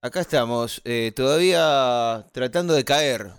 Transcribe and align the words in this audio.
Acá 0.00 0.20
estamos, 0.20 0.80
eh, 0.84 1.10
todavía 1.16 2.24
tratando 2.32 2.74
de 2.74 2.84
caer. 2.84 3.32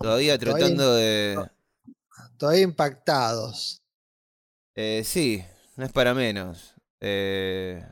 Todavía 0.00 0.38
tratando 0.38 0.94
de. 0.94 1.50
Todavía 2.38 2.62
impactados. 2.62 3.82
Eh, 4.76 5.02
sí, 5.04 5.44
no 5.74 5.84
es 5.84 5.90
para 5.90 6.14
menos. 6.14 6.74
Eh, 7.00 7.84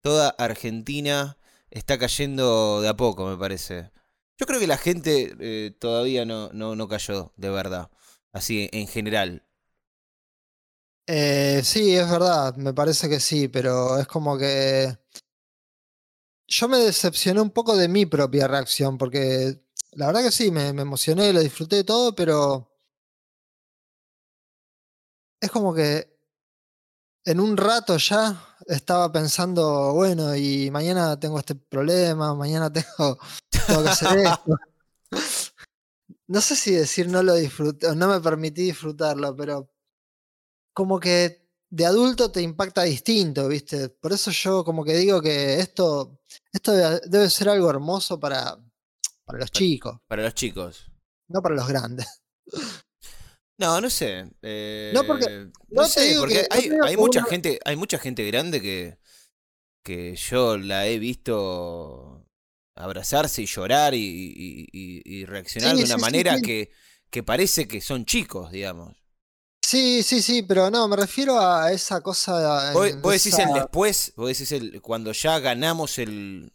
toda 0.00 0.28
Argentina 0.28 1.36
está 1.70 1.98
cayendo 1.98 2.80
de 2.82 2.88
a 2.88 2.96
poco, 2.96 3.26
me 3.26 3.36
parece. 3.36 3.90
Yo 4.38 4.46
creo 4.46 4.60
que 4.60 4.68
la 4.68 4.78
gente 4.78 5.72
todavía 5.80 6.24
no, 6.24 6.50
no, 6.52 6.76
no 6.76 6.86
cayó, 6.86 7.32
de 7.34 7.50
verdad. 7.50 7.90
Así, 8.32 8.70
en 8.72 8.86
general. 8.86 9.44
Sí, 11.08 11.96
es 11.96 12.08
verdad, 12.08 12.54
me 12.54 12.74
parece 12.74 13.08
que 13.08 13.18
sí, 13.18 13.48
pero 13.48 13.98
es 13.98 14.06
como 14.06 14.38
que 14.38 14.96
yo 16.48 16.68
me 16.68 16.78
decepcioné 16.78 17.40
un 17.40 17.50
poco 17.50 17.76
de 17.76 17.88
mi 17.88 18.06
propia 18.06 18.48
reacción, 18.48 18.98
porque 18.98 19.60
la 19.92 20.06
verdad 20.06 20.22
que 20.24 20.32
sí, 20.32 20.50
me, 20.50 20.68
emocioné, 20.68 21.32
lo 21.32 21.40
disfruté 21.40 21.76
de 21.76 21.84
todo, 21.84 22.14
pero 22.14 22.72
es 25.40 25.50
como 25.50 25.74
que 25.74 26.18
en 27.24 27.40
un 27.40 27.56
rato 27.56 27.98
ya 27.98 28.56
estaba 28.66 29.12
pensando, 29.12 29.92
bueno, 29.92 30.34
y 30.34 30.70
mañana 30.70 31.20
tengo 31.20 31.38
este 31.38 31.54
problema, 31.54 32.34
mañana 32.34 32.72
tengo, 32.72 33.18
tengo 33.50 33.82
que 33.82 33.88
hacer 33.90 34.18
esto. 34.18 34.56
No 36.26 36.40
sé 36.40 36.56
si 36.56 36.72
decir 36.72 37.08
no 37.08 37.22
lo 37.22 37.34
disfruté, 37.34 37.94
no 37.94 38.08
me 38.08 38.20
permití 38.20 38.62
disfrutarlo, 38.62 39.36
pero 39.36 39.70
como 40.72 41.00
que 41.00 41.48
de 41.70 41.86
adulto 41.86 42.30
te 42.30 42.40
impacta 42.40 42.82
distinto, 42.82 43.48
¿viste? 43.48 43.90
Por 43.90 44.12
eso 44.12 44.30
yo 44.30 44.64
como 44.64 44.84
que 44.84 44.96
digo 44.96 45.20
que 45.20 45.60
esto, 45.60 46.17
esto 46.52 46.72
debe 46.72 47.00
debe 47.06 47.30
ser 47.30 47.48
algo 47.48 47.68
hermoso 47.70 48.18
para, 48.20 48.56
para 49.24 49.38
los 49.38 49.50
chicos, 49.50 49.98
Para 50.06 50.22
los 50.22 50.34
chicos. 50.34 50.90
no 51.28 51.42
para 51.42 51.54
los 51.54 51.68
grandes. 51.68 52.06
No, 53.60 53.80
no 53.80 53.90
sé. 53.90 54.30
eh, 54.42 54.92
No, 54.94 55.04
porque- 55.04 55.50
no 55.70 55.84
sé, 55.86 56.14
porque 56.18 56.46
que- 56.48 56.78
hay, 56.84 56.96
mucha 56.96 57.24
gente, 57.24 57.58
hay 57.64 57.74
mucha 57.76 57.98
gente 57.98 58.24
grande 58.24 58.60
que, 58.62 58.98
que 59.84 60.14
yo 60.14 60.56
la 60.56 60.86
he 60.86 60.98
visto 61.00 62.24
abrazarse 62.76 63.42
y 63.42 63.46
llorar 63.46 63.94
y, 63.94 63.98
y- 63.98 64.66
y- 64.72 65.02
y 65.04 65.24
reaccionar 65.24 65.72
Sí, 65.72 65.78
de 65.78 65.84
una 65.86 65.96
sí, 65.96 66.00
manera 66.00 66.36
sí. 66.36 66.42
que, 66.42 66.70
que 67.10 67.22
parece 67.24 67.66
que 67.66 67.80
son 67.80 68.04
chicos, 68.04 68.52
digamos. 68.52 68.96
Sí, 69.62 70.02
sí, 70.02 70.22
sí, 70.22 70.42
pero 70.42 70.70
no, 70.70 70.88
me 70.88 70.96
refiero 70.96 71.38
a 71.38 71.70
esa 71.72 72.00
cosa. 72.00 72.72
Vos, 72.72 73.00
vos 73.02 73.12
decís 73.12 73.34
esa- 73.34 73.42
el 73.42 73.52
después, 73.54 74.12
vos 74.16 74.28
decís 74.28 74.50
el 74.52 74.80
cuando 74.80 75.12
ya 75.12 75.38
ganamos 75.40 75.98
el. 75.98 76.52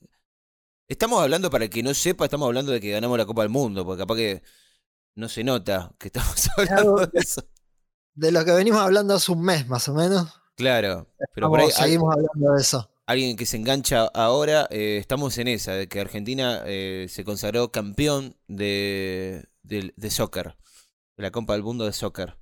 Estamos 0.88 1.22
hablando, 1.22 1.50
para 1.50 1.66
el 1.66 1.70
que 1.70 1.84
no 1.84 1.94
sepa, 1.94 2.26
estamos 2.26 2.48
hablando 2.48 2.72
de 2.72 2.81
que 2.81 2.92
ganamos 2.92 3.18
la 3.18 3.26
Copa 3.26 3.42
del 3.44 3.50
Mundo, 3.52 3.86
porque 3.86 4.02
capaz 4.02 4.16
que 4.16 4.44
no 5.16 5.30
se 5.30 5.44
nota 5.44 5.94
que 6.00 6.08
estamos 6.08 6.36
hablando 6.58 6.96
de 7.08 7.20
eso. 7.20 7.44
de 8.16 8.31
lo 8.31 8.44
que 8.46 8.52
venimos 8.52 8.81
hablando 8.81 9.14
hace 9.16 9.31
un 9.31 9.42
mes 9.44 9.68
más 9.68 9.88
o 9.90 9.94
menos. 9.94 10.34
Claro, 10.56 11.08
pero 11.34 11.50
por 11.50 11.59
ahí 11.59 11.66
Vamos, 11.68 11.80
hay- 11.80 11.86
seguimos 11.86 12.14
hablando 12.16 12.54
de 12.54 12.62
eso. 12.62 12.92
alguien 13.08 13.38
que 13.38 13.46
se 13.46 13.58
engancha 13.58 14.06
ahora, 14.14 14.68
eh, 14.72 14.98
estamos 15.00 15.38
en 15.38 15.48
esa, 15.50 15.74
de 15.74 15.88
que 15.88 16.00
Argentina 16.00 16.62
eh, 16.66 17.08
se 17.09 17.24
consagró 17.24 17.72
campeón 17.72 18.36
de, 18.48 19.48
de, 19.64 19.94
de 19.96 20.12
soccer, 20.12 20.56
de 21.18 21.24
la 21.24 21.31
Copa 21.31 21.54
del 21.54 21.64
Mundo 21.64 21.86
de 21.86 21.94
soccer. 21.94 22.38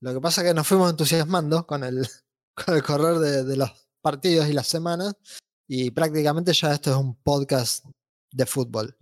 Lo 0.00 0.12
que 0.14 0.20
pasa 0.20 0.42
es 0.42 0.48
que 0.48 0.54
nos 0.54 0.66
fuimos 0.66 0.90
entusiasmando 0.90 1.66
con 1.66 1.82
el, 1.84 2.06
con 2.54 2.74
el 2.76 2.82
correr 2.82 3.16
de, 3.18 3.44
de 3.44 3.56
los 3.56 3.70
partidos 4.00 4.48
y 4.48 4.52
las 4.52 4.66
semanas. 4.66 5.14
Y 5.68 5.90
prácticamente 5.90 6.52
ya 6.52 6.72
esto 6.72 6.90
es 6.90 6.96
un 6.96 7.16
podcast 7.16 7.84
de 8.32 8.46
fútbol. 8.46 8.96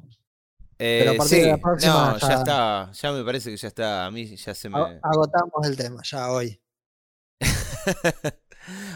Eh, 0.78 1.06
a 1.08 1.16
partir 1.16 1.36
sí, 1.38 1.42
de 1.42 1.48
la 1.50 1.58
próxima 1.58 2.12
no, 2.12 2.18
ya 2.18 2.28
ya- 2.28 2.34
está, 2.34 2.92
ya 2.92 3.12
me 3.12 3.24
parece 3.24 3.50
que 3.50 3.56
ya 3.56 3.68
está, 3.68 4.06
a 4.06 4.10
mí 4.10 4.34
ya 4.36 4.54
se 4.54 4.68
me... 4.68 4.78
Agotamos 5.02 5.64
el 5.66 5.76
tema, 5.76 6.02
ya 6.04 6.30
hoy. 6.32 6.60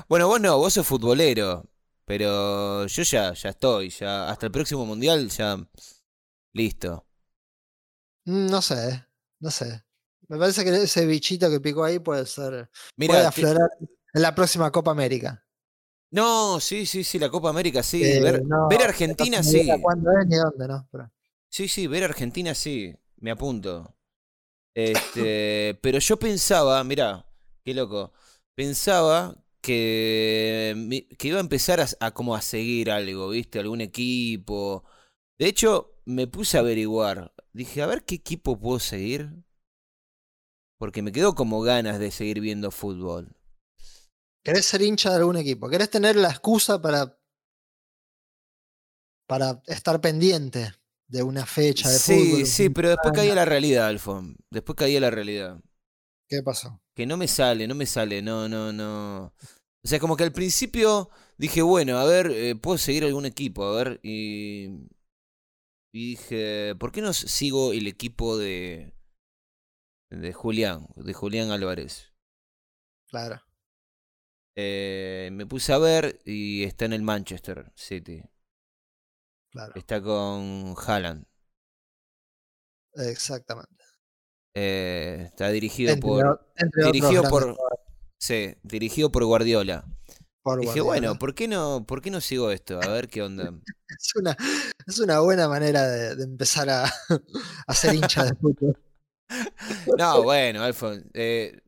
bueno, 0.08 0.26
vos 0.28 0.40
no, 0.40 0.56
vos 0.58 0.72
sos 0.72 0.86
futbolero, 0.86 1.64
pero 2.04 2.86
yo 2.86 3.02
ya, 3.02 3.32
ya 3.34 3.50
estoy, 3.50 3.90
ya 3.90 4.28
hasta 4.30 4.46
el 4.46 4.52
próximo 4.52 4.86
mundial 4.86 5.28
ya 5.28 5.56
listo. 6.54 7.06
Mm, 8.24 8.46
No 8.50 8.62
sé, 8.62 9.04
no 9.40 9.50
sé. 9.50 9.84
Me 10.28 10.38
parece 10.38 10.64
que 10.64 10.70
ese 10.70 11.06
bichito 11.06 11.50
que 11.50 11.60
picó 11.60 11.84
ahí 11.84 11.98
puede 11.98 12.26
ser. 12.26 12.70
puede 13.04 13.24
Mira, 13.24 13.28
te- 13.30 13.46
aflorar 13.46 13.70
en 13.80 14.22
la 14.22 14.34
próxima 14.34 14.70
Copa 14.70 14.90
América. 14.92 15.44
no, 16.10 16.58
sí, 16.60 16.86
sí, 16.86 17.04
sí, 17.04 17.18
la 17.18 17.30
Copa 17.30 17.50
América 17.50 17.82
sí, 17.82 18.18
Eh, 18.18 18.18
ver, 18.18 18.44
no, 18.44 18.58
ver 18.62 18.82
Argentina 18.82 19.42
sí, 19.42 19.62
cuándo 19.80 20.10
es 20.18 20.26
ni 20.26 20.36
dónde, 20.36 20.68
¿no? 20.68 20.88
Pero- 20.90 21.10
sí, 21.48 21.68
sí, 21.68 21.86
ver 21.86 22.04
Argentina 22.04 22.54
sí, 22.54 22.94
me 23.16 23.30
apunto. 23.30 23.94
Este, 24.74 25.78
pero 25.82 26.00
yo 26.00 26.18
pensaba, 26.18 26.82
mira, 26.84 27.26
qué 27.64 27.74
loco, 27.74 28.12
pensaba 28.54 29.36
que, 29.60 31.06
que 31.18 31.28
iba 31.28 31.38
a 31.38 31.40
empezar 31.42 31.80
a, 31.80 31.86
a 32.00 32.12
como 32.12 32.36
a 32.36 32.42
seguir 32.42 32.90
algo, 32.90 33.30
¿viste? 33.30 33.60
Algún 33.60 33.82
equipo. 33.82 34.84
De 35.38 35.48
hecho, 35.48 35.96
me 36.06 36.26
puse 36.28 36.58
a 36.58 36.62
averiguar. 36.62 37.34
Dije, 37.52 37.82
a 37.82 37.86
ver 37.86 38.04
qué 38.04 38.16
equipo 38.16 38.58
puedo 38.60 38.80
seguir. 38.80 39.30
Porque 40.78 41.02
me 41.02 41.12
quedó 41.12 41.34
como 41.34 41.60
ganas 41.60 41.98
de 42.00 42.10
seguir 42.10 42.40
viendo 42.40 42.70
fútbol. 42.70 43.36
¿Querés 44.44 44.66
ser 44.66 44.82
hincha 44.82 45.10
de 45.10 45.16
algún 45.18 45.36
equipo? 45.36 45.68
¿Querés 45.70 45.90
tener 45.90 46.16
la 46.16 46.30
excusa 46.30 46.82
para, 46.82 47.16
para 49.28 49.62
estar 49.66 50.00
pendiente 50.00 50.72
de 51.06 51.22
una 51.22 51.46
fecha 51.46 51.88
de 51.90 52.00
Sí, 52.00 52.00
fútbol? 52.00 52.46
sí, 52.46 52.68
pero 52.70 52.88
después 52.90 53.12
caí 53.14 53.30
a 53.30 53.34
la 53.34 53.44
realidad, 53.44 53.86
Alfon. 53.86 54.36
Después 54.50 54.76
caí 54.76 54.96
a 54.96 55.00
la 55.00 55.10
realidad. 55.10 55.60
¿Qué 56.26 56.42
pasó? 56.42 56.80
Que 56.94 57.06
no 57.06 57.16
me 57.16 57.28
sale, 57.28 57.68
no 57.68 57.74
me 57.74 57.86
sale, 57.86 58.22
no, 58.22 58.48
no, 58.48 58.72
no. 58.72 59.32
O 59.84 59.88
sea, 59.88 60.00
como 60.00 60.16
que 60.16 60.24
al 60.24 60.32
principio 60.32 61.10
dije, 61.38 61.62
bueno, 61.62 61.98
a 61.98 62.04
ver, 62.04 62.30
eh, 62.32 62.56
puedo 62.56 62.76
seguir 62.78 63.04
algún 63.04 63.24
equipo, 63.26 63.64
a 63.64 63.76
ver, 63.76 64.00
y, 64.02 64.88
y 65.92 66.10
dije, 66.10 66.74
¿por 66.78 66.92
qué 66.92 67.00
no 67.02 67.12
sigo 67.12 67.72
el 67.72 67.86
equipo 67.86 68.36
de, 68.38 68.92
de 70.10 70.32
Julián, 70.34 70.86
de 70.96 71.14
Julián 71.14 71.50
Álvarez? 71.50 72.12
Claro. 73.06 73.42
Eh, 74.56 75.30
me 75.32 75.46
puse 75.46 75.72
a 75.72 75.78
ver 75.78 76.20
y 76.24 76.64
está 76.64 76.84
en 76.84 76.92
el 76.92 77.02
Manchester 77.02 77.72
City. 77.74 78.22
Claro, 79.50 79.74
Está 79.74 80.02
con 80.02 80.74
Haaland. 80.76 81.24
exactamente. 82.94 83.84
Eh, 84.54 85.22
está 85.26 85.48
dirigido 85.50 85.94
Entre, 85.94 86.00
por, 86.10 86.52
entre 86.56 86.84
dirigido 86.84 87.24
por, 87.24 87.56
sí, 88.18 88.54
dirigido 88.62 89.10
por 89.12 89.24
Guardiola. 89.24 89.84
por 90.42 90.60
Dije, 90.60 90.80
Guardiola. 90.80 90.82
bueno, 90.82 91.18
¿por 91.18 91.34
qué 91.34 91.48
no, 91.48 91.84
por 91.86 92.02
qué 92.02 92.10
no 92.10 92.20
sigo 92.20 92.50
esto? 92.50 92.80
A 92.82 92.88
ver 92.88 93.08
qué 93.08 93.22
onda. 93.22 93.54
es, 93.88 94.14
una, 94.16 94.36
es 94.86 94.98
una 95.00 95.20
buena 95.20 95.48
manera 95.48 95.86
de, 95.86 96.16
de 96.16 96.24
empezar 96.24 96.68
a, 96.70 96.84
a 97.66 97.74
ser 97.74 97.94
hincha 97.94 98.24
de 98.24 98.34
fútbol. 98.36 98.76
No, 99.98 100.22
bueno, 100.22 100.62
Alfon, 100.62 101.10
eh, 101.14 101.60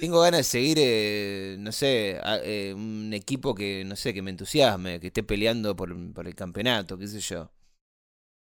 tengo 0.00 0.20
ganas 0.20 0.40
de 0.40 0.44
seguir, 0.44 0.78
eh, 0.80 1.56
no 1.58 1.72
sé, 1.72 2.18
a- 2.22 2.38
eh, 2.42 2.74
un 2.74 3.12
equipo 3.14 3.54
que, 3.54 3.84
no 3.84 3.96
sé, 3.96 4.14
que 4.14 4.22
me 4.22 4.30
entusiasme, 4.30 5.00
que 5.00 5.08
esté 5.08 5.22
peleando 5.22 5.76
por, 5.76 5.94
por 6.12 6.26
el 6.26 6.34
campeonato, 6.34 6.98
qué 6.98 7.06
sé 7.08 7.20
yo. 7.20 7.50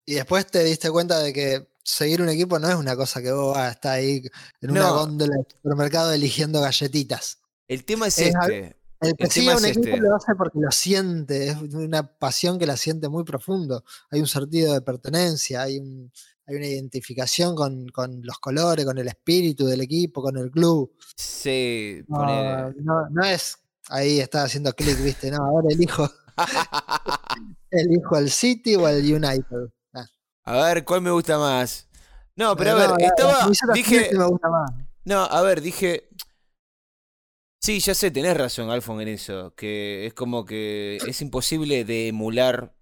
Y 0.05 0.15
después 0.15 0.47
te 0.47 0.63
diste 0.63 0.89
cuenta 0.91 1.19
de 1.19 1.31
que 1.33 1.67
seguir 1.83 2.21
un 2.21 2.29
equipo 2.29 2.59
no 2.59 2.69
es 2.69 2.75
una 2.75 2.95
cosa 2.95 3.21
que 3.21 3.31
vos 3.31 3.55
vas 3.55 3.69
a 3.69 3.71
estar 3.71 3.93
ahí 3.93 4.23
en 4.61 4.71
una 4.71 4.81
No. 4.81 4.95
góndola 4.99 5.35
del 5.35 5.45
supermercado 5.55 6.11
eligiendo 6.11 6.59
galletitas. 6.61 7.39
El 7.67 7.85
tema 7.85 8.07
es 8.07 8.17
este. 8.17 8.77
El 8.99 9.15
que 9.15 9.27
sigue 9.27 9.49
un 9.55 9.65
es 9.65 9.77
equipo 9.77 9.95
este. 9.95 9.99
lo 10.01 10.15
hace 10.15 10.35
porque 10.35 10.59
lo 10.59 10.69
siente, 10.71 11.47
es 11.47 11.57
una 11.57 12.03
pasión 12.19 12.59
que 12.59 12.67
la 12.67 12.77
siente 12.77 13.09
muy 13.09 13.23
profundo. 13.23 13.83
Hay 14.11 14.19
un 14.21 14.27
sentido 14.27 14.73
de 14.73 14.81
pertenencia, 14.81 15.63
hay, 15.63 15.79
un, 15.79 16.11
hay 16.51 16.57
una 16.57 16.67
identificación 16.67 17.55
con, 17.55 17.87
con 17.89 18.21
los 18.23 18.37
colores, 18.39 18.85
con 18.85 18.97
el 18.97 19.07
espíritu 19.07 19.65
del 19.65 19.81
equipo, 19.81 20.21
con 20.21 20.37
el 20.37 20.51
club. 20.51 20.93
Sí, 21.15 22.03
No, 22.07 22.17
ponele. 22.17 22.73
no, 22.83 23.09
no 23.09 23.23
es 23.25 23.57
ahí 23.89 24.19
está 24.19 24.43
haciendo 24.43 24.71
clic, 24.73 25.01
viste, 25.03 25.29
no, 25.31 25.37
ahora 25.43 25.67
elijo, 25.69 26.09
elijo 27.71 28.17
el 28.17 28.29
City 28.29 28.75
o 28.75 28.87
el 28.87 29.03
United. 29.03 29.69
Ah, 29.93 30.05
A 30.43 30.65
ver, 30.73 30.85
¿cuál 30.85 31.01
me 31.01 31.11
gusta 31.11 31.37
más? 31.37 31.87
No, 32.35 32.55
pero 32.55 32.71
a 32.71 32.75
ver, 32.75 32.91
estaba, 33.01 33.49
dije, 33.73 33.95
celeste 33.95 34.17
me 34.17 34.25
gusta 34.25 34.49
más. 34.49 34.71
no, 35.03 35.19
a 35.23 35.41
ver, 35.41 35.61
dije, 35.61 36.07
sí, 37.59 37.79
ya 37.79 37.93
sé, 37.93 38.11
tenés 38.11 38.37
razón, 38.37 38.69
Alfon, 38.69 39.01
en 39.01 39.09
eso, 39.09 39.53
que 39.55 40.05
es 40.07 40.13
como 40.13 40.45
que 40.45 40.97
es 41.05 41.21
imposible 41.21 41.83
de 41.85 42.07
emular 42.07 42.73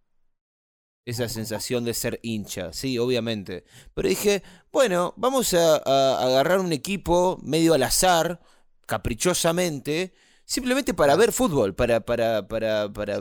esa 1.10 1.30
sensación 1.30 1.86
de 1.86 1.94
ser 1.94 2.20
hincha, 2.24 2.74
sí, 2.74 2.98
obviamente. 2.98 3.66
Pero 3.94 4.10
dije, 4.10 4.44
bueno, 4.72 5.14
vamos 5.18 5.54
a, 5.54 5.78
a 5.78 6.24
agarrar 6.26 6.60
un 6.60 6.74
equipo 6.74 7.40
medio 7.44 7.74
al 7.74 7.84
azar, 7.84 8.40
caprichosamente, 8.86 10.14
simplemente 10.46 10.94
para 10.94 11.16
ver 11.16 11.32
fútbol, 11.32 11.76
para, 11.76 12.02
para, 12.02 12.48
para, 12.48 12.92
para, 12.92 13.20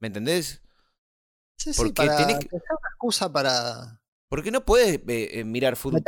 ¿me 0.00 0.08
entendés? 0.08 0.62
Sí, 1.56 1.72
sí, 1.72 1.78
Porque 1.78 1.92
para 1.92 2.16
tenés 2.16 2.38
que 2.38 2.48
una 2.54 2.62
excusa 2.90 3.30
para 3.32 4.00
Porque 4.28 4.50
no 4.50 4.64
puedes 4.64 4.96
eh, 4.96 5.40
eh, 5.40 5.44
mirar 5.44 5.76
fútbol, 5.76 6.02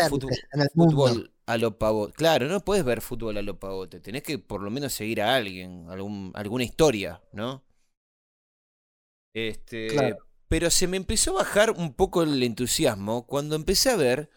a 1.47 1.59
lo 1.59 1.79
pavote. 1.79 2.15
Claro, 2.15 2.47
no 2.49 2.65
puedes 2.65 2.85
ver 2.85 3.01
fútbol 3.01 3.37
a 3.37 3.43
lo 3.43 3.59
pavote. 3.59 4.01
Tenés 4.01 4.23
que 4.23 4.39
por 4.39 4.63
lo 4.63 4.71
menos 4.71 4.93
seguir 4.93 5.21
a 5.21 5.35
alguien, 5.35 5.87
algún, 5.91 6.33
alguna 6.35 6.65
historia, 6.65 7.21
¿no? 7.33 7.63
Este, 9.35 9.89
Claro. 9.89 10.32
Pero 10.53 10.71
se 10.71 10.87
me 10.87 10.99
empezó 10.99 11.31
a 11.31 11.45
bajar 11.45 11.71
un 11.71 11.95
poco 11.95 12.23
el 12.23 12.43
entusiasmo 12.43 13.27
cuando 13.27 13.57
empecé 13.57 13.89
a 13.89 13.97
ver 13.97 14.29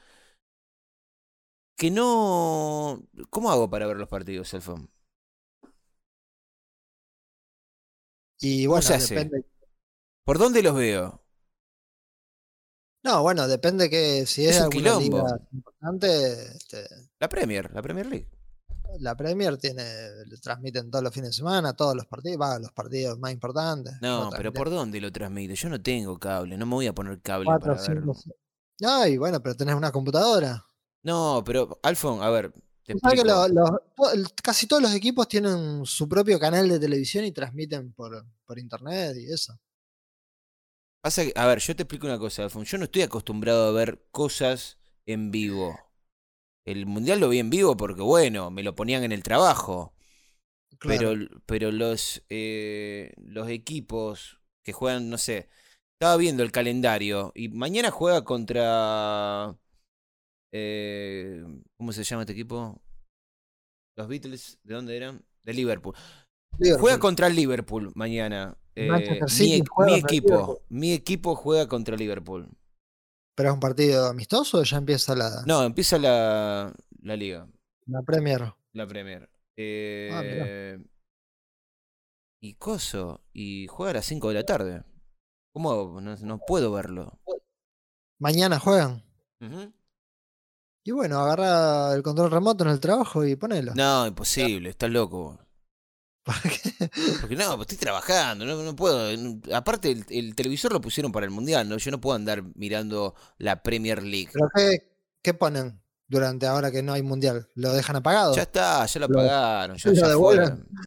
que 1.76 1.92
no. 1.92 3.06
¿Cómo 3.30 3.52
hago 3.52 3.70
para 3.70 3.86
ver 3.86 3.98
los 3.98 4.08
partidos, 4.08 4.54
Alfon? 4.54 4.90
Y 8.40 8.66
¿Cómo 8.66 8.80
bueno, 8.80 8.98
depende. 8.98 9.46
¿Por 10.24 10.38
dónde 10.38 10.64
los 10.64 10.74
veo? 10.76 11.22
No, 13.04 13.22
bueno, 13.22 13.50
depende 13.50 13.90
que 13.90 14.26
si 14.26 14.46
es, 14.46 14.56
Es 14.56 14.58
un 14.60 14.64
alguna 14.64 14.98
liga 14.98 15.40
importante, 15.52 16.44
este, 16.56 16.88
La 17.20 17.28
Premier, 17.28 17.70
la 17.74 17.82
Premier 17.82 18.06
League. 18.06 18.30
La 19.00 19.16
Premier 19.16 19.58
tiene, 19.58 19.84
le 20.26 20.38
transmiten 20.38 20.90
todos 20.90 21.04
los 21.04 21.14
fines 21.14 21.30
de 21.30 21.34
semana, 21.34 21.74
todos 21.76 21.96
los 21.96 22.06
partidos, 22.06 22.40
va, 22.42 22.60
los 22.60 22.72
partidos 22.72 23.20
más 23.20 23.32
importantes. 23.32 23.94
No, 24.02 24.26
lo 24.26 24.38
pero 24.38 24.54
¿por 24.54 24.70
dónde 24.70 25.00
lo 25.02 25.12
transmite? 25.12 25.56
Yo 25.56 25.70
no 25.70 25.82
tengo 25.82 26.20
cable, 26.20 26.58
no 26.58 26.66
me 26.66 26.76
voy 26.76 26.88
a 26.88 26.94
poner 26.94 27.22
cable 27.22 27.46
cuatro, 27.46 27.76
para 27.76 27.82
verlo. 27.90 28.14
seis. 28.14 28.36
Ay, 28.86 29.18
bueno, 29.18 29.42
pero 29.42 29.56
tenés 29.56 29.76
una 29.76 29.92
computadora. 29.92 30.66
No, 31.04 31.44
pero 31.46 31.80
Alfon, 31.84 32.22
a 32.22 32.30
ver, 32.30 32.52
te 32.84 32.94
que 32.94 33.24
lo- 33.24 33.48
lo- 33.48 33.82
casi 34.44 34.68
todos 34.68 34.82
los 34.82 34.94
equipos 34.94 35.28
tienen 35.28 35.86
su 35.86 36.08
propio 36.08 36.40
canal 36.40 36.68
de 36.70 36.80
televisión 36.80 37.26
y 37.26 37.32
transmiten 37.32 37.94
por, 37.94 38.26
por 38.46 38.60
internet 38.60 39.16
y 39.18 39.32
eso. 39.32 39.58
Pasa 41.02 41.24
que, 41.24 41.34
a 41.36 41.46
ver, 41.46 41.60
yo 41.60 41.76
te 41.76 41.84
explico 41.84 42.08
una 42.08 42.18
cosa, 42.20 42.44
Alfon. 42.44 42.66
Yo 42.66 42.78
no 42.78 42.86
estoy 42.86 43.04
acostumbrado 43.04 43.68
a 43.68 43.72
ver 43.72 44.04
cosas 44.12 44.78
en 45.06 45.32
vivo. 45.32 45.85
El 46.66 46.86
mundial 46.88 47.20
lo 47.20 47.30
vi 47.30 47.40
en 47.40 47.50
vivo 47.50 47.78
porque, 47.78 48.02
bueno, 48.02 48.50
me 48.52 48.64
lo 48.64 48.76
ponían 48.76 49.04
en 49.04 49.12
el 49.12 49.24
trabajo. 49.24 49.94
Claro. 50.80 51.14
Pero, 51.14 51.42
pero 51.46 51.72
los, 51.72 52.24
eh, 52.30 53.14
los 53.18 53.50
equipos 53.50 54.42
que 54.64 54.74
juegan, 54.74 55.10
no 55.10 55.18
sé, 55.18 55.48
estaba 55.94 56.18
viendo 56.18 56.44
el 56.44 56.52
calendario 56.52 57.32
y 57.36 57.50
mañana 57.50 57.92
juega 57.92 58.24
contra. 58.24 59.56
eh, 60.52 61.44
¿Cómo 61.78 61.92
se 61.92 62.04
llama 62.04 62.24
este 62.24 62.34
equipo? 62.34 62.82
Los 63.96 64.08
Beatles, 64.08 64.60
¿de 64.64 64.74
dónde 64.76 64.98
eran? 64.98 65.24
De 65.44 65.54
Liverpool. 65.54 65.96
Juega 66.80 67.00
contra 67.00 67.28
el 67.28 67.36
Liverpool 67.36 67.92
mañana. 67.96 68.58
Eh, 68.76 69.22
mi, 69.38 69.54
e- 69.54 69.64
mi 69.78 69.94
equipo, 69.94 70.62
mi 70.70 70.94
equipo 70.94 71.36
juega 71.36 71.68
contra 71.68 71.96
Liverpool. 71.96 72.50
¿Pero 73.36 73.50
es 73.50 73.54
un 73.54 73.60
partido 73.60 74.08
amistoso 74.08 74.60
o 74.60 74.64
ya 74.64 74.78
empieza 74.78 75.14
la, 75.16 75.44
No, 75.46 75.64
empieza 75.64 75.98
la, 75.98 76.74
la 77.02 77.16
liga, 77.16 77.48
la 77.86 78.02
Premier? 78.02 78.54
la 78.74 78.88
Premier. 78.88 79.24
Ah. 79.24 79.32
Eh, 79.58 80.78
y 82.42 82.56
coso, 82.56 83.24
y 83.34 83.68
juega 83.68 83.92
a 83.92 83.94
las 83.96 84.06
5 84.06 84.30
de 84.30 84.34
la 84.34 84.44
tarde. 84.44 84.84
¿Cómo? 85.54 86.02
No, 86.02 86.16
no 86.18 86.40
puedo 86.40 86.72
verlo. 86.72 87.20
Mañana 88.20 88.60
juegan. 88.60 89.04
Y 90.84 90.92
bueno, 90.92 91.20
agarra 91.20 91.94
el 91.94 92.04
control 92.04 92.32
remoto 92.32 92.64
en 92.64 92.70
el 92.72 92.80
trabajo 92.80 93.26
y 93.26 93.36
ponelo. 93.36 93.74
No, 93.76 94.06
imposible, 94.06 94.70
estás 94.70 94.90
loco. 94.92 95.40
Porque 96.26 97.36
no, 97.36 97.56
pues 97.56 97.62
estoy 97.62 97.78
trabajando, 97.78 98.46
no, 98.46 98.62
no 98.64 98.76
puedo. 98.76 99.10
Aparte, 99.54 99.92
el, 99.92 100.06
el 100.10 100.36
televisor 100.36 100.74
lo 100.74 100.82
pusieron 100.82 101.12
para 101.12 101.26
el 101.26 101.32
mundial, 101.32 101.70
¿no? 101.70 101.78
Yo 101.78 101.92
no 101.92 102.02
puedo 102.02 102.16
andar 102.16 102.44
mirando 102.56 103.14
la 103.38 103.62
Premier 103.62 104.02
League. 104.02 104.30
¿Pero 104.34 104.50
qué, 104.56 104.98
qué 105.22 105.34
ponen 105.34 105.82
durante 106.08 106.48
ahora 106.48 106.72
que 106.72 106.82
no 106.82 106.94
hay 106.94 107.04
mundial? 107.04 107.50
¿Lo 107.54 107.74
dejan 107.74 107.98
apagado? 107.98 108.36
Ya 108.36 108.44
está, 108.44 108.86
ya 108.86 109.00
lo 109.00 109.06
apagaron, 109.06 109.78
ya, 109.78 109.90
lo 109.92 109.96
ya 109.96 110.08
devuelven. 110.10 110.68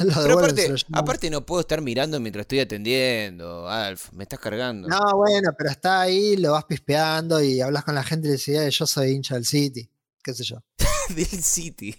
Lo 0.00 0.12
Pero 0.14 0.38
aparte, 0.40 0.74
aparte 0.92 1.30
no 1.30 1.46
puedo 1.46 1.60
estar 1.60 1.80
mirando 1.80 2.18
mientras 2.18 2.42
estoy 2.42 2.58
atendiendo, 2.58 3.68
Alf, 3.68 4.12
me 4.12 4.24
estás 4.24 4.40
cargando. 4.40 4.88
No, 4.88 5.16
bueno, 5.16 5.50
pero 5.56 5.70
está 5.70 6.00
ahí, 6.00 6.36
lo 6.36 6.52
vas 6.52 6.64
pispeando 6.64 7.40
y 7.40 7.60
hablas 7.60 7.84
con 7.84 7.94
la 7.94 8.02
gente 8.02 8.26
y 8.26 8.30
le 8.32 8.36
decís, 8.36 8.56
"Eh, 8.56 8.68
yo 8.70 8.84
soy 8.84 9.12
hincha 9.12 9.36
del 9.36 9.46
City, 9.46 9.88
qué 10.24 10.34
sé 10.34 10.42
yo. 10.42 10.56
Del 11.16 11.24
City. 11.26 11.94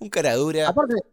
Un 0.00 0.10
cara 0.10 0.34
dura. 0.34 0.68
Aparte, 0.68 0.94
apa- 0.98 1.08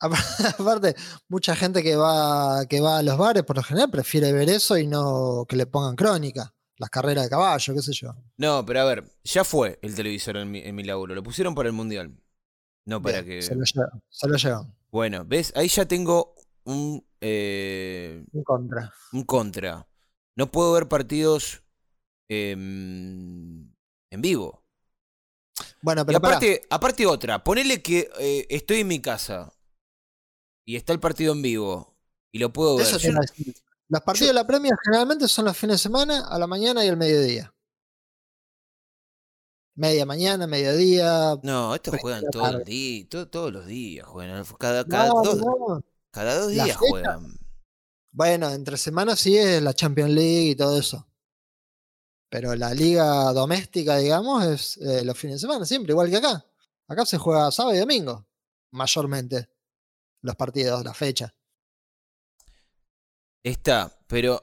aparte, 0.58 0.94
mucha 1.28 1.56
gente 1.56 1.82
que 1.82 1.96
va, 1.96 2.66
que 2.68 2.80
va 2.80 2.98
a 2.98 3.02
los 3.02 3.16
bares 3.16 3.44
por 3.44 3.56
lo 3.56 3.62
general 3.62 3.90
prefiere 3.90 4.32
ver 4.32 4.48
eso 4.50 4.76
y 4.76 4.86
no 4.86 5.46
que 5.48 5.56
le 5.56 5.66
pongan 5.66 5.96
crónica, 5.96 6.54
las 6.76 6.90
carreras 6.90 7.24
de 7.24 7.30
caballo, 7.30 7.74
qué 7.74 7.82
sé 7.82 7.92
yo. 7.92 8.14
No, 8.36 8.64
pero 8.66 8.80
a 8.80 8.84
ver, 8.84 9.04
ya 9.24 9.44
fue 9.44 9.78
el 9.82 9.94
televisor 9.94 10.36
en 10.36 10.50
mi, 10.50 10.58
en 10.60 10.74
mi 10.74 10.84
laburo. 10.84 11.14
Lo 11.14 11.22
pusieron 11.22 11.54
para 11.54 11.68
el 11.68 11.74
mundial. 11.74 12.14
No 12.84 13.00
para 13.02 13.22
Bien, 13.22 13.40
que. 13.40 13.42
se 13.42 13.54
lo 13.54 13.64
llevan, 13.64 14.02
se 14.08 14.28
lo 14.28 14.36
llevan. 14.36 14.76
Bueno, 14.90 15.24
¿ves? 15.24 15.52
Ahí 15.56 15.68
ya 15.68 15.86
tengo 15.86 16.34
un, 16.64 17.04
eh, 17.20 18.24
En 18.32 18.44
contra. 18.44 18.92
un 19.12 19.24
contra. 19.24 19.88
No 20.36 20.50
puedo 20.50 20.72
ver 20.72 20.86
partidos 20.86 21.62
em, 22.28 23.72
en 24.10 24.20
vivo. 24.20 24.62
Bueno, 25.80 26.02
Y 26.02 26.04
pero 26.04 26.20
pará, 26.20 26.36
aparte, 26.36 26.62
aparte 26.68 27.06
otra, 27.06 27.42
ponele 27.42 27.82
que 27.82 28.10
eh, 28.20 28.46
estoy 28.50 28.80
en 28.80 28.88
mi 28.88 29.00
casa 29.00 29.52
y 30.66 30.76
está 30.76 30.92
el 30.92 31.00
partido 31.00 31.32
en 31.32 31.40
vivo 31.40 31.96
y 32.32 32.38
lo 32.38 32.52
puedo 32.52 32.76
ver. 32.76 32.86
eso 32.86 32.98
te 32.98 33.04
Yo 33.04 33.10
iba 33.12 33.18
a 33.20 33.22
decir. 33.22 33.54
Los 33.88 34.02
partidos 34.02 34.28
de 34.30 34.34
la 34.34 34.46
Premier 34.46 34.74
generalmente 34.84 35.28
son 35.28 35.44
los 35.46 35.56
fines 35.56 35.74
de 35.74 35.78
semana, 35.78 36.26
a 36.26 36.38
la 36.38 36.46
mañana 36.46 36.84
y 36.84 36.88
al 36.88 36.96
mediodía. 36.96 37.54
Media 39.76 40.06
mañana, 40.06 40.46
mediodía. 40.46 41.38
no, 41.42 41.74
estos 41.74 41.96
juegan 42.00 42.24
la 42.24 42.30
todo 42.30 42.46
el 42.46 42.52
tarde. 42.52 42.64
día, 42.64 43.06
todo- 43.08 43.28
todos 43.28 43.52
los 43.52 43.66
días 43.66 44.06
juegan. 44.06 44.44
Cada, 44.58 44.84
cada, 44.86 45.08
No, 45.08 45.22
dos, 45.22 45.36
no. 45.36 45.84
cada 46.10 46.38
dos 46.40 46.52
La 46.54 46.64
días 46.64 46.76
juegan. 46.78 47.38
Bueno, 48.10 48.50
entre 48.50 48.78
semanas 48.78 49.20
sí 49.20 49.36
es 49.36 49.62
la 49.62 49.74
Champions 49.74 50.10
League 50.12 50.50
y 50.50 50.56
todo 50.56 50.78
eso. 50.78 51.06
Pero 52.30 52.54
la 52.56 52.72
liga 52.74 53.32
doméstica, 53.34 53.98
digamos, 53.98 54.44
es 54.46 54.76
eh, 54.78 55.04
los 55.04 55.16
fines 55.18 55.36
de 55.36 55.40
semana, 55.46 55.64
siempre, 55.66 55.92
igual 55.92 56.08
que 56.10 56.16
acá. 56.16 56.44
Acá 56.88 57.04
se 57.04 57.18
juega 57.18 57.52
sábado 57.52 57.76
y 57.76 57.78
domingo, 57.78 58.26
mayormente. 58.72 59.48
Los 60.20 60.36
partidos, 60.36 60.84
la 60.84 60.92
fecha. 60.92 61.34
Está, 63.42 63.90
pero 64.08 64.42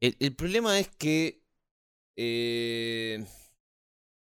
el, 0.00 0.16
el 0.20 0.34
problema 0.36 0.78
es 0.78 0.88
que 0.90 1.42
eh, 2.16 3.24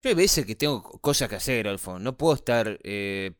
yo 0.02 0.08
hay 0.10 0.14
veces 0.14 0.46
que 0.46 0.54
tengo 0.56 0.82
co- 0.82 0.98
cosas 1.00 1.28
que 1.28 1.36
hacer, 1.36 1.68
Alfon. 1.68 2.02
No 2.02 2.16
puedo 2.16 2.34
estar 2.34 2.78
eh, 2.84 3.32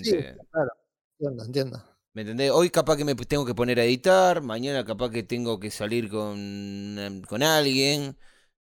Sí, 0.00 0.12
pendiente. 0.18 0.40
claro. 0.50 0.70
Entiendo, 1.18 1.44
entiendo. 1.44 1.96
¿Me 2.14 2.22
entendés? 2.22 2.50
Hoy 2.50 2.70
capaz 2.70 2.96
que 2.96 3.04
me 3.04 3.14
tengo 3.14 3.44
que 3.44 3.54
poner 3.54 3.78
a 3.78 3.84
editar, 3.84 4.40
mañana 4.42 4.84
capaz 4.86 5.10
que 5.10 5.22
tengo 5.22 5.60
que 5.60 5.70
salir 5.70 6.08
con, 6.08 7.22
con 7.28 7.42
alguien. 7.42 8.16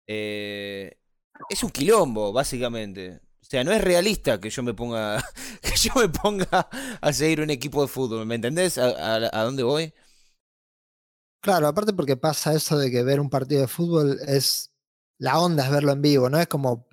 Eh, 0.06 0.98
es 1.48 1.62
un 1.64 1.70
quilombo, 1.70 2.32
básicamente. 2.32 3.20
O 3.46 3.48
sea, 3.50 3.62
no 3.62 3.70
es 3.72 3.80
realista 3.80 4.40
que 4.40 4.50
yo 4.50 4.62
me 4.64 4.74
ponga 4.74 5.24
que 5.62 5.76
yo 5.76 5.92
me 5.94 6.08
ponga 6.08 6.68
a 7.00 7.12
seguir 7.12 7.40
un 7.40 7.50
equipo 7.50 7.82
de 7.82 7.88
fútbol, 7.88 8.26
¿me 8.26 8.34
entendés? 8.34 8.76
¿A, 8.78 8.88
a- 8.88 9.30
a 9.40 9.44
dónde 9.44 9.62
voy? 9.62 9.92
Claro, 11.40 11.68
aparte 11.68 11.92
porque 11.92 12.16
pasa 12.16 12.54
eso 12.54 12.76
de 12.78 12.90
que 12.90 13.04
ver 13.04 13.20
un 13.20 13.30
partido 13.30 13.60
de 13.60 13.68
fútbol 13.68 14.18
es. 14.26 14.72
La 15.18 15.38
onda 15.40 15.64
es 15.64 15.70
verlo 15.70 15.92
en 15.92 16.02
vivo, 16.02 16.28
¿no? 16.28 16.38
Es 16.40 16.46
como. 16.48 16.86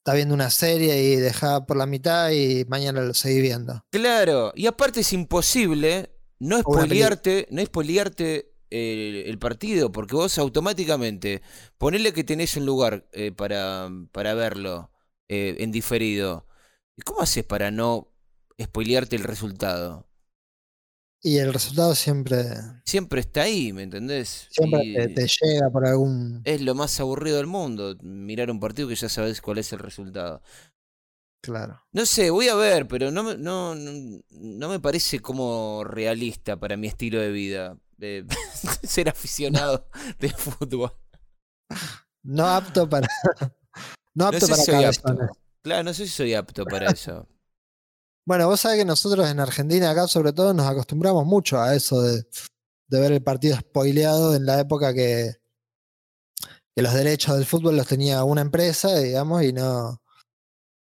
Está 0.00 0.14
viendo 0.14 0.34
una 0.34 0.50
serie 0.50 1.02
y 1.02 1.16
deja 1.16 1.66
por 1.66 1.76
la 1.76 1.84
mitad 1.86 2.30
y 2.30 2.64
mañana 2.68 3.00
lo 3.02 3.12
seguís 3.12 3.42
viendo. 3.42 3.82
Claro, 3.90 4.52
y 4.54 4.66
aparte 4.66 5.00
es 5.00 5.12
imposible 5.12 6.10
no 6.38 6.60
spoilearte, 6.60 7.48
no 7.50 7.64
spoilearte 7.64 8.52
el, 8.70 9.24
el 9.26 9.38
partido, 9.38 9.90
porque 9.90 10.14
vos 10.14 10.38
automáticamente, 10.38 11.42
ponele 11.78 12.12
que 12.12 12.22
tenés 12.24 12.56
un 12.56 12.66
lugar 12.66 13.08
eh, 13.12 13.32
para, 13.32 13.88
para 14.12 14.34
verlo 14.34 14.90
eh, 15.28 15.56
en 15.60 15.72
diferido. 15.72 16.46
¿Y 16.96 17.02
cómo 17.02 17.20
haces 17.22 17.44
para 17.44 17.70
no 17.70 18.12
spoilearte 18.60 19.16
el 19.16 19.24
resultado? 19.24 20.08
Y 21.22 21.36
el 21.38 21.52
resultado 21.52 21.94
siempre, 21.94 22.46
Siempre 22.84 23.20
está 23.20 23.42
ahí, 23.42 23.72
¿me 23.72 23.82
entendés? 23.82 24.48
siempre 24.50 24.80
Y 24.82 24.92
te, 24.92 25.08
te 25.08 25.26
llega 25.26 25.70
por 25.70 25.86
algún. 25.86 26.42
es 26.44 26.60
lo 26.62 26.74
más 26.74 26.98
aburrido 27.00 27.36
del 27.38 27.46
mundo, 27.46 27.96
mirar 28.02 28.50
un 28.50 28.60
partido 28.60 28.88
que 28.88 28.94
ya 28.94 29.08
sabes 29.08 29.40
cuál 29.40 29.58
es 29.58 29.72
el 29.72 29.80
resultado. 29.80 30.42
Claro. 31.40 31.80
No 31.92 32.04
sé, 32.04 32.30
voy 32.30 32.48
a 32.48 32.54
ver, 32.54 32.86
pero 32.88 33.10
no 33.10 33.22
me, 33.22 33.36
no, 33.38 33.74
no, 33.74 34.20
no 34.30 34.68
me 34.68 34.80
parece 34.80 35.20
como 35.20 35.82
realista 35.84 36.58
para 36.58 36.76
mi 36.76 36.88
estilo 36.88 37.20
de 37.20 37.30
vida. 37.30 37.78
eh, 38.00 38.24
ser 38.82 39.08
aficionado 39.08 39.88
de 40.18 40.28
fútbol. 40.30 40.92
No 42.24 42.44
apto 42.46 42.88
para. 42.88 43.08
No 44.16 44.24
No 44.24 44.28
apto 44.30 44.46
sé 44.46 44.52
para 44.52 44.62
si 44.64 44.72
soy 44.72 44.84
apto. 44.84 45.02
cabezones. 45.02 45.30
Claro, 45.62 45.82
no 45.84 45.94
sé 45.94 46.04
si 46.06 46.12
soy 46.12 46.34
apto 46.34 46.64
para 46.64 46.90
eso. 46.90 47.28
Bueno, 48.26 48.48
vos 48.48 48.60
sabés 48.60 48.78
que 48.78 48.84
nosotros 48.84 49.28
en 49.30 49.38
Argentina, 49.38 49.90
acá 49.90 50.08
sobre 50.08 50.32
todo, 50.32 50.52
nos 50.52 50.66
acostumbramos 50.66 51.24
mucho 51.24 51.60
a 51.60 51.74
eso 51.76 52.02
de 52.02 52.26
de 52.88 53.00
ver 53.00 53.10
el 53.12 53.22
partido 53.22 53.56
spoileado 53.56 54.36
en 54.36 54.46
la 54.46 54.60
época 54.60 54.94
que, 54.94 55.34
que 56.74 56.82
los 56.82 56.94
derechos 56.94 57.34
del 57.34 57.44
fútbol 57.44 57.76
los 57.76 57.88
tenía 57.88 58.22
una 58.22 58.42
empresa, 58.42 58.96
digamos, 58.98 59.42
y 59.42 59.52
no. 59.52 60.00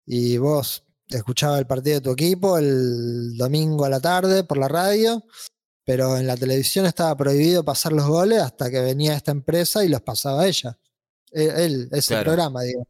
Y 0.06 0.38
vos 0.38 0.86
escuchabas 1.10 1.60
el 1.60 1.68
partido 1.68 1.96
de 1.96 2.02
tu 2.02 2.12
equipo 2.12 2.58
el 2.58 3.36
domingo 3.36 3.84
a 3.84 3.90
la 3.90 4.00
tarde 4.00 4.46
por 4.46 4.58
la 4.58 4.70
radio, 4.70 5.24
pero 5.86 6.16
en 6.16 6.26
la 6.26 6.38
televisión 6.38 6.86
estaba 6.86 7.18
prohibido 7.18 7.66
pasar 7.66 7.92
los 7.92 8.08
goles 8.08 8.40
hasta 8.42 8.72
que 8.72 8.80
venía 8.80 9.16
esta 9.16 9.32
empresa 9.32 9.84
y 9.84 9.90
los 9.90 10.02
pasaba 10.02 10.48
ella. 10.48 10.80
E, 11.34 11.66
Él, 11.66 11.90
ese 11.92 12.14
Claro. 12.14 12.24
programa, 12.28 12.62
digo. 12.64 12.88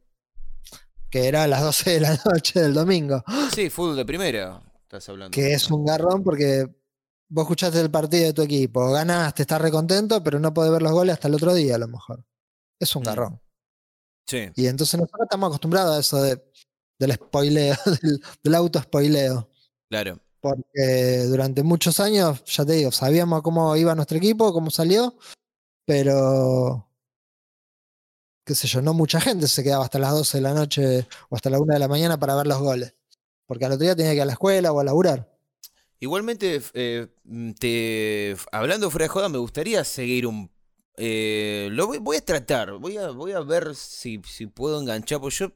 Que 1.10 1.26
era 1.28 1.44
a 1.44 1.46
las 1.48 1.62
12 1.62 1.90
de 1.90 2.00
la 2.00 2.18
noche 2.24 2.60
del 2.60 2.74
domingo. 2.74 3.22
Sí, 3.54 3.68
fútbol 3.70 3.96
de 3.96 4.04
primera, 4.04 4.62
estás 4.82 5.08
hablando. 5.08 5.30
Que 5.34 5.52
es 5.54 5.70
un 5.70 5.84
garrón 5.84 6.22
porque 6.22 6.66
vos 7.28 7.42
escuchaste 7.44 7.80
el 7.80 7.90
partido 7.90 8.24
de 8.26 8.32
tu 8.32 8.42
equipo, 8.42 8.90
ganaste, 8.90 9.42
estás 9.42 9.60
recontento, 9.60 10.22
pero 10.22 10.38
no 10.38 10.52
podés 10.54 10.72
ver 10.72 10.82
los 10.82 10.92
goles 10.92 11.14
hasta 11.14 11.28
el 11.28 11.34
otro 11.34 11.52
día 11.54 11.74
a 11.76 11.78
lo 11.78 11.88
mejor. 11.88 12.24
Es 12.80 12.94
un 12.96 13.02
Mm. 13.02 13.06
garrón. 13.06 13.40
Sí, 14.26 14.48
Y 14.54 14.66
entonces 14.68 14.98
nosotros 15.00 15.22
estamos 15.24 15.48
acostumbrados 15.48 15.96
a 15.96 16.00
eso 16.00 16.22
de, 16.22 16.40
del 16.98 17.12
spoileo, 17.14 17.74
del, 18.02 18.22
del 18.42 18.54
auto 18.54 18.80
spoileo. 18.80 19.48
claro. 19.88 20.18
Porque 20.42 21.24
durante 21.28 21.62
muchos 21.62 22.00
años, 22.00 22.42
ya 22.46 22.64
te 22.64 22.72
digo, 22.72 22.90
sabíamos 22.92 23.42
cómo 23.42 23.76
iba 23.76 23.94
nuestro 23.94 24.16
equipo, 24.16 24.54
cómo 24.54 24.70
salió, 24.70 25.14
pero 25.86 26.89
qué 28.50 28.56
sé 28.56 28.68
yo, 28.68 28.82
no 28.82 28.94
mucha 28.94 29.20
gente 29.20 29.46
se 29.48 29.62
quedaba 29.62 29.84
hasta 29.84 29.98
las 30.00 30.12
12 30.12 30.38
de 30.38 30.42
la 30.42 30.54
noche 30.54 31.06
o 31.28 31.36
hasta 31.36 31.50
la 31.50 31.60
1 31.60 31.74
de 31.74 31.78
la 31.80 31.88
mañana 31.88 32.18
para 32.18 32.34
ver 32.36 32.46
los 32.46 32.58
goles. 32.58 32.94
Porque 33.46 33.64
al 33.66 33.72
otro 33.72 33.84
día 33.84 33.96
tenía 33.96 34.12
que 34.12 34.16
ir 34.16 34.22
a 34.22 34.26
la 34.26 34.32
escuela 34.32 34.72
o 34.72 34.80
a 34.80 34.84
laburar. 34.84 35.28
Igualmente, 36.00 36.62
eh, 36.74 37.08
te, 37.58 38.36
hablando 38.52 38.90
fuera 38.90 39.04
de 39.04 39.08
joda, 39.10 39.28
me 39.28 39.38
gustaría 39.38 39.84
seguir 39.84 40.26
un... 40.26 40.50
eh, 40.96 41.68
lo 41.72 41.86
voy, 41.88 41.98
voy 41.98 42.16
a 42.18 42.24
tratar, 42.24 42.72
voy 42.78 42.96
a, 42.98 43.10
voy 43.10 43.32
a 43.32 43.40
ver 43.40 43.74
si, 43.76 44.20
si 44.26 44.46
puedo 44.46 44.80
enganchar, 44.80 45.20
porque 45.20 45.36
yo 45.36 45.52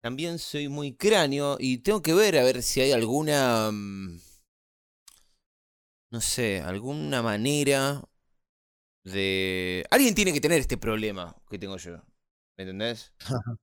también 0.00 0.38
soy 0.38 0.68
muy 0.68 0.94
cráneo 0.96 1.56
y 1.58 1.78
tengo 1.78 2.02
que 2.02 2.14
ver 2.14 2.38
a 2.38 2.44
ver 2.44 2.62
si 2.62 2.80
hay 2.80 2.92
alguna... 2.92 3.70
mm, 3.72 4.18
No 6.10 6.20
sé, 6.20 6.60
alguna 6.60 7.22
manera 7.22 8.02
de... 9.12 9.86
Alguien 9.90 10.14
tiene 10.14 10.32
que 10.32 10.40
tener 10.40 10.60
este 10.60 10.76
problema 10.78 11.36
que 11.50 11.58
tengo 11.58 11.76
yo, 11.76 11.96
¿me 12.56 12.64
entendés? 12.64 13.12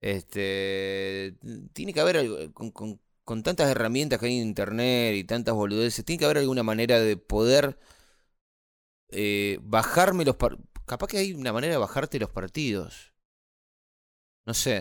Este, 0.00 1.36
tiene 1.72 1.94
que 1.94 2.00
haber 2.00 2.18
algo, 2.18 2.52
con, 2.52 2.70
con- 2.72 3.00
con 3.24 3.42
tantas 3.42 3.70
herramientas 3.70 4.20
que 4.20 4.26
hay 4.26 4.38
en 4.38 4.48
internet 4.48 5.14
y 5.16 5.24
tantas 5.24 5.54
boludeces, 5.54 6.04
tiene 6.04 6.18
que 6.18 6.24
haber 6.26 6.38
alguna 6.38 6.62
manera 6.62 7.00
de 7.00 7.16
poder 7.16 7.78
eh, 9.10 9.58
bajarme 9.62 10.24
los 10.24 10.36
par- 10.36 10.58
Capaz 10.86 11.06
que 11.08 11.16
hay 11.18 11.32
una 11.32 11.52
manera 11.52 11.72
de 11.74 11.78
bajarte 11.78 12.18
los 12.18 12.28
partidos. 12.30 13.14
No 14.46 14.54
sé. 14.54 14.78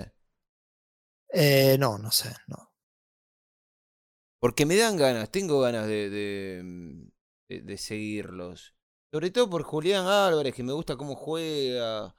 Eh, 1.34 1.76
no, 1.80 1.98
no 1.98 2.12
sé, 2.12 2.34
no. 2.48 2.72
Porque 4.40 4.66
me 4.66 4.76
dan 4.78 4.98
ganas, 4.98 5.32
tengo 5.32 5.60
ganas 5.62 5.88
de, 5.88 6.10
de, 6.10 6.64
de- 7.50 7.62
de 7.62 7.78
seguirlos. 7.78 8.73
Sobre 9.14 9.30
todo 9.32 9.50
por 9.50 9.64
Julián 9.64 10.08
Álvarez, 10.08 10.56
que 10.56 10.64
me 10.64 10.74
gusta 10.74 10.96
cómo 10.98 11.16
juega. 11.16 12.16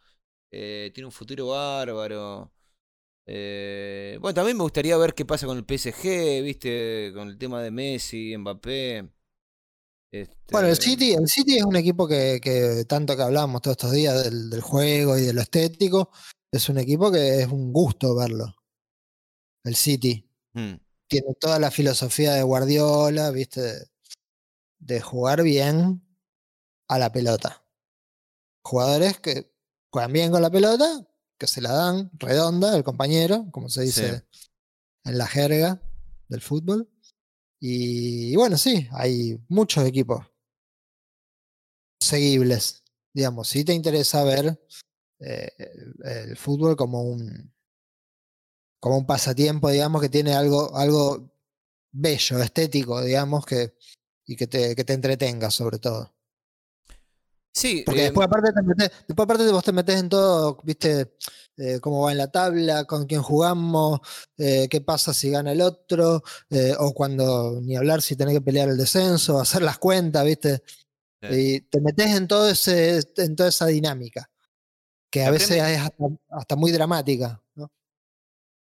eh, 0.53 0.93
tiene 0.95 1.07
un 1.07 1.13
futuro 1.13 1.49
bárbaro. 1.49 2.53
Eh, 3.27 4.19
bueno, 4.21 4.35
también 4.35 4.57
me 4.59 4.65
gustaría 4.65 4.97
ver 4.99 5.15
qué 5.15 5.25
pasa 5.27 5.47
con 5.47 5.59
el 5.59 5.65
PSG, 5.67 6.43
viste, 6.45 7.13
con 7.15 7.29
el 7.29 7.39
tema 7.39 7.63
de 7.63 7.71
Messi, 7.73 8.37
Mbappé. 8.39 9.09
Bueno, 10.51 10.69
el 10.69 10.75
Este, 10.75 10.85
City, 10.85 11.13
el 11.13 11.27
City 11.29 11.59
es 11.59 11.65
un 11.65 11.77
equipo 11.77 12.07
que, 12.07 12.41
que 12.43 12.85
tanto 12.89 13.17
que 13.17 13.23
hablamos 13.23 13.61
todos 13.63 13.77
estos 13.77 13.93
días 13.93 14.23
del, 14.25 14.49
del 14.51 14.61
juego 14.63 15.19
y 15.19 15.23
de 15.23 15.33
lo 15.35 15.41
estético, 15.43 16.11
es 16.53 16.69
un 16.69 16.79
equipo 16.79 17.11
que 17.11 17.41
es 17.43 17.49
un 17.49 17.73
gusto 17.73 18.15
verlo. 18.15 18.55
El 19.65 19.75
City 19.77 20.27
mm, 20.55 20.75
tiene 21.09 21.35
toda 21.41 21.59
la 21.59 21.71
filosofía 21.71 22.35
de 22.35 22.43
Guardiola, 22.45 23.31
viste, 23.31 23.61
de, 23.63 23.87
de 24.79 25.01
jugar 25.01 25.43
bien 25.43 26.04
a 26.95 26.99
la 26.99 27.13
pelota. 27.13 27.65
Jugadores 28.63 29.21
que 29.21 29.53
juegan 29.91 30.13
bien 30.13 30.31
con 30.31 30.43
la 30.43 30.51
pelota, 30.51 31.07
que 31.39 31.47
se 31.47 31.61
la 31.61 31.73
dan 31.73 32.11
redonda 32.15 32.77
el 32.77 32.85
compañero, 32.85 33.47
como 33.51 33.69
se 33.69 33.83
dice 33.83 34.25
en 35.05 35.19
la 35.19 35.27
jerga 35.27 35.81
del 36.29 36.41
fútbol. 36.41 36.89
Y, 37.61 38.33
y 38.33 38.37
bueno, 38.37 38.59
sí, 38.59 38.89
hay 38.93 39.39
muchos 39.49 39.85
equipos 39.87 40.27
seguibles. 42.01 42.83
Digamos, 43.13 43.49
si 43.49 43.65
te 43.65 43.73
interesa 43.73 44.25
ver 44.25 44.61
eh, 45.21 45.51
el, 45.59 45.95
el 46.05 46.37
fútbol 46.37 46.77
como 46.77 47.03
un 47.03 47.55
como 48.85 48.99
un 48.99 49.07
pasatiempo, 49.07 49.71
digamos, 49.71 50.03
que 50.03 50.11
tiene 50.11 50.35
algo, 50.35 50.77
algo 50.77 51.33
bello, 51.91 52.43
estético, 52.43 53.01
digamos, 53.01 53.47
que, 53.47 53.79
y 54.27 54.37
que 54.37 54.47
te, 54.47 54.77
que 54.77 54.85
te 54.85 54.93
entretenga 54.93 55.51
sobre 55.51 55.79
todo. 55.79 56.14
Sí, 57.55 57.85
Porque 57.87 58.01
eh, 58.01 58.05
después 58.05 58.27
aparte 58.27 58.53
te 58.53 58.63
metés, 58.63 58.91
después 59.07 59.25
aparte 59.25 59.51
vos 59.53 59.63
te 59.63 59.73
metes 59.73 60.01
en 60.01 60.09
todo, 60.09 60.59
viste, 60.65 61.15
eh, 61.57 61.79
cómo 61.81 62.03
va 62.03 62.11
en 62.11 62.19
la 62.19 62.31
tabla, 62.31 62.85
con 62.85 63.07
quién 63.07 63.23
jugamos, 63.23 64.01
eh, 64.37 64.69
qué 64.69 64.81
pasa 64.81 65.15
si 65.15 65.31
gana 65.31 65.53
el 65.53 65.61
otro, 65.61 66.23
o 66.79 66.95
cuando, 66.95 67.61
ni 67.63 67.77
hablar 67.77 68.03
si 68.03 68.17
tenés 68.17 68.35
que 68.35 68.41
pelear 68.41 68.69
el 68.69 68.77
descenso, 68.77 69.41
hacer 69.41 69.63
las 69.63 69.79
cuentas, 69.79 70.25
viste. 70.25 70.63
Sí. 71.23 71.29
Y 71.31 71.61
te 71.61 71.81
metes 71.81 72.07
en 72.17 72.27
todo 72.27 72.51
ese, 72.51 73.01
en 73.19 73.37
toda 73.37 73.49
esa 73.51 73.67
dinámica, 73.67 74.29
que 75.11 75.23
a 75.23 75.27
La 75.27 75.31
veces 75.31 75.51
Premier- 75.51 75.75
es 75.77 75.81
hasta, 75.81 76.05
hasta 76.31 76.57
muy 76.57 76.73
dramática. 76.73 77.41
¿no? 77.55 77.71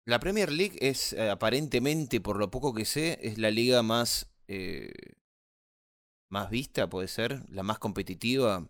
la 0.04 0.18
Premier 0.18 0.50
League 0.50 0.76
es 0.80 1.14
aparentemente, 1.14 2.20
por 2.20 2.38
lo 2.38 2.50
poco 2.50 2.74
que 2.74 2.84
sé, 2.84 3.20
es 3.22 3.38
la 3.38 3.52
liga 3.52 3.82
más 3.84 4.26
más 6.28 6.50
vista, 6.50 6.88
puede 6.88 7.08
ser, 7.08 7.42
la 7.50 7.62
más 7.62 7.78
competitiva. 7.78 8.68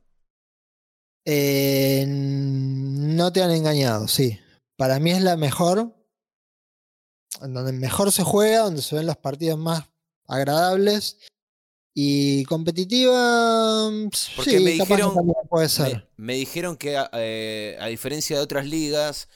Eh, 1.25 2.05
no 2.09 3.33
te 3.33 3.43
han 3.43 3.51
engañado, 3.51 4.09
sí. 4.09 4.39
Para 4.77 4.99
mí 4.99 5.11
es 5.11 5.23
la 5.23 5.37
mejor, 5.37 5.95
en 7.43 7.55
donde 7.55 7.73
mejor 7.73 8.11
se 8.13 8.23
juega, 8.25 8.61
donde 8.61 8.83
se 8.83 8.97
ven 8.97 9.07
los 9.07 9.17
partidos 9.17 9.59
más 9.59 9.89
agradables 10.27 11.19
y 11.95 12.45
competitiva. 12.45 13.91
mm, 13.91 14.09
Porque 14.37 14.51
sí, 14.59 14.65
me 14.65 14.79
capaz 14.79 14.89
que 14.89 14.95
dijeron- 14.95 15.15
también 15.15 15.37
puede 15.49 15.69
ser. 15.69 16.09
Me, 16.17 16.25
me 16.27 16.35
dijeron 16.35 16.77
que 16.77 16.97
a, 16.97 17.11
eh, 17.15 17.77
a 17.81 17.87
diferencia 17.89 18.37
de 18.37 18.43
otras 18.43 18.67
ligas, 18.67 19.29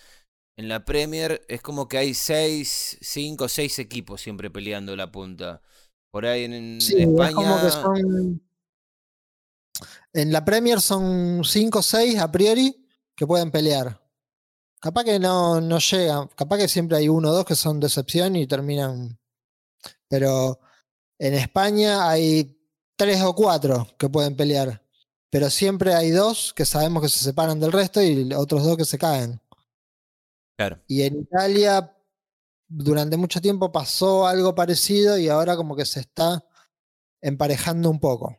en 0.56 0.68
la 0.68 0.84
Premier 0.84 1.44
es 1.48 1.60
como 1.62 1.88
que 1.88 1.98
hay 1.98 2.14
seis, 2.14 2.96
cinco, 3.02 3.48
seis 3.48 3.78
equipos 3.80 4.20
siempre 4.20 4.50
peleando 4.50 4.94
la 4.96 5.10
punta. 5.10 5.60
Por 6.12 6.26
ahí 6.26 6.44
en, 6.44 6.80
Sí, 6.80 6.94
es 6.96 7.08
España. 7.08 7.34
como 7.34 7.60
que 7.60 7.70
son. 7.70 8.40
En 10.12 10.32
la 10.32 10.44
Premier 10.44 10.80
son 10.80 11.42
5 11.44 11.78
o 11.78 11.82
6 11.82 12.18
a 12.18 12.30
priori 12.30 12.86
que 13.16 13.26
pueden 13.26 13.50
pelear. 13.50 14.00
Capaz 14.80 15.04
que 15.04 15.18
no, 15.18 15.60
no 15.60 15.78
llegan. 15.78 16.28
Capaz 16.36 16.58
que 16.58 16.68
siempre 16.68 16.96
hay 16.98 17.08
uno 17.08 17.30
o 17.30 17.32
dos 17.32 17.44
que 17.44 17.54
son 17.54 17.80
decepción 17.80 18.36
y 18.36 18.46
terminan. 18.46 19.18
Pero 20.08 20.60
en 21.18 21.34
España 21.34 22.08
hay 22.08 22.58
3 22.96 23.22
o 23.22 23.34
4 23.34 23.88
que 23.98 24.08
pueden 24.08 24.36
pelear. 24.36 24.82
Pero 25.30 25.50
siempre 25.50 25.94
hay 25.94 26.10
dos 26.10 26.52
que 26.54 26.64
sabemos 26.64 27.02
que 27.02 27.08
se 27.08 27.24
separan 27.24 27.58
del 27.58 27.72
resto 27.72 28.02
y 28.02 28.32
otros 28.34 28.62
dos 28.62 28.76
que 28.76 28.84
se 28.84 28.98
caen. 28.98 29.40
Claro. 30.56 30.80
Y 30.86 31.02
en 31.02 31.20
Italia 31.20 31.90
durante 32.68 33.16
mucho 33.16 33.40
tiempo 33.40 33.72
pasó 33.72 34.26
algo 34.26 34.54
parecido 34.54 35.18
y 35.18 35.28
ahora 35.28 35.56
como 35.56 35.76
que 35.76 35.86
se 35.86 36.00
está 36.00 36.44
emparejando 37.20 37.90
un 37.90 38.00
poco. 38.00 38.36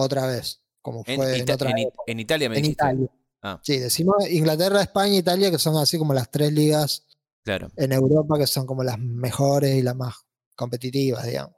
Otra 0.00 0.26
vez. 0.26 0.60
Como 0.80 1.02
En, 1.06 1.16
fue 1.16 1.38
en, 1.38 1.50
otra 1.50 1.70
en 1.70 1.78
época. 1.78 2.04
en 2.06 2.20
Italia 2.20 2.48
me 2.48 2.56
En 2.56 2.62
dijiste. 2.62 2.84
Italia. 2.84 3.08
Ah. 3.42 3.60
Sí, 3.62 3.78
decimos 3.78 4.28
Inglaterra, 4.30 4.80
España, 4.80 5.14
Italia, 5.16 5.50
que 5.50 5.58
son 5.58 5.76
así 5.76 5.98
como 5.98 6.14
las 6.14 6.30
tres 6.30 6.52
ligas 6.52 7.04
Claro. 7.44 7.70
en 7.76 7.92
Europa 7.92 8.38
que 8.38 8.46
son 8.46 8.66
como 8.66 8.82
las 8.84 8.98
mejores 8.98 9.74
y 9.76 9.82
las 9.82 9.96
más 9.96 10.14
competitivas, 10.56 11.24
digamos. 11.26 11.56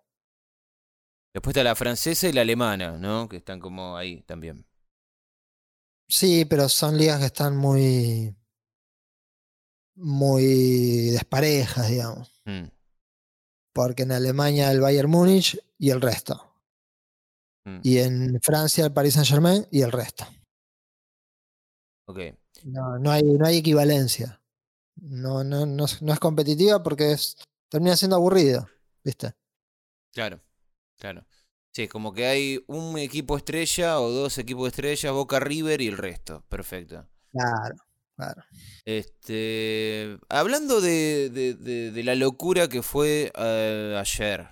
Después 1.35 1.53
está 1.55 1.65
la 1.65 1.75
francesa 1.75 2.29
y 2.29 2.33
la 2.33 2.41
alemana, 2.41 2.99
¿no? 2.99 3.29
Que 3.29 3.37
están 3.37 3.61
como 3.61 3.97
ahí 3.97 4.23
también. 4.23 4.67
Sí, 6.09 6.45
pero 6.45 6.69
son 6.69 6.97
ligas 6.99 7.21
que 7.21 7.27
están 7.27 7.57
muy 7.57 8.35
muy 9.97 11.11
desparejas, 11.11 11.89
digamos. 11.89 12.41
Mm, 12.47 12.69
Porque 13.73 14.03
en 14.03 14.13
Alemania 14.13 14.71
el 14.73 14.81
Bayern 14.81 15.11
Múnich 15.11 15.59
y 15.79 15.91
el 15.91 16.01
resto. 16.01 16.50
Mm, 17.65 17.81
Y 17.83 17.99
en 17.99 18.41
Francia 18.43 18.85
el 18.87 18.93
Paris 18.93 19.15
Saint 19.15 19.29
Germain 19.29 19.67
y 19.71 19.83
el 19.83 19.93
resto. 19.93 20.27
Ok. 22.07 22.19
No, 22.65 22.99
no 22.99 23.11
hay, 23.11 23.23
no 23.23 23.47
hay 23.47 23.59
equivalencia. 23.59 24.41
No, 24.97 25.45
no, 25.45 25.65
no, 25.67 25.85
es- 25.87 26.03
no 26.03 26.13
es 26.13 26.19
competitiva 26.21 26.83
porque 26.83 27.13
es, 27.13 27.37
termina 27.69 27.97
siendo 27.97 28.17
aburrido, 28.17 28.69
¿viste? 29.05 29.33
Claro. 30.13 30.41
Claro. 30.99 31.25
Sí, 31.73 31.89
como 31.89 32.13
que 32.13 32.27
hay 32.27 32.65
un 32.67 32.99
equipo 32.99 33.37
estrella 33.37 34.01
o 34.01 34.11
dos 34.11 34.37
equipos 34.39 34.69
estrellas, 34.69 35.13
Boca 35.13 35.41
River 35.41 35.81
y 35.81 35.87
el 35.89 35.97
resto. 35.97 36.45
Perfecto. 36.49 37.09
Claro, 37.33 37.77
claro. 38.17 38.43
Este, 38.85 40.19
hablando 40.29 40.81
de, 40.81 41.31
de- 41.31 41.55
de- 41.55 41.93
de 41.93 42.05
la 42.05 42.17
locura 42.17 42.69
que 42.69 42.83
fue 42.83 43.33
eh, 43.37 43.97
ayer, 43.99 44.49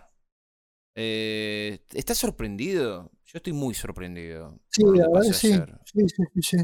eh, 1.01 1.79
¿estás 1.95 2.19
sorprendido? 2.19 3.11
Yo 3.25 3.37
estoy 3.37 3.53
muy 3.53 3.73
sorprendido. 3.75 4.59
Sí, 4.69 4.83
la 4.85 5.07
verdad 5.09 5.23
que 5.29 5.33
sí. 5.33 5.53
Sí, 5.53 6.09
sí, 6.09 6.23
sí, 6.35 6.43
sí. 6.43 6.57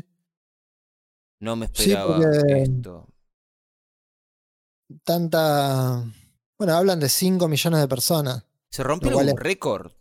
No 1.41 1.55
me 1.57 1.67
esperaba 1.67 2.19
esto. 2.49 3.07
Tanta. 5.05 6.05
Bueno, 6.59 6.75
hablan 6.75 7.01
de 7.01 7.09
5 7.09 7.49
millones 7.49 7.81
de 7.81 7.89
personas, 7.89 8.45
¿Se 8.71 8.83
rompió 8.83 9.21
es- 9.21 9.35
récord? 9.37 9.93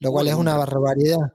lo 0.00 0.12
cual 0.12 0.28
es 0.28 0.34
una 0.34 0.56
barbaridad. 0.56 1.32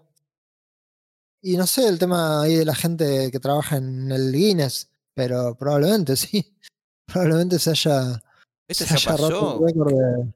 Y 1.42 1.58
no 1.58 1.68
sé 1.68 1.88
el 1.88 2.00
tema 2.00 2.42
ahí 2.44 2.56
de 2.56 2.64
la 2.66 2.76
gente 2.76 3.30
que 3.32 3.40
trabaja 3.40 3.76
en 3.78 4.12
el 4.12 4.32
Guinness, 4.32 4.90
pero 5.14 5.56
probablemente 5.56 6.16
sí. 6.16 6.56
Probablemente 7.06 7.60
se 7.60 7.72
haya, 7.72 8.24
¿Esto 8.68 8.86
se 8.86 8.98
ya 8.98 9.12
haya 9.14 9.18
roto 9.28 9.60
el 9.60 9.66
récord 9.74 9.92
de. 9.94 10.34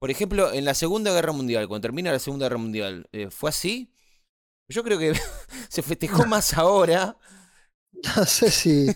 Por 0.00 0.10
ejemplo, 0.10 0.50
en 0.52 0.64
la 0.64 0.72
Segunda 0.72 1.12
Guerra 1.12 1.32
Mundial, 1.32 1.68
cuando 1.68 1.82
termina 1.82 2.10
la 2.10 2.18
Segunda 2.18 2.46
Guerra 2.46 2.58
Mundial, 2.58 3.06
eh, 3.12 3.30
¿fue 3.30 3.50
así? 3.50 3.92
Yo 4.68 4.82
creo 4.82 4.98
que 4.98 5.12
se 5.68 5.82
festejó 5.82 6.26
más 6.26 6.54
ahora. 6.54 7.16
No 8.16 8.24
sé 8.24 8.50
si. 8.50 8.86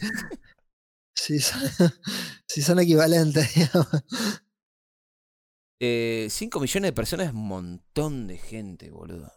si, 1.14 1.38
son, 1.40 1.60
si 2.48 2.62
son 2.62 2.78
equivalentes, 2.78 3.54
digamos. 3.54 3.88
5 3.90 4.08
Eh, 5.80 6.28
millones 6.60 6.88
de 6.88 6.92
personas 6.92 7.26
es 7.26 7.34
un 7.34 7.46
montón 7.46 8.26
de 8.28 8.38
gente, 8.38 8.90
boludo. 8.90 9.30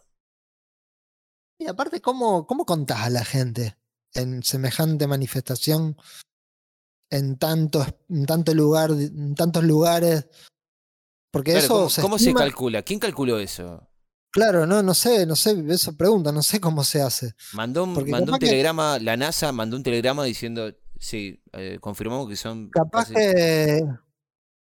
Y 1.60 1.66
aparte, 1.66 2.00
¿cómo, 2.00 2.46
¿cómo 2.46 2.64
contás 2.64 3.00
a 3.00 3.10
la 3.10 3.24
gente 3.24 3.76
en 4.14 4.42
semejante 4.42 5.06
manifestación? 5.06 5.96
En 7.10 7.36
tantos, 7.36 7.88
en 8.08 8.24
tanto 8.24 8.54
lugar, 8.54 8.92
en 8.92 9.34
tantos 9.34 9.64
lugares. 9.64 10.28
Porque 11.30 11.52
Claro, 11.52 11.64
eso 11.64 11.74
¿cómo, 11.74 11.90
se 11.90 12.02
cómo 12.02 12.18
se 12.18 12.24
estima- 12.30 12.38
calcula? 12.40 12.82
¿Quién 12.82 12.98
calculó 12.98 13.38
eso? 13.38 13.86
Claro, 14.30 14.66
no, 14.66 14.82
no 14.82 14.94
sé, 14.94 15.26
no 15.26 15.36
sé, 15.36 15.64
eso 15.68 15.96
pregunta, 15.96 16.32
no 16.32 16.42
sé 16.42 16.60
cómo 16.60 16.84
se 16.84 17.00
hace. 17.02 17.34
Mandó 17.54 17.84
un, 17.84 17.94
Porque 17.94 18.10
mandó 18.10 18.24
un 18.32 18.36
capaz 18.36 18.38
que- 18.40 18.46
telegrama, 18.46 18.98
la 18.98 19.16
NASA 19.16 19.52
mandó 19.52 19.76
un 19.76 19.82
telegrama 19.82 20.24
diciendo, 20.24 20.70
sí, 20.98 21.42
eh, 21.52 21.78
confirmamos 21.80 22.28
que 22.28 22.36
son... 22.36 22.70
Capaz 22.70 23.04
casi- 23.08 23.14
que. 23.14 23.84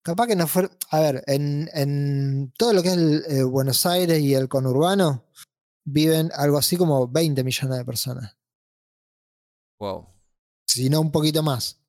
Capaz 0.04 0.26
que 0.26 0.34
no 0.36 0.48
fue. 0.48 0.68
A 0.90 0.98
ver, 1.00 1.22
en, 1.28 1.70
en 1.74 2.52
todo 2.58 2.72
lo 2.72 2.82
que 2.82 2.88
es 2.88 2.94
el, 2.96 3.24
eh, 3.28 3.42
Buenos 3.44 3.86
Aires 3.86 4.18
y 4.20 4.34
el 4.34 4.48
conurbano 4.48 5.28
viven 5.84 6.30
algo 6.34 6.58
así 6.58 6.76
como 6.76 7.06
20 7.06 7.44
millones 7.44 7.78
de 7.78 7.84
personas. 7.84 8.36
Wow. 9.78 10.08
Si 10.66 10.88
no 10.90 11.00
un 11.00 11.12
poquito 11.12 11.42
más. 11.44 11.80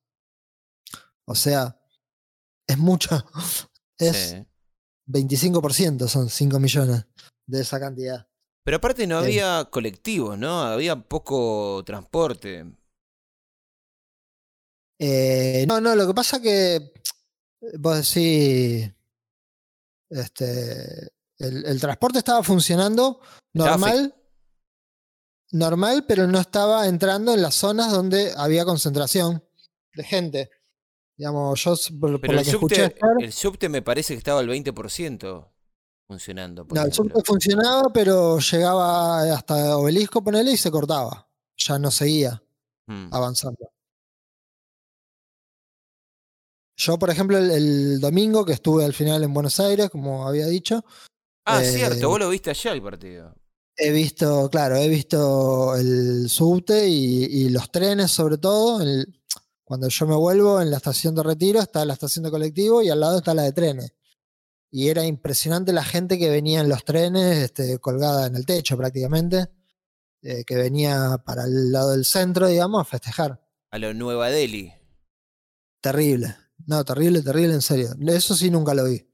O 1.24 1.34
sea, 1.34 1.80
es 2.66 2.78
mucho. 2.78 3.10
Es 3.98 4.16
Sí. 4.30 4.46
25%, 5.06 6.08
son 6.08 6.28
5 6.28 6.58
millones 6.60 7.06
de 7.46 7.60
esa 7.60 7.78
cantidad. 7.78 8.26
Pero 8.64 8.78
aparte 8.78 9.06
no 9.06 9.18
había 9.18 9.66
colectivos, 9.70 10.38
¿no? 10.38 10.62
Había 10.62 10.96
poco 10.96 11.82
transporte. 11.84 12.64
Eh, 14.98 15.66
no, 15.68 15.80
no, 15.80 15.94
lo 15.94 16.06
que 16.06 16.14
pasa 16.14 16.40
que 16.40 16.76
eh, 16.76 16.92
vos 17.78 17.96
decís, 17.96 18.90
este, 20.08 21.08
el, 21.38 21.66
el 21.66 21.80
transporte 21.80 22.18
estaba 22.18 22.42
funcionando 22.42 23.20
normal, 23.52 24.14
normal, 25.50 26.04
pero 26.06 26.26
no 26.26 26.40
estaba 26.40 26.86
entrando 26.86 27.34
en 27.34 27.42
las 27.42 27.54
zonas 27.54 27.92
donde 27.92 28.32
había 28.36 28.64
concentración 28.64 29.44
de 29.94 30.04
gente. 30.04 30.50
Digamos, 31.16 31.62
yo 31.62 31.74
por, 32.00 32.20
Pero 32.20 32.38
el 32.38 32.44
que 32.44 32.50
escuché 32.50 32.84
subte, 32.86 32.98
ayer, 33.02 33.24
el 33.26 33.32
subte 33.32 33.68
me 33.68 33.82
parece 33.82 34.14
que 34.14 34.18
estaba 34.18 34.40
al 34.40 34.48
20% 34.48 35.48
funcionando. 36.08 36.66
por 36.66 36.76
no, 36.76 36.84
el 36.84 36.92
subte 36.92 37.22
funcionaba, 37.24 37.92
pero 37.92 38.38
llegaba 38.40 39.22
hasta 39.32 39.76
obelisco, 39.76 40.22
ponele, 40.24 40.52
y 40.52 40.56
se 40.56 40.70
cortaba. 40.70 41.28
Ya 41.56 41.78
no 41.78 41.90
seguía. 41.90 42.42
Mm. 42.86 43.08
avanzando. 43.14 43.70
Yo, 46.76 46.98
por 46.98 47.08
ejemplo, 47.10 47.38
el, 47.38 47.50
el 47.50 48.00
domingo 48.00 48.44
que 48.44 48.52
estuve 48.52 48.84
al 48.84 48.92
final 48.92 49.22
en 49.22 49.32
Buenos 49.32 49.60
Aires, 49.60 49.88
como 49.90 50.26
había 50.26 50.46
dicho, 50.46 50.84
Ah, 51.46 51.62
eh, 51.62 51.66
cierto, 51.66 52.08
vos 52.08 52.18
lo 52.18 52.28
viste 52.30 52.50
allá 52.50 52.72
el 52.72 52.82
partido. 52.82 53.34
he 53.76 53.90
visto, 53.92 54.48
claro, 54.50 54.76
he 54.76 54.88
visto 54.88 55.76
el 55.76 56.28
subte 56.28 56.88
y, 56.88 57.24
y 57.24 57.48
los 57.50 57.70
trenes 57.70 58.10
sobre 58.10 58.38
todo. 58.38 58.82
el- 58.82 59.20
cuando 59.64 59.88
yo 59.88 60.06
me 60.06 60.14
vuelvo 60.14 60.60
en 60.60 60.70
la 60.70 60.76
estación 60.76 61.14
de 61.14 61.22
retiro 61.22 61.60
está 61.60 61.84
la 61.84 61.94
estación 61.94 62.24
de 62.24 62.30
colectivo 62.30 62.82
y 62.82 62.90
al 62.90 63.00
lado 63.00 63.18
está 63.18 63.34
la 63.34 63.42
de 63.42 63.52
trenes. 63.52 63.94
Y 64.70 64.88
era 64.88 65.04
impresionante 65.04 65.72
la 65.72 65.84
gente 65.84 66.18
que 66.18 66.28
venía 66.28 66.60
en 66.60 66.68
los 66.68 66.84
trenes, 66.84 67.38
este, 67.38 67.78
colgada 67.78 68.26
en 68.26 68.36
el 68.36 68.44
techo 68.44 68.76
prácticamente, 68.76 69.48
eh, 70.22 70.44
que 70.44 70.56
venía 70.56 71.22
para 71.24 71.44
el 71.44 71.72
lado 71.72 71.92
del 71.92 72.04
centro, 72.04 72.48
digamos, 72.48 72.80
a 72.80 72.84
festejar. 72.84 73.40
A 73.70 73.78
lo 73.78 73.94
Nueva 73.94 74.30
Delhi. 74.30 74.72
Terrible. 75.80 76.36
No, 76.66 76.84
terrible, 76.84 77.22
terrible, 77.22 77.54
en 77.54 77.62
serio. 77.62 77.90
Eso 78.06 78.34
sí 78.34 78.50
nunca 78.50 78.74
lo 78.74 78.84
vi. 78.84 79.06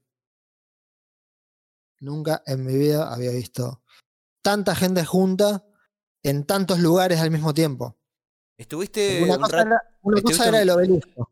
Nunca 1.99 2.41
en 2.45 2.65
mi 2.65 2.75
vida 2.75 3.13
había 3.13 3.31
visto 3.31 3.83
tanta 4.41 4.75
gente 4.75 5.05
junta 5.05 5.65
en 6.23 6.45
tantos 6.45 6.79
lugares 6.79 7.19
al 7.19 7.31
mismo 7.31 7.53
tiempo. 7.53 8.00
Estuviste 8.61 9.23
una 9.23 9.33
un 9.33 9.41
cosa, 9.41 9.61
era, 9.61 9.81
una 10.03 10.17
estuviste 10.17 10.37
cosa 10.37 10.49
era 10.49 10.57
un- 10.57 10.61
el 10.61 10.69
obelisco. 10.69 11.31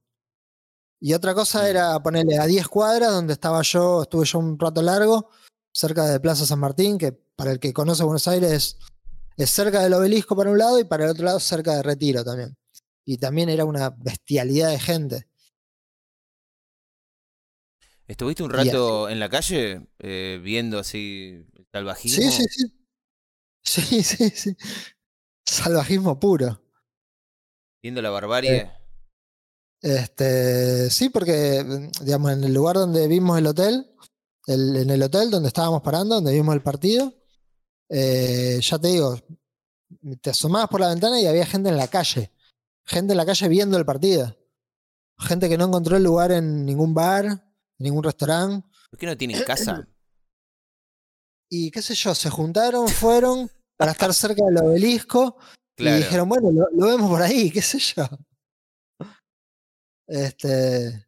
Y 1.00 1.14
otra 1.14 1.34
cosa 1.36 1.70
era 1.70 2.02
ponerle 2.02 2.38
a 2.40 2.46
10 2.48 2.68
cuadras 2.68 3.12
donde 3.12 3.34
estaba 3.34 3.62
yo, 3.62 4.02
estuve 4.02 4.26
yo 4.26 4.40
un 4.40 4.58
rato 4.58 4.82
largo, 4.82 5.30
cerca 5.72 6.06
de 6.08 6.20
Plaza 6.20 6.46
San 6.48 6.60
Martín, 6.60 6.98
que 6.98 7.12
para 7.14 7.52
el 7.52 7.60
que 7.60 7.72
conoce 7.72 8.04
Buenos 8.04 8.28
Aires 8.28 8.78
es, 9.38 9.50
cerca 9.52 9.82
del 9.84 9.94
obelisco 9.94 10.36
para 10.36 10.50
un 10.50 10.58
lado 10.58 10.80
y 10.80 10.84
para 10.86 11.06
el 11.06 11.12
otro 11.12 11.24
lado 11.24 11.40
cerca 11.40 11.76
de 11.76 11.84
Retiro 11.84 12.24
también. 12.24 12.58
Y 13.06 13.18
también 13.18 13.50
era 13.50 13.64
una 13.64 13.92
bestialidad 13.92 14.72
de 14.72 14.80
gente. 14.80 15.28
¿Estuviste 18.08 18.42
un 18.42 18.50
rato 18.50 19.08
en 19.08 19.20
la 19.20 19.30
calle 19.30 19.88
eh, 20.00 20.40
viendo 20.44 20.80
así 20.80 21.46
el 21.54 21.68
salvajismo? 21.72 22.32
Sí, 22.32 22.32
sí, 22.32 22.48
sí. 22.50 22.76
Sí, 23.62 24.04
sí, 24.04 24.30
sí. 24.32 24.58
Salvajismo 25.46 26.20
puro. 26.20 26.60
Viendo 27.82 28.02
la 28.02 28.10
barbarie. 28.10 28.72
Este, 29.82 30.90
sí, 30.90 31.10
porque, 31.10 31.64
mm, 31.64 32.04
digamos, 32.04 32.32
en 32.32 32.44
el 32.44 32.54
lugar 32.54 32.76
donde 32.76 33.08
vimos 33.08 33.38
el 33.38 33.48
hotel, 33.48 33.90
el- 34.48 34.76
en 34.76 34.90
el 34.90 35.02
hotel 35.04 35.32
donde 35.32 35.48
estábamos 35.48 35.82
parando, 35.82 36.16
donde 36.16 36.34
vimos 36.34 36.54
el 36.54 36.62
partido, 36.62 37.14
eh, 37.90 38.60
ya 38.62 38.78
te 38.80 38.88
digo, 38.90 39.18
te 40.22 40.30
asomabas 40.32 40.68
por 40.70 40.82
la 40.82 40.90
ventana 40.90 41.20
y 41.22 41.26
había 41.28 41.46
gente 41.46 41.70
en 41.70 41.78
la 41.78 41.88
calle. 41.88 42.32
Gente 42.86 43.14
en 43.14 43.18
la 43.18 43.26
calle 43.26 43.48
viendo 43.48 43.78
el 43.78 43.86
partido. 43.86 44.36
Gente 45.18 45.48
que 45.50 45.58
no 45.58 45.66
encontró 45.66 45.96
el 45.98 46.04
lugar 46.04 46.32
en 46.32 46.66
ningún 46.66 46.94
bar, 46.94 47.26
en 47.26 47.42
ningún 47.78 48.04
restaurante. 48.04 48.68
¿Por 48.90 49.00
qué 49.00 49.06
no 49.06 49.18
tienen 49.18 49.44
casa? 49.44 49.88
Y 51.50 51.72
qué 51.72 51.82
sé 51.82 51.96
yo, 51.96 52.14
se 52.14 52.30
juntaron, 52.30 52.88
fueron 52.88 53.50
para 53.78 53.92
estar 53.94 54.14
cerca 54.14 54.44
del 54.46 54.58
obelisco. 54.64 55.38
Claro. 55.80 55.98
Y 55.98 56.04
dijeron, 56.04 56.30
bueno, 56.30 56.52
lo, 56.52 56.68
lo 56.72 56.86
vemos 56.88 57.10
por 57.10 57.22
ahí, 57.22 57.50
qué 57.52 57.62
sé 57.62 57.80
yo. 57.80 58.06
Este, 60.08 61.06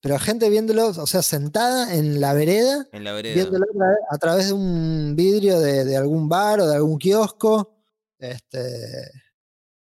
pero 0.00 0.18
gente 0.18 0.48
viéndolo, 0.50 0.88
o 0.88 1.06
sea, 1.06 1.22
sentada 1.22 1.94
en 1.94 2.20
la 2.20 2.32
vereda, 2.32 2.86
En 2.92 3.04
la 3.04 3.12
vereda. 3.12 3.34
viéndolo 3.34 3.64
a 3.64 3.74
tra- 3.74 3.96
a 4.10 4.18
través 4.18 4.46
de 4.48 4.52
un 4.54 5.14
vidrio 5.16 5.60
de, 5.60 5.84
de 5.84 5.96
algún 5.96 6.28
bar 6.28 6.60
o 6.60 6.66
de 6.66 6.74
algún 6.74 6.98
kiosco. 6.98 7.76
Este, 8.18 9.10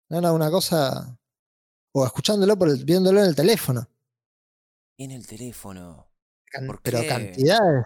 no, 0.10 0.22
no, 0.22 0.34
una 0.34 0.50
cosa. 0.52 1.18
O 1.94 2.06
escuchándolo, 2.06 2.58
por 2.58 2.70
el- 2.70 2.86
viéndolo 2.86 3.20
en 3.22 3.26
el 3.28 3.36
teléfono. 3.36 3.90
En 4.98 5.12
el 5.12 5.26
teléfono. 5.26 6.08
Can- 6.46 6.68
¿Por 6.68 6.82
pero 6.82 7.02
qué? 7.02 7.08
cantidades, 7.08 7.86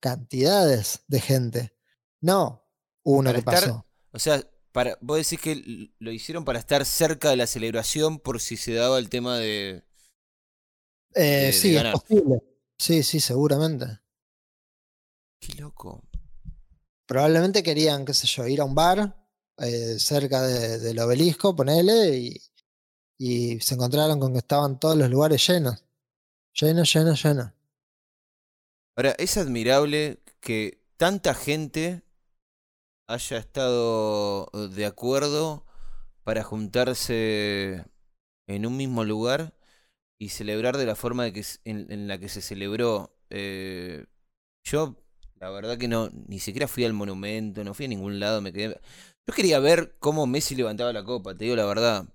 cantidades 0.00 1.02
de 1.08 1.20
gente. 1.20 1.76
No 2.20 2.64
uno 3.04 3.30
Para 3.30 3.34
que 3.34 3.38
estar- 3.50 3.60
pasó. 3.68 3.86
O 4.12 4.18
sea, 4.18 4.42
para, 4.72 4.98
vos 5.00 5.18
decís 5.18 5.40
que 5.40 5.90
lo 5.98 6.12
hicieron 6.12 6.44
para 6.44 6.58
estar 6.58 6.84
cerca 6.86 7.30
de 7.30 7.36
la 7.36 7.46
celebración 7.46 8.18
por 8.18 8.40
si 8.40 8.56
se 8.56 8.74
daba 8.74 8.98
el 8.98 9.08
tema 9.10 9.38
de. 9.38 9.82
Eh, 11.14 11.46
de- 11.46 11.52
sí, 11.52 11.76
es 11.76 11.84
posible. 11.84 12.42
Sí, 12.78 13.02
sí, 13.02 13.20
seguramente. 13.20 14.00
Qué 15.40 15.54
loco. 15.60 16.02
Probablemente 17.06 17.62
querían, 17.62 18.04
qué 18.04 18.14
sé 18.14 18.26
yo, 18.26 18.46
ir 18.46 18.60
a 18.60 18.64
un 18.64 18.74
bar 18.74 19.16
eh, 19.58 19.98
cerca 19.98 20.42
de- 20.42 20.78
del 20.78 20.98
obelisco, 20.98 21.54
ponele, 21.54 22.16
y, 22.16 22.36
y 23.18 23.60
se 23.60 23.74
encontraron 23.74 24.20
con 24.20 24.32
que 24.32 24.38
estaban 24.40 24.80
todos 24.80 24.96
los 24.96 25.10
lugares 25.10 25.46
llenos. 25.46 25.84
Llenos, 26.54 26.92
llenos, 26.94 27.22
llenos. 27.22 27.52
Ahora, 28.96 29.12
es 29.18 29.36
admirable 29.36 30.20
que 30.40 30.82
tanta 30.96 31.34
gente 31.34 32.02
haya 33.06 33.38
estado 33.38 34.48
eh, 34.52 34.68
de 34.74 34.86
acuerdo 34.86 35.64
para 36.24 36.42
juntarse 36.42 37.84
en 38.46 38.66
un 38.66 38.76
mismo 38.76 39.04
lugar 39.04 39.54
y 40.18 40.30
celebrar 40.30 40.76
de 40.76 40.86
la 40.86 40.94
forma 40.94 41.24
de 41.24 41.32
que, 41.32 41.44
en, 41.64 42.08
la 42.08 42.18
que 42.18 42.28
se 42.28 42.42
celebró. 42.42 43.16
Eh, 43.30 44.06
yo, 44.64 44.96
la 45.40 45.50
verdad 45.50 45.78
que 45.78 45.88
no, 45.88 46.10
ni 46.28 46.38
siquiera 46.38 46.68
fui 46.68 46.84
al 46.84 46.92
monumento, 46.92 47.64
no 47.64 47.74
fui 47.74 47.86
a 47.86 47.88
ningún 47.88 48.20
lado, 48.20 48.40
me 48.40 48.52
quedé... 48.52 48.80
Yo 49.26 49.34
quería 49.34 49.58
ver 49.60 49.96
cómo 50.00 50.26
Messi 50.26 50.54
levantaba 50.54 50.92
la 50.92 51.04
copa, 51.04 51.34
te 51.36 51.44
digo 51.44 51.56
la 51.56 51.66
verdad. 51.66 52.08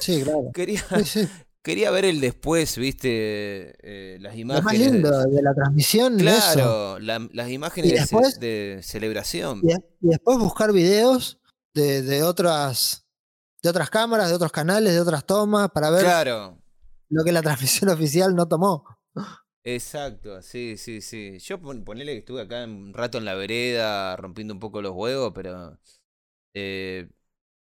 Sí, 0.00 0.22
claro. 0.22 0.50
quería, 0.54 0.84
quería 1.66 1.90
ver 1.90 2.04
el 2.04 2.20
después, 2.20 2.78
viste, 2.78 3.74
eh, 3.82 4.18
las 4.20 4.36
imágenes. 4.36 4.64
Lo 4.64 4.70
más 4.70 4.78
lindo 4.78 5.24
de 5.24 5.42
la 5.42 5.52
transmisión. 5.52 6.16
Claro, 6.16 7.00
las 7.00 7.50
imágenes 7.50 8.08
de, 8.38 8.78
celebración. 8.84 9.60
Y, 9.64 9.74
después 9.98 10.38
buscar 10.38 10.72
videos 10.72 11.40
de, 11.74 12.02
de, 12.02 12.22
otras 12.22 13.04
de 13.64 13.68
otras 13.68 13.90
cámaras, 13.90 14.28
de 14.28 14.36
otros 14.36 14.52
canales, 14.52 14.94
de 14.94 15.00
otras 15.00 15.26
tomas, 15.26 15.68
para 15.72 15.90
ver 15.90 16.04
claro. 16.04 16.56
lo 17.08 17.24
que 17.24 17.32
la 17.32 17.42
transmisión 17.42 17.90
oficial 17.90 18.36
no 18.36 18.46
tomó. 18.46 18.84
Exacto, 19.64 20.42
sí, 20.42 20.76
sí, 20.76 21.00
sí. 21.00 21.40
Yo 21.40 21.60
ponele 21.60 22.12
que 22.12 22.18
estuve 22.18 22.42
acá 22.42 22.62
un 22.62 22.94
rato 22.94 23.18
en 23.18 23.24
la 23.24 23.34
vereda 23.34 24.14
rompiendo 24.14 24.54
un 24.54 24.60
poco 24.60 24.80
los 24.82 24.92
huevos, 24.92 25.32
pero 25.34 25.76
eh, 26.54 27.08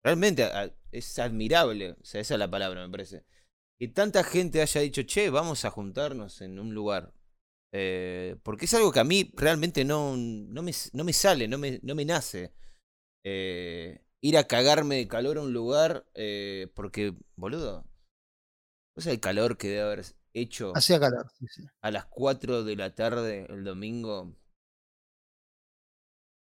realmente 0.03 0.49
es 0.91 1.19
admirable, 1.19 1.91
o 1.91 2.03
sea, 2.03 2.19
esa 2.19 2.33
es 2.33 2.39
la 2.39 2.51
palabra, 2.51 2.85
me 2.85 2.91
parece. 2.91 3.23
Que 3.79 3.87
tanta 3.87 4.23
gente 4.23 4.61
haya 4.61 4.81
dicho, 4.81 5.03
che, 5.03 5.29
vamos 5.29 5.65
a 5.65 5.71
juntarnos 5.71 6.41
en 6.41 6.59
un 6.59 6.73
lugar. 6.73 7.13
Eh, 7.75 8.37
porque 8.43 8.65
es 8.65 8.73
algo 8.75 8.91
que 8.91 8.99
a 8.99 9.03
mí 9.03 9.31
realmente 9.35 9.83
no, 9.83 10.15
no, 10.15 10.61
me, 10.61 10.71
no 10.93 11.03
me 11.03 11.13
sale, 11.13 11.47
no 11.47 11.57
me, 11.57 11.79
no 11.81 11.95
me 11.95 12.05
nace. 12.05 12.53
Eh, 13.25 14.03
ir 14.21 14.37
a 14.37 14.47
cagarme 14.47 14.95
de 14.95 15.07
calor 15.07 15.37
a 15.37 15.41
un 15.41 15.53
lugar, 15.53 16.05
eh, 16.13 16.71
porque, 16.75 17.15
boludo, 17.35 17.85
o 18.95 19.01
sea 19.01 19.11
el 19.11 19.19
calor 19.19 19.57
que 19.57 19.69
debe 19.69 19.81
haber 19.81 20.05
hecho 20.33 20.71
Hacía 20.75 20.99
calor, 20.99 21.31
a 21.81 21.91
las 21.91 22.05
4 22.05 22.63
de 22.63 22.75
la 22.75 22.93
tarde 22.93 23.47
el 23.49 23.63
domingo. 23.63 24.35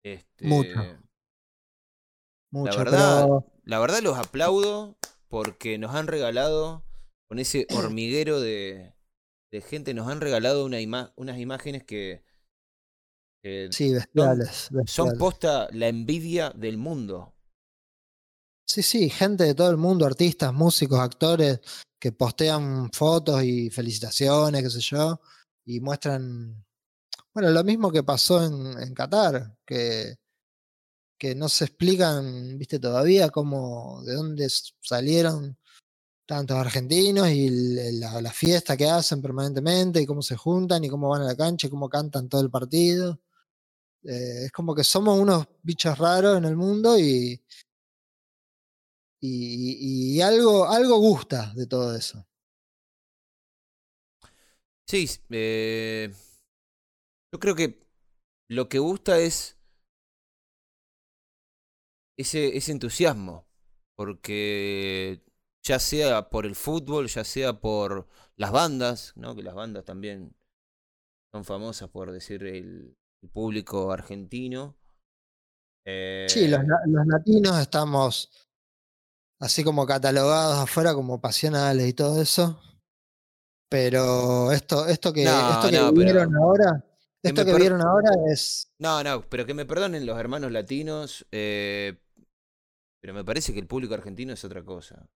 Este, 0.04 0.46
Mucho. 0.46 0.80
Mucho, 2.52 2.72
la 2.72 2.78
verdad, 2.78 3.28
la 3.64 3.80
verdad 3.80 4.02
los 4.02 4.18
aplaudo 4.18 4.98
porque 5.28 5.78
nos 5.80 5.96
han 5.96 6.08
regalado 6.08 6.86
con 7.28 7.40
ese 7.40 7.68
hormiguero 7.72 8.40
de, 8.40 8.94
de 9.52 9.62
gente, 9.62 9.94
nos 9.94 10.08
han 10.08 10.22
regalado 10.22 10.66
una 10.66 11.14
unas 11.16 11.40
imágenes 11.40 11.84
que, 11.84 12.24
sí, 13.72 13.94
bestiales, 13.94 14.70
son 14.86 15.18
posta 15.18 15.68
la 15.72 15.88
envidia 15.88 16.52
del 16.52 16.78
mundo. 16.78 17.34
Sí, 18.68 18.82
sí, 18.82 19.10
gente 19.10 19.44
de 19.44 19.56
todo 19.56 19.70
el 19.70 19.78
mundo, 19.78 20.06
artistas, 20.06 20.54
músicos, 20.54 21.00
actores, 21.00 21.60
que 22.00 22.12
postean 22.12 22.92
fotos 22.92 23.44
y 23.44 23.70
felicitaciones, 23.70 24.64
qué 24.64 24.70
sé 24.70 24.80
yo, 24.80 25.22
y 25.66 25.80
muestran, 25.80 26.66
bueno, 27.34 27.52
lo 27.52 27.64
mismo 27.64 27.92
que 27.92 28.04
pasó 28.04 28.44
en, 28.44 28.82
en 28.82 28.94
Qatar, 28.94 29.58
que, 29.66 30.16
que 31.18 31.36
no 31.36 31.48
se 31.48 31.66
explican, 31.66 32.58
viste, 32.58 32.80
todavía 32.80 33.30
cómo, 33.30 34.04
de 34.04 34.14
dónde 34.14 34.48
salieron 34.82 35.58
tantos 36.26 36.58
argentinos 36.58 37.30
y 37.30 37.50
la, 38.00 38.22
la, 38.22 38.32
fiesta 38.32 38.76
que 38.76 38.90
hacen 38.90 39.22
permanentemente 39.22 40.02
y 40.02 40.06
cómo 40.06 40.22
se 40.22 40.36
juntan 40.36 40.84
y 40.84 40.90
cómo 40.90 41.10
van 41.10 41.22
a 41.22 41.26
la 41.26 41.36
cancha 41.36 41.68
y 41.68 41.70
cómo 41.70 41.90
cantan 41.90 42.30
todo 42.30 42.42
el 42.42 42.50
partido. 42.50 43.20
Eh, 44.04 44.46
es 44.46 44.52
como 44.52 44.76
que 44.76 44.84
somos 44.84 45.20
unos 45.20 45.48
bichos 45.64 45.98
raros 45.98 46.38
en 46.38 46.46
el 46.46 46.56
mundo 46.56 46.98
y, 47.00 47.42
y, 49.22 50.22
algo, 50.22 50.68
algo 50.70 50.98
gusta 51.00 51.54
de 51.56 51.68
todo 51.68 51.96
eso. 51.96 52.26
Sí, 54.88 55.10
eh, 55.32 56.14
yo 57.32 57.40
creo 57.40 57.56
que 57.56 57.80
lo 58.48 58.70
que 58.70 58.78
gusta 58.80 59.20
es 59.20 59.58
ese, 62.18 62.56
ese 62.56 62.72
entusiasmo, 62.72 63.48
porque 63.96 65.25
ya 65.66 65.80
sea 65.80 66.30
por 66.30 66.46
el 66.46 66.56
fútbol, 66.56 67.08
ya 67.08 67.24
sea 67.24 67.60
por 67.60 68.08
las 68.38 68.52
bandas, 68.52 69.14
¿no? 69.16 69.36
que 69.36 69.42
las 69.42 69.56
bandas 69.56 69.84
también 69.84 70.36
son 71.34 71.44
famosas 71.44 71.90
por 71.90 72.12
decir 72.12 72.44
el, 72.44 72.96
público 73.34 73.92
argentino. 73.92 74.78
sí, 75.84 76.48
los, 76.48 76.60
eh, 76.60 76.68
los 76.86 77.08
latinos 77.08 77.60
estamos 77.60 78.30
así 79.40 79.64
como 79.64 79.88
catalogados 79.88 80.60
afuera 80.60 80.94
como 80.94 81.20
pasionales 81.20 81.90
y 81.90 81.94
todo 81.94 82.22
eso. 82.22 82.62
Pero 83.68 84.52
esto, 84.52 84.86
esto 84.86 85.12
que, 85.12 85.24
esto 85.24 85.70
que 85.72 85.92
vieron 86.04 86.36
ahora, 86.36 86.86
esto 87.24 87.44
que, 87.44 87.56
vieron 87.56 87.82
ahora 87.82 88.12
es. 88.32 88.72
No, 88.78 89.04
no, 89.04 89.28
pero 89.28 89.48
que 89.48 89.56
me 89.56 89.66
perdonen 89.66 90.06
los 90.06 90.20
hermanos 90.20 90.52
latinos, 90.52 91.26
eh, 91.32 91.98
pero 93.02 93.16
me 93.16 93.26
parece 93.26 93.54
que 93.54 93.60
el 93.60 93.68
público 93.68 93.96
argentino 93.96 94.34
es 94.34 94.46
otra 94.46 94.64
cosa. 94.64 95.10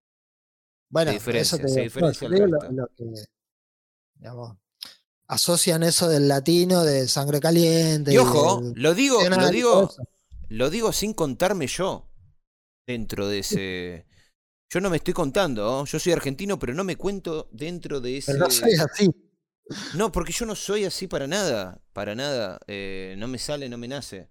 Bueno, 0.90 1.12
eso 1.12 1.56
te, 1.56 1.68
se 1.68 1.82
diferencia 1.82 2.28
lo, 2.28 2.88
que, 2.96 3.04
digamos, 4.14 4.56
asocian 5.28 5.84
eso 5.84 6.08
del 6.08 6.26
latino, 6.26 6.82
de 6.82 7.06
sangre 7.06 7.38
caliente. 7.38 8.12
Y 8.12 8.18
ojo, 8.18 8.60
lo 8.74 8.94
digo, 8.94 9.22
lo 9.28 9.48
digo, 9.50 9.90
lo 10.48 10.68
digo 10.68 10.92
sin 10.92 11.14
contarme 11.14 11.68
yo 11.68 12.10
dentro 12.86 13.28
de 13.28 13.38
ese. 13.38 14.06
Yo 14.72 14.80
no 14.80 14.90
me 14.90 14.96
estoy 14.96 15.14
contando, 15.14 15.84
yo 15.84 15.98
soy 15.98 16.12
argentino, 16.12 16.58
pero 16.58 16.74
no 16.74 16.82
me 16.82 16.96
cuento 16.96 17.48
dentro 17.52 18.00
de 18.00 18.18
ese. 18.18 18.32
Pero 18.32 18.46
no 18.46 18.50
soy 18.50 18.74
así. 18.74 19.10
No, 19.94 20.10
porque 20.10 20.32
yo 20.32 20.46
no 20.46 20.56
soy 20.56 20.84
así 20.84 21.06
para 21.06 21.28
nada, 21.28 21.80
para 21.92 22.16
nada. 22.16 22.58
Eh, 22.66 23.14
no 23.16 23.28
me 23.28 23.38
sale, 23.38 23.68
no 23.68 23.78
me 23.78 23.86
nace. 23.86 24.28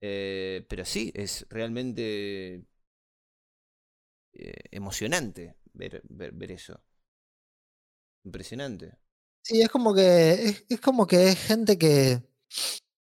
Eh, 0.00 0.64
pero 0.70 0.86
sí, 0.86 1.12
es 1.14 1.46
realmente 1.50 2.64
eh, 4.32 4.54
emocionante 4.70 5.59
ver, 5.88 6.32
ver, 6.32 6.52
eso. 6.52 6.80
Impresionante. 8.24 8.98
Sí, 9.42 9.62
es 9.62 9.68
como 9.68 9.94
que 9.94 10.64
es, 10.68 10.80
como 10.80 11.06
que 11.06 11.28
es 11.28 11.38
gente 11.38 11.78
que 11.78 12.22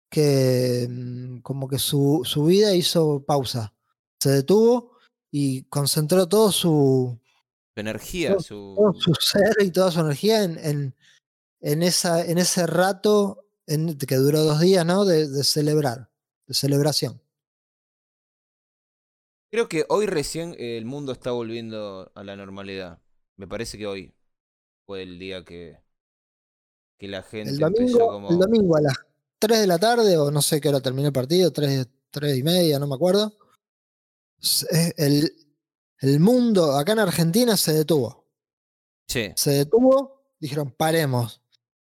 que 0.10 0.88
mm, 0.90 1.40
como 1.40 1.68
que 1.68 1.80
su, 1.80 2.22
su 2.24 2.46
vida 2.46 2.74
hizo 2.74 3.24
pausa 3.26 3.74
se 4.24 4.30
detuvo 4.30 4.94
y 5.32 5.64
concentró 5.64 6.30
todo 6.30 6.52
su, 6.52 7.20
energía, 7.76 8.40
su... 8.40 8.96
su 9.00 9.14
ser 9.16 9.56
y 9.62 9.72
toda 9.72 9.92
su 9.92 10.00
energía 10.00 10.44
en, 10.44 10.96
en, 11.60 11.84
esa, 11.84 12.24
en 12.24 12.38
ese 12.38 12.68
rato 12.68 13.48
en, 13.66 13.98
que 13.98 14.16
duró 14.16 14.44
dos 14.44 14.60
días, 14.60 14.86
¿no? 14.86 15.06
De, 15.06 15.28
de, 15.28 15.44
celebrar, 15.44 16.10
de 16.46 16.54
celebración. 16.54 17.23
Creo 19.54 19.70
que 19.70 19.86
hoy 19.90 20.08
recién 20.08 20.56
el 20.58 20.86
mundo 20.86 21.12
está 21.12 21.30
volviendo 21.30 22.12
a 22.16 22.24
la 22.24 22.36
normalidad. 22.36 23.00
Me 23.38 23.48
parece 23.48 23.78
que 23.78 23.86
hoy 23.86 24.16
fue 24.88 25.04
el 25.04 25.20
día 25.20 25.46
que, 25.46 25.78
que 26.98 27.08
la 27.08 27.22
gente 27.22 27.52
el 27.52 27.60
domingo, 27.60 27.82
empezó 27.82 28.08
como... 28.08 28.30
El 28.32 28.40
domingo 28.40 28.76
a 28.76 28.82
las 28.82 28.96
3 29.38 29.60
de 29.60 29.68
la 29.68 29.78
tarde, 29.78 30.18
o 30.18 30.32
no 30.32 30.42
sé 30.42 30.60
qué 30.60 30.70
hora 30.70 30.82
terminó 30.82 31.08
el 31.08 31.14
partido, 31.14 31.54
3, 31.54 31.88
3 32.10 32.38
y 32.38 32.42
media, 32.42 32.80
no 32.80 32.88
me 32.88 32.96
acuerdo 32.96 33.32
el, 34.98 35.32
el 36.00 36.20
mundo 36.20 36.74
acá 36.74 36.94
en 36.94 37.00
Argentina 37.00 37.58
se 37.58 37.74
detuvo. 37.74 38.28
Sí. 39.08 39.32
Se 39.36 39.52
detuvo, 39.52 40.24
dijeron, 40.40 40.72
paremos, 40.72 41.42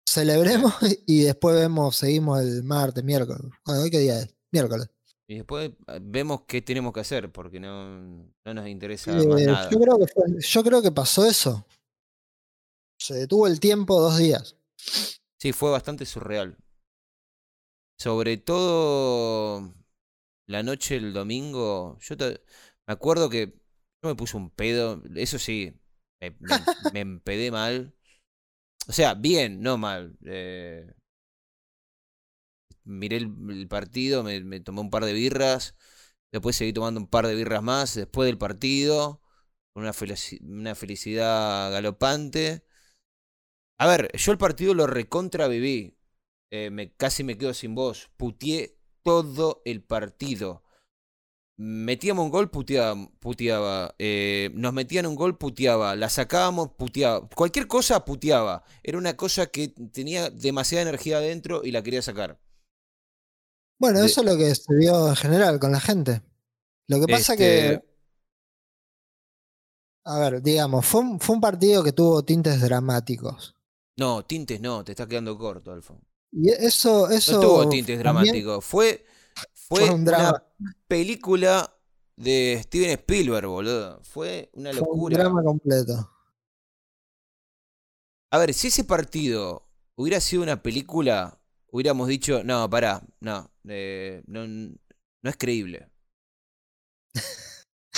celebremos 0.05 0.73
y 1.07 1.23
después 1.23 1.55
vemos, 1.55 1.95
seguimos 1.95 2.41
el 2.41 2.63
martes, 2.63 3.03
miércoles. 3.03 3.41
¿hoy 3.65 3.89
qué 3.89 3.99
día 3.99 4.19
es? 4.19 4.35
Miércoles. 4.51 4.89
Y 5.27 5.35
después 5.37 5.71
ah, 5.87 5.97
vemos 6.01 6.41
qué 6.47 6.61
tenemos 6.61 6.93
que 6.93 6.99
hacer, 6.99 7.31
porque 7.31 7.59
no, 7.59 7.99
no 8.45 8.53
nos 8.53 8.67
interesa 8.67 9.11
más 9.11 9.41
eh, 9.41 9.45
nada. 9.45 9.69
Yo 9.69 9.79
creo, 9.79 9.97
que 9.97 10.41
yo 10.41 10.63
creo 10.63 10.81
que 10.81 10.91
pasó 10.91 11.25
eso. 11.25 11.65
Se 12.99 13.15
detuvo 13.15 13.47
el 13.47 13.59
tiempo 13.59 13.99
dos 13.99 14.17
días. 14.17 14.55
Sí, 15.39 15.51
fue 15.51 15.71
bastante 15.71 16.05
surreal. 16.05 16.57
Sobre 17.97 18.37
todo 18.37 19.73
la 20.47 20.63
noche 20.63 20.95
del 20.95 21.13
domingo, 21.13 21.97
yo 22.01 22.15
me 22.17 22.93
acuerdo 22.93 23.29
que 23.29 23.59
yo 24.03 24.09
me 24.09 24.15
puse 24.15 24.37
un 24.37 24.49
pedo, 24.51 25.01
eso 25.15 25.39
sí, 25.39 25.73
me, 26.19 26.35
empedé 26.99 27.51
mal. 27.51 27.95
O 28.87 28.91
sea, 28.91 29.15
bien, 29.15 29.61
no 29.61 29.77
mal. 29.77 30.17
Eh, 30.25 30.93
miré 32.85 33.17
el, 33.17 33.67
partido, 33.67 34.23
me, 34.23 34.59
tomé 34.61 34.81
un 34.81 34.89
par 34.89 35.05
de 35.05 35.13
birras, 35.13 35.75
después 36.31 36.55
seguí 36.55 36.73
tomando 36.73 36.99
un 36.99 37.07
par 37.07 37.27
de 37.27 37.35
birras 37.35 37.63
más 37.63 37.95
después 37.95 38.27
del 38.27 38.37
partido, 38.37 39.21
con 39.73 39.83
una, 39.83 40.75
felicidad 40.75 41.71
galopante. 41.71 42.63
A 43.77 43.87
ver, 43.87 44.09
yo 44.15 44.31
el 44.31 44.37
partido 44.37 44.73
lo 44.73 44.87
recontra 44.87 45.47
viví. 45.47 45.97
Eh, 46.51 46.69
me, 46.71 46.93
casi 46.93 47.23
me 47.23 47.37
quedo 47.37 47.53
sin 47.53 47.75
voz. 47.75 48.09
Putié 48.17 48.77
todo 49.03 49.61
el 49.65 49.83
partido. 49.83 50.63
metíamos 51.57 52.25
un 52.25 52.31
gol, 52.31 52.49
puteaba. 52.51 52.95
puteaba. 53.19 53.95
eh, 53.99 54.51
nos 54.53 54.73
metían 54.73 55.05
un 55.07 55.15
gol, 55.15 55.37
puteaba. 55.37 55.95
La 55.95 56.09
sacábamos, 56.09 56.71
puteaba. 56.77 57.27
Cualquier 57.29 57.67
cosa, 57.67 58.05
puteaba. 58.05 58.63
Era 58.83 58.97
una 58.97 59.17
cosa 59.17 59.47
que 59.47 59.69
tenía 59.69 60.29
demasiada 60.29 60.83
energía 60.83 61.17
adentro 61.17 61.61
y 61.63 61.71
la 61.71 61.83
quería 61.83 62.01
sacar. 62.01 62.39
Bueno, 63.79 63.99
De- 63.99 64.05
eso 64.07 64.21
es 64.21 64.27
lo 64.27 64.37
que 64.37 64.53
se 64.55 64.73
vio 64.75 65.09
en 65.09 65.15
general 65.15 65.59
con 65.59 65.71
la 65.71 65.79
gente. 65.79 66.21
Lo 66.87 66.99
que 66.99 67.07
pasa 67.07 67.35
que, 67.35 67.73
Este, 67.73 67.85
a 70.05 70.19
ver, 70.19 70.41
digamos, 70.41 70.85
fue 70.85 71.01
un, 71.01 71.19
fue 71.19 71.35
un 71.35 71.41
partido 71.41 71.83
que 71.83 71.91
tuvo 71.91 72.23
tintes 72.23 72.61
dramáticos. 72.61 73.55
No, 73.97 74.25
tintes 74.25 74.59
no, 74.61 74.83
te 74.83 74.91
está 74.91 75.07
quedando 75.07 75.37
corto, 75.37 75.71
Alfa. 75.71 75.95
Y 76.31 76.49
eso, 76.51 77.09
eso 77.09 77.33
No 77.33 77.39
tuvo 77.39 77.69
tintes 77.69 77.97
dramáticos. 77.97 78.63
Fue, 78.65 79.05
fue 79.53 79.89
un 79.89 80.01
una 80.01 80.43
película 80.87 81.73
de 82.17 82.59
Steven 82.63 82.91
Spielberg, 82.91 83.47
boludo. 83.47 84.01
Fue 84.03 84.49
una 84.53 84.71
fue 84.71 84.81
un 84.81 84.87
locura. 84.87 85.17
drama 85.19 85.43
completo. 85.43 86.11
A 88.31 88.37
ver, 88.37 88.53
si 88.53 88.67
ese 88.67 88.83
partido 88.83 89.69
hubiera 89.95 90.19
sido 90.19 90.43
una 90.43 90.61
película, 90.61 91.39
hubiéramos 91.75 92.07
dicho, 92.07 92.43
no, 92.43 92.69
pará, 92.69 93.01
no, 93.19 93.51
eh, 93.67 94.23
no, 94.27 94.47
no 94.47 95.29
es 95.29 95.37
creíble. 95.37 95.89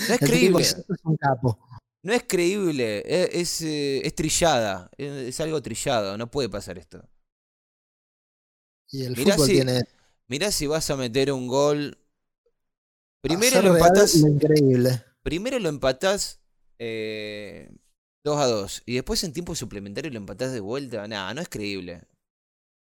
No 0.08 0.14
es 0.16 0.22
creíble, 0.22 0.64
es 0.64 1.00
un 1.04 1.18
capo. 1.18 1.58
no 2.04 2.14
es 2.14 2.24
creíble, 2.28 3.04
es, 3.06 3.30
es, 3.34 3.62
eh, 3.62 4.02
es 4.08 4.16
trillada, 4.16 4.90
es, 4.98 5.12
es 5.12 5.40
algo 5.42 5.62
trillado, 5.62 6.18
no 6.18 6.30
puede 6.32 6.50
pasar 6.50 6.78
esto. 6.78 7.04
Y 8.92 9.04
el 9.04 9.16
Mirá 9.16 9.34
fútbol 9.36 9.48
si- 9.48 9.54
tiene 9.54 9.82
Mirá 10.30 10.52
si 10.52 10.68
vas 10.68 10.90
a 10.90 10.98
meter 10.98 11.32
un 11.32 11.48
gol. 11.48 11.98
Primero 13.22 13.62
lo 13.62 13.74
empatás, 13.76 14.16
lo 14.16 14.28
increíble. 14.28 15.04
primero 15.24 15.60
lo 15.60 15.70
empatás 15.70 16.40
eh, 16.80 17.70
2 18.24 18.38
a 18.40 18.46
2 18.48 18.84
y 18.86 18.96
después 18.96 19.24
en 19.24 19.34
tiempo 19.34 19.56
suplementario 19.56 20.12
lo 20.12 20.18
empatás 20.18 20.52
de 20.54 20.60
vuelta. 20.60 21.08
Nah, 21.08 21.34
no 21.34 21.42
es 21.42 21.50
creíble. 21.50 22.04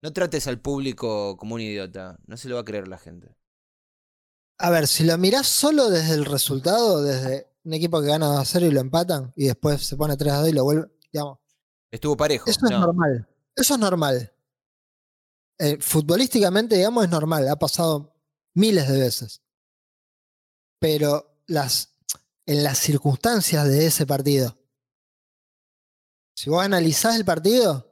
No 0.02 0.12
trates 0.12 0.46
al 0.46 0.60
público 0.60 1.36
como 1.36 1.56
un 1.56 1.60
idiota, 1.60 2.18
no 2.26 2.36
se 2.36 2.48
lo 2.48 2.54
va 2.56 2.60
a 2.60 2.64
creer 2.64 2.86
la 2.88 2.98
gente. 2.98 3.34
A 4.58 4.70
ver, 4.70 4.86
si 4.86 5.04
lo 5.04 5.16
mirás 5.18 5.46
solo 5.46 5.88
desde 5.90 6.14
el 6.14 6.24
resultado, 6.24 7.02
desde 7.02 7.48
un 7.64 7.74
equipo 7.74 8.00
que 8.00 8.08
gana 8.08 8.26
2 8.26 8.38
a 8.38 8.44
0 8.44 8.66
y 8.66 8.70
lo 8.70 8.80
empatan, 8.80 9.32
y 9.36 9.46
después 9.46 9.84
se 9.86 9.96
pone 9.96 10.16
3 10.16 10.32
a 10.32 10.38
2 10.40 10.48
y 10.48 10.52
lo 10.52 10.64
vuelve, 10.64 10.88
digamos, 11.12 11.38
Estuvo 11.90 12.16
parejo. 12.16 12.48
eso 12.50 12.60
es 12.66 12.70
no. 12.70 12.80
normal. 12.80 13.28
Eso 13.54 13.74
es 13.74 13.80
normal. 13.80 14.32
Eh, 15.58 15.78
futbolísticamente, 15.80 16.76
digamos, 16.76 17.04
es 17.04 17.10
normal. 17.10 17.48
Ha 17.48 17.56
pasado 17.56 18.14
miles 18.54 18.88
de 18.88 19.00
veces. 19.00 19.42
Pero 20.78 21.40
las, 21.46 21.96
en 22.46 22.62
las 22.62 22.78
circunstancias 22.78 23.66
de 23.66 23.86
ese 23.86 24.06
partido, 24.06 24.56
si 26.36 26.50
vos 26.50 26.62
analizás 26.62 27.16
el 27.16 27.24
partido, 27.24 27.87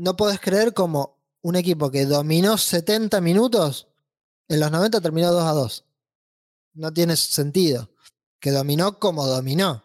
no 0.00 0.16
podés 0.16 0.40
creer 0.40 0.72
como 0.72 1.18
un 1.42 1.56
equipo 1.56 1.90
que 1.90 2.06
dominó 2.06 2.56
70 2.56 3.20
minutos, 3.20 3.86
en 4.48 4.58
los 4.60 4.70
90 4.70 5.00
terminó 5.00 5.30
2 5.30 5.44
a 5.44 5.52
2. 5.52 5.84
No 6.74 6.92
tiene 6.92 7.16
sentido. 7.16 7.90
Que 8.40 8.50
dominó 8.50 8.98
como 8.98 9.26
dominó. 9.26 9.84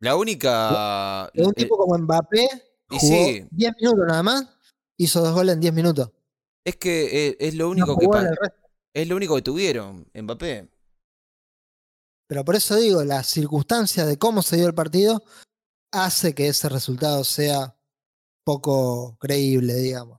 La 0.00 0.16
única. 0.16 1.30
Un 1.34 1.50
eh, 1.50 1.54
tipo 1.54 1.76
como 1.76 1.98
Mbappé 1.98 2.48
jugó 2.88 3.00
sí. 3.00 3.46
10 3.50 3.74
minutos 3.78 4.06
nada 4.08 4.22
más, 4.22 4.46
hizo 4.96 5.20
dos 5.20 5.34
goles 5.34 5.54
en 5.54 5.60
10 5.60 5.74
minutos. 5.74 6.10
es 6.64 6.76
que 6.76 7.28
eh, 7.28 7.36
es 7.38 7.54
lo 7.54 7.66
No 7.66 7.70
único 7.72 7.98
que 7.98 8.08
es 8.94 9.06
lo 9.06 9.16
único 9.16 9.36
que 9.36 9.42
tuvieron, 9.42 10.08
Mbappé. 10.14 10.68
Pero 12.26 12.44
por 12.44 12.56
eso 12.56 12.76
digo, 12.76 13.04
las 13.04 13.26
circunstancias 13.26 14.06
de 14.06 14.18
cómo 14.18 14.40
se 14.40 14.56
dio 14.56 14.66
el 14.66 14.74
partido 14.74 15.22
hace 15.92 16.34
que 16.34 16.48
ese 16.48 16.70
resultado 16.70 17.22
sea 17.24 17.76
poco 18.44 19.16
creíble, 19.18 19.74
digamos. 19.74 20.18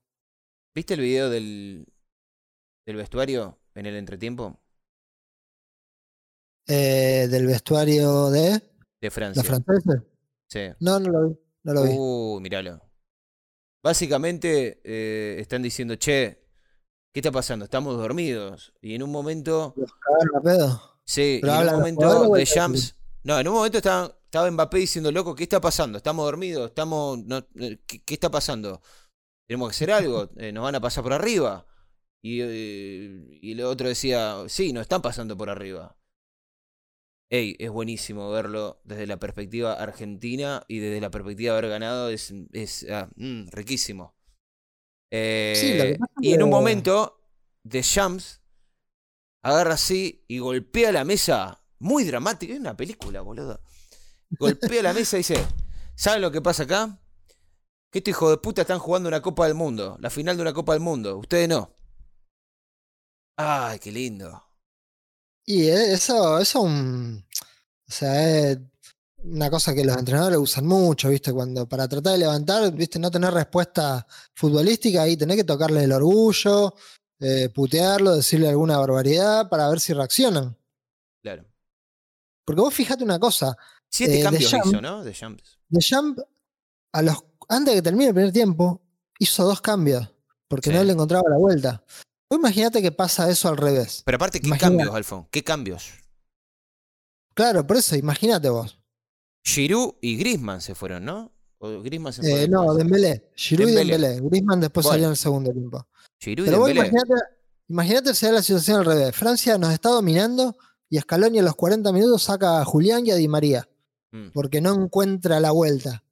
¿Viste 0.73 0.93
el 0.93 1.01
video 1.01 1.29
del, 1.29 1.85
del 2.85 2.95
vestuario 2.95 3.59
en 3.75 3.85
el 3.85 3.95
entretiempo 3.95 4.57
Eh, 6.67 7.27
del 7.29 7.47
vestuario 7.47 8.29
de 8.29 8.61
de 9.01 9.11
Francia? 9.11 9.41
los 9.41 9.47
franceses. 9.47 10.01
Sí. 10.47 10.59
No, 10.79 10.99
no 10.99 11.09
lo 11.11 11.29
vi. 11.29 11.35
No 11.63 11.73
lo 11.73 11.83
vi. 11.83 11.89
Uh, 11.97 12.39
míralo. 12.41 12.81
Básicamente 13.83 14.79
eh, 14.83 15.37
están 15.39 15.63
diciendo, 15.63 15.95
che, 15.95 16.45
¿qué 17.11 17.19
está 17.19 17.31
pasando? 17.31 17.65
Estamos 17.65 17.97
dormidos. 17.97 18.73
Y 18.81 18.93
en 18.95 19.03
un 19.03 19.11
momento, 19.11 19.73
Los 19.75 19.91
pedo. 20.43 20.99
sí, 21.03 21.39
Pero 21.41 21.53
en 21.61 21.67
un 21.67 21.75
momento 21.75 22.29
de. 22.35 22.45
Shams. 22.45 22.95
No, 23.23 23.39
en 23.39 23.47
un 23.47 23.55
momento 23.55 23.77
estaba, 23.79 24.15
estaba 24.31 24.49
Mbappé 24.49 24.77
diciendo, 24.79 25.11
loco, 25.11 25.35
¿qué 25.35 25.43
está 25.43 25.59
pasando? 25.61 25.97
Estamos 25.97 26.25
dormidos, 26.25 26.69
estamos. 26.69 27.19
no- 27.25 27.45
¿qué, 27.85 28.01
qué 28.05 28.13
está 28.13 28.31
pasando? 28.31 28.81
Tenemos 29.47 29.69
que 29.69 29.75
hacer 29.75 29.91
algo, 29.91 30.29
eh, 30.37 30.51
nos 30.53 30.63
van 30.63 30.75
a 30.75 30.81
pasar 30.81 31.03
por 31.03 31.13
arriba. 31.13 31.67
Y, 32.23 32.41
eh, 32.41 33.39
y 33.41 33.51
el 33.53 33.61
otro 33.63 33.87
decía, 33.89 34.37
sí, 34.47 34.73
nos 34.73 34.83
están 34.83 35.01
pasando 35.01 35.37
por 35.37 35.49
arriba. 35.49 35.97
Ey, 37.29 37.55
es 37.59 37.69
buenísimo 37.71 38.29
verlo 38.29 38.81
desde 38.83 39.07
la 39.07 39.17
perspectiva 39.17 39.73
argentina 39.73 40.63
y 40.67 40.79
desde 40.79 40.99
la 40.99 41.11
perspectiva 41.11 41.53
de 41.53 41.59
haber 41.59 41.69
ganado, 41.71 42.09
es, 42.09 42.33
es 42.51 42.85
ah, 42.89 43.09
mm, 43.15 43.47
riquísimo. 43.51 44.15
Sí, 45.53 45.73
lo 45.73 45.83
que 45.83 45.91
Eh, 45.91 45.97
y 46.21 46.33
en 46.33 46.43
un 46.43 46.49
momento, 46.49 47.21
de 47.63 47.81
Shams 47.81 48.41
agarra 49.43 49.73
así 49.75 50.23
y 50.27 50.39
golpea 50.39 50.91
la 50.91 51.05
mesa, 51.05 51.63
muy 51.79 52.03
dramático, 52.03 52.53
es 52.53 52.59
una 52.59 52.75
película, 52.77 53.21
boludo. 53.21 53.61
Golpea 54.39 54.83
la 54.83 54.93
mesa 54.93 55.17
y 55.17 55.19
dice, 55.19 55.45
¿saben 55.95 56.21
lo 56.21 56.31
que 56.31 56.41
pasa 56.41 56.63
acá? 56.63 56.99
Que 57.91 57.99
estos 57.99 58.11
hijos 58.11 58.31
de 58.31 58.37
puta 58.37 58.61
están 58.61 58.79
jugando 58.79 59.09
una 59.09 59.21
Copa 59.21 59.45
del 59.45 59.55
Mundo, 59.55 59.97
la 59.99 60.09
final 60.09 60.35
de 60.35 60.41
una 60.41 60.53
Copa 60.53 60.73
del 60.73 60.81
Mundo, 60.81 61.17
ustedes 61.17 61.49
no. 61.49 61.73
Ay, 63.37 63.79
qué 63.79 63.91
lindo. 63.91 64.43
Y 65.45 65.63
eh, 65.63 65.93
eso, 65.93 66.39
eso 66.39 66.39
es 66.39 66.55
un. 66.55 67.25
O 67.87 67.91
sea, 67.91 68.51
es 68.51 68.59
una 69.23 69.49
cosa 69.49 69.73
que 69.73 69.83
los 69.83 69.97
entrenadores 69.97 70.37
usan 70.37 70.65
mucho, 70.65 71.09
¿viste? 71.09 71.33
Cuando 71.33 71.67
para 71.67 71.87
tratar 71.87 72.13
de 72.13 72.19
levantar, 72.19 72.71
¿viste? 72.73 72.99
No 72.99 73.11
tener 73.11 73.33
respuesta 73.33 74.05
futbolística, 74.33 75.03
ahí 75.03 75.17
tenés 75.17 75.37
que 75.37 75.43
tocarle 75.43 75.83
el 75.83 75.91
orgullo, 75.91 76.73
eh, 77.19 77.49
putearlo, 77.49 78.15
decirle 78.15 78.49
alguna 78.49 78.77
barbaridad 78.77 79.49
para 79.49 79.69
ver 79.69 79.79
si 79.79 79.93
reaccionan. 79.93 80.57
Claro. 81.21 81.45
Porque 82.45 82.61
vos 82.61 82.73
fijate 82.73 83.03
una 83.03 83.19
cosa, 83.19 83.55
Siete 83.91 84.19
Eh, 84.19 84.23
cambios 84.23 84.51
Jam- 84.53 84.61
hizo, 84.67 84.81
¿no? 84.81 85.03
De 85.03 85.13
Jams. 85.13 85.59
De 85.69 85.79
Champ, 85.81 86.19
a 86.93 87.01
los, 87.01 87.17
antes 87.49 87.73
de 87.73 87.77
que 87.79 87.81
termine 87.81 88.07
el 88.09 88.13
primer 88.13 88.31
tiempo, 88.31 88.81
hizo 89.19 89.43
dos 89.43 89.61
cambios, 89.61 90.07
porque 90.47 90.69
Sí. 90.69 90.75
no 90.75 90.83
le 90.83 90.93
encontraba 90.93 91.29
la 91.29 91.37
vuelta. 91.37 91.83
Imagínate 92.29 92.81
que 92.81 92.91
pasa 92.93 93.29
eso 93.29 93.49
al 93.49 93.57
revés. 93.57 94.01
Pero 94.05 94.15
aparte, 94.15 94.39
¿qué 94.39 94.49
cambios, 94.57 94.93
Alfon? 94.95 95.27
¿Qué 95.29 95.43
cambios? 95.43 95.89
Claro, 97.33 97.65
por 97.65 97.77
eso, 97.77 97.95
imagínate 97.95 98.49
vos. 98.49 98.79
Giroud 99.43 99.95
y 100.01 100.17
Griezmann 100.17 100.61
se 100.61 100.75
fueron, 100.75 101.03
¿no? 101.05 101.31
O 101.59 101.81
Griezmann 101.81 102.13
se 102.13 102.21
fue 102.21 102.43
Eh, 102.43 102.47
no. 102.47 102.73
Dembélé, 102.73 103.31
Giroud 103.35 103.69
y 103.69 103.73
Dembélé. 103.73 104.19
Griezmann 104.21 104.59
después 104.61 104.85
Bueno. 104.85 104.93
salió 104.93 105.05
en 105.07 105.11
el 105.11 105.17
segundo 105.17 105.51
tiempo. 105.51 105.87
Giroud 106.19 106.45
y 106.45 106.49
Pero 106.49 106.59
vos 106.59 106.67
Dembélé. 106.67 106.87
imagínate, 107.67 108.11
da 108.25 108.31
la 108.31 108.41
situación 108.43 108.79
al 108.79 108.85
revés. 108.85 109.15
Francia 109.15 109.57
nos 109.57 109.73
está 109.73 109.89
dominando 109.89 110.55
y 110.89 110.99
Scaloni 110.99 111.39
a 111.39 111.43
los 111.43 111.55
40 111.55 111.91
minutos 111.91 112.23
saca 112.23 112.61
a 112.61 112.65
Julián 112.65 113.05
y 113.05 113.11
a 113.11 113.15
Di 113.15 113.27
María 113.27 113.67
Mm. 114.13 114.31
porque 114.33 114.59
no 114.61 114.73
encuentra 114.73 115.39
la 115.39 115.51
vuelta. 115.51 116.03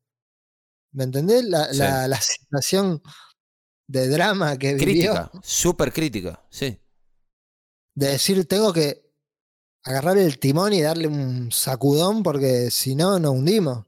¿Me 0.92 1.04
entendés? 1.04 1.44
La, 1.44 1.72
Sí. 1.72 1.80
la- 1.80 2.08
la 2.08 2.20
situación 2.22 3.02
de 3.88 4.08
drama 4.08 4.58
que 4.58 4.74
vivió. 4.76 4.86
Crítica, 5.14 5.32
súper 5.44 5.92
crítica, 5.94 6.44
sí. 6.50 6.80
De 7.96 8.08
decir, 8.08 8.46
tengo 8.48 8.72
que 8.72 9.12
agarrar 9.84 10.18
el 10.18 10.40
timón 10.40 10.74
y 10.74 10.82
darle 10.82 11.08
un 11.08 11.52
sacudón 11.52 12.24
porque 12.24 12.72
si 12.72 12.96
no, 12.96 13.20
nos 13.20 13.32
hundimos. 13.32 13.86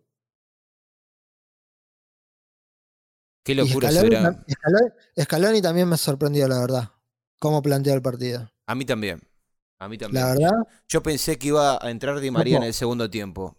Qué 3.44 3.54
Y 3.54 3.56
locura 3.56 3.92
Scaloni, 3.92 4.16
será. 4.16 4.30
tam- 4.32 4.46
Scaloni- 4.46 5.24
Scaloni 5.24 5.62
también 5.62 5.90
me 5.90 5.98
sorprendió, 5.98 6.48
la 6.48 6.60
verdad. 6.60 6.92
Cómo 7.40 7.62
planteó 7.62 7.94
el 7.94 8.02
partido. 8.02 8.52
A 8.68 8.76
mí 8.76 8.86
también. 8.86 9.22
A 9.80 9.90
mí 9.90 9.98
también. 9.98 10.24
La 10.24 10.30
verdad, 10.34 10.52
Yo 10.88 11.02
pensé 11.02 11.40
que 11.40 11.48
iba 11.48 11.84
a 11.84 11.90
entrar 11.90 12.20
Di 12.20 12.30
María 12.30 12.58
en 12.58 12.64
el 12.64 12.74
segundo 12.74 13.10
tiempo. 13.10 13.58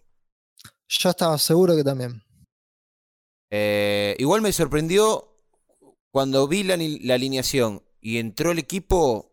Yo 0.87 1.09
estaba 1.09 1.37
seguro 1.37 1.75
que 1.75 1.83
también. 1.83 2.21
Eh, 3.51 4.15
igual 4.19 4.41
me 4.41 4.51
sorprendió 4.51 5.37
cuando 6.11 6.47
vi 6.47 6.63
la, 6.63 6.77
la 6.77 7.13
alineación 7.15 7.83
y 8.01 8.17
entró 8.17 8.51
el 8.51 8.59
equipo. 8.59 9.31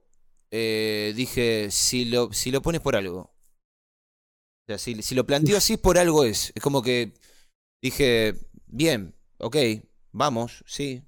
eh, 0.51 1.13
dije, 1.15 1.71
si 1.71 2.05
lo, 2.07 2.33
si 2.33 2.51
lo 2.51 2.61
pones 2.63 2.81
por 2.81 2.97
algo. 2.97 3.21
O 3.21 4.67
sea, 4.67 4.79
si, 4.79 5.03
si 5.03 5.15
lo 5.15 5.25
planteo 5.27 5.57
así, 5.57 5.77
por 5.77 5.99
algo 5.99 6.25
es. 6.25 6.53
Es 6.55 6.63
como 6.63 6.83
que 6.83 7.15
dije, 7.83 8.35
bien, 8.67 9.15
ok, 9.39 9.57
vamos, 10.13 10.63
sí. 10.67 11.03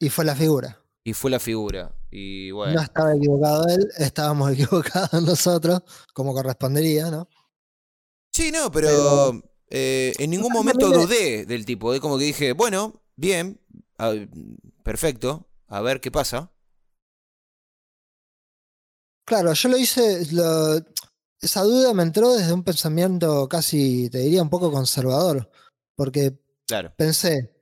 Y 0.00 0.10
fue 0.10 0.24
la 0.24 0.36
figura. 0.36 0.82
Y 1.04 1.12
fue 1.14 1.30
la 1.30 1.38
figura. 1.40 1.94
Y 2.10 2.50
No 2.50 2.80
estaba 2.80 3.14
equivocado 3.14 3.66
él, 3.68 3.88
estábamos 3.98 4.52
equivocados 4.54 5.22
nosotros, 5.22 5.82
como 6.12 6.32
correspondería, 6.32 7.10
¿no? 7.10 7.28
Sí, 8.36 8.50
no, 8.52 8.70
pero, 8.70 8.88
Pero- 8.88 9.42
eh, 9.70 10.12
en 10.18 10.30
ningún 10.30 10.52
momento 10.52 10.90
dudé 10.90 11.46
del 11.46 11.64
tipo. 11.64 11.92
Es 11.94 12.00
como 12.00 12.18
que 12.18 12.24
dije, 12.24 12.52
bueno, 12.52 13.02
bien, 13.16 13.60
perfecto, 14.82 15.48
a 15.68 15.80
ver 15.80 16.00
qué 16.00 16.10
pasa. 16.10 16.52
Claro, 19.26 19.52
yo 19.54 19.68
lo 19.68 19.76
hice, 19.76 20.24
lo- 20.32 20.76
esa 21.40 21.62
duda 21.62 21.92
me 21.94 22.02
entró 22.04 22.32
desde 22.34 22.52
un 22.52 22.62
pensamiento 22.62 23.48
casi, 23.48 24.08
te 24.10 24.18
diría, 24.18 24.42
un 24.42 24.50
poco 24.50 24.70
conservador, 24.70 25.50
porque 25.96 26.38
Claro. 26.66 26.92
pensé, 26.96 27.52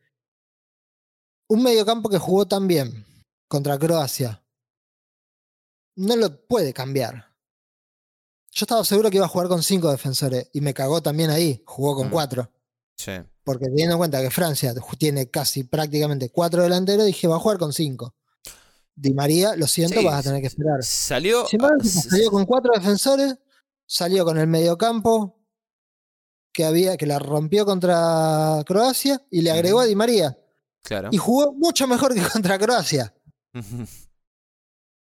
un 1.49 1.63
mediocampo 1.63 2.09
que 2.11 2.19
jugó 2.19 2.47
tan 2.47 2.67
bien 2.69 3.07
contra 3.49 3.79
Croacia, 3.79 4.43
no 5.97 6.17
lo 6.17 6.47
puede 6.47 6.73
cambiar. 6.75 7.34
Yo 8.55 8.65
estaba 8.65 8.85
seguro 8.85 9.11
que 9.11 9.17
iba 9.17 9.27
a 9.27 9.29
jugar 9.29 9.49
con 9.49 9.63
cinco 9.63 9.91
defensores 9.91 10.49
y 10.53 10.61
me 10.61 10.73
cagó 10.75 11.03
también 11.03 11.31
ahí, 11.31 11.63
jugó 11.67 11.97
con 11.97 12.07
Mm. 12.09 12.11
cuatro. 12.11 12.51
Sí. 12.97 13.13
Porque 13.43 13.67
teniendo 13.67 13.95
en 13.95 13.99
cuenta 13.99 14.23
que 14.23 14.31
Francia 14.31 14.73
tiene 14.97 15.29
casi 15.29 15.65
prácticamente 15.65 16.31
cuatro 16.31 16.63
delanteros, 16.63 17.05
dije, 17.07 17.27
va 17.27 17.37
a 17.37 17.41
jugar 17.41 17.59
con 17.59 17.73
cinco. 17.73 18.15
Di 18.95 19.13
María, 19.13 19.57
lo 19.57 19.67
siento, 19.67 19.99
Sí, 19.99 20.07
vas 20.07 20.21
a 20.21 20.23
tener 20.23 20.41
que 20.41 20.47
esperar. 20.47 20.83
Salió. 20.85 21.45
Embargo, 21.51 21.83
salió 21.83 22.31
con 22.31 22.47
cuatro 22.47 22.71
defensores, 22.75 23.35
salió 23.87 24.25
con 24.25 24.39
el 24.39 24.47
mediocampo 24.47 25.37
que 26.53 26.65
había, 26.65 26.97
que 26.97 27.07
la 27.07 27.19
rompió 27.19 27.67
contra 27.67 28.63
Croacia 28.65 29.21
y 29.33 29.43
le 29.43 29.51
agregó 29.51 29.81
a 29.81 29.87
Di 29.87 29.97
María. 29.97 30.39
Claro. 30.83 31.09
Y 31.11 31.17
jugó 31.19 31.53
mucho 31.53 31.89
mejor 31.89 32.15
que 32.15 32.23
contra 32.33 32.57
Croacia. 32.59 33.13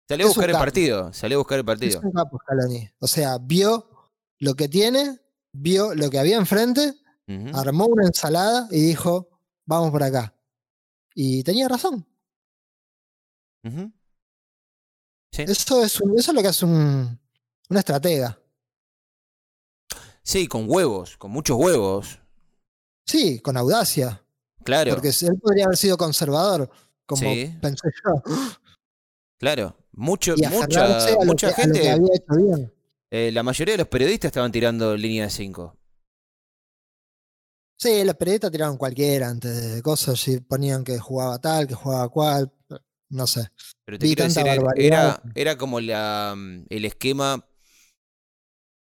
Salió 0.09 0.25
a 0.25 0.29
buscar 0.29 0.49
el 0.49 0.55
partido. 0.55 1.13
Salió 1.13 1.37
a 1.37 1.39
buscar 1.39 1.59
el 1.59 1.61
Es 1.61 1.65
partido. 1.67 2.01
un 2.03 2.11
capo 2.11 2.39
Scaloni. 2.41 2.89
O 2.99 3.07
sea, 3.07 3.37
vio 3.37 4.11
lo 4.39 4.55
que 4.55 4.67
tiene, 4.67 5.19
vio 5.53 5.93
lo 5.95 6.09
que 6.09 6.19
había 6.19 6.35
enfrente, 6.37 6.95
armó 7.53 7.85
una 7.85 8.07
ensalada 8.07 8.67
y 8.71 8.81
dijo, 8.81 9.29
vamos 9.65 9.91
por 9.91 10.01
acá. 10.03 10.33
Y 11.13 11.43
tenía 11.43 11.67
razón. 11.69 12.05
Sí. 15.31 15.43
Eso 15.43 15.83
es, 15.83 16.01
un- 16.01 16.17
eso 16.17 16.31
es 16.31 16.35
lo 16.35 16.41
que 16.41 16.47
hace 16.47 16.65
un, 16.65 17.19
una 17.69 17.79
estratega. 17.79 18.39
Sí, 20.23 20.47
con 20.47 20.65
huevos, 20.67 21.17
con 21.17 21.31
muchos 21.31 21.57
huevos. 21.57 22.19
Sí, 23.05 23.39
con 23.39 23.57
audacia. 23.57 24.23
Claro, 24.63 24.91
Porque 24.93 25.09
él 25.09 25.39
podría 25.41 25.65
haber 25.65 25.77
sido 25.77 25.97
conservador, 25.97 26.69
como 27.05 27.21
Sí. 27.21 27.55
pensé 27.61 27.89
yo. 28.03 28.23
claro. 29.39 29.75
Mucho, 29.99 30.33
mucha, 30.37 31.07
mucha 31.25 31.51
gente, 31.51 31.99
eh, 33.11 33.31
la 33.33 33.43
mayoría 33.43 33.73
de 33.73 33.79
los 33.79 33.87
periodistas 33.89 34.29
estaban 34.29 34.49
tirando 34.49 34.95
línea 34.95 35.25
de 35.25 35.29
5. 35.29 35.77
Sí, 37.77 38.05
los 38.05 38.15
periodistas 38.15 38.49
tiraron 38.49 38.77
cualquiera 38.77 39.27
antes 39.27 39.75
de 39.75 39.81
cosas 39.81 40.25
y 40.29 40.39
ponían 40.39 40.85
que 40.85 40.97
jugaba 40.99 41.37
tal, 41.39 41.67
que 41.67 41.73
jugaba 41.73 42.07
cual. 42.07 42.49
No 43.09 43.27
sé. 43.27 43.49
Pero 43.83 43.99
te 43.99 44.05
quiero 44.05 44.23
decir, 44.23 44.45
era, 44.77 45.21
era 45.35 45.57
como 45.57 45.81
la, 45.81 46.33
mm, 46.37 46.67
el 46.69 46.85
esquema, 46.85 47.45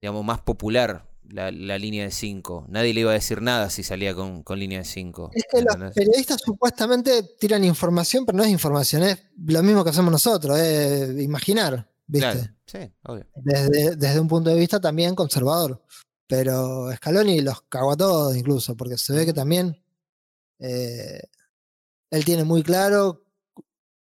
digamos, 0.01 0.25
más 0.25 0.41
popular, 0.41 1.08
la, 1.29 1.51
la 1.51 1.77
línea 1.77 2.05
de 2.05 2.11
5. 2.11 2.65
Nadie 2.69 2.93
le 2.93 3.01
iba 3.01 3.11
a 3.11 3.15
decir 3.15 3.41
nada 3.41 3.69
si 3.69 3.83
salía 3.83 4.13
con, 4.15 4.43
con 4.43 4.59
línea 4.59 4.79
de 4.79 4.85
5. 4.85 5.31
Es 5.33 5.45
que 5.51 5.61
los 5.61 5.93
periodistas 5.93 6.41
supuestamente 6.43 7.23
tiran 7.39 7.63
información, 7.63 8.25
pero 8.25 8.38
no 8.38 8.43
es 8.43 8.49
información, 8.49 9.03
es 9.03 9.23
lo 9.45 9.63
mismo 9.63 9.83
que 9.83 9.89
hacemos 9.89 10.11
nosotros, 10.11 10.59
es 10.59 11.21
imaginar, 11.21 11.89
¿viste? 12.07 12.31
Claro, 12.31 12.49
sí, 12.65 12.93
obvio. 13.03 13.25
Desde, 13.35 13.95
desde 13.95 14.19
un 14.19 14.27
punto 14.27 14.49
de 14.49 14.57
vista 14.57 14.79
también 14.79 15.15
conservador. 15.15 15.81
Pero 16.27 16.91
Scaloni 16.95 17.41
los 17.41 17.61
cagó 17.63 17.91
a 17.91 17.97
todos 17.97 18.35
incluso, 18.35 18.75
porque 18.75 18.97
se 18.97 19.13
ve 19.13 19.25
que 19.25 19.33
también 19.33 19.79
eh, 20.59 21.21
él 22.09 22.25
tiene 22.25 22.43
muy 22.43 22.63
claro 22.63 23.25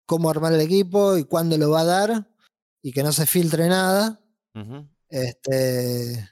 cómo 0.06 0.30
armar 0.30 0.52
el 0.52 0.60
equipo 0.60 1.16
y 1.16 1.24
cuándo 1.24 1.56
lo 1.58 1.70
va 1.70 1.82
a 1.82 1.84
dar 1.84 2.28
y 2.82 2.92
que 2.92 3.02
no 3.02 3.12
se 3.12 3.26
filtre 3.26 3.68
nada. 3.68 4.20
Este, 5.08 6.28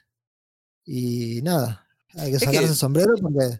y 0.87 1.41
nada, 1.43 1.87
hay 2.15 2.31
que 2.31 2.37
Es 2.37 2.39
sacarse 2.39 2.61
que- 2.61 2.65
el 2.69 2.75
sombrero 2.75 3.13
porque 3.21 3.59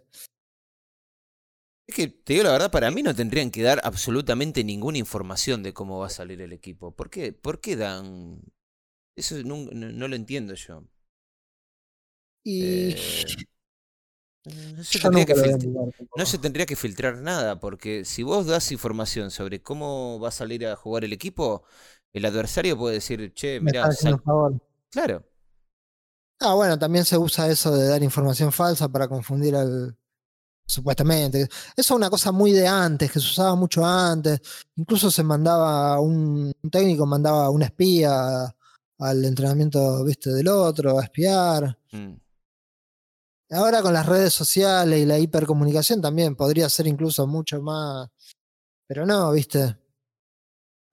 Es 1.86 1.94
que, 1.96 2.06
te 2.08 2.34
digo 2.34 2.44
la 2.44 2.52
verdad, 2.52 2.70
para 2.70 2.90
mí 2.90 3.02
no 3.02 3.14
tendrían 3.14 3.50
que 3.50 3.62
dar 3.62 3.80
absolutamente 3.82 4.62
ninguna 4.62 4.98
información 4.98 5.62
de 5.62 5.72
cómo 5.72 5.98
va 5.98 6.06
a 6.06 6.10
salir 6.10 6.40
el 6.42 6.52
equipo. 6.52 6.94
¿Por 6.94 7.08
qué, 7.10 7.32
¿Por 7.32 7.60
qué 7.60 7.76
dan...? 7.76 8.42
Eso 9.16 9.36
no, 9.44 9.56
no- 9.72 9.92
no 9.92 10.08
lo 10.08 10.16
entiendo 10.16 10.54
yo. 10.54 10.84
y 12.44 12.94
Eh, 12.94 13.24
no, 14.44 14.84
se 14.84 14.98
yo 14.98 15.02
tendría 15.02 15.26
que 15.26 15.34
no 16.16 16.26
se 16.26 16.38
tendría 16.38 16.66
que 16.66 16.76
filtrar 16.76 17.16
nada, 17.18 17.60
porque 17.60 18.04
si 18.04 18.22
vos 18.22 18.46
das 18.46 18.72
información 18.72 19.30
sobre 19.30 19.62
cómo 19.62 20.18
va 20.20 20.28
a 20.28 20.30
salir 20.32 20.66
a 20.66 20.76
jugar 20.76 21.04
el 21.04 21.12
equipo, 21.12 21.64
el 22.12 22.24
adversario 22.24 22.76
puede 22.78 22.94
decir, 22.96 23.32
che, 23.34 23.60
Me 23.60 23.70
está 23.70 23.88
favor. 24.24 24.54
claro, 24.90 25.24
Ah, 26.40 26.54
bueno, 26.54 26.78
también 26.78 27.04
se 27.04 27.18
usa 27.18 27.48
eso 27.48 27.74
de 27.76 27.88
dar 27.88 28.02
información 28.02 28.52
falsa 28.52 28.88
para 28.88 29.08
confundir 29.08 29.56
al. 29.56 29.96
Supuestamente. 30.66 31.42
Eso 31.42 31.50
es 31.76 31.90
una 31.92 32.10
cosa 32.10 32.30
muy 32.30 32.52
de 32.52 32.68
antes, 32.68 33.10
que 33.10 33.20
se 33.20 33.26
usaba 33.26 33.54
mucho 33.54 33.84
antes. 33.86 34.40
Incluso 34.76 35.10
se 35.10 35.22
mandaba 35.22 35.98
un, 36.00 36.52
un 36.62 36.70
técnico, 36.70 37.06
mandaba 37.06 37.48
un 37.50 37.62
espía 37.62 38.54
al 38.98 39.24
entrenamiento, 39.24 40.04
viste, 40.04 40.30
del 40.30 40.48
otro, 40.48 40.98
a 40.98 41.04
espiar. 41.04 41.78
mm, 41.92 42.14
Ahora 43.50 43.80
con 43.80 43.94
las 43.94 44.04
redes 44.04 44.34
sociales 44.34 45.00
y 45.00 45.06
la 45.06 45.18
hipercomunicación 45.18 46.02
también 46.02 46.36
podría 46.36 46.68
ser 46.68 46.86
incluso 46.86 47.26
mucho 47.26 47.62
más. 47.62 48.10
Pero 48.86 49.06
no, 49.06 49.32
viste. 49.32 49.76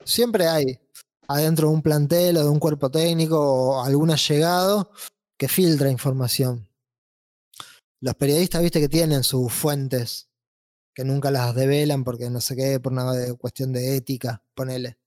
Siempre 0.05 0.47
hay 0.47 0.79
adentro 1.27 1.67
de 1.67 1.73
un 1.73 1.81
plantel 1.81 2.37
o 2.37 2.43
de 2.43 2.49
un 2.49 2.59
cuerpo 2.59 2.89
técnico 2.89 3.39
o 3.39 3.83
algún 3.83 4.11
allegado 4.11 4.91
que 5.37 5.47
filtra 5.47 5.89
información. 5.89 6.67
Los 8.01 8.15
periodistas, 8.15 8.61
viste, 8.61 8.79
que 8.79 8.89
tienen 8.89 9.23
sus 9.23 9.51
fuentes, 9.51 10.29
que 10.93 11.03
nunca 11.03 11.31
las 11.31 11.55
develan 11.55 12.03
porque 12.03 12.29
no 12.29 12.39
sé 12.41 12.55
qué, 12.55 12.79
por 12.79 12.91
una 12.93 13.11
de- 13.13 13.35
cuestión 13.37 13.73
de 13.73 13.97
ética, 13.97 14.43
ponele. 14.53 14.99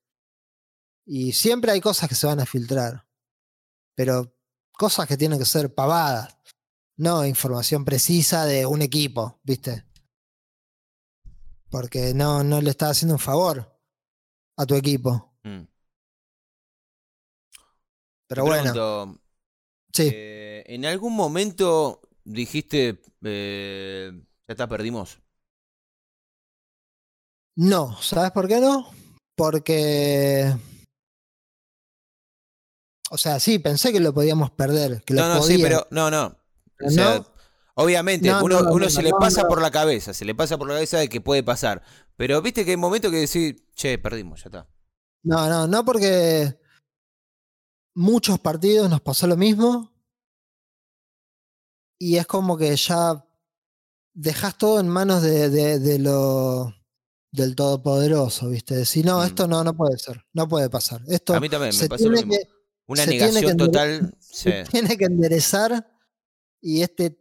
Y 1.07 1.33
siempre 1.33 1.73
hay 1.73 1.81
cosas 1.81 2.09
que 2.09 2.15
se 2.15 2.27
van 2.27 2.41
a 2.41 2.47
filtrar. 2.47 3.07
Pero 3.95 4.37
cosas 4.73 5.07
que 5.09 5.17
tienen 5.17 5.39
que 5.39 5.45
ser 5.47 5.75
pavadas. 5.75 6.37
No 6.97 7.25
información 7.25 7.85
precisa 7.85 8.45
de 8.45 8.67
un 8.67 8.83
equipo, 8.83 9.41
¿viste? 9.45 9.85
Porque 11.71 12.13
no, 12.15 12.43
no 12.43 12.61
le 12.61 12.71
estás 12.71 12.91
haciendo 12.91 13.15
un 13.15 13.21
favor 13.21 13.79
a 14.57 14.67
tu 14.67 14.75
equipo. 14.75 15.33
mm. 15.45 15.63
Pero 18.27 18.43
Te 18.45 18.49
bueno, 18.49 18.73
pregunto, 18.73 19.21
sí. 20.05 20.11
eh, 20.13 20.65
¿en 20.67 20.85
algún 20.87 21.15
momento 21.15 22.01
dijiste, 22.25 23.01
eh, 23.25 24.13
ya 24.15 24.53
está, 24.53 24.69
perdimos? 24.69 25.21
No, 27.57 28.01
¿sabes 28.01 28.31
por 28.31 28.47
qué 28.47 28.61
no? 28.61 28.89
Porque. 29.37 30.55
O 33.11 33.19
sea, 33.19 33.41
sí, 33.41 33.59
pensé 33.59 33.93
que 33.93 34.01
lo 34.01 34.15
podíamos 34.15 34.51
perder. 34.51 35.03
Que 35.03 35.15
lo 35.15 35.23
No, 35.23 35.35
no, 35.35 35.43
sí, 35.43 35.59
pero 35.61 35.87
no, 35.91 36.11
no. 36.11 36.27
O 36.27 36.35
¿No? 36.81 36.91
sea, 36.91 37.25
obviamente, 37.75 38.29
No, 38.29 38.45
uno, 38.45 38.63
no, 38.63 38.73
uno 38.73 38.85
no, 38.85 38.91
se 38.91 39.03
le 39.03 39.11
pasa 39.11 39.49
por 39.49 39.61
la 39.61 39.71
cabeza, 39.71 40.15
se 40.15 40.25
le 40.25 40.35
pasa 40.35 40.59
por 40.59 40.69
la 40.69 40.75
cabeza 40.75 40.99
de 40.99 41.09
que 41.09 41.21
puede 41.21 41.43
pasar. 41.43 41.83
Pero 42.17 42.41
viste 42.43 42.65
que 42.65 42.73
hay 42.73 42.77
momentos 42.77 43.11
que 43.11 43.19
decís, 43.19 43.57
che, 43.75 43.99
perdimos, 43.99 44.43
ya 44.45 44.49
está. 44.49 44.69
No, 45.25 45.49
no, 45.49 45.67
no 45.67 45.85
porque 45.85 46.59
muchos 47.99 48.39
partidos 48.39 48.89
nos 48.89 49.01
pasó 49.01 49.27
lo 49.27 49.37
mismo 49.37 49.93
y 52.01 52.17
es 52.17 52.27
como 52.27 52.57
que 52.57 52.75
ya 52.77 53.25
dejas 54.15 54.57
todo 54.57 54.81
en 54.81 54.89
manos 54.89 55.23
de, 55.23 55.49
de- 55.51 55.79
de 55.79 55.99
lo 55.99 56.75
del 57.33 57.55
todopoderoso, 57.55 58.49
¿viste? 58.49 58.75
Decir, 58.77 59.05
no, 59.05 59.19
Mm. 59.21 59.27
esto 59.27 59.47
no, 59.49 59.63
no 59.65 59.75
puede 59.77 59.99
ser, 59.99 60.25
no 60.33 60.49
puede 60.49 60.71
pasar. 60.71 61.03
Esto 61.09 61.35
A 61.35 61.41
mí 61.41 61.49
también 61.49 61.75
me 61.79 61.89
pasó 61.89 62.09
lo 62.09 62.15
tiene 62.15 62.27
mismo. 62.27 62.33
que, 62.33 62.49
Una 62.87 63.05
negación 63.07 63.57
total. 63.57 64.17
sí. 64.21 64.51
se 64.51 64.65
tiene 64.65 64.97
que 64.97 65.05
enderezar 65.05 65.87
y 66.63 66.83
este 66.83 67.19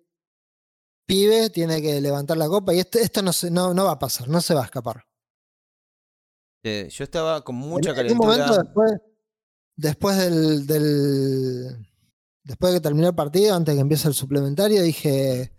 pibe 1.06 1.50
tiene 1.50 1.82
que 1.82 2.00
levantar 2.02 2.38
la 2.38 2.48
copa 2.48 2.74
y 2.74 2.80
este, 2.80 3.02
esto 3.02 3.22
no, 3.22 3.34
se, 3.34 3.50
no, 3.52 3.74
no 3.74 3.86
va 3.86 3.92
a 3.94 4.00
pasar, 4.00 4.28
no 4.30 4.42
se 4.42 4.54
va 4.54 4.62
a 4.62 4.66
escapar. 4.66 5.06
Sí, 6.64 6.88
Yo 6.90 7.04
estaba 7.04 7.44
con 7.44 7.56
mucha 7.56 7.92
en, 7.92 7.98
en 8.08 8.12
un 8.14 8.18
momento 8.18 8.46
calentura. 8.46 8.64
después, 8.64 8.92
después 9.78 10.18
del, 10.18 10.68
del- 10.68 11.88
después 12.44 12.74
de 12.74 12.80
que 12.80 12.84
terminó 12.84 13.08
el 13.08 13.16
partido, 13.16 13.56
antes 13.56 13.74
de 13.74 13.78
que 13.78 13.82
empiece 13.82 14.08
el 14.10 14.14
suplementario, 14.14 14.82
dije 14.84 15.54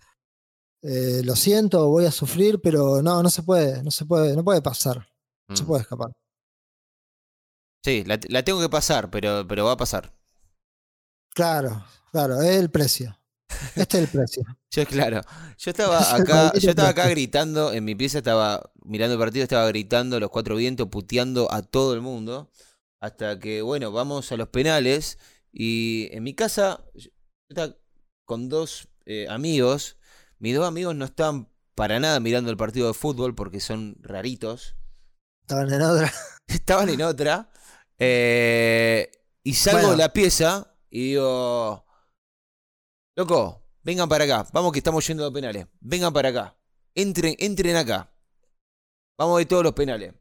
eh, 0.82 1.22
lo 1.24 1.34
siento, 1.36 1.88
voy 1.88 2.04
a 2.06 2.12
sufrir, 2.12 2.60
pero 2.62 3.02
no, 3.02 3.22
no 3.22 3.30
se 3.30 3.42
puede, 3.42 3.82
no 3.82 3.90
se 3.90 4.04
puede, 4.04 4.36
no 4.36 4.44
puede 4.44 4.62
pasar, 4.62 5.08
no 5.48 5.56
se 5.56 5.64
Mm. 5.64 5.66
puede 5.66 5.82
escapar. 5.82 6.10
Sí, 7.84 8.04
la, 8.04 8.18
la 8.28 8.42
tengo 8.44 8.60
que 8.60 8.68
pasar, 8.68 9.10
pero, 9.10 9.46
pero 9.48 9.64
va 9.64 9.72
a 9.72 9.76
pasar. 9.76 10.12
Claro, 11.34 11.84
claro, 12.10 12.40
es 12.42 12.56
el 12.56 12.70
precio. 12.70 13.16
Este 13.76 13.98
es 13.98 14.04
el 14.04 14.08
precio. 14.08 14.42
Yo, 14.70 14.84
claro, 14.84 15.22
yo 15.56 15.70
estaba 15.70 15.98
acá, 16.14 16.52
yo 16.52 16.68
estaba 16.70 16.90
acá 16.90 17.08
gritando, 17.08 17.72
en 17.72 17.84
mi 17.84 17.94
pieza 17.94 18.18
estaba 18.18 18.70
mirando 18.84 19.14
el 19.14 19.18
partido, 19.20 19.42
estaba 19.42 19.66
gritando 19.68 20.20
los 20.20 20.28
cuatro 20.30 20.56
vientos, 20.56 20.88
puteando 20.88 21.50
a 21.50 21.62
todo 21.62 21.94
el 21.94 22.02
mundo, 22.02 22.50
hasta 23.00 23.38
que, 23.38 23.62
bueno, 23.62 23.92
vamos 23.92 24.30
a 24.32 24.36
los 24.36 24.48
penales, 24.48 25.18
y 25.52 26.08
en 26.12 26.22
mi 26.22 26.34
casa, 26.34 26.84
yo 26.94 27.10
estaba 27.48 27.76
con 28.26 28.48
dos 28.48 28.88
eh, 29.06 29.26
amigos, 29.28 29.98
mis 30.38 30.54
dos 30.54 30.66
amigos 30.66 30.94
no 30.94 31.04
estaban 31.04 31.48
para 31.74 32.00
nada 32.00 32.20
mirando 32.20 32.50
el 32.50 32.56
partido 32.56 32.88
de 32.88 32.94
fútbol 32.94 33.34
porque 33.34 33.60
son 33.60 33.96
raritos, 34.00 34.76
Estaban 35.42 35.72
en 35.72 35.82
otra. 35.82 36.12
estaban 36.48 36.88
en 36.90 37.02
otra, 37.02 37.50
eh, 37.98 39.10
y 39.42 39.54
salgo 39.54 39.78
Bueno. 39.78 39.90
de 39.92 39.96
la 39.96 40.12
pieza 40.12 40.74
y 40.90 41.10
digo, 41.10 41.86
loco, 43.16 43.62
vengan 43.82 44.08
para 44.08 44.24
acá, 44.24 44.46
vamos 44.52 44.72
que 44.72 44.78
estamos 44.78 45.06
yendo 45.06 45.22
a 45.24 45.26
los 45.26 45.34
penales, 45.34 45.66
vengan 45.80 46.12
para 46.12 46.28
acá, 46.28 46.56
entren, 46.94 47.34
entren 47.38 47.76
acá, 47.76 48.12
vamos 49.18 49.34
a 49.34 49.38
ver 49.38 49.48
todos 49.48 49.62
los 49.64 49.72
penales. 49.72 50.14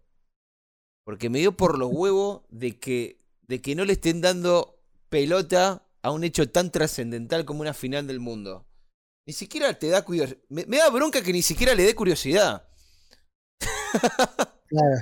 Porque 1.08 1.30
me 1.30 1.40
dio 1.40 1.56
por 1.56 1.80
los 1.80 1.90
huevos 1.90 2.42
de 2.50 2.78
que, 2.78 3.22
de 3.48 3.62
que 3.62 3.76
no 3.76 3.86
le 3.86 3.94
estén 3.94 4.20
dando 4.20 4.78
pelota 5.08 5.88
a 6.02 6.12
un 6.12 6.26
hecho 6.26 6.50
tan 6.50 6.70
trascendental 6.70 7.46
como 7.46 7.62
una 7.62 7.74
final 7.74 8.08
del 8.08 8.20
mundo. 8.20 8.68
Ni 9.26 9.32
siquiera 9.32 9.74
te 9.80 9.88
da 9.88 10.04
curiosidad. 10.04 10.38
Me, 10.50 10.66
me 10.66 10.80
da 10.80 10.90
bronca 10.90 11.22
que 11.22 11.32
ni 11.32 11.42
siquiera 11.42 11.74
le 11.76 11.84
dé 11.84 11.96
curiosidad. 11.96 12.68
Claro. 14.68 14.98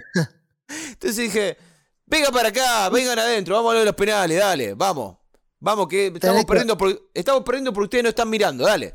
Entonces 0.89 1.18
dije, 1.18 1.58
venga 2.06 2.30
para 2.32 2.49
acá, 2.49 2.88
vengan 2.89 3.18
adentro, 3.18 3.56
vamos 3.56 3.74
a 3.74 3.78
ver 3.78 3.86
los 3.86 3.95
penales, 3.95 4.38
dale, 4.38 4.76
vamos. 4.76 5.18
Vamos, 5.60 5.88
que 5.88 6.06
estamos 6.14 6.45
perdiendo, 6.45 6.78
por, 6.78 7.10
estamos 7.16 7.41
perdiendo 7.43 7.74
porque 7.74 7.86
ustedes 7.86 8.03
no 8.03 8.10
están 8.10 8.30
mirando, 8.30 8.64
dale. 8.64 8.93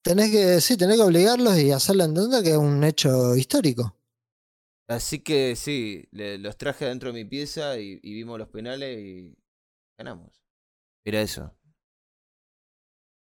Tenés 0.00 0.30
que, 0.30 0.60
sí, 0.60 0.76
tenés 0.76 0.94
que 0.96 1.02
obligarlos 1.02 1.58
y 1.58 1.72
hacerle 1.72 2.04
entender 2.04 2.44
que 2.44 2.50
es 2.50 2.56
un 2.56 2.84
hecho 2.84 3.34
histórico. 3.34 3.96
Así 4.88 5.20
que 5.20 5.56
sí, 5.56 6.04
le- 6.10 6.38
los 6.38 6.56
traje 6.58 6.84
adentro 6.84 7.10
de 7.12 7.14
mi 7.24 7.24
pieza 7.28 7.78
y, 7.78 7.98
y 8.02 8.12
vimos 8.14 8.38
los 8.38 8.48
penales 8.48 8.98
y 8.98 9.36
ganamos. 9.98 10.42
Era 11.04 11.20
eso. 11.22 11.54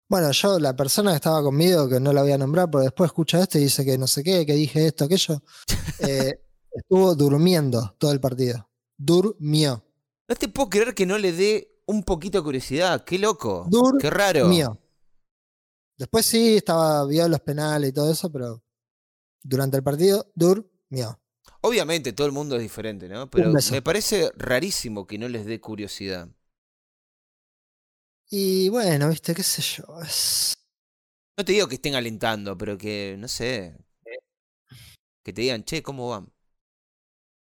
Bueno, 0.10 0.32
yo, 0.32 0.60
la 0.60 0.76
persona 0.76 1.12
que 1.12 1.16
estaba 1.18 1.42
conmigo, 1.42 1.88
que 1.88 2.00
no 2.00 2.12
la 2.12 2.22
voy 2.24 2.32
a 2.34 2.38
nombrar, 2.38 2.70
pero 2.70 2.84
después 2.84 3.08
escucha 3.10 3.40
esto 3.40 3.58
y 3.58 3.62
dice 3.62 3.86
que 3.86 3.98
no 3.98 4.08
sé 4.08 4.24
qué, 4.24 4.46
que 4.46 4.54
dije 4.54 4.88
esto, 4.88 5.06
aquello, 5.06 5.42
eh, 6.00 6.34
estuvo 6.72 7.16
durmiendo 7.16 7.96
todo 7.98 8.12
el 8.12 8.20
partido. 8.20 8.70
Durmió. 8.98 9.84
No 10.28 10.36
te 10.36 10.48
puedo 10.50 10.70
creer 10.70 10.94
que 10.94 11.06
no 11.06 11.18
le 11.18 11.32
dé 11.32 11.82
un 11.86 12.04
poquito 12.04 12.40
de 12.40 12.44
curiosidad. 12.44 13.04
Qué 13.06 13.18
loco. 13.20 13.68
Dur- 13.70 14.00
Qué 14.02 14.10
raro. 14.10 14.48
Mío. 14.48 14.78
Después 15.98 16.26
sí, 16.26 16.58
estaba, 16.58 17.06
vio 17.06 17.28
los 17.30 17.40
penales 17.42 17.92
y 17.92 17.94
todo 17.94 18.12
eso, 18.12 18.30
pero 18.32 18.62
durante 19.44 19.78
el 19.78 19.84
partido, 19.84 20.30
durmió. 20.36 21.21
Obviamente 21.62 22.14
todo 22.14 22.28
el 22.28 22.34
mundo 22.34 22.56
es 22.56 22.62
diferente, 22.62 23.08
¿no? 23.10 23.30
Pero 23.30 23.58
me 23.66 23.82
parece 23.82 24.32
rarísimo 24.38 25.08
que 25.08 25.18
no 25.18 25.28
les 25.30 25.46
dé 25.46 25.60
curiosidad. 25.60 26.30
Y 28.32 28.70
bueno, 28.70 29.10
viste, 29.10 29.36
qué 29.36 29.44
sé 29.44 29.62
yo. 29.62 30.02
es- 30.02 30.56
No 31.38 31.44
te 31.46 31.52
digo 31.54 31.68
que 31.68 31.76
estén 31.76 31.96
alentando, 31.96 32.58
pero 32.58 32.78
que, 32.78 33.16
no 33.20 33.28
sé. 33.28 33.76
Que 35.24 35.34
te 35.34 35.42
digan, 35.42 35.64
che, 35.64 35.82
¿cómo 35.82 36.10
van? 36.10 36.32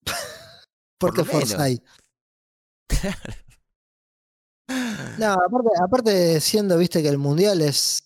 ¿Por 0.99 1.13
Por 1.15 1.27
forzáis? 1.27 1.81
No, 5.17 5.33
aparte, 5.33 5.69
aparte 5.83 6.41
siendo, 6.41 6.77
viste, 6.79 7.03
que 7.03 7.09
el 7.09 7.19
mundial 7.19 7.61
es. 7.63 8.03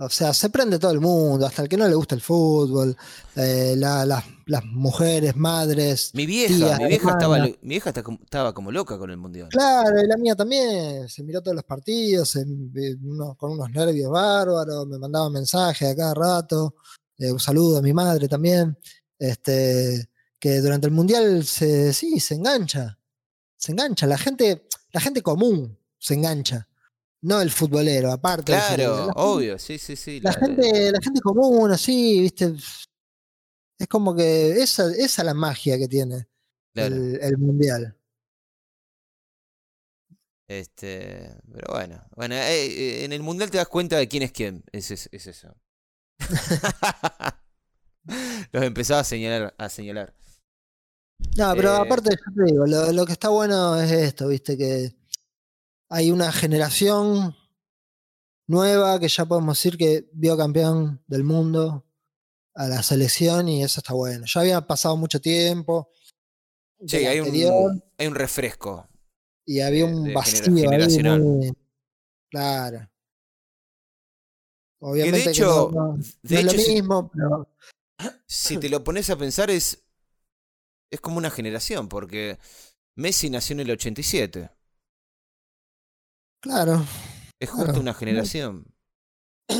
O 0.00 0.08
sea, 0.08 0.32
se 0.32 0.48
prende 0.48 0.78
todo 0.78 0.92
el 0.92 1.00
mundo, 1.00 1.44
hasta 1.44 1.62
el 1.62 1.68
que 1.68 1.76
no 1.76 1.88
le 1.88 1.94
gusta 1.96 2.14
el 2.14 2.20
fútbol, 2.20 2.96
eh, 3.34 3.74
la- 3.76 4.06
las- 4.06 4.24
las 4.46 4.64
mujeres, 4.64 5.34
madres. 5.34 6.12
Mi 6.14 6.24
vieja, 6.24 6.54
mi 6.78 6.86
vieja 6.86 7.10
estaba, 7.10 7.38
mi 7.40 7.56
vieja 7.62 7.90
estaba 7.90 8.54
como 8.54 8.70
loca 8.70 8.96
con 8.96 9.10
el 9.10 9.16
mundial. 9.16 9.48
Claro, 9.48 10.00
y 10.00 10.06
la 10.06 10.16
mía 10.16 10.36
también. 10.36 11.08
Se 11.08 11.24
miró 11.24 11.42
todos 11.42 11.56
los 11.56 11.64
partidos 11.64 12.28
se- 12.30 12.44
uno- 13.02 13.34
con 13.34 13.50
unos 13.52 13.70
nervios 13.70 14.08
bárbaros, 14.12 14.86
me 14.86 14.98
mandaba 14.98 15.28
mensajes 15.30 15.88
a 15.90 15.96
cada 15.96 16.14
rato. 16.14 16.74
eh, 17.20 17.32
un 17.32 17.40
saludo 17.40 17.78
a 17.78 17.82
mi 17.82 17.92
madre 17.92 18.28
también. 18.28 18.78
Este, 19.18 20.08
que 20.38 20.60
durante 20.60 20.86
el 20.86 20.92
mundial 20.92 21.44
se, 21.44 21.92
sí, 21.92 22.20
se 22.20 22.34
engancha. 22.36 22.96
Se 23.56 23.72
engancha. 23.72 24.06
La 24.06 24.16
gente, 24.16 24.68
la 24.92 25.00
gente 25.00 25.20
común 25.22 25.76
se 25.98 26.14
engancha. 26.14 26.67
No 27.22 27.40
el 27.40 27.50
futbolero, 27.50 28.12
aparte. 28.12 28.52
futbolero. 28.54 28.94
Claro, 28.94 29.06
La 29.06 29.12
obvio, 29.16 29.58
sí, 29.58 29.78
sí, 29.78 29.96
sí. 29.96 30.20
la 30.20 30.30
la- 30.30 30.38
gente, 30.38 30.92
la 30.92 31.00
gente 31.02 31.20
común, 31.20 31.70
así, 31.72 32.20
viste. 32.20 32.54
Es 33.78 33.88
como 33.88 34.14
que 34.14 34.52
esa, 34.62 34.90
esa 34.92 35.22
es 35.22 35.24
la 35.26 35.34
magia 35.34 35.78
que 35.78 35.88
tiene 35.88 36.28
claro. 36.74 36.96
el, 36.96 37.18
el 37.20 37.38
mundial. 37.38 37.96
Este, 40.48 41.30
pero 41.52 41.74
bueno, 41.74 42.02
bueno, 42.16 42.34
eh, 42.34 42.66
eh, 42.66 43.04
en 43.04 43.12
el 43.12 43.22
mundial 43.22 43.50
te 43.50 43.58
das 43.58 43.68
cuenta 43.68 43.96
de 43.98 44.08
quién 44.08 44.22
es 44.22 44.32
quién, 44.32 44.64
es, 44.72 44.90
es, 44.90 45.08
es 45.12 45.26
eso. 45.26 45.54
Los 48.52 48.62
empezaba 48.64 49.00
a 49.00 49.04
señalar, 49.04 49.54
a 49.58 49.68
señalar. 49.68 50.14
No, 51.36 51.54
pero 51.56 51.74
Eh, 51.74 51.78
aparte, 51.80 52.10
yo 52.10 52.32
te 52.34 52.52
digo, 52.52 52.66
lo, 52.66 52.92
lo 52.92 53.06
que 53.06 53.12
está 53.12 53.28
bueno 53.28 53.76
es 53.80 53.90
esto, 53.92 54.28
viste, 54.28 54.56
que 54.56 54.94
hay 55.90 56.10
una 56.10 56.30
generación 56.32 57.34
nueva 58.46 58.98
que 59.00 59.08
ya 59.08 59.24
podemos 59.26 59.58
decir 59.58 59.76
que 59.78 60.08
vio 60.12 60.36
campeón 60.36 61.02
del 61.06 61.24
mundo 61.24 61.84
a 62.54 62.66
la 62.68 62.82
selección 62.82 63.48
y 63.48 63.62
eso 63.62 63.80
está 63.80 63.94
bueno. 63.94 64.24
Ya 64.26 64.40
había 64.40 64.60
pasado 64.66 64.96
mucho 64.96 65.20
tiempo. 65.20 65.90
Sí, 66.86 66.96
hay 66.98 67.18
anterior, 67.18 67.52
un, 67.72 67.84
hay 67.98 68.06
un 68.06 68.14
refresco. 68.14 68.88
y 69.46 69.60
había 69.60 69.86
de- 69.86 69.94
un 69.94 70.04
de 70.04 70.14
vacío 70.14 70.44
ahí 70.70 71.18
muy- 71.20 71.52
claro. 72.30 72.90
Obviamente 74.80 75.24
que 75.24 75.30
hecho- 75.30 75.70
no, 75.74 75.86
no- 75.88 75.96
no 75.96 76.02
de 76.22 76.36
es 76.38 76.44
lo 76.44 76.50
hecho, 76.52 76.60
si- 76.60 76.72
mismo, 76.74 77.10
pero 77.10 77.54
Si 78.26 78.58
te 78.58 78.68
lo 78.68 78.84
pones 78.84 79.10
a 79.10 79.16
pensar, 79.16 79.50
es, 79.50 79.84
es 80.90 81.00
como 81.00 81.16
una 81.18 81.30
generación, 81.30 81.88
porque 81.88 82.38
Messi 82.94 83.28
nació 83.30 83.54
en 83.54 83.60
el 83.60 83.70
87. 83.72 84.50
Claro. 86.40 86.84
Es 87.40 87.50
justo 87.50 87.80
una 87.80 87.94
generación. 87.94 88.64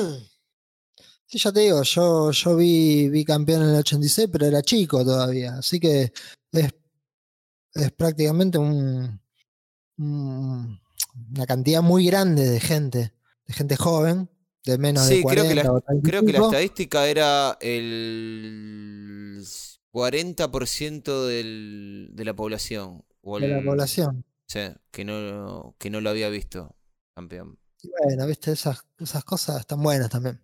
Sí, 1.31 1.37
ya 1.39 1.53
te 1.53 1.61
digo, 1.61 1.83
yo, 1.83 2.31
yo 2.31 2.57
vi, 2.57 3.11
vi 3.11 3.23
campeón 3.23 3.61
en 3.63 3.69
el 3.69 3.77
86, 3.81 4.31
pero 4.33 4.47
era 4.47 4.63
chico 4.63 5.05
todavía. 5.05 5.59
Así 5.59 5.79
que 5.79 6.11
es, 6.53 6.71
es 7.75 7.93
prácticamente 7.93 8.57
un, 8.57 9.21
un- 9.99 10.81
una 11.37 11.47
cantidad 11.47 11.83
muy 11.83 12.07
grande 12.07 12.49
de 12.49 12.61
gente, 12.61 13.13
de 13.47 13.53
gente 13.53 13.77
joven, 13.77 14.31
de 14.65 14.79
menos 14.79 15.07
de 15.07 15.17
Sí, 15.17 15.23
creo 15.23 15.45
40 15.45 15.49
que, 15.49 15.55
la, 15.55 15.71
o 15.71 15.83
creo 15.83 16.01
que 16.23 16.33
la 16.33 16.39
35. 16.39 16.47
estadística 16.47 17.07
era 17.07 17.59
el 17.61 19.45
40% 19.93 21.27
del, 21.27 22.09
de 22.15 22.25
la 22.25 22.33
población. 22.35 23.05
O 23.21 23.39
de 23.39 23.49
la 23.49 23.61
población. 23.63 24.25
Sí, 24.49 24.61
que 24.91 25.05
no, 25.05 25.77
que 25.79 25.91
no 25.91 26.01
lo 26.01 26.09
había 26.11 26.31
visto 26.31 26.75
campeón. 27.15 27.59
Y 27.83 27.91
bueno, 27.91 28.27
viste, 28.27 28.53
esas, 28.53 28.85
esas 28.99 29.23
cosas 29.25 29.61
están 29.61 29.83
buenas 29.83 30.09
también. 30.09 30.41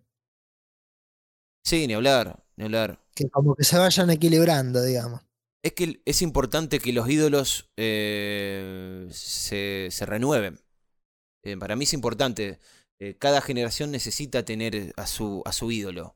Sí, 1.63 1.87
ni 1.87 1.95
hablar, 1.95 2.45
ni 2.55 2.65
hablar. 2.65 3.03
Que 3.15 3.29
como 3.29 3.55
que 3.55 3.63
se 3.63 3.77
vayan 3.79 4.11
equilibrando, 4.11 4.83
digamos. 4.83 5.21
Es 5.63 5.73
que 5.73 6.01
es 6.05 6.21
importante 6.21 6.79
que 6.79 6.93
los 6.93 7.09
ídolos 7.09 7.71
eh, 7.75 9.07
se, 9.09 9.87
se 9.89 10.05
renueven. 10.05 10.61
Eh, 11.43 11.57
para 11.57 11.75
mí 11.75 11.85
es 11.85 11.93
importante. 11.93 12.59
Eh, 12.99 13.15
cada 13.17 13.41
generación 13.41 13.89
necesita 13.89 14.45
tener 14.45 14.93
a 14.95 15.07
su, 15.07 15.41
a 15.45 15.51
su 15.51 15.71
ídolo. 15.71 16.15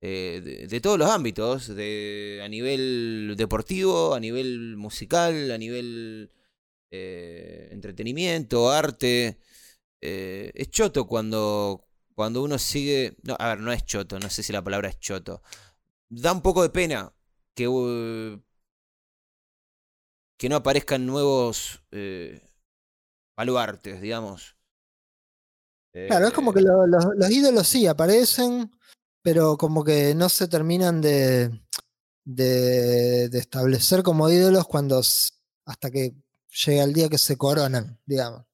De, 0.00 0.68
de 0.70 0.80
todos 0.80 0.96
los 0.96 1.10
ámbitos, 1.10 1.66
de, 1.74 2.40
a 2.44 2.48
nivel 2.48 3.34
deportivo, 3.36 4.14
a 4.14 4.20
nivel 4.20 4.76
musical, 4.76 5.50
a 5.50 5.58
nivel 5.58 6.30
eh, 6.90 7.68
entretenimiento, 7.72 8.70
arte. 8.70 9.38
Eh, 10.00 10.52
es 10.54 10.70
choto 10.70 11.06
cuando, 11.06 11.86
cuando 12.14 12.42
uno 12.42 12.58
sigue... 12.58 13.16
No, 13.22 13.36
a 13.38 13.48
ver, 13.50 13.60
no 13.60 13.72
es 13.72 13.84
choto, 13.86 14.18
no 14.20 14.30
sé 14.30 14.42
si 14.42 14.52
la 14.52 14.62
palabra 14.64 14.88
es 14.90 14.98
choto. 15.00 15.42
Da 16.10 16.32
un 16.32 16.42
poco 16.42 16.62
de 16.62 16.70
pena 16.70 17.12
que, 17.54 17.68
uh, 17.68 18.40
que 20.36 20.48
no 20.48 20.56
aparezcan 20.56 21.06
nuevos 21.06 21.82
eh, 21.90 22.40
baluartes, 23.36 24.00
digamos. 24.00 24.56
Claro, 26.06 26.26
es 26.28 26.32
como 26.32 26.52
que 26.52 26.60
Eh, 26.60 26.62
lo- 26.62 26.86
lo- 26.86 27.12
los 27.14 27.30
ídolos 27.30 27.68
sí 27.68 27.86
aparecen, 27.86 28.70
pero 29.22 29.56
como 29.58 29.84
que 29.84 30.14
no 30.14 30.28
se 30.28 30.48
terminan 30.48 31.00
de, 31.02 31.50
de, 32.24 33.28
de 33.30 33.38
establecer 33.38 34.02
como 34.02 34.30
ídolos 34.30 34.66
cuando 34.66 35.00
hasta 35.66 35.90
que 35.90 36.14
llegue 36.50 36.82
el 36.82 36.92
día 36.92 37.08
que 37.08 37.18
se 37.18 37.36
coronan, 37.36 38.00
digamos. 38.06 38.44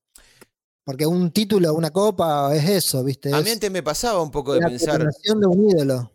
Porque 0.85 1.07
un 1.07 1.31
título, 1.31 1.73
una 1.75 1.91
copa, 1.91 2.55
es 2.55 2.69
eso, 2.69 3.03
¿viste? 3.03 3.35
A 3.35 3.41
mí 3.41 3.51
antes 3.51 3.71
me 3.71 3.83
pasaba 3.83 4.21
un 4.21 4.31
poco 4.31 4.53
de 4.53 4.61
la 4.61 4.69
pensar. 4.69 4.99
coronación 4.99 5.41
de 5.41 5.47
un 5.47 5.71
ídolo. 5.71 6.13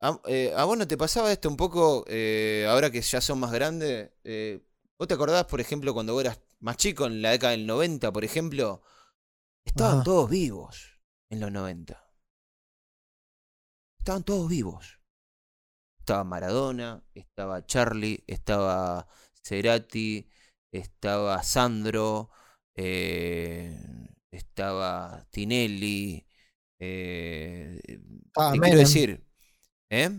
A, 0.00 0.20
eh, 0.26 0.52
¿a 0.56 0.64
vos 0.64 0.76
no 0.76 0.86
te 0.86 0.96
pasaba 0.96 1.32
esto 1.32 1.48
un 1.48 1.56
poco 1.56 2.04
eh, 2.08 2.66
ahora 2.68 2.90
que 2.90 3.00
ya 3.00 3.20
son 3.20 3.38
más 3.38 3.52
grandes? 3.52 4.10
Eh, 4.24 4.66
¿Vos 4.98 5.06
te 5.06 5.14
acordás, 5.14 5.44
por 5.44 5.60
ejemplo, 5.60 5.94
cuando 5.94 6.12
vos 6.12 6.22
eras 6.22 6.40
más 6.58 6.76
chico, 6.76 7.06
en 7.06 7.22
la 7.22 7.30
década 7.30 7.52
del 7.52 7.66
90, 7.66 8.12
por 8.12 8.24
ejemplo? 8.24 8.82
Estaban 9.64 10.02
todos 10.02 10.28
vivos 10.28 11.00
en 11.28 11.40
los 11.40 11.52
90. 11.52 12.02
Estaban 13.98 14.24
todos 14.24 14.48
vivos. 14.48 15.00
Estaba 15.98 16.24
Maradona, 16.24 17.04
estaba 17.14 17.66
Charlie, 17.66 18.22
estaba 18.26 19.08
Cerati, 19.42 20.28
estaba 20.72 21.42
Sandro, 21.42 22.30
eh, 22.74 23.78
estaba 24.30 25.26
Tinelli. 25.30 26.26
eh, 26.78 27.80
Estaba 28.28 28.54
quiero 28.62 28.62
Menem. 28.62 28.78
decir, 28.78 29.24
¿eh? 29.90 30.10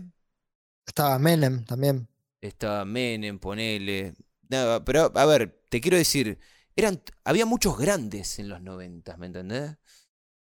Estaba 0.88 1.20
Menem 1.20 1.64
también. 1.64 2.08
Estaba 2.40 2.84
Menem, 2.84 3.38
ponele. 3.38 4.14
Nada, 4.48 4.84
pero 4.84 5.12
a 5.14 5.26
ver, 5.26 5.60
te 5.68 5.80
quiero 5.80 5.96
decir, 5.96 6.38
eran, 6.76 7.02
había 7.24 7.46
muchos 7.46 7.76
grandes 7.78 8.38
en 8.38 8.48
los 8.48 8.62
90, 8.62 9.16
¿me 9.16 9.26
entendés? 9.26 9.76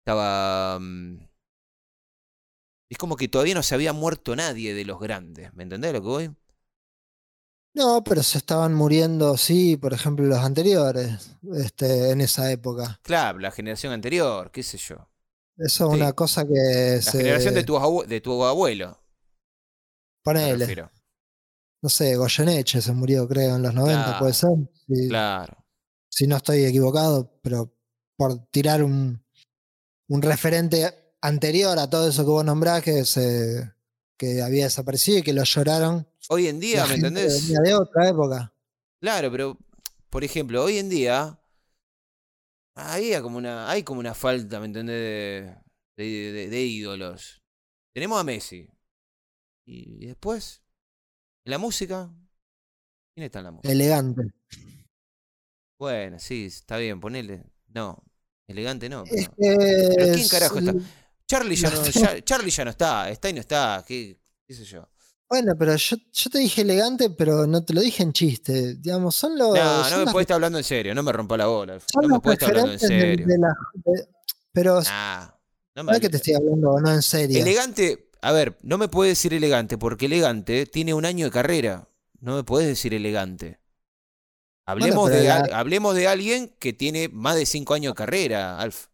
Estaba. 0.01 0.79
mm, 0.81 1.19
Es 2.91 2.99
como 2.99 3.17
que 3.17 3.27
todavía 3.29 3.55
no 3.55 3.63
se 3.63 3.75
había 3.75 3.93
muerto 3.95 4.37
nadie 4.37 4.75
de 4.75 4.85
los 4.85 5.01
grandes, 5.01 5.53
¿me 5.55 5.63
entendés 5.63 5.93
lo 5.95 6.01
que 6.03 6.07
voy? 6.09 6.37
No, 7.75 8.03
pero 8.03 8.23
se 8.23 8.39
estaban 8.39 8.75
muriendo, 8.75 9.37
sí, 9.37 9.77
por 9.77 9.93
ejemplo, 9.93 10.27
los 10.27 10.39
anteriores, 10.41 11.37
este, 11.55 12.11
en 12.11 12.21
esa 12.21 12.51
época. 12.51 12.99
Claro, 13.03 13.39
la 13.39 13.51
generación 13.53 13.93
anterior, 13.93 14.51
qué 14.51 14.63
sé 14.63 14.77
yo. 14.77 14.97
Eso 15.57 15.85
es 15.87 15.91
Sí. 15.93 15.97
una 15.97 16.13
cosa 16.15 16.45
que 16.45 16.53
La 16.97 17.03
se 17.03 17.19
generación 17.19 17.55
de 17.55 17.63
tu, 17.65 18.05
de 18.09 18.21
tu 18.21 18.45
abuelo, 18.45 19.01
ponele. 20.25 20.89
No 21.83 21.89
sé, 21.89 22.17
Goyeneche 22.17 22.83
se 22.83 22.93
murió, 22.93 23.27
creo, 23.29 23.57
en 23.57 23.63
los 23.63 23.73
90, 23.73 24.19
puede 24.19 24.35
ser. 24.35 24.51
Si, 24.87 25.09
Claro. 25.09 25.65
si 26.11 26.27
no 26.27 26.37
estoy 26.37 26.65
equivocado, 26.65 27.39
pero 27.43 27.73
por 28.17 28.47
tirar 28.51 28.83
un, 28.83 29.25
un 30.09 30.23
referente 30.23 31.15
anterior 31.23 31.79
a 31.79 31.89
todo 31.89 32.09
eso 32.09 32.23
que 32.25 32.31
vos 32.31 32.45
nombrás, 32.45 32.83
que 32.83 33.05
se 33.05 33.73
que 34.19 34.43
había 34.43 34.65
desaparecido 34.65 35.19
y 35.19 35.23
que 35.23 35.33
lo 35.33 35.45
lloraron. 35.45 36.07
Hoy 36.29 36.47
en 36.49 36.61
día, 36.61 36.83
la 36.83 36.89
¿me 36.89 36.95
entendés? 36.95 37.43
venía 37.49 37.61
de 37.61 37.75
otra 37.75 38.09
época. 38.09 38.55
Claro, 39.01 39.31
pero, 39.31 39.59
por 40.11 40.23
ejemplo, 40.25 40.63
hoy 40.63 40.79
en 40.79 40.89
día 40.89 41.39
había 42.75 43.23
como 43.23 43.39
una, 43.39 43.71
hay 43.71 43.83
como 43.83 44.01
una 44.01 44.15
falta, 44.15 44.61
¿me 44.61 44.67
entendés? 44.67 44.97
De, 45.97 46.05
de- 46.05 46.33
de- 46.33 46.49
de 46.49 46.61
ídolos. 46.63 47.43
Tenemos 47.93 48.21
a 48.21 48.25
Messi. 48.25 48.69
Y 49.67 50.07
después, 50.07 50.63
la 51.45 51.59
música, 51.59 52.11
¿quién 53.15 53.25
está 53.25 53.39
en 53.41 53.45
la 53.47 53.51
música? 53.53 53.73
Elegante. 53.73 54.23
Bueno, 55.79 56.19
sí, 56.19 56.47
está 56.47 56.77
bien, 56.77 57.01
ponele. 57.01 57.45
No, 57.69 58.03
elegante 58.47 58.89
no. 58.89 59.05
Es 59.07 59.29
pero- 59.37 59.59
que 59.59 59.95
¿Pero 59.97 60.15
quién 60.15 60.29
carajo 60.29 60.59
está? 60.59 60.75
Charlie 61.27 61.57
ya 61.57 61.71
no 61.71 61.83
ya- 61.91 62.23
Charlie 62.25 62.51
ya 62.51 62.65
no 62.65 62.71
está, 62.71 63.09
está 63.11 63.31
y 63.31 63.33
no 63.33 63.41
está, 63.41 63.85
qué, 63.87 64.21
qué 64.47 64.55
sé 64.55 64.65
yo. 64.65 64.89
Bueno, 65.31 65.55
pero 65.57 65.77
yo, 65.77 65.97
yo 66.13 66.31
te 66.31 66.39
dije 66.39 66.63
elegante, 66.63 67.09
pero 67.09 67.47
no 67.47 67.65
te 67.65 67.73
lo 67.73 67.81
dije 67.81 68.03
en 68.03 68.13
chiste. 68.13 68.75
Digamos, 68.75 69.15
son 69.15 69.39
los. 69.39 69.55
No, 69.57 69.89
no 69.89 70.05
me 70.05 70.11
puedes 70.11 70.25
estar 70.25 70.35
hablando 70.35 70.59
en 70.59 70.65
serio, 70.65 70.93
no 70.93 71.05
me 71.05 71.13
rompa 71.13 71.37
la 71.37 71.47
bola. 71.47 71.79
son 71.79 72.03
No 72.03 72.09
me 72.17 72.21
puedes 72.21 72.41
estar 72.41 72.51
hablando 72.51 72.73
en 72.73 72.79
de- 72.81 72.87
serio. 72.89 73.27
de 73.29 73.39
la- 73.39 73.55
de- 73.75 74.09
pero 74.53 74.83
Nah, 74.83 75.27
no 75.77 75.85
me 75.85 75.93
no 75.93 75.97
es 75.97 76.01
que 76.01 76.09
te 76.09 76.17
estoy 76.17 76.35
hablando 76.35 76.81
no 76.81 76.91
en 76.93 77.03
serio. 77.03 77.41
Elegante, 77.41 78.11
a 78.21 78.33
ver, 78.33 78.59
no 78.63 78.77
me 78.77 78.89
puedes 78.89 79.13
decir 79.13 79.33
elegante 79.33 79.79
porque 79.79 80.07
elegante 80.07 80.67
tiene 80.67 80.95
un 80.95 81.05
año 81.05 81.27
de 81.27 81.31
carrera. 81.31 81.89
No 82.19 82.35
me 82.35 82.43
puedes 82.43 82.67
decir 82.67 82.93
elegante. 82.93 83.61
Hablemos, 84.67 85.11
de, 85.11 85.25
la- 85.25 85.49
hablemos 85.53 85.95
de 85.95 86.09
alguien 86.09 86.55
que 86.59 86.73
tiene 86.73 87.09
más 87.09 87.37
de 87.37 87.47
cinco 87.47 87.75
años 87.75 87.93
de 87.93 87.97
carrera, 87.97 88.59
Alf. 88.61 88.87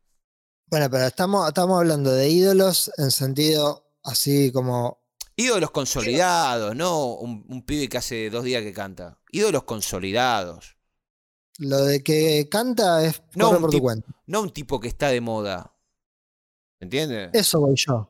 Bueno, 0.68 0.91
pero 0.91 1.07
estamos, 1.07 1.49
estamos 1.49 1.78
hablando 1.78 2.12
de 2.12 2.28
ídolos 2.28 2.91
en 2.99 3.11
sentido 3.11 3.89
así 4.05 4.53
como. 4.53 5.03
Ídolos 5.37 5.70
consolidados, 5.70 6.74
no 6.74 7.14
un, 7.14 7.45
un 7.49 7.62
pibe 7.62 7.89
que 7.89 7.99
hace 7.99 8.30
dos 8.30 8.45
días 8.45 8.62
que 8.62 8.72
canta. 8.72 9.18
Ídolos 9.30 9.64
consolidados. 9.64 10.76
Lo 11.59 11.78
de 11.84 12.03
que 12.03 12.49
canta 12.51 13.05
es 13.05 13.22
No, 13.34 13.51
un 13.51 13.61
por 13.61 13.70
tu 13.70 13.76
tip- 13.76 13.82
cuenta. 13.82 14.09
No 14.26 14.41
un 14.43 14.51
tipo 14.51 14.80
que 14.80 14.89
está 14.89 15.09
de 15.09 15.20
moda. 15.20 15.74
¿Entiendes? 16.80 17.30
Eso 17.32 17.61
voy 17.61 17.74
yo. 17.76 18.09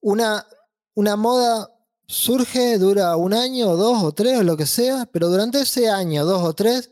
Una, 0.00 0.46
una 0.94 1.16
moda 1.16 1.70
surge, 2.06 2.78
dura 2.78 3.16
un 3.16 3.34
año, 3.34 3.76
dos 3.76 4.02
o 4.02 4.12
tres, 4.12 4.38
o 4.38 4.42
lo 4.42 4.56
que 4.56 4.66
sea, 4.66 5.06
pero 5.12 5.28
durante 5.28 5.60
ese 5.60 5.88
año, 5.88 6.24
dos 6.24 6.42
o 6.42 6.52
tres, 6.54 6.90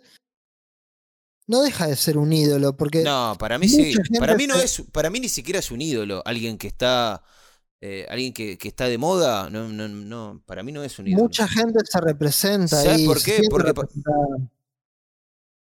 no 1.49 1.63
deja 1.63 1.87
de 1.87 1.97
ser 1.97 2.19
un 2.19 2.33
ídolo, 2.33 2.77
porque 2.77 3.03
No, 3.03 3.35
para 3.39 3.59
mí 3.59 3.69
sí. 3.69 3.95
Para 4.19 4.37
mí 4.37 4.47
no 4.47 4.57
es, 4.57 4.83
para 4.93 5.11
mí 5.11 5.19
ni 5.19 5.29
siquiera 5.29 5.59
es 5.61 5.71
un 5.71 5.81
ídolo. 5.81 6.23
Alguien 6.25 6.59
que 6.59 6.67
está, 6.69 7.23
eh, 7.81 8.07
alguien 8.09 8.33
que, 8.33 8.59
que 8.59 8.69
está 8.69 8.87
de 8.89 8.99
moda, 8.99 9.51
no, 9.51 9.69
no, 9.69 9.89
no, 9.89 10.43
para 10.47 10.63
mí 10.63 10.73
no 10.73 10.83
es 10.83 10.99
un 10.99 11.09
ídolo. 11.09 11.25
mucha 11.25 11.47
gente 11.47 11.79
se 11.85 12.01
representa 12.01 12.77
¿Sabes 12.83 13.03
por 13.03 13.23
qué? 13.23 13.43
Porque. 13.49 13.73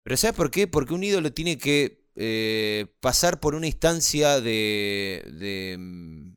Pero 0.02 0.16
¿sabes 0.16 0.36
por 0.36 0.50
qué? 0.50 0.66
Porque 0.68 0.94
un 0.94 1.02
ídolo 1.02 1.32
tiene 1.32 1.56
que 1.56 2.04
eh, 2.16 2.86
pasar 3.00 3.40
por 3.40 3.54
una 3.54 3.66
instancia 3.66 4.40
de, 4.40 5.24
de, 5.38 5.76
mm, 5.78 6.32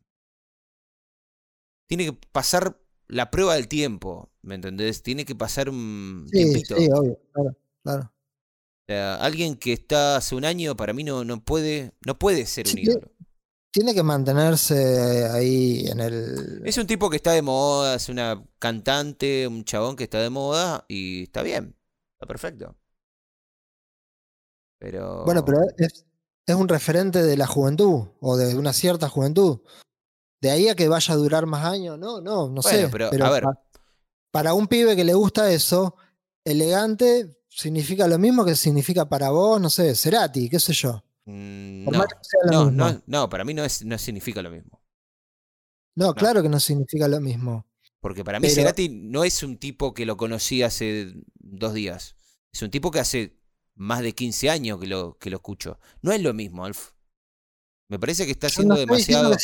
Tiene 1.88 2.06
que 2.06 2.14
pasar 2.32 2.78
la 3.08 3.32
prueba 3.32 3.56
del 3.56 3.68
tiempo, 3.68 4.30
¿me 4.42 4.56
entendés? 4.56 5.04
Tiene 5.04 5.26
que 5.26 5.36
pasar 5.36 5.70
un 5.70 6.26
Sí, 6.32 6.38
tiempito. 6.40 6.78
sí, 6.78 6.90
obvio, 6.94 7.20
claro, 7.34 7.58
claro. 7.84 8.12
O 8.84 8.86
sea, 8.88 9.16
alguien 9.16 9.56
que 9.56 9.74
está 9.74 10.16
hace 10.16 10.34
un 10.36 10.46
año, 10.46 10.76
para 10.76 10.94
mí 10.94 11.04
no, 11.04 11.26
no 11.26 11.44
puede, 11.44 11.92
no 12.06 12.18
puede 12.18 12.46
ser 12.46 12.68
un 12.70 12.78
ídolo. 12.78 13.12
Tiene 13.72 13.94
que 13.94 14.02
mantenerse 14.04 15.26
ahí 15.30 15.86
en 15.88 16.00
el. 16.00 16.62
Es 16.66 16.78
un 16.78 16.88
tipo 16.88 17.10
que 17.10 17.18
está 17.18 17.32
de 17.32 17.42
moda, 17.42 17.96
es 17.96 18.10
una 18.10 18.44
cantante, 18.60 19.46
un 19.48 19.64
chabón 19.66 19.96
que 19.96 20.06
está 20.06 20.20
de 20.20 20.30
moda 20.30 20.86
y 20.88 21.24
está 21.24 21.44
bien, 21.44 21.76
está 22.16 22.26
perfecto. 22.28 22.76
Pero. 24.80 25.26
Bueno, 25.26 25.44
pero 25.46 25.60
es, 25.78 26.06
es 26.46 26.56
un 26.56 26.68
referente 26.68 27.22
de 27.24 27.38
la 27.38 27.48
juventud 27.48 28.06
o 28.20 28.38
de 28.38 28.56
una 28.56 28.74
cierta 28.74 29.10
juventud. 29.10 29.60
De 30.42 30.52
ahí 30.52 30.70
a 30.70 30.76
que 30.76 30.88
vaya 30.88 31.14
a 31.14 31.18
durar 31.18 31.46
más 31.46 31.66
años, 31.66 31.98
no, 31.98 32.22
no, 32.22 32.48
no 32.50 32.62
Bueno, 32.62 32.62
sé. 32.64 32.90
pero, 32.92 33.10
pero 33.10 33.26
a 33.26 33.30
ver. 33.32 33.44
pa- 33.44 33.64
para 34.32 34.54
un 34.54 34.68
pibe 34.68 34.96
que 34.96 35.04
le 35.04 35.14
gusta 35.16 35.52
eso, 35.52 35.96
elegante 36.46 37.40
significa 37.50 38.08
lo 38.08 38.20
mismo 38.20 38.46
que 38.46 38.56
significa 38.56 39.10
para 39.10 39.32
vos, 39.32 39.60
no 39.60 39.70
sé, 39.70 39.96
Cerati, 39.96 40.48
qué 40.50 40.60
sé 40.60 40.74
yo. 40.74 41.04
Mm, 41.32 41.86
no, 41.86 42.06
no, 42.52 42.72
no, 42.72 43.04
no, 43.06 43.30
para 43.30 43.44
mí 43.46 43.54
no, 43.54 43.64
es, 43.64 43.86
no 43.86 43.98
significa 43.98 44.42
lo 44.42 44.50
mismo. 44.50 44.82
No, 45.96 46.14
claro 46.14 46.42
que 46.44 46.50
no 46.50 46.60
significa 46.60 47.08
lo 47.08 47.20
mismo. 47.20 47.66
Porque 48.00 48.24
para 48.24 48.40
mí 48.40 48.44
Pero- 48.48 48.56
Cerati 48.56 48.90
no 48.90 49.24
es 49.24 49.42
un 49.44 49.58
tipo 49.58 49.94
que 49.94 50.06
lo 50.06 50.16
conocí 50.18 50.62
hace 50.64 51.14
dos 51.36 51.74
días. 51.74 52.16
Es 52.52 52.62
un 52.62 52.70
tipo 52.70 52.92
que 52.92 53.00
hace 53.00 53.38
más 53.76 54.02
de 54.02 54.14
15 54.14 54.50
años 54.50 54.80
que 54.80 54.88
lo, 54.88 55.18
que 55.18 55.30
lo 55.30 55.38
escucho. 55.38 55.80
No 56.02 56.12
es 56.12 56.22
lo 56.22 56.34
mismo, 56.34 56.66
Alf. 56.66 56.92
Me 57.90 58.00
parece 58.00 58.26
que 58.26 58.32
está 58.32 58.50
siendo 58.50 58.76
demasiado. 58.76 59.36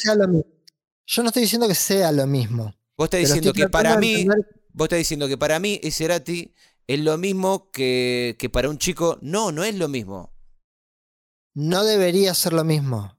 Yo 1.05 1.21
no 1.23 1.29
estoy 1.29 1.41
diciendo 1.43 1.67
que 1.67 1.75
sea 1.75 2.11
lo 2.11 2.27
mismo. 2.27 2.73
Vos 2.97 3.05
estás 3.05 3.21
diciendo 3.21 3.53
que 3.53 3.67
para 3.69 3.97
mí. 3.97 4.21
entender- 4.21 4.47
Vos 4.75 4.86
estás 4.86 4.97
diciendo 4.99 5.27
que 5.27 5.38
para 5.38 5.59
mí 5.59 5.79
ese 5.84 6.03
Cerati 6.05 6.53
es 6.88 6.99
lo 6.99 7.17
mismo 7.17 7.69
que, 7.71 8.36
que 8.39 8.49
para 8.49 8.69
un 8.69 8.77
chico. 8.77 9.19
No, 9.21 9.51
no 9.51 9.63
es 9.63 9.75
lo 9.75 9.88
mismo. 9.88 10.32
No 11.55 11.83
debería 11.83 12.33
ser 12.33 12.53
lo 12.53 12.63
mismo. 12.63 13.17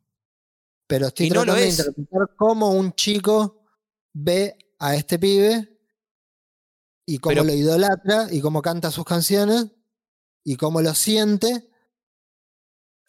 Pero 0.86 1.06
estoy 1.08 1.26
Y 1.26 1.30
no 1.30 1.36
lo 1.36 1.52
tratando 1.54 1.62
de 1.62 1.68
es. 1.68 1.78
interpretar 1.78 2.36
cómo 2.36 2.70
un 2.72 2.92
chico 2.92 3.62
ve 4.12 4.58
a 4.78 4.94
este 4.94 5.18
pibe 5.18 5.78
y 7.06 7.18
cómo 7.18 7.30
Pero- 7.34 7.44
lo 7.44 7.54
idolatra 7.54 8.28
y 8.30 8.40
cómo 8.40 8.60
canta 8.62 8.90
sus 8.90 9.04
canciones 9.04 9.66
y 10.44 10.56
cómo 10.56 10.82
lo 10.82 10.94
siente. 10.94 11.70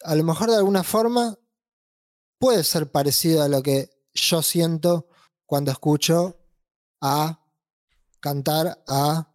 A 0.04 0.14
lo 0.14 0.24
mejor 0.24 0.50
de 0.50 0.56
alguna 0.56 0.84
forma 0.84 1.38
puede 2.38 2.64
ser 2.64 2.90
parecido 2.90 3.42
a 3.42 3.48
lo 3.48 3.62
que 3.62 3.90
yo 4.14 4.42
siento 4.42 5.08
cuando 5.44 5.70
escucho 5.70 6.38
a 7.02 7.44
cantar 8.20 8.82
a 8.88 9.32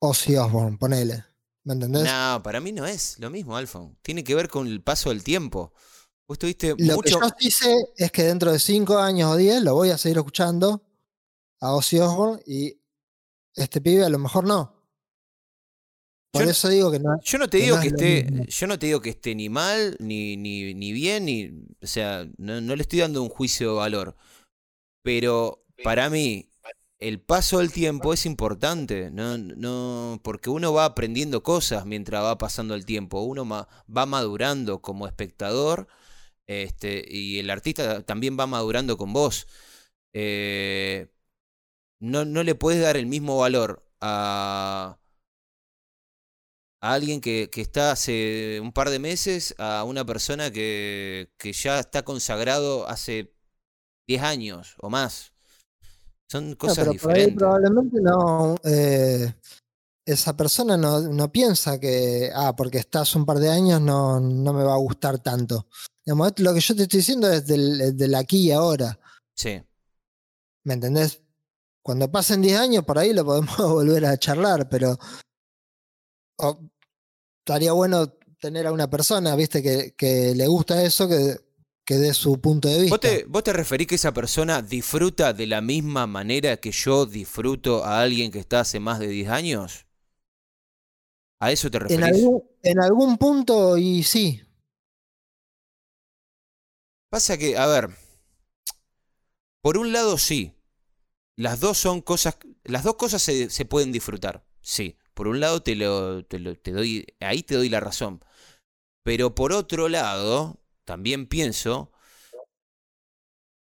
Ozzy 0.00 0.36
Osbourne, 0.36 0.78
ponele. 0.78 1.24
¿Me 1.64 1.74
entendés? 1.74 2.04
No, 2.04 2.40
para 2.42 2.60
mí 2.60 2.72
no 2.72 2.86
es 2.86 3.18
lo 3.18 3.30
mismo, 3.30 3.56
Alfon. 3.56 3.96
Tiene 4.02 4.24
que 4.24 4.34
ver 4.34 4.48
con 4.48 4.66
el 4.66 4.82
paso 4.82 5.10
del 5.10 5.22
tiempo. 5.22 5.72
Vos 6.26 6.38
tuviste 6.38 6.74
Lo 6.78 6.98
que 7.00 7.10
yo 7.10 7.20
sí 7.38 7.50
sé 7.50 7.74
es 7.96 8.12
que 8.12 8.22
dentro 8.24 8.52
de 8.52 8.58
5 8.58 8.98
años 8.98 9.32
o 9.32 9.36
10 9.36 9.62
lo 9.62 9.74
voy 9.74 9.90
a 9.90 9.98
seguir 9.98 10.18
escuchando 10.18 10.82
a 11.60 11.74
Ozzy 11.74 11.98
Osbourne 11.98 12.42
y 12.46 12.78
este 13.54 13.80
pibe 13.80 14.04
a 14.04 14.08
lo 14.08 14.18
mejor 14.18 14.44
no. 14.46 14.74
Por 16.30 16.44
Yo- 16.44 16.50
eso 16.50 16.68
digo 16.68 16.90
que 16.90 17.00
no. 17.00 17.18
Yo 17.22 17.38
no 17.38 17.48
te 17.48 17.58
que 17.58 17.64
digo 17.64 17.76
no 17.76 17.82
que 17.82 17.88
esté, 17.88 18.46
yo 18.46 18.66
no 18.66 18.78
te 18.78 18.86
digo 18.86 19.00
que 19.00 19.10
esté 19.10 19.34
ni 19.34 19.48
mal, 19.48 19.96
ni, 19.98 20.36
ni, 20.36 20.74
ni 20.74 20.92
bien, 20.92 21.24
ni, 21.24 21.66
o 21.82 21.86
sea, 21.86 22.28
no, 22.36 22.60
no 22.60 22.76
le 22.76 22.82
estoy 22.82 22.98
dando 23.00 23.22
un 23.22 23.30
juicio 23.30 23.70
de 23.70 23.76
valor. 23.76 24.16
Pero 25.02 25.64
para 25.82 26.10
mí, 26.10 26.47
el 26.98 27.20
paso 27.20 27.58
del 27.58 27.72
tiempo 27.72 28.12
es 28.12 28.26
importante, 28.26 29.10
no, 29.10 29.38
no, 29.38 30.20
porque 30.24 30.50
uno 30.50 30.72
va 30.72 30.84
aprendiendo 30.84 31.42
cosas 31.42 31.86
mientras 31.86 32.22
va 32.24 32.38
pasando 32.38 32.74
el 32.74 32.84
tiempo, 32.84 33.20
uno 33.22 33.46
va 33.48 34.06
madurando 34.06 34.82
como 34.82 35.06
espectador, 35.06 35.88
este, 36.48 37.04
y 37.08 37.38
el 37.40 37.50
artista 37.50 38.02
también 38.04 38.38
va 38.38 38.46
madurando 38.46 38.96
con 38.98 39.12
vos. 39.12 39.46
Eh, 40.14 41.08
no, 42.00 42.24
no 42.24 42.42
le 42.42 42.54
puedes 42.54 42.82
dar 42.82 42.96
el 42.96 43.06
mismo 43.06 43.38
valor 43.38 43.84
a, 44.00 44.98
a 46.80 46.92
alguien 46.94 47.20
que, 47.20 47.50
que 47.50 47.60
está 47.60 47.92
hace 47.92 48.60
un 48.62 48.72
par 48.72 48.90
de 48.90 48.98
meses 48.98 49.54
a 49.58 49.84
una 49.84 50.04
persona 50.04 50.50
que, 50.52 51.30
que 51.38 51.52
ya 51.52 51.80
está 51.80 52.04
consagrado 52.04 52.88
hace 52.88 53.32
10 54.08 54.22
años 54.22 54.76
o 54.78 54.90
más. 54.90 55.34
Son 56.30 56.50
No, 56.50 56.56
cosas 56.58 56.78
pero 56.78 56.92
por 57.00 57.12
ahí 57.12 57.16
diferentes. 57.26 57.36
probablemente 57.38 58.00
no. 58.00 58.56
eh, 58.64 59.34
esa 60.06 60.36
persona 60.36 60.76
no, 60.76 61.00
no 61.00 61.30
piensa 61.32 61.78
que, 61.78 62.30
ah, 62.34 62.54
porque 62.56 62.78
estás 62.78 63.14
un 63.14 63.24
par 63.26 63.38
de 63.38 63.50
años 63.50 63.80
no, 63.80 64.20
no 64.20 64.52
me 64.52 64.64
va 64.64 64.74
a 64.74 64.78
gustar 64.78 65.18
tanto. 65.18 65.66
Digamos, 66.04 66.32
lo 66.38 66.54
que 66.54 66.60
yo 66.60 66.74
te 66.76 66.82
estoy 66.84 66.98
diciendo 67.00 67.30
es 67.30 67.46
del, 67.46 67.96
del 67.96 68.14
aquí 68.14 68.46
y 68.48 68.52
ahora. 68.52 68.98
Sí, 69.34 69.62
¿Me 70.64 70.74
entendés? 70.74 71.22
Cuando 71.82 72.10
pasen 72.10 72.42
10 72.42 72.58
años, 72.58 72.84
por 72.84 72.98
ahí 72.98 73.12
lo 73.14 73.24
podemos 73.24 73.56
volver 73.56 74.04
a 74.06 74.16
charlar, 74.18 74.68
pero 74.68 74.98
estaría 77.40 77.72
bueno 77.72 78.08
tener 78.40 78.66
a 78.66 78.72
una 78.72 78.88
persona, 78.88 79.34
viste, 79.34 79.62
que, 79.62 79.94
que 79.96 80.34
le 80.34 80.46
gusta 80.46 80.82
eso, 80.82 81.08
que, 81.08 81.36
que 81.88 81.96
dé 82.02 82.14
su 82.14 82.40
punto 82.40 82.68
de 82.68 82.80
vista. 82.82 82.90
¿Vos 82.90 83.00
te, 83.00 83.24
¿Vos 83.28 83.44
te 83.44 83.52
referís 83.52 83.86
que 83.86 83.94
esa 83.94 84.12
persona 84.12 84.62
disfruta 84.62 85.32
de 85.32 85.46
la 85.46 85.60
misma 85.60 86.06
manera 86.08 86.56
que 86.56 86.72
yo 86.72 87.06
disfruto 87.06 87.84
a 87.84 88.00
alguien 88.02 88.32
que 88.32 88.40
está 88.40 88.60
hace 88.60 88.80
más 88.80 88.98
de 88.98 89.06
10 89.08 89.28
años? 89.28 89.86
¿A 91.40 91.50
eso 91.52 91.70
te 91.70 91.78
en, 91.88 92.04
referís? 92.04 92.20
algún, 92.20 92.42
en 92.62 92.80
algún 92.80 93.18
punto, 93.18 93.76
y 93.76 94.02
sí, 94.02 94.40
Pasa 97.10 97.36
que, 97.40 97.50
a 97.56 97.66
ver, 97.66 97.84
por 99.60 99.78
un 99.78 99.92
lado 99.92 100.18
sí, 100.18 100.54
las 101.36 101.60
dos 101.60 101.78
son 101.78 102.02
cosas, 102.02 102.38
las 102.64 102.84
dos 102.84 102.96
cosas 102.96 103.22
se, 103.22 103.50
se 103.50 103.64
pueden 103.64 103.92
disfrutar, 103.92 104.44
sí. 104.62 104.98
Por 105.14 105.28
un 105.28 105.40
lado 105.40 105.62
te 105.62 105.76
lo, 105.76 106.24
te 106.26 106.38
lo- 106.40 106.56
te 106.56 106.72
doy, 106.72 107.06
ahí 107.20 107.42
te 107.42 107.56
doy 107.56 107.68
la 107.70 107.80
razón. 107.80 108.24
Pero 109.04 109.34
por 109.34 109.52
otro 109.52 109.88
lado, 109.88 110.60
también 110.88 111.26
pienso 111.26 111.92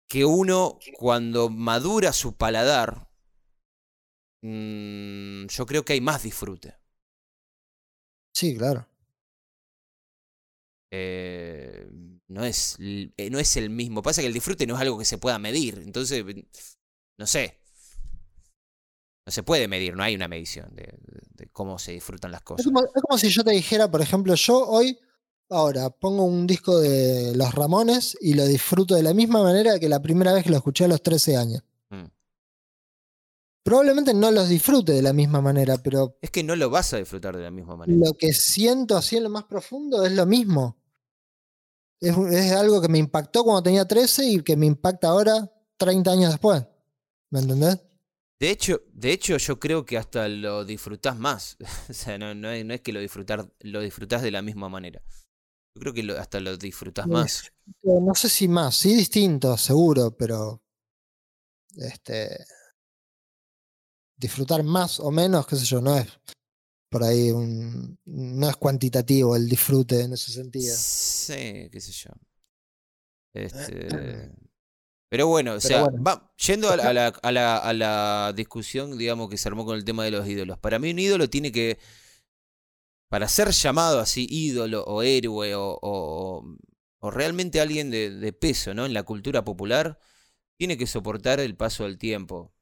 que 0.07 0.23
uno 0.23 0.79
cuando 0.97 1.49
madura 1.49 2.13
su 2.13 2.37
paladar, 2.37 3.09
mm, 4.41 5.47
yo 5.47 5.65
creo 5.65 5.83
que 5.83 5.93
hay 5.93 6.01
más 6.01 6.23
disfrute. 6.23 6.75
sí, 8.33 8.55
claro. 8.57 8.87
Eh, 10.93 11.87
no, 12.27 12.43
es, 12.45 12.77
eh, 12.79 13.29
no 13.29 13.39
es 13.39 13.55
el 13.57 13.69
mismo. 13.69 14.01
Pasa 14.01 14.21
que 14.21 14.27
el 14.27 14.33
disfrute 14.33 14.67
no 14.67 14.75
es 14.75 14.81
algo 14.81 14.97
que 14.99 15.05
se 15.05 15.17
pueda 15.17 15.39
medir. 15.39 15.79
Entonces, 15.85 16.23
no 17.17 17.27
sé. 17.27 17.57
No 19.25 19.31
se 19.31 19.43
puede 19.43 19.67
medir, 19.67 19.95
no 19.95 20.03
hay 20.03 20.15
una 20.15 20.27
medición 20.27 20.75
de, 20.75 20.97
cómo 21.51 21.77
se 21.79 21.91
disfrutan 21.91 22.31
las 22.31 22.43
Es 22.57 22.65
cosas. 22.65 22.65
como, 22.65 22.81
es 22.83 23.01
como 23.01 23.17
si 23.17 23.29
yo 23.29 23.43
te 23.43 23.51
dijera, 23.51 23.89
por 23.89 24.01
ejemplo, 24.01 24.33
yo 24.35 24.67
hoy, 24.67 24.97
ahora, 25.51 25.89
pongo 25.89 26.23
un 26.23 26.47
disco 26.47 26.79
de 26.79 27.35
Los 27.35 27.53
Ramones 27.53 28.17
y 28.21 28.33
lo 28.33 28.45
disfruto 28.45 28.95
de 28.95 29.03
la 29.03 29.13
misma 29.13 29.43
manera 29.43 29.79
que 29.79 29.89
la 29.89 30.01
primera 30.01 30.33
vez 30.33 30.43
que 30.43 30.49
lo 30.49 30.57
escuché 30.57 30.85
a 30.85 30.87
los 30.87 31.03
13 31.03 31.37
años. 31.37 31.63
Mm. 31.89 32.05
Probablemente 33.63 34.13
no 34.13 34.31
los 34.31 34.49
disfrute 34.49 34.93
de 34.93 35.01
la 35.01 35.13
misma 35.13 35.41
manera, 35.41 35.77
pero 35.77 36.17
Es 36.21 36.31
que 36.31 36.43
no 36.43 36.55
lo 36.55 36.69
vas 36.69 36.93
a 36.93 36.97
disfrutar 36.97 37.35
de 37.35 37.43
la 37.43 37.51
misma 37.51 37.75
manera. 37.75 37.99
lo 38.07 38.13
que 38.13 38.33
siento 38.33 38.97
así 38.97 39.17
en 39.17 39.23
lo 39.23 39.29
más 39.29 39.43
profundo 39.43 40.05
es 40.05 40.13
lo 40.13 40.25
mismo. 40.25 40.77
Es, 41.99 42.17
es 42.17 42.51
algo 42.53 42.81
que 42.81 42.87
me 42.87 42.97
impactó 42.97 43.43
cuando 43.43 43.61
tenía 43.61 43.85
13 43.85 44.25
y 44.25 44.41
que 44.41 44.55
me 44.55 44.65
impacta 44.65 45.09
ahora 45.09 45.51
30 45.77 46.11
años 46.11 46.31
después. 46.31 46.65
¿Me 47.29 47.39
entendés? 47.39 47.79
De 48.39 48.49
hecho, 48.49 48.81
de 48.91 49.11
hecho, 49.11 49.37
yo 49.37 49.59
creo 49.59 49.85
que 49.85 49.99
hasta 49.99 50.27
lo 50.27 50.65
disfrutás 50.65 51.15
más. 51.15 51.57
o 51.89 51.93
sea, 51.93 52.17
no, 52.17 52.33
no 52.33 52.49
es, 52.49 52.65
no 52.65 52.73
es 52.73 52.81
que 52.81 52.93
lo 52.93 52.99
disfrutar, 52.99 53.47
lo 53.59 53.81
disfrutás 53.81 54.23
de 54.23 54.31
la 54.31 54.41
misma 54.41 54.67
manera. 54.67 55.03
Yo 55.75 55.79
creo 55.81 55.93
que 55.93 56.03
lo- 56.03 56.17
hasta 56.19 56.39
lo 56.39 56.57
disfrutás 56.57 57.05
Sí. 57.05 57.11
más. 57.11 57.43
Eh, 57.83 57.99
No 58.01 58.13
sé 58.15 58.29
si 58.29 58.47
más, 58.47 58.75
sí 58.75 58.93
distinto, 58.95 59.57
seguro, 59.57 60.15
pero 60.15 60.61
este 61.77 62.45
disfrutar 64.17 64.63
más 64.63 64.99
o 64.99 65.09
menos, 65.11 65.47
qué 65.47 65.55
sé 65.55 65.65
yo, 65.65 65.81
no 65.81 65.97
es 65.97 66.07
por 66.89 67.03
ahí 67.03 67.31
un 67.31 67.97
no 68.05 68.49
es 68.49 68.57
cuantitativo 68.57 69.35
el 69.35 69.47
disfrute 69.47 70.01
en 70.01 70.13
ese 70.13 70.31
sentido. 70.31 70.75
Sí, 70.75 71.69
qué 71.71 71.79
sé 71.79 71.91
yo. 71.91 72.09
Este, 73.33 74.29
pero 75.09 75.27
bueno, 75.27 75.53
o 75.53 75.59
Pero 75.59 75.67
sea, 75.67 75.83
bueno. 75.83 76.03
va, 76.03 76.33
yendo 76.37 76.69
a 76.69 76.75
la, 76.77 76.89
a, 76.89 76.93
la, 76.93 77.07
a, 77.07 77.31
la, 77.31 77.57
a 77.57 77.73
la 77.73 78.33
discusión, 78.35 78.97
digamos, 78.97 79.29
que 79.29 79.37
se 79.37 79.47
armó 79.47 79.65
con 79.65 79.77
el 79.77 79.85
tema 79.85 80.03
de 80.03 80.11
los 80.11 80.27
ídolos. 80.27 80.57
Para 80.59 80.79
mí 80.79 80.91
un 80.91 80.99
ídolo 80.99 81.29
tiene 81.29 81.51
que, 81.51 81.79
para 83.11 83.27
ser 83.27 83.51
llamado 83.51 83.99
así 83.99 84.25
ídolo 84.29 84.85
o 84.85 85.03
héroe 85.03 85.53
o, 85.53 85.73
o, 85.73 85.79
o- 85.81 86.57
o 87.03 87.11
realmente 87.11 87.59
alguien 87.59 87.91
de, 87.91 88.09
de 88.09 88.31
peso, 88.31 88.73
¿no? 88.73 88.85
En 88.85 88.93
la 88.93 89.03
cultura 89.03 89.43
popular, 89.43 89.99
tiene 90.57 90.77
que 90.77 90.87
soportar 90.87 91.39
el 91.41 91.57
paso 91.57 91.83
del 91.83 91.97
tiempo. 91.97 92.53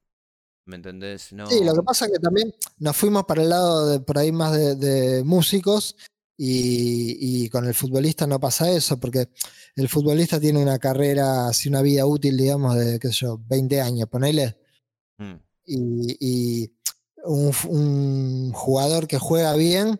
¿Me 0.66 0.78
entendés? 0.78 1.32
No, 1.34 1.47
Sí, 1.50 1.64
lo 1.64 1.74
que 1.76 1.84
pasa 1.84 2.06
es 2.08 2.14
que 2.14 2.20
también 2.20 2.52
nos 2.80 2.95
fuimos 2.97 3.26
para 3.26 3.43
el 3.43 3.50
lado 3.50 3.89
de 3.89 4.00
por 4.00 4.18
ahí 4.18 4.32
más 4.32 4.54
de, 4.54 4.76
de 4.76 5.24
músicos 5.24 5.95
y, 6.38 7.43
y 7.45 7.50
con 7.50 7.66
el 7.68 7.76
futbolista 7.76 8.26
no 8.26 8.39
pasa 8.39 8.72
eso, 8.72 9.00
porque 9.00 9.30
el 9.76 9.88
futbolista 9.88 10.39
tiene 10.39 10.64
una 10.64 10.80
carrera, 10.80 11.47
así 11.50 11.70
una 11.70 11.82
vida 11.84 12.06
útil, 12.08 12.38
digamos, 12.38 12.76
de, 12.76 12.97
qué 12.97 13.10
sé 13.10 13.26
yo, 13.26 13.39
20 13.47 13.82
años, 13.82 14.10
ponele. 14.10 14.58
Mm, 15.20 15.36
y, 15.66 16.18
y 16.64 16.72
un, 17.26 17.50
f- 17.50 17.68
un 17.68 18.52
jugador 18.54 19.06
que 19.08 19.20
juega 19.20 19.54
bien 19.54 20.00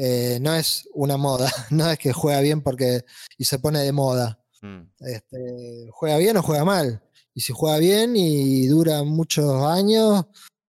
eh, 0.00 0.38
no 0.40 0.54
es 0.54 0.88
una 0.94 1.16
moda, 1.16 1.50
no 1.70 1.90
es 1.90 1.98
que 1.98 2.12
juega 2.12 2.40
bien 2.40 2.62
porque 2.62 3.04
y 3.36 3.44
se 3.44 3.58
pone 3.58 3.80
de 3.80 3.90
moda. 3.92 4.40
mm. 4.62 4.82
Este, 5.00 5.88
juega 5.90 6.16
bien 6.18 6.36
o 6.36 6.42
juega 6.42 6.64
mal. 6.64 7.02
Y 7.34 7.40
si 7.40 7.52
juega 7.52 7.78
bien 7.78 8.14
y 8.16 8.66
dura 8.68 9.02
muchos 9.02 9.62
años 9.64 10.24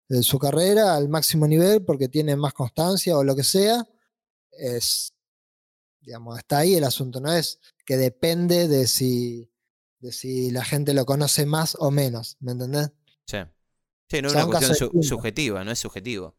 de 0.09 0.23
su 0.23 0.39
carrera 0.39 0.95
al 0.95 1.09
máximo 1.09 1.45
nivel 1.47 1.83
porque 1.83 2.07
tiene 2.07 2.35
más 2.37 2.53
constancia 2.53 3.17
o 3.17 3.23
lo 3.23 3.35
que 3.35 3.43
sea, 3.43 3.85
es, 4.51 5.13
digamos, 6.01 6.37
está 6.37 6.59
ahí 6.59 6.75
el 6.75 6.83
asunto, 6.85 7.19
no 7.19 7.31
es 7.33 7.59
que 7.85 7.97
depende 7.97 8.67
de 8.69 8.87
si, 8.87 9.49
de 9.99 10.11
si 10.13 10.51
la 10.51 10.63
gente 10.63 10.93
lo 10.93 11.05
conoce 11.05 11.45
más 11.45 11.75
o 11.79 11.91
menos, 11.91 12.37
¿me 12.39 12.53
entendés? 12.53 12.91
Sí. 13.25 13.37
Sí, 14.09 14.21
no 14.21 14.29
es 14.29 14.35
una 14.35 14.45
cuestión 14.47 14.75
su- 14.75 15.03
subjetiva, 15.03 15.65
no 15.65 15.71
es 15.71 15.79
subjetivo. 15.79 16.35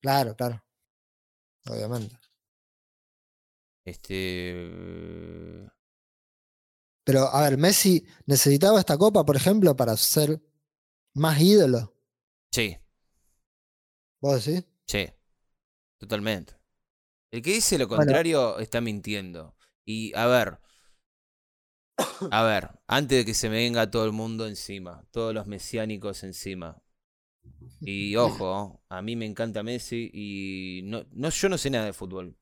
Claro, 0.00 0.34
claro. 0.36 0.63
Obviamente. 1.68 2.16
Este. 3.84 5.70
Pero, 7.04 7.28
a 7.28 7.42
ver, 7.42 7.58
Messi 7.58 8.06
necesitaba 8.26 8.80
esta 8.80 8.96
copa, 8.96 9.24
por 9.24 9.36
ejemplo, 9.36 9.76
para 9.76 9.96
ser 9.96 10.40
más 11.14 11.40
ídolo. 11.40 11.94
Sí, 12.52 12.78
¿Vos 14.20 14.44
decís? 14.44 14.64
Sí, 14.86 15.06
totalmente. 15.98 16.54
El 17.32 17.42
que 17.42 17.52
dice 17.54 17.78
lo 17.78 17.88
Bueno. 17.88 18.04
contrario 18.04 18.58
está 18.58 18.80
mintiendo. 18.80 19.56
Y 19.84 20.14
a 20.14 20.26
ver, 20.26 20.60
a 22.30 22.42
ver, 22.44 22.70
antes 22.86 23.18
de 23.18 23.24
que 23.24 23.34
se 23.34 23.48
me 23.48 23.56
venga 23.56 23.90
todo 23.90 24.04
el 24.04 24.12
mundo 24.12 24.46
encima, 24.46 25.04
todos 25.10 25.34
los 25.34 25.46
mesiánicos 25.46 26.22
encima. 26.24 26.82
Y 27.84 28.16
ojo, 28.16 28.82
a 28.88 29.02
mí 29.02 29.16
me 29.16 29.26
encanta 29.26 29.62
Messi 29.62 30.10
y 30.12 30.82
no, 30.84 31.04
no, 31.12 31.30
yo 31.30 31.48
no 31.48 31.58
sé 31.58 31.70
nada 31.70 31.86
de 31.86 31.92
fútbol, 31.92 32.36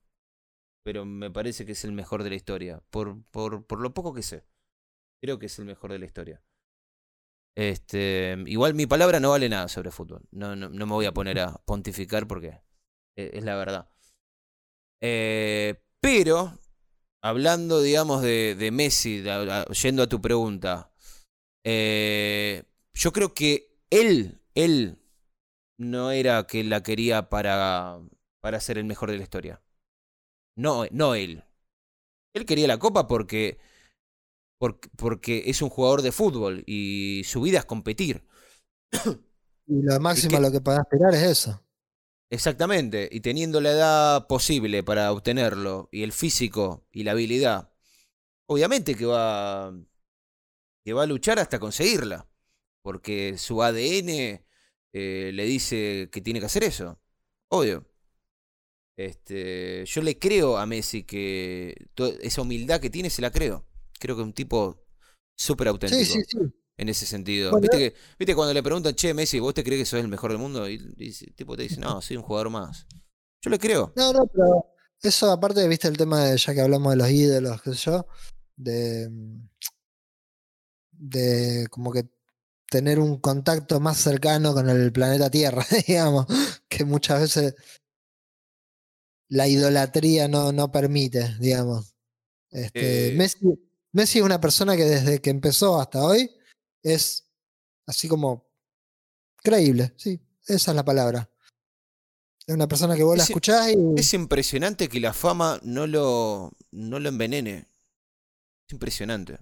pero 0.85 1.05
me 1.05 1.31
parece 1.31 1.67
que 1.67 1.73
es 1.73 1.85
el 1.85 1.93
mejor 1.93 2.23
de 2.25 2.31
la 2.31 2.37
historia, 2.37 2.83
por, 2.91 3.23
por, 3.31 3.67
por 3.67 3.81
lo 3.81 3.95
poco 3.95 4.15
que 4.15 4.23
sé. 4.23 4.45
Creo 5.23 5.39
que 5.39 5.47
es 5.47 5.59
el 5.59 5.67
mejor 5.67 5.93
de 5.93 6.01
la 6.01 6.07
historia. 6.07 6.43
Este, 7.55 8.37
igual 8.47 8.75
mi 8.75 8.87
palabra 8.87 9.21
no 9.21 9.31
vale 9.31 9.49
nada 9.49 9.69
sobre 9.69 9.91
fútbol. 9.91 10.23
No, 10.31 10.57
no, 10.57 10.69
no 10.71 10.87
me 10.87 10.93
voy 10.93 11.07
a 11.07 11.13
poner 11.13 11.39
a 11.41 11.53
pontificar 11.67 12.27
porque 12.27 12.61
e- 13.17 13.31
es 13.35 13.45
la 13.45 13.57
verdad. 13.57 13.91
Eh, 15.01 15.75
pero, 16.01 16.59
hablando, 17.23 17.83
digamos, 17.83 18.23
de, 18.23 18.57
de 18.57 18.73
Messi, 18.73 19.21
de- 19.21 19.33
a- 19.33 19.67
yendo 19.67 20.05
a 20.05 20.09
tu 20.09 20.23
pregunta, 20.23 20.93
eh, 21.65 22.65
yo 22.95 23.13
creo 23.13 23.35
que 23.35 23.79
él, 23.91 24.42
él 24.55 24.99
no 25.79 26.11
era 26.13 26.47
que 26.47 26.65
la 26.65 26.83
quería 26.83 27.29
para, 27.31 28.01
para 28.41 28.61
ser 28.61 28.79
el 28.79 28.85
mejor 28.85 29.11
de 29.11 29.19
la 29.19 29.25
historia. 29.25 29.63
No, 30.57 30.87
no 30.91 31.15
él. 31.15 31.45
Él 32.35 32.47
quería 32.47 32.69
la 32.69 32.79
copa 32.79 33.07
porque, 33.09 33.59
porque, 34.59 34.89
porque 34.97 35.45
es 35.47 35.63
un 35.63 35.71
jugador 35.71 36.03
de 36.03 36.13
fútbol 36.13 36.63
y 36.67 37.23
su 37.25 37.43
vida 37.43 37.59
es 37.61 37.65
competir. 37.65 38.25
Y 39.67 39.83
lo 39.83 39.99
máximo 39.99 40.39
que- 40.39 40.41
lo 40.41 40.53
que 40.53 40.61
podés 40.61 40.79
aspirar 40.81 41.15
es 41.15 41.23
eso. 41.23 41.61
Exactamente, 42.31 43.09
y 43.13 43.21
teniendo 43.21 43.61
la 43.61 43.73
edad 43.73 44.27
posible 44.27 44.83
para 44.83 45.13
obtenerlo, 45.13 45.89
y 45.93 46.03
el 46.03 46.13
físico 46.13 46.87
y 46.91 47.05
la 47.05 47.11
habilidad, 47.13 47.71
obviamente 48.47 48.95
que 48.97 49.07
va, 49.07 49.73
que 50.85 50.93
va 50.93 51.03
a 51.03 51.07
luchar 51.07 51.39
hasta 51.39 51.59
conseguirla, 51.59 52.27
porque 52.83 53.39
su 53.39 53.63
ADN 53.63 54.45
eh, 54.93 55.31
le 55.33 55.45
dice 55.45 56.09
que 56.13 56.21
tiene 56.21 56.41
que 56.41 56.47
hacer 56.47 56.65
eso, 56.65 57.01
obvio. 57.49 57.87
Este, 58.97 59.85
yo 59.87 60.03
le 60.03 60.19
creo 60.19 60.59
a 60.59 60.67
Messi 60.67 61.05
que 61.05 61.75
esa 62.21 62.43
humildad 62.43 62.81
que 62.81 62.91
tiene 62.91 63.11
se 63.11 63.23
la 63.23 63.31
creo. 63.31 63.67
Creo 63.99 64.17
que 64.17 64.23
es 64.23 64.27
un 64.27 64.35
tipo 64.35 64.85
súper 65.35 65.69
auténtico 65.69 66.05
Sí, 66.05 66.21
sí, 66.21 66.23
sí. 66.29 66.39
en 66.77 66.89
ese 66.89 67.07
sentido. 67.07 67.51
Bueno, 67.53 67.63
¿Viste, 67.63 67.79
que, 67.79 67.97
¿Viste 68.19 68.35
cuando 68.35 68.53
le 68.53 68.63
preguntan, 68.63 68.95
che, 68.95 69.15
Messi, 69.15 69.39
¿vos 69.41 69.55
te 69.55 69.65
crees 69.65 69.81
que 69.81 69.87
sos 69.87 70.01
el 70.01 70.09
mejor 70.09 70.31
del 70.31 70.39
mundo? 70.39 70.69
Y, 70.69 70.75
y 70.99 71.09
el 71.09 71.35
tipo 71.35 71.57
te 71.57 71.63
dice, 71.63 71.81
no, 71.81 72.03
soy 72.03 72.17
un 72.19 72.23
jugador 72.23 72.51
más. 72.51 72.87
Yo 73.41 73.51
le 73.51 73.59
creo. 73.59 73.93
No, 73.97 74.13
no, 74.13 74.27
pero 74.27 74.67
eso 75.03 75.31
aparte, 75.31 75.67
viste 75.67 75.89
el 75.89 75.97
tema 75.97 76.25
de, 76.25 76.37
ya 76.37 76.55
que 76.55 76.61
hablamos 76.61 76.93
de 76.93 76.97
los 76.97 77.11
ídolos, 77.11 77.63
qué 77.63 77.75
sé 77.75 77.91
yo, 77.91 78.07
de, 78.57 79.09
mm, 79.11 79.49
de 80.93 81.67
como 81.71 81.93
que 81.93 82.05
tener 82.73 82.99
un 82.99 83.19
contacto 83.21 83.81
más 83.81 83.99
cercano 83.99 84.55
con 84.55 84.71
el 84.71 84.91
planeta 84.93 85.29
Tierra, 85.31 85.63
digamos, 85.87 86.27
que 86.71 86.85
muchas 86.87 87.21
veces 87.21 87.55
la 89.29 89.47
idolatría 89.47 90.27
no, 90.27 90.53
no 90.53 90.73
permite, 90.73 91.37
digamos. 91.39 91.95
Este, 92.51 93.09
Eh. 93.09 93.17
Messi, 93.17 93.39
Messi 93.93 94.19
es 94.21 94.25
una 94.25 94.41
persona 94.41 94.75
que 94.75 94.85
desde 94.85 95.21
que 95.21 95.29
empezó 95.31 95.79
hasta 95.79 96.03
hoy 96.03 96.31
es 96.83 97.29
así 97.87 98.09
como 98.09 98.51
creíble, 99.37 99.93
sí, 99.99 100.19
esa 100.47 100.71
es 100.73 100.75
la 100.77 100.85
palabra. 100.85 101.29
Es 102.47 102.55
una 102.55 102.67
persona 102.69 102.97
que 102.97 103.03
vos 103.05 103.17
la 103.19 103.23
Es- 103.25 103.29
escuchás 103.31 103.69
y... 103.71 103.77
Es 104.01 104.15
impresionante 104.15 104.89
que 104.89 104.99
la 104.99 105.13
fama 105.13 105.61
no 105.63 105.87
lo, 105.87 106.53
no 106.71 106.99
lo 106.99 107.09
envenene. 107.11 107.69
Es 108.67 108.73
impresionante. 108.73 109.39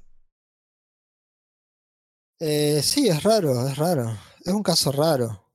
Eh, 2.40 2.80
sí, 2.82 3.08
es 3.08 3.22
raro, 3.22 3.68
es 3.68 3.76
raro. 3.76 4.16
Es 4.44 4.52
un 4.52 4.62
caso 4.62 4.90
raro. 4.90 5.46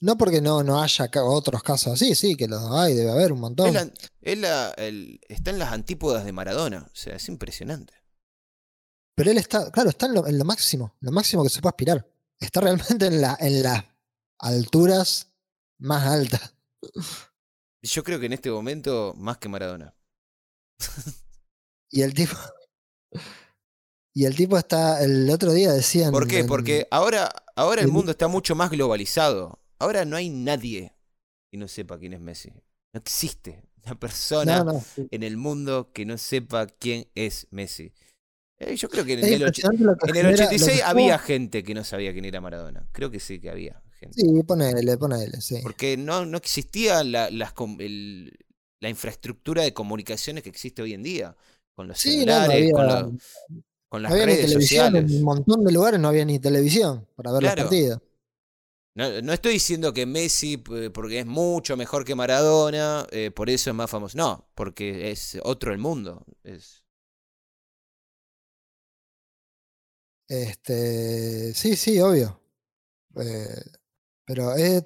No 0.00 0.18
porque 0.18 0.40
no, 0.40 0.64
no 0.64 0.82
haya 0.82 1.08
otros 1.24 1.62
casos 1.62 1.92
así, 1.92 2.16
sí, 2.16 2.34
que 2.34 2.48
los 2.48 2.60
hay, 2.72 2.94
debe 2.94 3.12
haber 3.12 3.32
un 3.32 3.38
montón. 3.40 3.68
Es 3.68 3.74
la- 3.74 3.92
es 4.20 4.38
la- 4.38 4.70
el- 4.72 5.20
está 5.28 5.50
en 5.50 5.60
las 5.60 5.72
antípodas 5.72 6.24
de 6.24 6.32
Maradona. 6.32 6.88
O 6.92 6.96
sea, 6.96 7.14
es 7.14 7.28
impresionante. 7.28 7.94
Pero 9.14 9.30
él 9.30 9.38
está, 9.38 9.70
claro, 9.70 9.90
está 9.90 10.06
en 10.06 10.14
lo, 10.14 10.26
en 10.26 10.38
lo 10.38 10.44
máximo, 10.44 10.96
lo 11.00 11.12
máximo 11.12 11.44
que 11.44 11.50
se 11.50 11.60
puede 11.60 11.70
aspirar. 11.70 12.10
Está 12.40 12.60
realmente 12.60 13.06
en, 13.06 13.20
la, 13.20 13.36
en 13.38 13.62
las 13.62 13.84
alturas 14.40 15.28
más 15.78 16.04
altas. 16.04 16.54
Yo 17.82 18.02
creo 18.02 18.18
que 18.18 18.26
en 18.26 18.32
este 18.32 18.50
momento, 18.50 19.14
más 19.16 19.38
que 19.38 19.48
Maradona. 19.48 19.94
Y 21.90 22.02
el 22.02 22.14
tipo. 22.14 22.36
Y 24.14 24.24
el 24.26 24.34
tipo 24.36 24.58
está. 24.58 25.02
El 25.02 25.28
otro 25.30 25.52
día 25.52 25.72
decían. 25.72 26.12
¿Por 26.12 26.26
qué? 26.28 26.44
Porque 26.44 26.86
ahora, 26.90 27.30
ahora 27.56 27.82
el 27.82 27.88
mundo 27.88 28.10
está 28.12 28.28
mucho 28.28 28.54
más 28.54 28.70
globalizado. 28.70 29.58
Ahora 29.78 30.04
no 30.04 30.16
hay 30.16 30.28
nadie 30.28 30.92
que 31.50 31.58
no 31.58 31.66
sepa 31.68 31.98
quién 31.98 32.12
es 32.12 32.20
Messi. 32.20 32.50
No 32.94 33.00
existe 33.00 33.62
una 33.84 33.98
persona 33.98 34.58
No, 34.62 34.72
no, 34.74 34.80
sí. 34.80 35.08
en 35.10 35.22
el 35.22 35.36
mundo 35.36 35.90
que 35.92 36.04
no 36.04 36.18
sepa 36.18 36.66
quién 36.66 37.08
es 37.14 37.46
Messi. 37.50 37.92
Eh, 38.60 38.76
yo 38.76 38.88
creo 38.88 39.04
que 39.04 39.14
en 39.14 39.24
el, 39.24 39.42
och- 39.42 39.58
impresionante 39.58 39.82
lo 39.84 39.96
que 39.96 40.10
en 40.10 40.16
el 40.16 40.22
genera- 40.22 40.30
lo 40.30 40.36
que 40.36 40.42
86 40.56 40.70
genera- 40.70 40.88
había 40.90 41.18
gente 41.18 41.62
que 41.64 41.74
no 41.74 41.82
sabía 41.82 42.12
quién 42.12 42.24
era 42.26 42.40
Maradona. 42.40 42.86
Creo 42.92 43.10
que 43.10 43.18
sí 43.18 43.40
que 43.40 43.50
había 43.50 43.82
gente. 43.98 44.20
Sí, 44.20 44.42
ponele, 44.46 44.96
ponele, 44.98 45.40
sí. 45.40 45.58
Porque 45.62 45.96
no, 45.96 46.26
no 46.26 46.36
existía 46.36 47.02
la, 47.02 47.28
las 47.30 47.52
com- 47.54 47.80
el- 47.80 48.32
la 48.80 48.88
infraestructura 48.88 49.62
de 49.62 49.72
comunicaciones 49.72 50.44
que 50.44 50.50
existe 50.50 50.82
hoy 50.82 50.92
en 50.94 51.02
día. 51.02 51.36
Con 51.74 51.88
los 51.88 51.98
Sí, 51.98 52.24
no 52.26 52.32
celulares, 52.34 52.56
había, 52.56 52.72
con, 53.02 53.18
con 53.92 54.02
las 54.02 54.10
había 54.12 54.24
ni 54.24 54.32
redes 54.32 54.46
televisión. 54.46 54.86
sociales. 54.86 55.10
En 55.12 55.18
un 55.18 55.22
montón 55.24 55.64
de 55.64 55.70
lugares 55.70 56.00
no 56.00 56.08
había 56.08 56.24
ni 56.24 56.38
televisión 56.38 57.06
para 57.14 57.30
ver 57.32 57.40
Claro. 57.42 57.56
los 57.56 57.64
partidos. 57.64 58.00
No, 58.94 59.20
no 59.20 59.32
estoy 59.34 59.52
diciendo 59.52 59.92
que 59.92 60.06
Messi, 60.06 60.56
porque 60.56 61.18
es 61.18 61.26
mucho 61.26 61.76
mejor 61.76 62.04
que 62.06 62.14
Maradona, 62.14 63.06
eh, 63.10 63.30
por 63.30 63.50
eso 63.50 63.68
es 63.68 63.76
más 63.76 63.90
famoso. 63.90 64.16
No, 64.16 64.48
porque 64.54 65.10
es 65.10 65.38
otro 65.42 65.72
el 65.72 65.78
mundo. 65.78 66.24
Es, 66.42 66.84
Este, 70.28 71.52
sí, 71.54 71.76
sí, 71.76 72.00
obvio. 72.00 72.40
Eh, 73.16 73.60
pero 74.24 74.54
es, 74.54 74.82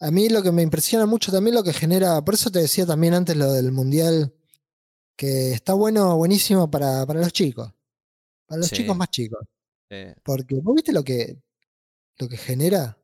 a 0.00 0.10
mí 0.10 0.28
lo 0.28 0.42
que 0.42 0.52
me 0.52 0.62
impresiona 0.62 1.06
mucho 1.06 1.32
también 1.32 1.56
lo 1.56 1.64
que 1.64 1.72
genera, 1.72 2.24
por 2.24 2.34
eso 2.34 2.50
te 2.50 2.60
decía 2.60 2.86
también 2.86 3.14
antes 3.14 3.36
lo 3.36 3.52
del 3.52 3.72
mundial, 3.72 4.34
que 5.16 5.52
está 5.52 5.74
bueno, 5.74 6.16
buenísimo 6.16 6.70
para, 6.70 7.06
para 7.06 7.20
los 7.20 7.32
chicos, 7.32 7.72
para 8.46 8.58
los 8.60 8.68
Sí. 8.68 8.76
chicos 8.76 8.96
más 8.96 9.10
chicos. 9.10 9.40
Porque 10.22 10.56
vos 10.60 10.74
viste 10.74 10.92
lo 10.92 11.02
que, 11.04 11.38
lo 12.18 12.28
que 12.28 12.36
genera. 12.36 12.98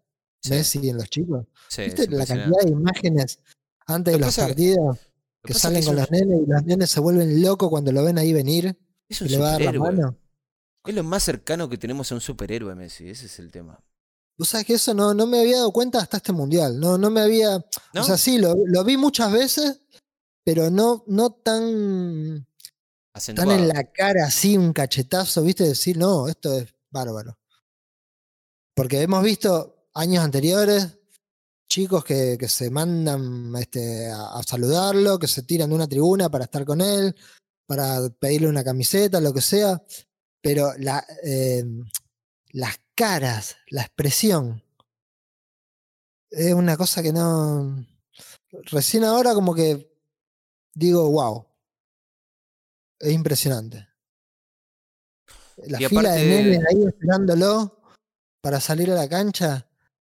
Messi 0.50 0.88
en 0.88 0.96
los 0.96 1.08
chicos. 1.08 1.46
sí, 1.68 1.82
¿Viste 1.82 2.08
la 2.08 2.26
cantidad 2.26 2.58
de 2.64 2.70
imágenes 2.70 3.38
antes 3.86 4.12
Lo 4.14 4.18
de 4.18 4.24
los 4.26 4.34
que- 4.34 4.42
partidos 4.42 4.98
que 5.44 5.54
salen 5.54 5.84
con 5.84 5.94
un- 5.94 6.00
los 6.00 6.10
nenes 6.10 6.40
y 6.42 6.50
los 6.50 6.64
nenes 6.64 6.90
se 6.90 6.98
vuelven 6.98 7.40
locos 7.42 7.68
cuando 7.70 7.92
lo 7.92 8.02
ven 8.02 8.18
ahí 8.18 8.32
venir 8.32 8.76
es 9.08 9.20
y 9.20 9.24
un 9.24 9.30
le 9.30 9.38
va 9.38 9.48
a 9.48 9.52
dar 9.52 9.62
la 9.62 9.72
mano? 9.80 10.16
Es 10.84 10.94
lo 10.96 11.04
más 11.04 11.22
cercano 11.22 11.68
que 11.68 11.78
tenemos 11.78 12.10
a 12.10 12.16
un 12.16 12.20
superhéroe, 12.20 12.74
Messi. 12.74 13.08
Ese 13.08 13.26
es 13.26 13.38
el 13.38 13.52
tema. 13.52 13.78
Vos 14.36 14.48
sabés 14.48 14.66
que 14.66 14.74
eso 14.74 14.92
no, 14.94 15.14
no 15.14 15.28
me 15.28 15.38
había 15.40 15.58
dado 15.58 15.72
cuenta 15.72 16.00
hasta 16.00 16.16
este 16.16 16.32
mundial. 16.32 16.80
No, 16.80 16.98
no 16.98 17.08
me 17.10 17.20
había. 17.20 17.64
¿No? 17.94 18.00
O 18.00 18.04
sea, 18.04 18.16
sí, 18.18 18.38
lo, 18.38 18.56
lo 18.66 18.82
vi 18.82 18.96
muchas 18.96 19.30
veces, 19.32 19.80
pero 20.44 20.70
no, 20.70 21.04
no 21.06 21.30
tan, 21.30 22.48
Acentuado. 23.14 23.52
en 23.52 23.68
la 23.68 23.84
cara 23.92 24.26
así, 24.26 24.56
un 24.56 24.72
cachetazo, 24.72 25.42
¿viste? 25.42 25.64
Decir, 25.64 25.98
no, 25.98 26.28
esto 26.28 26.56
es 26.56 26.74
bárbaro. 26.90 27.38
Porque 28.74 29.02
hemos 29.02 29.22
visto 29.22 29.88
años 29.94 30.24
anteriores 30.24 30.98
chicos 31.68 32.04
que, 32.04 32.36
que 32.38 32.48
se 32.48 32.70
mandan 32.70 33.54
este, 33.56 34.10
a, 34.10 34.38
a 34.38 34.42
saludarlo, 34.42 35.18
que 35.18 35.26
se 35.26 35.42
tiran 35.42 35.70
de 35.70 35.74
una 35.74 35.88
tribuna 35.88 36.28
para 36.28 36.44
estar 36.44 36.64
con 36.66 36.80
él, 36.82 37.14
para 37.66 38.10
pedirle 38.10 38.48
una 38.48 38.62
camiseta, 38.62 39.20
lo 39.20 39.32
que 39.32 39.40
sea. 39.40 39.82
Pero 40.42 40.72
la, 40.78 41.04
eh, 41.24 41.64
las 42.50 42.76
caras, 42.94 43.56
la 43.68 43.82
expresión, 43.82 44.62
es 46.30 46.52
una 46.52 46.76
cosa 46.76 47.02
que 47.02 47.12
no. 47.12 47.86
Recién 48.70 49.04
ahora, 49.04 49.32
como 49.32 49.54
que 49.54 49.90
digo, 50.74 51.10
wow. 51.10 51.46
Es 53.02 53.12
impresionante. 53.12 53.88
La 55.66 55.80
Y 55.82 55.84
fila 55.86 56.00
aparte- 56.00 56.20
de 56.24 56.42
nenes 56.42 56.60
ahí 56.70 56.84
esperándolo 56.86 57.82
para 58.40 58.60
salir 58.60 58.90
a 58.90 58.94
la 58.94 59.08
cancha 59.08 59.68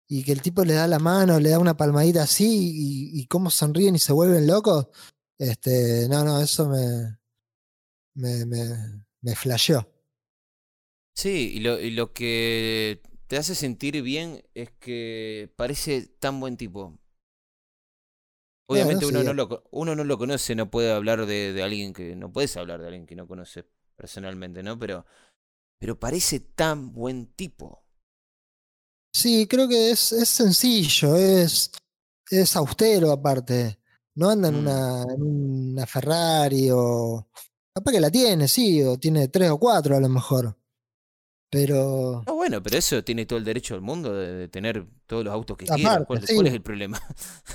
y 0.07 0.23
que 0.23 0.33
el 0.33 0.41
tipo 0.41 0.63
le 0.65 0.73
da 0.73 0.85
la 0.87 0.99
mano, 0.99 1.39
le 1.39 1.49
da 1.49 1.59
una 1.59 1.75
palmadita 1.77 2.23
así 2.23 2.45
y, 3.15 3.19
y 3.21 3.25
cómo 3.27 3.49
sonríen 3.49 3.95
y 3.95 3.99
se 3.99 4.11
vuelven 4.13 4.45
locos. 4.47 4.87
Este, 5.39 6.07
no, 6.09 6.23
no, 6.25 6.41
eso 6.41 6.67
me, 6.69 7.17
me, 8.15 8.45
me, 8.45 9.05
me 9.21 9.35
flasheó. 9.35 9.89
Sí, 11.15 11.53
y 11.55 11.59
lo, 11.61 11.79
y 11.79 11.91
lo 11.91 12.11
que 12.13 13.01
te 13.27 13.37
hace 13.37 13.55
sentir 13.55 14.01
bien 14.01 14.43
es 14.53 14.71
que 14.71 15.51
parece 15.55 16.07
tan 16.19 16.39
buen 16.39 16.57
tipo. 16.57 16.99
Obviamente 18.67 19.05
uno, 19.05 19.23
no 19.23 19.33
lo, 19.33 19.63
uno 19.71 19.95
no 19.95 20.03
lo 20.03 20.17
conoce, 20.17 20.55
no 20.55 20.69
puede 20.71 20.91
hablar 20.91 21.25
de, 21.25 21.53
de 21.53 21.63
alguien 21.63 21.93
que. 21.93 22.15
No 22.15 22.31
puedes 22.31 22.55
hablar 22.57 22.79
de 22.81 22.87
alguien 22.87 23.05
que 23.05 23.15
no 23.15 23.27
conoce 23.27 23.65
personalmente, 23.95 24.63
¿no? 24.63 24.79
Pero, 24.79 25.05
pero 25.79 25.99
parece 25.99 26.39
tan 26.39 26.93
buen 26.93 27.27
tipo. 27.33 27.83
Sí, 29.13 29.47
creo 29.47 29.67
que 29.67 29.91
es, 29.91 30.11
es 30.11 30.29
sencillo, 30.29 31.15
es, 31.15 31.71
es 32.29 32.55
austero 32.55 33.11
aparte. 33.11 33.79
No 34.15 34.29
anda 34.29 34.49
en, 34.49 34.55
Mm. 34.55 34.59
una, 34.59 35.03
en 35.13 35.21
una 35.23 35.85
Ferrari 35.87 36.69
o... 36.71 37.27
Capaz 37.75 37.91
que 37.91 37.99
la 37.99 38.11
tiene, 38.11 38.47
sí, 38.47 38.81
o 38.83 38.97
tiene 38.99 39.27
tres 39.29 39.49
o 39.49 39.57
cuatro 39.59 39.95
a 39.95 39.99
lo 39.99 40.07
mejor. 40.09 40.55
Pero... 41.49 42.23
No, 42.25 42.35
bueno, 42.35 42.61
pero 42.63 42.77
eso 42.77 43.03
tiene 43.03 43.25
todo 43.25 43.37
el 43.39 43.45
derecho 43.45 43.73
del 43.75 43.81
mundo 43.81 44.13
de, 44.13 44.33
de 44.33 44.47
tener 44.47 44.87
todos 45.07 45.23
los 45.25 45.33
autos 45.33 45.57
que 45.57 45.65
quiera. 45.65 45.93
Aparte, 45.93 46.05
¿Cuál, 46.07 46.27
sí. 46.27 46.35
cuál 46.35 46.47
es 46.47 46.53
el 46.53 46.61
problema? 46.61 47.01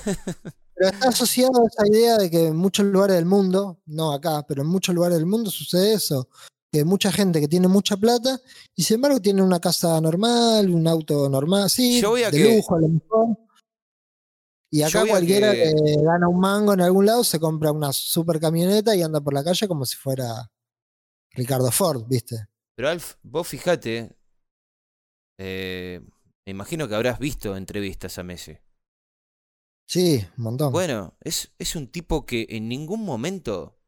Pero 0.79 0.91
está 0.91 1.09
asociado 1.09 1.53
a 1.63 1.67
esa 1.67 1.87
idea 1.89 2.17
de 2.19 2.31
que 2.31 2.47
en 2.47 2.57
muchos 2.57 2.87
lugares 2.87 3.17
del 3.17 3.27
mundo, 3.27 3.81
no 3.87 4.13
acá, 4.13 4.45
pero 4.47 4.63
en 4.63 4.69
muchos 4.69 4.95
lugares 4.95 5.17
del 5.19 5.27
mundo 5.27 5.51
sucede 5.51 5.95
eso. 5.95 6.29
Que 6.71 6.85
mucha 6.85 7.11
gente 7.11 7.41
que 7.41 7.49
tiene 7.49 7.67
mucha 7.67 7.97
plata 7.97 8.39
y 8.77 8.83
sin 8.83 8.97
embargo 8.97 9.21
tiene 9.21 9.43
una 9.43 9.59
casa 9.59 10.01
normal, 10.01 10.69
un 10.71 10.87
auto 10.87 11.29
normal, 11.29 11.69
sí, 11.71 12.01
Yo 12.01 12.11
voy 12.11 12.23
a 12.23 12.31
de 12.31 12.39
que- 12.39 12.57
lujo 12.57 12.75
a 12.77 12.81
lo 12.81 12.89
mejor. 12.89 13.27
Y 14.71 14.83
acá 14.83 15.07
cualquiera 15.07 15.53
que- 15.53 15.75
que 15.75 16.03
gana 16.03 16.29
un 16.29 16.39
mango 16.39 16.75
en 16.75 16.83
algún 16.83 17.07
lado 17.07 17.25
se 17.25 17.41
compra 17.41 17.73
una 17.73 17.91
super 17.93 18.39
camioneta 18.39 18.95
y 18.95 19.03
anda 19.03 19.21
por 19.21 19.33
la 19.33 19.43
calle 19.43 19.67
como 19.67 19.87
si 19.87 19.97
fuera 19.97 20.51
Ricardo 21.33 21.71
Ford, 21.73 22.05
¿viste? 22.07 22.47
Pero 22.77 22.91
Alf, 22.91 23.15
vos 23.23 23.49
fijate, 23.49 24.15
eh, 25.39 26.01
me 26.47 26.51
imagino 26.51 26.87
que 26.87 26.95
habrás 26.95 27.19
visto 27.19 27.57
entrevistas 27.57 28.19
a 28.19 28.23
Messi. 28.23 28.59
Sí, 29.95 30.25
un 30.37 30.45
montón. 30.45 30.73
Bueno, 30.73 31.17
es, 31.21 31.53
es 31.59 31.77
un 31.77 31.89
tipo 31.89 32.27
que 32.27 32.47
en 32.51 32.69
ningún 32.69 33.05
momento, 33.05 33.79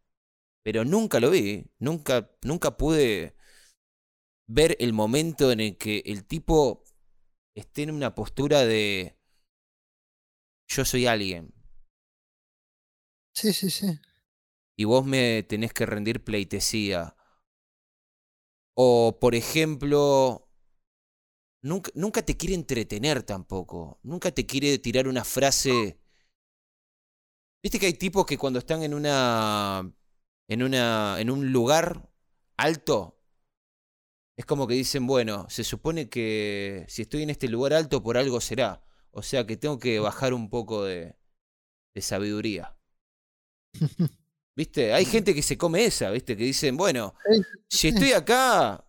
pero 0.63 0.85
nunca 0.85 1.21
lo 1.21 1.31
vi, 1.31 1.67
nunca, 1.79 2.31
nunca 2.43 2.77
pude 2.79 3.37
ver 4.47 4.77
el 4.81 4.93
momento 4.93 5.51
en 5.53 5.61
el 5.61 5.77
que 5.79 6.03
el 6.07 6.25
tipo 6.27 6.85
esté 7.55 7.85
en 7.85 7.93
una 7.93 8.15
postura 8.15 8.65
de 8.67 9.19
yo 10.69 10.85
soy 10.85 11.07
alguien 11.07 11.53
Sí, 13.33 13.53
sí, 13.53 13.71
sí. 13.71 13.99
y 14.77 14.85
vos 14.85 15.05
me 15.07 15.45
tenés 15.45 15.73
que 15.73 15.87
rendir 15.87 16.25
pleitesía. 16.25 17.15
O, 18.75 19.19
por 19.21 19.35
ejemplo, 19.37 20.49
nunca, 21.63 21.91
nunca 21.95 22.23
te 22.23 22.37
quiere 22.37 22.55
entretener 22.55 23.23
tampoco. 23.23 23.99
Nunca 24.03 24.31
te 24.31 24.47
quiere 24.47 24.79
tirar 24.79 25.09
una 25.09 25.25
frase. 25.25 25.99
Viste 27.63 27.79
que 27.79 27.87
hay 27.87 27.95
tipos 27.95 28.27
que 28.27 28.39
cuando 28.39 28.59
están 28.59 28.83
en 28.83 28.95
una. 28.95 29.93
en 30.49 30.63
una. 30.63 31.21
en 31.21 31.31
un 31.31 31.53
lugar 31.53 32.11
alto. 32.57 33.17
Es 34.37 34.47
como 34.47 34.67
que 34.67 34.75
dicen, 34.75 35.07
bueno, 35.07 35.47
se 35.51 35.65
supone 35.65 36.09
que 36.09 36.87
si 36.89 37.03
estoy 37.03 37.23
en 37.25 37.31
este 37.31 37.49
lugar 37.49 37.75
alto 37.75 38.03
por 38.03 38.17
algo 38.17 38.41
será. 38.41 38.83
O 39.11 39.23
sea 39.23 39.47
que 39.47 39.57
tengo 39.57 39.79
que 39.79 39.99
bajar 40.01 40.33
un 40.33 40.49
poco 40.49 40.85
de, 40.85 41.17
de 41.95 42.01
sabiduría. 42.01 42.77
¿Viste? 44.57 44.93
Hay 44.93 45.05
gente 45.05 45.35
que 45.35 45.43
se 45.43 45.57
come 45.57 45.85
esa, 45.85 46.11
¿viste? 46.11 46.37
Que 46.37 46.45
dicen, 46.45 46.77
bueno, 46.77 47.15
Sí, 47.31 47.43
si 47.69 47.89
estoy 47.89 48.13
acá, 48.13 48.85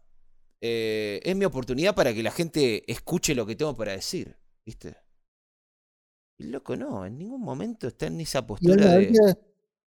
eh, 0.62 1.20
es 1.24 1.36
mi 1.36 1.46
oportunidad 1.46 1.96
para 1.96 2.14
que 2.14 2.24
la 2.24 2.32
gente 2.32 2.90
escuche 2.92 3.36
lo 3.36 3.46
que 3.46 3.56
tengo 3.56 3.76
para 3.76 3.94
decir, 3.94 4.38
¿viste? 4.66 4.96
Y 6.38 6.46
loco, 6.48 6.76
no, 6.76 7.06
en 7.06 7.18
ningún 7.18 7.42
momento 7.42 7.88
está 7.88 8.08
en 8.08 8.20
esa 8.22 8.46
postura 8.46 8.90
de... 8.90 9.22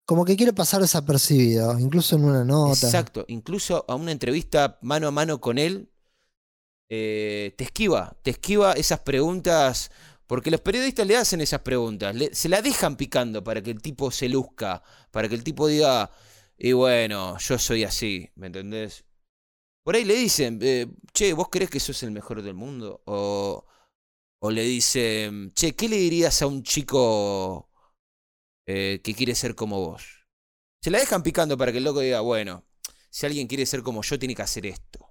como 0.05 0.25
que 0.25 0.37
quiere 0.37 0.53
pasar 0.53 0.81
desapercibido, 0.81 1.77
incluso 1.79 2.15
en 2.17 2.25
una 2.25 2.43
nota. 2.45 2.91
Exacto, 2.91 3.25
incluso 3.29 3.85
a 3.87 3.95
una 3.95 4.11
entrevista 4.11 4.77
mano 4.81 5.07
a 5.07 5.11
mano 5.11 5.39
con 5.39 5.57
él, 5.57 5.89
eh, 6.89 7.53
te 7.57 7.65
esquiva, 7.65 8.17
te 8.23 8.31
esquiva 8.31 8.73
esas 8.73 8.99
preguntas, 9.01 9.91
porque 10.27 10.51
los 10.51 10.61
periodistas 10.61 11.07
le 11.07 11.17
hacen 11.17 11.41
esas 11.41 11.61
preguntas, 11.61 12.15
le- 12.15 12.33
se 12.35 12.49
la 12.49 12.61
dejan 12.61 12.97
picando 12.97 13.43
para 13.43 13.61
que 13.61 13.71
el 13.71 13.81
tipo 13.81 14.11
se 14.11 14.29
luzca, 14.29 14.83
para 15.11 15.29
que 15.29 15.35
el 15.35 15.43
tipo 15.43 15.67
diga, 15.67 16.11
y 16.57 16.73
bueno, 16.73 17.37
yo 17.39 17.57
soy 17.59 17.83
así, 17.83 18.29
¿me 18.35 18.47
entendés? 18.47 19.05
Por 19.87 19.95
ahí 19.95 20.03
le 20.03 20.15
dicen, 20.15 20.59
eh, 20.63 20.85
che, 21.13 21.31
¿vos 21.31 21.47
crees 21.49 21.69
que 21.69 21.79
sos 21.79 22.03
el 22.03 22.11
mejor 22.11 22.41
del 22.41 22.53
mundo? 22.53 23.01
O, 23.05 23.65
o 24.39 24.51
le 24.51 24.63
dicen, 24.63 25.53
che, 25.53 25.77
¿qué 25.77 25.87
le 25.87 25.95
dirías 25.95 26.41
a 26.41 26.47
un 26.47 26.61
chico 26.61 27.69
eh, 28.67 28.99
que 29.01 29.13
quiere 29.13 29.33
ser 29.33 29.55
como 29.55 29.79
vos? 29.79 30.27
Se 30.83 30.91
la 30.91 30.99
dejan 30.99 31.23
picando 31.23 31.57
para 31.57 31.71
que 31.71 31.77
el 31.77 31.85
loco 31.85 32.01
diga, 32.01 32.19
bueno, 32.19 32.65
si 33.09 33.25
alguien 33.27 33.47
quiere 33.47 33.65
ser 33.65 33.81
como 33.81 34.01
yo, 34.01 34.19
tiene 34.19 34.35
que 34.35 34.41
hacer 34.41 34.65
esto. 34.65 35.09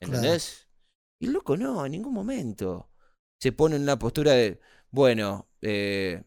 Claro. 0.00 0.16
¿Entendés? 0.22 0.68
Y 1.18 1.26
el 1.26 1.34
loco 1.34 1.58
no, 1.58 1.84
en 1.84 1.92
ningún 1.92 2.14
momento. 2.14 2.90
Se 3.38 3.52
pone 3.52 3.76
en 3.76 3.82
una 3.82 3.98
postura 3.98 4.32
de, 4.32 4.58
bueno, 4.90 5.50
eh, 5.60 6.24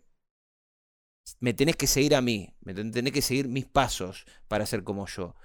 me 1.40 1.54
tenés 1.56 1.76
que 1.78 1.88
seguir 1.88 2.14
a 2.14 2.22
mí, 2.22 2.56
me 2.62 2.76
ten- 2.76 2.92
tenés 2.92 3.12
que 3.14 3.24
seguir 3.24 3.48
mis 3.48 3.66
pasos 3.66 4.26
para 4.48 4.68
ser 4.68 4.84
como 4.84 5.08
yo. 5.08 5.36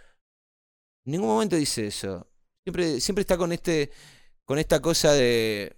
En 1.06 1.12
ningún 1.12 1.28
momento 1.28 1.56
dice 1.56 1.86
eso. 1.86 2.26
Siempre, 2.64 3.00
siempre 3.00 3.22
está 3.22 3.36
con 3.36 3.52
este, 3.52 3.90
con 4.44 4.58
esta 4.58 4.80
cosa 4.82 5.12
de, 5.12 5.76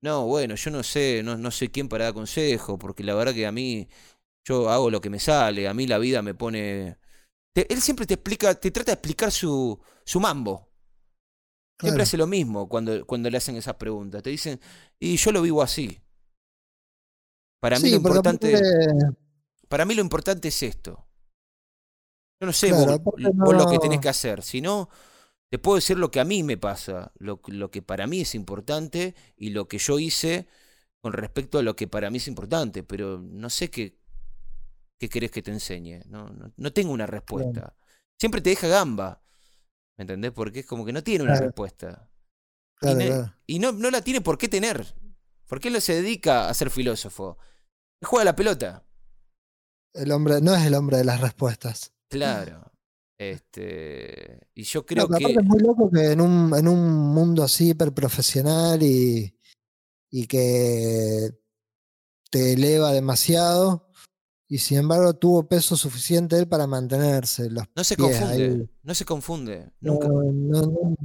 no, 0.00 0.26
bueno, 0.26 0.54
yo 0.56 0.70
no 0.70 0.82
sé, 0.82 1.22
no, 1.24 1.36
no 1.38 1.50
soy 1.50 1.68
quién 1.68 1.88
para 1.88 2.04
dar 2.06 2.14
consejo, 2.14 2.78
porque 2.78 3.04
la 3.04 3.14
verdad 3.14 3.34
que 3.34 3.46
a 3.46 3.52
mí, 3.52 3.88
yo 4.44 4.70
hago 4.70 4.90
lo 4.90 5.00
que 5.00 5.10
me 5.10 5.20
sale, 5.20 5.68
a 5.68 5.74
mí 5.74 5.86
la 5.86 5.98
vida 5.98 6.22
me 6.22 6.34
pone... 6.34 6.98
Te- 7.54 7.72
él 7.72 7.82
siempre 7.82 8.06
te 8.06 8.14
explica, 8.14 8.54
te 8.54 8.70
trata 8.72 8.92
de 8.92 8.94
explicar 8.94 9.32
su, 9.32 9.80
su 10.04 10.20
mambo. 10.20 10.70
Siempre 11.78 12.02
Claro. 12.02 12.04
hace 12.04 12.16
lo 12.16 12.26
mismo 12.26 12.68
cuando, 12.68 13.04
cuando 13.06 13.28
le 13.28 13.36
hacen 13.38 13.56
esas 13.56 13.74
preguntas. 13.76 14.22
Te 14.22 14.30
dicen, 14.30 14.60
y 15.00 15.16
yo 15.16 15.32
lo 15.32 15.42
vivo 15.42 15.62
así. 15.62 16.00
Para 17.60 17.78
mí 17.78 17.88
Sí, 17.88 17.90
lo 17.90 17.96
importante, 17.96 18.66
para 19.68 19.84
mí 19.84 19.94
lo 19.94 20.02
importante 20.02 20.48
es 20.48 20.62
esto. 20.62 21.06
Yo 22.42 22.46
no 22.46 22.52
sé 22.52 22.70
Claro, 22.70 22.98
vos, 22.98 23.54
lo 23.54 23.66
que 23.68 23.78
tenés 23.78 24.00
que 24.00 24.08
hacer, 24.08 24.42
sino 24.42 24.88
te 25.48 25.58
puedo 25.60 25.76
decir 25.76 25.96
lo 25.96 26.10
que 26.10 26.18
a 26.18 26.24
mí 26.24 26.42
me 26.42 26.56
pasa, 26.56 27.12
lo, 27.18 27.40
lo 27.46 27.70
que 27.70 27.82
para 27.82 28.08
mí 28.08 28.22
es 28.22 28.34
importante 28.34 29.14
y 29.36 29.50
lo 29.50 29.68
que 29.68 29.78
yo 29.78 30.00
hice 30.00 30.48
con 31.00 31.12
respecto 31.12 31.58
a 31.58 31.62
lo 31.62 31.76
que 31.76 31.86
para 31.86 32.10
mí 32.10 32.18
es 32.18 32.26
importante, 32.26 32.82
pero 32.82 33.18
no 33.18 33.48
sé 33.48 33.70
qué, 33.70 33.96
qué 34.98 35.08
querés 35.08 35.30
que 35.30 35.42
te 35.42 35.52
enseñe. 35.52 36.00
No, 36.06 36.28
no, 36.30 36.52
no 36.56 36.72
tengo 36.72 36.92
una 36.92 37.06
respuesta. 37.06 37.76
Siempre 38.18 38.40
te 38.40 38.50
deja 38.50 38.66
gamba. 38.66 39.22
¿Me 39.96 40.02
entendés? 40.02 40.32
Porque 40.32 40.60
es 40.60 40.66
como 40.66 40.84
que 40.84 40.92
no 40.92 41.04
tiene 41.04 41.22
una 41.24 41.34
Claro. 41.34 41.46
respuesta. 41.46 42.08
claro, 42.80 43.30
y 43.46 43.60
no, 43.60 43.70
no 43.70 43.90
la 43.90 44.02
tiene 44.02 44.20
por 44.20 44.36
qué 44.36 44.48
tener. 44.48 44.94
Porque 45.46 45.68
él 45.68 45.74
no 45.74 45.80
se 45.80 45.94
dedica 45.94 46.48
a 46.48 46.54
ser 46.54 46.70
filósofo. 46.70 47.38
Él 48.00 48.08
juega 48.08 48.24
la 48.24 48.36
pelota. 48.36 48.84
El 49.94 50.12
hombre 50.12 50.40
no 50.42 50.54
es 50.54 50.66
el 50.66 50.74
hombre 50.74 50.98
de 50.98 51.04
las 51.04 51.20
respuestas. 51.20 51.92
Claro. 52.12 52.60
Este. 53.18 54.48
Y 54.54 54.64
yo 54.64 54.84
creo 54.84 55.06
que. 55.06 55.14
aparte 55.16 55.38
es 55.40 55.44
muy 55.44 55.60
loco 55.60 55.88
que 55.90 56.10
en 56.10 56.20
un, 56.20 56.52
en 56.56 56.66
un 56.66 56.90
mundo 57.14 57.44
así 57.44 57.68
hiper 57.70 57.92
profesional 57.94 58.82
y, 58.82 59.32
y 60.10 60.26
que 60.26 61.30
te 62.30 62.54
eleva 62.54 62.92
demasiado, 62.92 63.88
y 64.48 64.58
sin 64.58 64.78
embargo 64.78 65.14
tuvo 65.14 65.46
peso 65.46 65.76
suficiente 65.76 66.36
él 66.36 66.48
para 66.48 66.66
mantenerse. 66.66 67.48
Los 67.48 67.66
No 67.76 67.84
se 67.84 67.96
pies 67.96 68.18
confunde. 68.18 68.44
ahí. 68.44 68.70
No 68.82 68.94
se 68.94 69.04
confunde. 69.04 69.70
Nunca. 69.80 70.08
no, 70.08 70.22
no. 70.62 70.96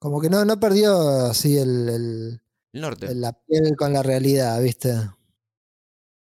Como 0.00 0.20
que 0.20 0.30
no, 0.30 0.44
no 0.44 0.58
perdió 0.58 0.98
así 1.26 1.58
el, 1.58 1.88
el- 1.88 2.42
El 2.72 2.80
norte. 2.80 3.06
el- 3.06 3.20
la 3.20 3.32
piel 3.44 3.76
con 3.76 3.92
la 3.92 4.02
realidad, 4.02 4.60
¿viste? 4.60 4.94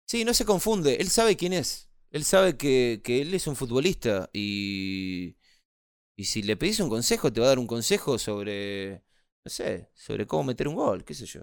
Sí, 0.07 0.25
no 0.25 0.35
se 0.35 0.45
confunde. 0.45 0.97
Él 1.01 1.09
sabe 1.09 1.37
quién 1.37 1.53
es. 1.53 1.89
Él 2.13 2.25
sabe 2.25 2.57
que, 2.57 3.01
que 3.05 3.23
él 3.23 3.35
es 3.35 3.47
un 3.47 3.57
futbolista. 3.57 4.31
Y. 4.33 5.37
Y 6.17 6.25
si 6.25 6.43
le 6.43 6.57
pedís 6.57 6.79
un 6.81 6.89
consejo, 6.91 7.33
te 7.33 7.41
va 7.41 7.47
a 7.47 7.51
dar 7.51 7.59
un 7.59 7.67
consejo 7.67 8.19
sobre. 8.19 9.03
No 9.45 9.51
sé, 9.51 9.91
sobre 9.95 10.27
cómo 10.27 10.45
meter 10.45 10.69
un 10.69 10.77
gol, 10.77 11.05
qué 11.05 11.15
sé 11.15 11.27
yo. 11.27 11.43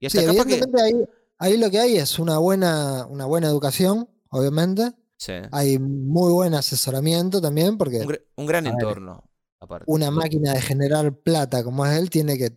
Y 0.00 0.08
Sí, 0.10 0.18
hasta 0.18 0.32
capaz 0.32 0.44
que. 0.46 0.54
evidentemente 0.54 0.82
ahí, 0.82 1.04
ahí 1.38 1.56
lo 1.56 1.70
que 1.70 1.78
hay 1.78 1.96
es 1.96 2.18
una 2.18 2.38
buena, 2.38 3.06
una 3.06 3.26
buena 3.26 3.48
educación, 3.48 4.08
obviamente. 4.30 4.92
Sí. 5.16 5.32
Hay 5.50 5.78
muy 5.78 6.32
buen 6.32 6.54
asesoramiento 6.54 7.40
también, 7.40 7.76
porque 7.78 8.00
Un, 8.00 8.08
gra- 8.08 8.22
un 8.36 8.46
gran 8.46 8.64
ver, 8.64 8.72
entorno, 8.74 9.24
aparte. 9.60 9.86
una 9.90 10.10
máquina 10.10 10.52
de 10.54 10.60
generar 10.60 11.12
plata 11.22 11.64
como 11.64 11.84
es 11.86 11.98
él 11.98 12.10
tiene 12.10 12.38
que 12.38 12.56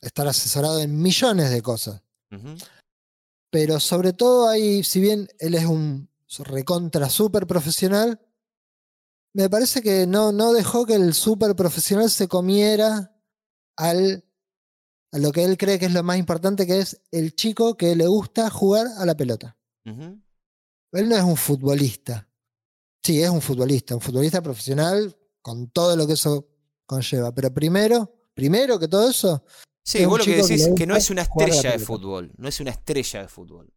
estar 0.00 0.28
asesorado 0.28 0.78
en 0.80 1.00
millones 1.00 1.50
de 1.50 1.62
cosas. 1.62 2.02
Ujú. 2.30 2.56
Pero 3.50 3.80
sobre 3.80 4.12
todo 4.12 4.48
ahí, 4.48 4.84
si 4.84 5.00
bien 5.00 5.28
él 5.38 5.54
es 5.54 5.64
un 5.64 6.08
recontra 6.40 7.08
super 7.08 7.46
profesional, 7.46 8.20
me 9.32 9.48
parece 9.48 9.82
que 9.82 10.06
no, 10.06 10.32
no 10.32 10.52
dejó 10.52 10.84
que 10.84 10.94
el 10.94 11.14
super 11.14 11.54
profesional 11.54 12.10
se 12.10 12.28
comiera 12.28 13.14
al, 13.76 14.24
a 15.12 15.18
lo 15.18 15.32
que 15.32 15.44
él 15.44 15.56
cree 15.56 15.78
que 15.78 15.86
es 15.86 15.92
lo 15.92 16.02
más 16.02 16.18
importante, 16.18 16.66
que 16.66 16.80
es 16.80 17.00
el 17.10 17.34
chico 17.34 17.76
que 17.76 17.96
le 17.96 18.06
gusta 18.06 18.50
jugar 18.50 18.86
a 18.98 19.06
la 19.06 19.16
pelota. 19.16 19.56
Él 19.84 21.08
no 21.08 21.16
es 21.16 21.22
un 21.22 21.36
futbolista. 21.36 22.28
Sí, 23.02 23.22
es 23.22 23.30
un 23.30 23.40
futbolista, 23.40 23.94
un 23.94 24.00
futbolista 24.00 24.42
profesional 24.42 25.16
con 25.40 25.70
todo 25.70 25.96
lo 25.96 26.06
que 26.06 26.14
eso 26.14 26.46
conlleva. 26.84 27.32
Pero 27.32 27.52
primero, 27.52 28.12
primero 28.34 28.78
que 28.78 28.88
todo 28.88 29.08
eso, 29.08 29.44
Sí, 29.88 30.04
vos 30.04 30.18
lo 30.18 30.24
que 30.24 30.32
que 30.32 30.42
decís 30.42 30.66
es 30.66 30.74
que 30.74 30.86
no 30.86 30.96
es 30.96 31.08
una 31.08 31.22
estrella 31.22 31.72
de 31.72 31.78
fútbol. 31.78 32.30
No 32.36 32.48
es 32.48 32.60
una 32.60 32.70
estrella 32.72 33.22
de 33.22 33.28
fútbol. 33.28 33.72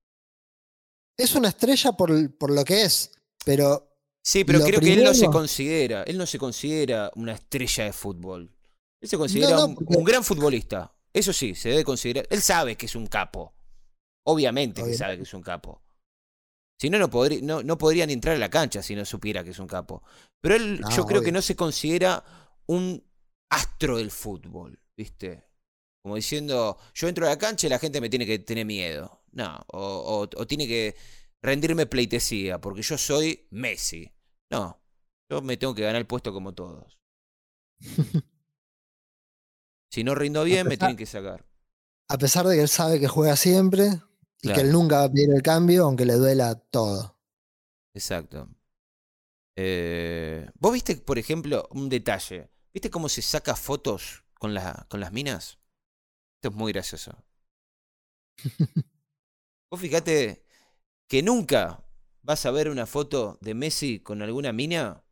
es 1.18 1.36
una 1.36 1.50
estrella 1.50 1.94
por, 1.94 2.38
por 2.38 2.52
lo 2.52 2.66
que 2.66 2.84
es, 2.84 3.12
pero 3.46 3.88
Sí, 4.24 4.44
pero 4.44 4.60
creo 4.60 4.80
que 4.80 4.94
él 4.94 5.04
no 5.04 5.14
se 5.14 5.28
considera, 5.28 6.04
él 6.04 6.18
no 6.18 6.26
se 6.26 6.38
considera 6.38 7.12
una 7.16 7.34
estrella 7.34 7.86
de 7.86 7.94
fútbol. 7.94 8.56
Él 9.02 9.10
se 9.10 9.18
considera 9.18 9.56
no, 9.56 9.66
un, 9.68 9.76
porque- 9.76 9.98
un 9.98 10.04
gran 10.04 10.24
futbolista. 10.24 10.94
Eso 11.14 11.34
sí, 11.34 11.56
se 11.56 11.70
debe 11.70 11.84
considerar. 11.84 12.28
Él 12.30 12.42
sabe 12.42 12.76
que 12.76 12.86
es 12.86 12.96
un 12.96 13.08
capo. 13.08 13.54
Obviamente 14.28 14.84
que 14.84 14.94
sabe 14.94 15.18
que 15.18 15.24
es 15.24 15.34
un 15.34 15.42
capo. 15.42 15.82
Si 16.80 16.90
no, 16.90 17.00
no, 17.00 17.10
podría, 17.10 17.42
no, 17.42 17.64
no 17.64 17.78
podría 17.78 18.06
ni 18.06 18.14
entrar 18.14 18.36
a 18.36 18.40
la 18.40 18.50
cancha 18.50 18.84
si 18.84 18.96
no 18.96 19.06
supiera 19.06 19.44
que 19.44 19.52
es 19.52 19.60
un 19.60 19.68
capo. 19.68 20.04
Pero 20.42 20.56
él, 20.56 20.80
No, 20.82 20.90
yo 20.90 21.06
creo 21.06 21.22
que 21.22 21.32
no 21.32 21.42
se 21.42 21.56
considera 21.56 22.24
un 22.68 23.04
astro 23.50 23.98
del 23.98 24.12
fútbol, 24.12 24.80
¿viste? 24.96 25.46
Como 26.02 26.16
diciendo, 26.16 26.78
yo 26.94 27.08
entro 27.08 27.26
a 27.26 27.30
la 27.30 27.38
cancha 27.38 27.68
y 27.68 27.70
la 27.70 27.80
gente 27.80 28.02
me 28.02 28.10
tiene 28.10 28.26
que 28.26 28.40
tener 28.40 28.66
miedo. 28.66 29.24
No, 29.34 29.60
o, 29.68 30.28
o 30.36 30.48
tiene 30.48 30.68
que 30.68 30.96
rendirme 31.42 31.86
pleitesía, 31.86 32.60
porque 32.60 32.82
yo 32.82 32.98
soy 32.98 33.48
Messi. 33.52 34.12
No, 34.50 34.82
yo 35.30 35.42
me 35.42 35.58
tengo 35.58 35.74
que 35.74 35.84
ganar 35.84 36.02
el 36.02 36.08
puesto 36.08 36.34
como 36.34 36.54
todos. 36.54 37.00
si 39.92 40.04
no 40.04 40.16
rindo 40.16 40.44
bien, 40.44 40.68
me 40.68 40.78
tienen 40.78 40.98
que 40.98 41.06
sacar. 41.06 41.46
A 42.10 42.18
pesar 42.18 42.46
de 42.46 42.56
que 42.56 42.62
él 42.62 42.68
sabe 42.68 43.00
que 43.00 43.08
juega 43.08 43.38
siempre 43.38 44.02
y 44.42 44.52
que 44.52 44.62
él 44.62 44.72
nunca 44.72 44.98
va 44.98 45.04
a 45.06 45.12
pedir 45.12 45.34
el 45.34 45.42
cambio, 45.42 45.86
aunque 45.86 46.06
le 46.06 46.16
duela 46.16 46.56
todo. 46.56 47.18
Exacto. 47.94 48.50
Eh, 49.56 50.50
Vos 50.60 50.74
viste, 50.74 50.98
por 50.98 51.18
ejemplo, 51.18 51.68
un 51.72 51.88
detalle. 51.88 52.50
¿Viste 52.74 52.90
cómo 52.90 53.08
se 53.08 53.22
saca 53.22 53.56
fotos 53.56 54.26
con, 54.34 54.54
la, 54.54 54.86
con 54.90 55.00
las 55.00 55.14
minas? 55.14 55.61
Esto 56.42 56.50
es 56.50 56.56
muy 56.56 56.74
gracioso. 56.74 57.12
Vos 59.70 59.80
fíjate 59.80 60.44
que 61.08 61.22
nunca 61.22 61.86
vas 62.24 62.48
a 62.48 62.52
ver 62.52 62.68
una 62.68 62.88
foto 62.88 63.38
de 63.42 63.54
Messi 63.54 64.00
con 64.00 64.24
alguna 64.24 64.52
mina 64.52 65.04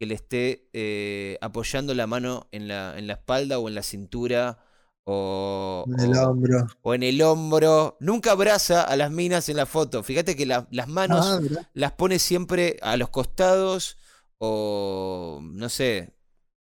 que 0.00 0.06
le 0.06 0.14
esté 0.14 0.70
eh, 0.72 1.36
apoyando 1.42 1.92
la 1.92 2.06
mano 2.06 2.48
en 2.52 2.68
la, 2.68 2.98
en 2.98 3.06
la 3.06 3.12
espalda 3.12 3.58
o 3.58 3.68
en 3.68 3.74
la 3.74 3.82
cintura 3.82 4.64
o 5.04 5.84
en 5.86 6.00
el 6.00 6.16
hombro. 6.16 6.66
O 6.80 6.94
en 6.94 7.02
el 7.02 7.20
hombro. 7.20 7.98
Nunca 8.00 8.32
abraza 8.32 8.84
a 8.84 8.96
las 8.96 9.10
minas 9.10 9.50
en 9.50 9.58
la 9.58 9.66
foto. 9.66 10.02
Fíjate 10.02 10.36
que 10.36 10.46
las 10.46 10.88
manos 10.88 11.26
ah, 11.26 11.40
las 11.74 11.92
pone 11.92 12.18
siempre 12.18 12.78
a 12.80 12.96
los 12.96 13.10
costados 13.10 13.98
o 14.38 15.40
no 15.42 15.68
sé, 15.68 16.14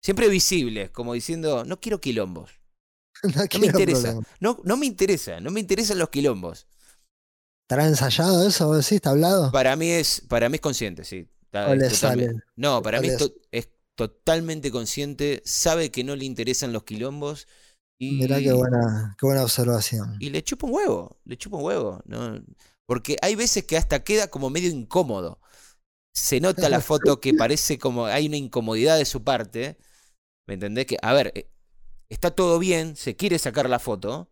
siempre 0.01 0.27
visibles, 0.27 0.89
como 0.89 1.13
diciendo, 1.13 1.65
no 1.65 1.79
quiero 1.79 2.01
quilombos. 2.01 2.56
No, 3.53 3.59
me 3.59 3.67
interesa. 3.67 4.19
No, 4.39 4.59
no 4.63 4.77
me 4.77 4.85
interesa, 4.85 5.39
no 5.39 5.51
me 5.51 5.59
interesan 5.59 5.97
los 5.97 6.09
quilombos. 6.09 6.67
¿Estará 7.65 7.87
ensayado 7.87 8.47
eso? 8.47 8.81
¿Sí? 8.81 8.95
¿Está 8.95 9.09
hablado? 9.09 9.51
Para 9.51 9.75
mí 9.75 9.89
es, 9.89 10.21
para 10.27 10.49
mí 10.49 10.55
es 10.55 10.61
consciente, 10.61 11.03
sí. 11.03 11.27
No, 12.55 12.81
para 12.81 13.01
mí 13.01 13.09
es, 13.51 13.69
totalmente 13.95 14.69
consciente, 14.69 15.41
sabe 15.43 15.89
que 15.89 16.03
no 16.03 16.15
le 16.15 16.25
interesan 16.25 16.71
los 16.71 16.83
quilombos. 16.83 17.47
Y, 17.99 18.11
Mirá 18.19 18.37
qué 18.39 18.53
buena, 18.53 19.15
qué 19.19 19.25
buena 19.25 19.43
observación. 19.43 20.17
Y 20.19 20.29
le 20.29 20.43
chupa 20.43 20.67
un 20.67 20.73
huevo, 20.75 21.19
le 21.25 21.35
chupa 21.35 21.57
un 21.57 21.63
huevo. 21.63 22.03
¿no? 22.05 22.39
Porque 22.85 23.17
hay 23.23 23.35
veces 23.35 23.63
que 23.65 23.75
hasta 23.75 24.03
queda 24.03 24.27
como 24.27 24.51
medio 24.51 24.69
incómodo. 24.69 25.39
Se 26.13 26.39
nota 26.39 26.69
la 26.69 26.79
foto 26.79 27.19
que 27.19 27.33
parece 27.33 27.79
como 27.79 28.05
hay 28.05 28.27
una 28.27 28.37
incomodidad 28.37 28.97
de 28.97 29.05
su 29.05 29.23
parte. 29.23 29.77
¿Me 30.47 30.53
entendés? 30.53 30.85
Que, 30.85 30.97
a 31.01 31.13
ver, 31.13 31.31
eh, 31.35 31.49
está 32.09 32.31
todo 32.31 32.59
bien, 32.59 32.95
se 32.95 33.15
quiere 33.15 33.39
sacar 33.39 33.69
la 33.69 33.79
foto, 33.79 34.29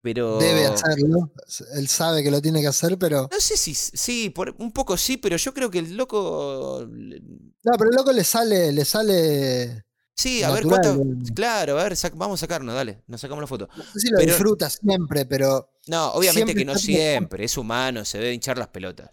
pero... 0.00 0.38
Debe 0.38 0.66
hacerlo. 0.66 1.32
Él 1.74 1.88
sabe 1.88 2.22
que 2.22 2.30
lo 2.30 2.40
tiene 2.40 2.60
que 2.60 2.68
hacer, 2.68 2.98
pero. 2.98 3.28
No 3.30 3.40
sé 3.40 3.56
si. 3.56 3.74
Sí, 3.74 4.30
por, 4.30 4.54
un 4.58 4.72
poco 4.72 4.96
sí, 4.96 5.16
pero 5.16 5.36
yo 5.36 5.52
creo 5.52 5.70
que 5.70 5.80
el 5.80 5.96
loco. 5.96 6.86
No, 6.88 7.72
pero 7.76 7.90
el 7.90 7.96
loco 7.96 8.12
le 8.12 8.24
sale. 8.24 8.72
Le 8.72 8.84
sale. 8.84 9.84
Sí, 10.14 10.42
a 10.42 10.50
ver 10.50 10.64
cuánto. 10.64 11.00
Claro, 11.34 11.78
a 11.78 11.84
ver, 11.84 11.96
vamos 12.14 12.40
a 12.40 12.46
sacarnos, 12.46 12.74
dale, 12.74 13.02
nos 13.06 13.20
sacamos 13.20 13.42
la 13.42 13.46
foto. 13.46 13.68
No 13.76 13.84
sé 13.84 14.00
si 14.00 14.10
lo 14.10 14.18
disfruta 14.18 14.70
siempre, 14.70 15.26
pero. 15.26 15.74
No, 15.88 16.12
obviamente 16.12 16.54
que 16.54 16.64
no 16.64 16.76
siempre, 16.76 17.44
es 17.44 17.56
humano, 17.56 18.04
se 18.04 18.18
debe 18.18 18.34
hinchar 18.34 18.58
las 18.58 18.68
pelotas. 18.68 19.10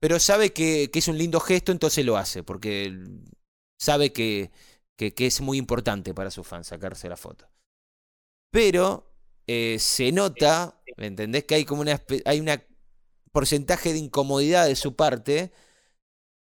Pero 0.00 0.18
sabe 0.18 0.52
que, 0.52 0.90
que, 0.90 0.98
es 0.98 1.08
un 1.08 1.18
lindo 1.18 1.40
gesto, 1.40 1.72
entonces 1.72 2.04
lo 2.04 2.16
hace, 2.16 2.42
porque 2.42 2.92
sabe 3.78 4.12
que, 4.12 4.50
que, 4.96 5.14
es 5.26 5.40
muy 5.40 5.58
importante 5.58 6.14
para 6.14 6.30
su 6.30 6.42
fan 6.42 6.64
sacarse 6.64 7.08
la 7.08 7.16
foto. 7.16 7.48
Pero 8.50 9.12
eh, 9.46 9.78
se 9.78 10.10
nota, 10.12 10.82
¿me 10.96 11.06
entendés? 11.06 11.44
Que 11.44 11.56
hay 11.56 11.64
como 11.64 11.82
una, 11.82 12.02
hay 12.24 12.40
una 12.40 12.62
porcentaje 13.32 13.92
de 13.92 13.98
incomodidad 13.98 14.66
de 14.66 14.76
su 14.76 14.96
parte 14.96 15.52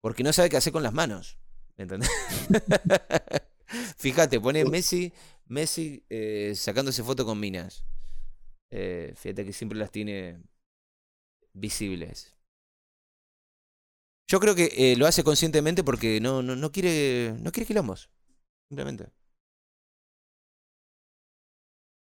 porque 0.01 0.24
no 0.24 0.34
sabe 0.34 0.49
qué 0.49 0.57
hacer 0.57 0.74
con 0.74 0.84
las 0.84 0.93
manos. 0.93 1.38
¿Me 1.78 1.84
entendés? 1.84 2.10
Fíjate, 3.97 4.39
pone 4.39 4.66
Messi, 4.66 5.14
Messi 5.45 6.03
eh, 6.10 6.53
sacándose 6.55 7.03
foto 7.03 7.26
con 7.26 7.39
minas. 7.39 7.84
Eh, 8.72 9.14
fíjate 9.16 9.45
que 9.45 9.53
siempre 9.53 9.78
las 9.78 9.91
tiene 9.91 10.41
visibles. 11.53 12.36
Yo 14.30 14.40
creo 14.40 14.54
que 14.54 14.94
lo 14.96 15.08
hace 15.08 15.24
conscientemente 15.24 15.84
porque 15.84 16.22
no, 16.22 16.44
no, 16.44 16.56
no 16.56 16.72
quiere 16.72 17.36
no 17.42 17.52
quiere 17.52 17.66
quilombos. 17.66 18.12
Simplemente. 18.68 19.12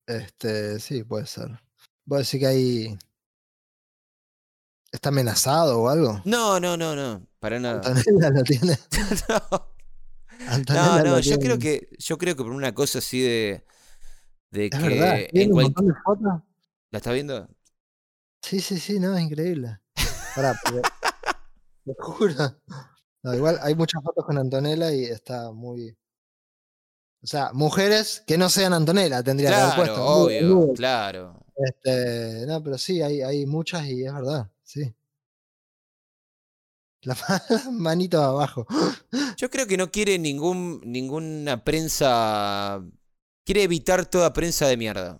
Este, 0.06 0.80
sí, 0.80 1.04
puede 1.04 1.26
ser. 1.26 1.60
¿Vos 2.06 2.20
decir 2.20 2.42
que 2.42 2.46
ahí 2.46 2.98
está 4.92 5.10
amenazado 5.10 5.82
o 5.82 5.90
algo? 5.90 6.22
No, 6.24 6.60
no, 6.60 6.78
no, 6.78 6.96
no, 6.96 7.26
para 7.40 7.60
nada. 7.60 7.82
Antonella 7.84 8.30
lo 8.30 8.44
tiene. 8.44 8.78
no. 10.70 11.04
no, 11.04 11.20
yo 11.20 11.40
creo 11.40 11.58
que 11.58 11.90
yo 11.98 12.20
creo 12.20 12.36
que 12.36 12.44
por 12.44 12.52
una 12.52 12.76
cosa 12.76 13.00
así 13.00 13.22
de 13.22 13.66
de 14.52 14.70
que 14.70 14.78
verdad, 14.78 15.20
en 15.32 15.52
un 15.52 15.64
montón 15.64 15.88
de 15.88 15.94
fotos? 16.06 16.44
¿La 16.92 16.98
está 16.98 17.12
viendo? 17.12 17.50
Sí, 18.44 18.60
sí, 18.60 18.78
sí, 18.78 19.00
no, 19.00 19.18
es 19.18 19.24
increíble. 19.24 19.80
Pará, 20.36 20.54
te 21.86 21.94
juro. 22.00 22.36
igual 23.34 23.60
hay 23.62 23.76
muchas 23.76 24.02
fotos 24.04 24.26
con 24.26 24.38
Antonella 24.38 24.92
y 24.92 25.06
está 25.06 25.52
muy 25.52 25.96
o 27.24 27.28
sea, 27.28 27.52
mujeres 27.54 28.22
que 28.28 28.38
no 28.38 28.50
sean 28.50 28.74
Antonella 28.74 29.24
tendría 29.24 29.50
que 29.50 29.56
haber 29.56 29.76
puesto. 29.76 30.06
Obvio, 30.06 30.74
claro. 30.74 31.40
Este, 31.56 32.46
no, 32.46 32.62
pero 32.62 32.78
sí, 32.78 33.02
hay, 33.02 33.22
hay 33.22 33.46
muchas 33.46 33.86
y 33.86 34.06
es 34.06 34.14
verdad, 34.14 34.52
sí. 34.62 34.94
La 37.04 37.16
manito 37.72 38.22
abajo. 38.22 38.68
Yo 39.38 39.50
creo 39.50 39.66
que 39.68 39.78
no 39.78 39.90
quiere 39.90 40.20
ningún, 40.20 40.82
ninguna 40.84 41.64
prensa. 41.64 42.84
Quiere 43.46 43.64
evitar 43.64 44.06
toda 44.06 44.34
prensa 44.34 44.68
de 44.68 44.76
mierda. 44.76 45.18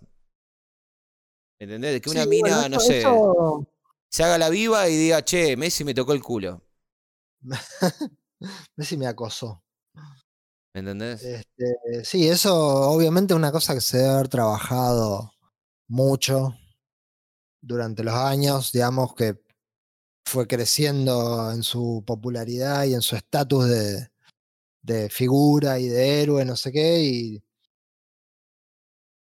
¿Entendés? 1.58 1.94
De 1.94 2.00
que 2.02 2.10
una 2.10 2.26
mina, 2.26 2.68
no 2.68 2.80
sé, 2.80 3.02
se 4.14 4.22
haga 4.22 4.38
la 4.38 4.48
viva 4.48 4.88
y 4.88 4.96
diga, 4.96 5.24
che, 5.24 5.56
Messi 5.56 5.82
me 5.82 5.92
tocó 5.92 6.12
el 6.12 6.22
culo. 6.22 6.62
Messi 8.76 8.96
me 8.96 9.08
acosó. 9.08 9.64
¿Me 10.72 10.78
entendés? 10.82 11.20
Este, 11.24 12.04
sí, 12.04 12.28
eso 12.28 12.54
obviamente 12.92 13.34
es 13.34 13.36
una 13.36 13.50
cosa 13.50 13.74
que 13.74 13.80
se 13.80 13.98
debe 13.98 14.10
haber 14.10 14.28
trabajado 14.28 15.32
mucho 15.88 16.54
durante 17.60 18.04
los 18.04 18.14
años, 18.14 18.70
digamos 18.70 19.16
que 19.16 19.42
fue 20.24 20.46
creciendo 20.46 21.50
en 21.50 21.64
su 21.64 22.04
popularidad 22.06 22.84
y 22.84 22.94
en 22.94 23.02
su 23.02 23.16
estatus 23.16 23.68
de, 23.68 24.10
de, 24.80 25.10
figura 25.10 25.80
y 25.80 25.88
de 25.88 26.22
héroe, 26.22 26.44
no 26.44 26.54
sé 26.54 26.70
qué, 26.70 27.00
y 27.00 27.42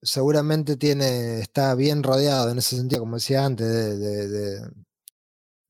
seguramente 0.03 0.77
tiene, 0.77 1.39
está 1.39 1.75
bien 1.75 2.03
rodeado 2.03 2.51
en 2.51 2.59
ese 2.59 2.75
sentido, 2.77 3.01
como 3.01 3.15
decía 3.15 3.45
antes, 3.45 3.67
de, 3.67 4.61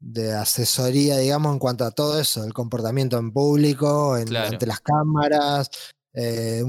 de 0.03 0.33
asesoría, 0.33 1.17
digamos, 1.17 1.53
en 1.53 1.59
cuanto 1.59 1.85
a 1.85 1.91
todo 1.91 2.19
eso, 2.19 2.43
el 2.43 2.53
comportamiento 2.53 3.17
en 3.17 3.31
público, 3.31 4.17
en, 4.17 4.35
ante 4.35 4.65
las 4.65 4.81
cámaras. 4.81 5.69
Eh, 6.13 6.61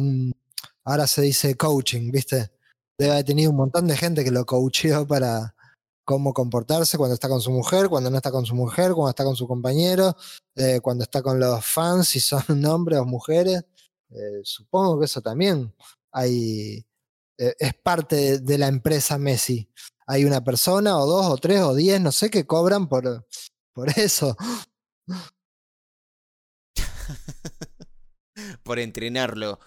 ahora 0.85 1.07
se 1.07 1.23
dice 1.23 1.57
coaching, 1.57 2.13
¿viste? 2.13 2.53
Debe 2.97 3.13
haber 3.13 3.25
tenido 3.25 3.51
un 3.51 3.57
montón 3.57 3.89
de 3.89 3.97
gente 3.97 4.23
que 4.23 4.31
lo 4.31 4.47
coacheó 4.47 5.07
para 5.07 5.55
cómo 6.05 6.33
comportarse 6.33 6.97
cuando 6.97 7.15
está 7.15 7.29
con 7.29 7.41
su 7.41 7.51
mujer, 7.51 7.89
cuando 7.89 8.09
no 8.09 8.19
está 8.19 8.31
con 8.31 8.47
su 8.47 8.55
mujer, 8.55 8.93
cuando 8.93 9.11
está 9.11 9.25
con 9.25 9.35
su 9.35 9.49
compañero, 9.49 10.17
eh, 10.55 10.79
cuando 10.81 11.03
está 11.03 11.21
con 11.21 11.41
los 11.41 11.65
fans, 11.65 12.09
si 12.09 12.21
son 12.21 12.43
hombres 12.65 13.01
o 13.01 13.05
mujeres. 13.05 13.65
Eh, 14.11 14.41
supongo 14.45 15.01
que 15.01 15.07
eso 15.07 15.21
también 15.21 15.75
hay, 16.13 16.87
es 17.37 17.75
parte 17.83 18.39
de 18.39 18.59
la 18.59 18.69
empresa 18.69 19.19
Messi 19.19 19.69
hay 20.07 20.25
una 20.25 20.43
persona 20.43 20.99
o 20.99 21.07
dos 21.07 21.27
o 21.27 21.37
tres 21.37 21.61
o 21.61 21.75
diez, 21.75 22.01
no 22.01 22.13
sé, 22.13 22.31
que 22.31 22.47
cobran 22.47 22.89
por, 22.89 23.27
por 23.73 23.89
eso. 23.99 24.37
por 28.63 28.79
entrenarlo 28.79 29.59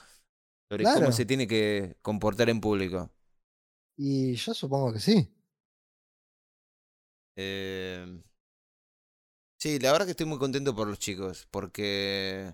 sobre 0.70 0.84
cómo 0.84 1.11
se 1.11 1.26
tiene 1.26 1.47
que 1.47 1.97
comportar 2.01 2.49
en 2.49 2.61
público. 2.61 3.11
Y 3.95 4.36
yo 4.36 4.53
supongo 4.53 4.93
que 4.93 4.99
sí. 4.99 5.34
Eh, 7.36 8.22
sí, 9.59 9.80
la 9.80 9.91
verdad 9.91 10.05
que 10.05 10.11
estoy 10.11 10.28
muy 10.28 10.38
contento 10.38 10.76
por 10.76 10.88
los 10.88 10.99
chicos, 10.99 11.47
porque 11.49 12.53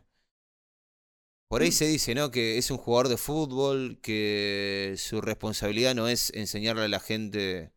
por 1.54 1.62
ahí 1.62 1.72
se 1.72 1.86
dice, 1.86 2.16
¿no? 2.16 2.32
Que 2.32 2.58
es 2.58 2.72
un 2.72 2.80
jugador 2.80 3.10
de 3.10 3.18
fútbol, 3.18 3.99
que 4.01 4.95
su 4.97 5.22
responsabilidad 5.22 5.93
no 5.93 6.08
es 6.08 6.34
enseñarle 6.34 6.86
a 6.86 6.88
la 6.88 6.99
gente 6.99 7.72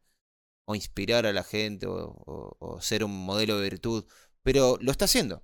o 0.64 0.74
inspirar 0.74 1.26
a 1.26 1.34
la 1.34 1.44
gente 1.44 1.86
o, 1.86 2.78
ser 2.80 3.04
un 3.04 3.26
modelo 3.26 3.58
de 3.58 3.68
virtud, 3.68 4.06
pero 4.42 4.78
lo 4.80 4.90
está 4.90 5.04
haciendo. 5.04 5.42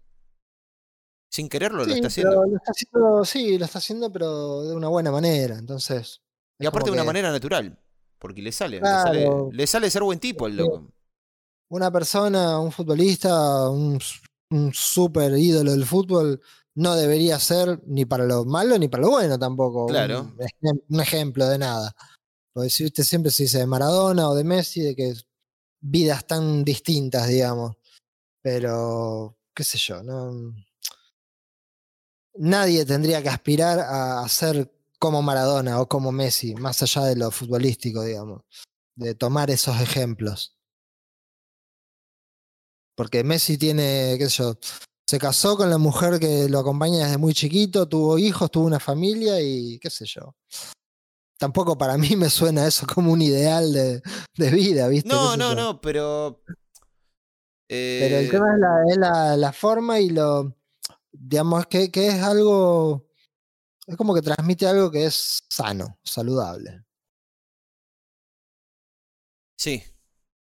Sin 1.30 1.50
quererlo 1.50 1.84
lo 1.84 1.92
está 1.92 2.06
haciendo. 2.06 2.46
lo 2.46 2.56
está 2.56 2.72
haciendo, 2.72 3.24
sí, 3.26 3.58
lo 3.58 3.66
está 3.66 3.80
haciendo, 3.80 4.10
pero 4.10 4.62
de 4.62 4.76
una 4.76 4.88
buena 4.88 5.10
manera. 5.10 5.58
Entonces. 5.58 6.22
Y 6.58 6.64
aparte 6.64 6.88
de 6.88 6.94
una 6.94 7.02
que 7.02 7.08
manera 7.08 7.30
natural. 7.30 7.78
Porque 8.18 8.40
le 8.40 8.52
sale, 8.52 8.80
le 8.80 8.86
sale, 8.86 9.24
Claro. 9.24 9.50
le 9.52 9.66
sale 9.66 9.90
ser 9.90 10.04
buen 10.04 10.18
tipo 10.18 10.46
el 10.46 10.56
loco. 10.56 10.90
Una 11.68 11.90
persona, 11.90 12.58
un 12.58 12.72
futbolista, 12.72 13.68
un, 13.68 14.00
un 14.52 14.72
súper 14.72 15.36
ídolo 15.36 15.72
del 15.72 15.84
fútbol, 15.84 16.40
no 16.74 16.94
debería 16.96 17.38
ser 17.38 17.80
ni 17.86 18.04
para 18.04 18.24
lo 18.24 18.44
malo 18.44 18.78
ni 18.78 18.88
para 18.88 19.02
lo 19.02 19.10
bueno 19.10 19.38
tampoco. 19.38 19.86
Claro. 19.86 20.32
Un, 20.62 20.82
un 20.88 21.00
ejemplo 21.00 21.48
de 21.48 21.58
nada. 21.58 21.94
Porque 22.52 22.70
si 22.70 22.84
usted 22.84 23.04
siempre 23.04 23.30
se 23.30 23.44
dice 23.44 23.58
de 23.58 23.66
Maradona 23.66 24.28
o 24.28 24.34
de 24.34 24.44
Messi, 24.44 24.82
de 24.82 24.94
que 24.94 25.14
vidas 25.80 26.26
tan 26.26 26.64
distintas, 26.64 27.28
digamos. 27.28 27.76
Pero, 28.42 29.38
qué 29.54 29.64
sé 29.64 29.78
yo, 29.78 30.02
no. 30.02 30.54
Nadie 32.34 32.84
tendría 32.86 33.22
que 33.22 33.28
aspirar 33.28 33.80
a 33.80 34.26
ser 34.28 34.72
como 34.98 35.22
Maradona 35.22 35.80
o 35.80 35.88
como 35.88 36.12
Messi, 36.12 36.54
más 36.54 36.82
allá 36.82 37.04
de 37.04 37.16
lo 37.16 37.30
futbolístico, 37.30 38.02
digamos. 38.02 38.42
De 38.96 39.14
tomar 39.14 39.50
esos 39.50 39.80
ejemplos. 39.80 40.56
Porque 42.94 43.24
Messi 43.24 43.58
tiene, 43.58 44.16
qué 44.18 44.28
sé 44.28 44.42
yo, 44.42 44.54
se 45.12 45.18
casó 45.18 45.58
con 45.58 45.68
la 45.68 45.76
mujer 45.76 46.18
que 46.18 46.48
lo 46.48 46.58
acompaña 46.58 47.04
desde 47.04 47.18
muy 47.18 47.34
chiquito, 47.34 47.86
tuvo 47.86 48.18
hijos, 48.18 48.50
tuvo 48.50 48.64
una 48.64 48.80
familia 48.80 49.42
y 49.42 49.78
qué 49.78 49.90
sé 49.90 50.06
yo. 50.06 50.34
Tampoco 51.38 51.76
para 51.76 51.98
mí 51.98 52.16
me 52.16 52.30
suena 52.30 52.66
eso 52.66 52.86
como 52.86 53.12
un 53.12 53.20
ideal 53.20 53.74
de, 53.74 54.00
de 54.38 54.50
vida, 54.50 54.88
¿viste? 54.88 55.10
¿Qué 55.10 55.14
No, 55.14 55.36
no, 55.36 55.50
yo? 55.50 55.54
no, 55.54 55.80
pero. 55.82 56.42
Pero 57.68 58.16
el 58.16 58.24
eh, 58.24 58.28
tema 58.30 58.54
es 58.54 58.58
la, 58.58 58.84
es 58.88 58.96
la, 58.96 59.36
la 59.36 59.52
forma 59.52 60.00
y 60.00 60.08
lo, 60.08 60.56
digamos, 61.10 61.66
que, 61.66 61.90
que 61.90 62.06
es 62.06 62.22
algo, 62.22 63.10
es 63.86 63.94
como 63.98 64.14
que 64.14 64.22
transmite 64.22 64.66
algo 64.66 64.90
que 64.90 65.04
es 65.04 65.42
sano, 65.50 65.98
saludable. 66.02 66.86
Sí, 69.58 69.82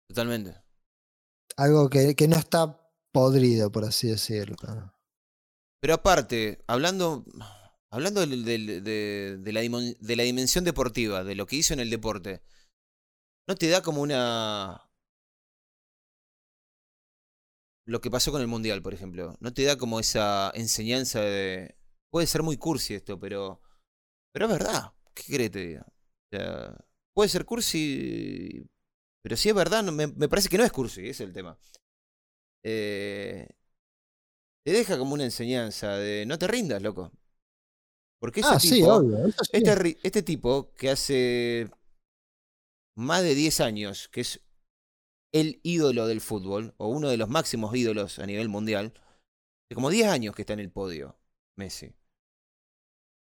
totalmente. 0.09 0.61
Algo 1.55 1.89
que, 1.89 2.17
que 2.17 2.27
no 2.27 2.35
está 2.35 2.76
podrido, 3.17 3.71
por 3.71 3.83
así 3.83 4.07
decirlo. 4.07 4.55
Pero 5.79 5.93
aparte, 5.95 6.59
hablando, 6.67 7.25
hablando 7.89 8.25
de, 8.25 9.37
de 9.39 9.51
la, 9.53 9.61
dimon- 9.63 9.97
de 9.99 10.15
la 10.15 10.23
dimensión 10.23 10.63
deportiva, 10.63 11.23
de 11.23 11.35
lo 11.35 11.45
que 11.47 11.55
hizo 11.57 11.73
en 11.73 11.79
el 11.79 11.89
deporte, 11.89 12.41
¿no 13.47 13.55
te 13.55 13.67
da 13.69 13.81
como 13.81 14.01
una... 14.01 14.81
Lo 17.85 18.01
que 18.01 18.11
pasó 18.11 18.31
con 18.31 18.41
el 18.41 18.47
Mundial, 18.47 18.81
por 18.81 18.93
ejemplo, 18.93 19.35
¿no 19.39 19.53
te 19.53 19.63
da 19.63 19.77
como 19.77 19.99
esa 19.99 20.51
enseñanza 20.53 21.21
de... 21.21 21.77
Puede 22.09 22.27
ser 22.27 22.43
muy 22.43 22.57
cursi 22.57 22.95
esto, 22.95 23.19
pero... 23.19 23.61
Pero 24.33 24.47
es 24.47 24.51
verdad. 24.51 24.93
¿Qué 25.13 25.37
que 25.37 25.49
te 25.49 25.59
diga? 25.59 25.85
O 25.87 26.37
sea, 26.37 26.77
puede 27.13 27.29
ser 27.29 27.45
cursi, 27.45 28.69
pero 29.21 29.37
si 29.37 29.49
es 29.49 29.55
verdad, 29.55 29.83
me, 29.85 30.09
parece 30.29 30.49
que 30.49 30.57
no 30.57 30.65
es 30.65 30.71
cursi, 30.71 31.09
es 31.09 31.21
el 31.21 31.33
tema. 31.33 31.57
Eh, 32.63 33.47
te 34.63 34.71
deja 34.71 34.97
como 34.99 35.13
una 35.15 35.23
enseñanza 35.23 35.95
de 35.97 36.25
no 36.27 36.37
te 36.37 36.47
rindas, 36.47 36.81
loco. 36.81 37.11
Porque 38.19 38.41
ese 38.41 38.55
Ah, 38.55 38.59
sí, 38.59 38.69
tipo, 38.79 38.93
obvio. 38.93 39.17
sí. 39.31 39.33
este, 39.53 39.75
ri- 39.75 39.97
este 40.03 40.23
tipo 40.23 40.73
que 40.73 40.89
hace 40.89 41.69
más 42.95 43.23
de 43.23 43.35
10 43.35 43.59
años, 43.61 44.07
que 44.09 44.21
es 44.21 44.41
el 45.33 45.59
ídolo 45.63 46.07
del 46.07 46.21
fútbol, 46.21 46.73
o 46.77 46.87
uno 46.89 47.09
de 47.09 47.17
los 47.17 47.29
máximos 47.29 47.75
ídolos 47.75 48.19
a 48.19 48.25
nivel 48.25 48.49
mundial, 48.49 48.93
de 49.69 49.75
como 49.75 49.89
10 49.89 50.07
años 50.09 50.35
que 50.35 50.43
está 50.43 50.53
en 50.53 50.59
el 50.61 50.71
podio, 50.71 51.17
Messi. 51.57 51.93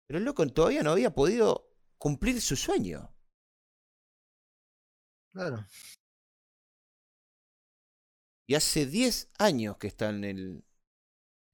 Pero 0.06 0.20
el 0.20 0.26
loco 0.26 0.46
todavía 0.48 0.84
no 0.84 0.92
había 0.92 1.16
podido 1.16 1.70
cumplir 1.98 2.42
su 2.42 2.58
sueño. 2.58 3.10
Claro. 5.32 5.66
Y 8.50 8.56
hace 8.56 8.86
10 8.86 9.30
años 9.40 9.78
que 9.78 9.88
está 9.88 10.10
en 10.10 10.24
el, 10.24 10.64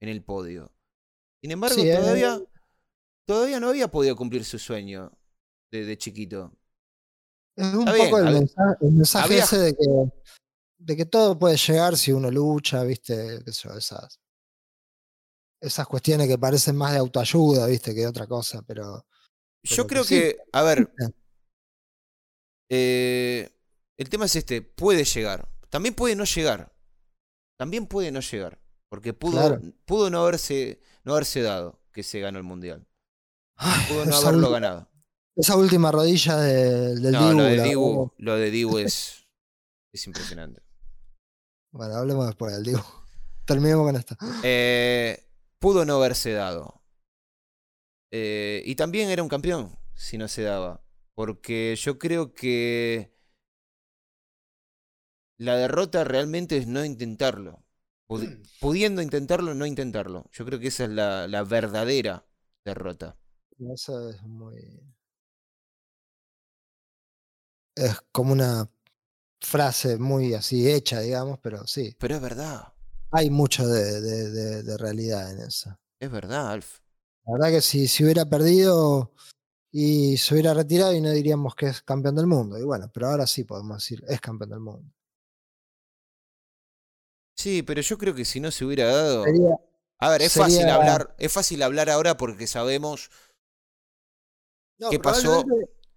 en 0.00 0.08
el 0.08 0.22
podio. 0.22 0.72
Sin 1.42 1.50
embargo, 1.50 1.76
Sí, 1.76 1.88
eh. 1.90 1.96
todavía, 1.96 2.40
todavía 3.26 3.60
no 3.60 3.68
había 3.68 3.88
podido 3.90 4.14
cumplir 4.16 4.44
su 4.44 4.58
sueño 4.58 5.10
de, 5.72 5.84
de 5.84 5.98
chiquito. 5.98 6.56
Es 7.56 7.72
un 7.74 7.84
bien, 7.84 7.96
poco 7.98 8.18
el, 8.18 8.26
había- 8.28 8.38
mensaje, 8.40 8.76
el 8.80 8.92
mensaje 8.92 9.24
había- 9.26 9.44
ese 9.44 9.58
de 9.58 9.74
que, 9.74 9.86
de 10.78 10.96
que 10.96 11.04
todo 11.06 11.38
puede 11.38 11.56
llegar 11.56 11.96
si 11.96 12.12
uno 12.12 12.30
lucha, 12.30 12.82
¿viste? 12.84 13.36
Esas, 13.46 14.20
esas 15.60 15.86
cuestiones 15.86 16.28
que 16.28 16.38
parecen 16.38 16.76
más 16.76 16.92
de 16.92 16.98
autoayuda, 16.98 17.66
¿viste? 17.66 17.94
Que 17.94 18.06
otra 18.06 18.26
cosa, 18.26 18.62
pero. 18.62 19.04
Yo 19.64 19.86
creo 19.86 20.02
que 20.02 20.08
sí. 20.08 20.14
que, 20.20 20.36
a 20.52 20.62
ver, 20.62 20.92
Eh. 21.00 21.10
eh, 22.70 23.50
el 23.96 24.08
tema 24.08 24.26
es 24.26 24.36
este, 24.36 24.62
puede 24.62 25.04
llegar, 25.04 25.48
también 25.70 25.94
puede 25.94 26.16
no 26.16 26.24
llegar, 26.24 26.73
también 27.56 27.86
puede 27.86 28.10
no 28.12 28.20
llegar, 28.20 28.60
porque 28.88 29.12
pudo, 29.12 29.32
Claro. 29.40 29.60
pudo 29.84 30.10
no, 30.10 30.22
haberse, 30.22 30.80
no 31.04 31.12
haberse 31.12 31.42
dado 31.42 31.80
que 31.92 32.02
se 32.02 32.20
ganó 32.20 32.38
el 32.38 32.44
Mundial, 32.44 32.86
Ay, 33.56 33.80
pudo 33.88 34.04
no 34.06 34.16
haberlo 34.16 34.50
ganado. 34.50 34.88
esa 35.36 35.56
última 35.56 35.90
rodilla 35.92 36.36
de- 36.38 36.94
del 37.00 37.12
No, 37.12 37.28
Dibu. 37.28 37.38
lo 37.38 37.44
de 37.44 37.62
Dibu, 37.62 38.12
lo 38.18 38.36
de 38.36 38.50
Dibu 38.50 38.78
es, 38.78 39.26
es 39.92 40.06
impresionante. 40.06 40.62
Bueno, 41.72 41.94
hablemos 41.94 42.26
después 42.26 42.52
del 42.54 42.64
Dibu. 42.64 42.82
Terminemos 43.44 43.84
con 43.86 43.96
esto. 43.96 44.16
Eh, 44.42 45.28
pudo 45.58 45.84
no 45.84 45.96
haberse 45.96 46.32
dado. 46.32 46.82
Eh, 48.10 48.62
y 48.64 48.74
también 48.76 49.10
era 49.10 49.22
un 49.22 49.28
campeón 49.28 49.76
si 49.94 50.16
no 50.18 50.28
se 50.28 50.42
daba. 50.42 50.82
Porque 51.14 51.76
yo 51.76 51.98
creo 51.98 52.32
que 52.34 53.13
la 55.38 55.56
derrota 55.56 56.04
realmente 56.04 56.56
es 56.56 56.66
no 56.66 56.84
intentarlo. 56.84 57.64
Pudi- 58.08 58.34
pudiendo 58.60 59.02
intentarlo, 59.02 59.54
no 59.54 59.66
intentarlo. 59.66 60.28
Yo 60.32 60.44
creo 60.44 60.58
que 60.60 60.68
esa 60.68 60.84
es 60.84 60.90
la, 60.90 61.26
la 61.28 61.44
verdadera 61.44 62.26
derrota. 62.64 63.16
Eso 63.58 64.10
es 64.10 64.22
muy. 64.22 64.80
Es 67.76 68.00
como 68.10 68.32
una 68.32 68.68
frase 69.40 69.98
muy 69.98 70.34
así 70.34 70.70
hecha, 70.70 71.00
digamos, 71.00 71.38
pero 71.40 71.66
sí. 71.66 71.96
Pero 71.98 72.14
es 72.16 72.20
verdad, 72.22 72.72
Hay 73.12 73.30
mucho 73.30 73.66
de, 73.66 74.00
de- 74.02 74.30
de- 74.30 74.62
de 74.62 74.76
realidad 74.76 75.30
en 75.32 75.38
eso. 75.40 75.74
es 76.00 76.10
verdad, 76.10 76.52
Alf. 76.52 76.80
La 77.26 77.32
verdad 77.34 77.48
que 77.50 77.60
si, 77.62 77.86
si 77.88 78.04
hubiera 78.04 78.24
perdido 78.24 79.12
y 79.72 80.16
se 80.18 80.34
hubiera 80.34 80.54
retirado 80.54 80.94
y 80.94 81.00
no 81.02 81.10
diríamos 81.12 81.54
que 81.56 81.66
es 81.68 81.82
campeón 81.82 82.16
del 82.16 82.26
mundo. 82.28 82.58
Y 82.58 82.64
bueno, 82.64 82.90
pero 82.94 83.08
ahora 83.08 83.26
sí 83.26 83.44
podemos 83.44 83.78
decir, 83.78 84.02
es 84.08 84.20
campeón 84.20 84.50
del 84.50 84.60
mundo. 84.60 84.92
Sí, 87.36 87.62
pero 87.62 87.80
yo 87.80 87.98
creo 87.98 88.14
que 88.14 88.24
si 88.24 88.40
no 88.40 88.50
se 88.50 88.64
hubiera 88.64 88.86
dado... 88.86 89.24
Sería- 89.24 89.56
A 89.98 90.10
ver, 90.10 90.22
es 90.22 90.32
fácil 90.34 90.68
hablar, 90.68 91.14
es 91.18 91.32
fácil 91.32 91.62
hablar 91.62 91.90
ahora 91.90 92.16
porque 92.16 92.46
sabemos 92.46 93.10
no, 94.78 94.90
¿Qué 94.90 94.98
pasó? 94.98 95.44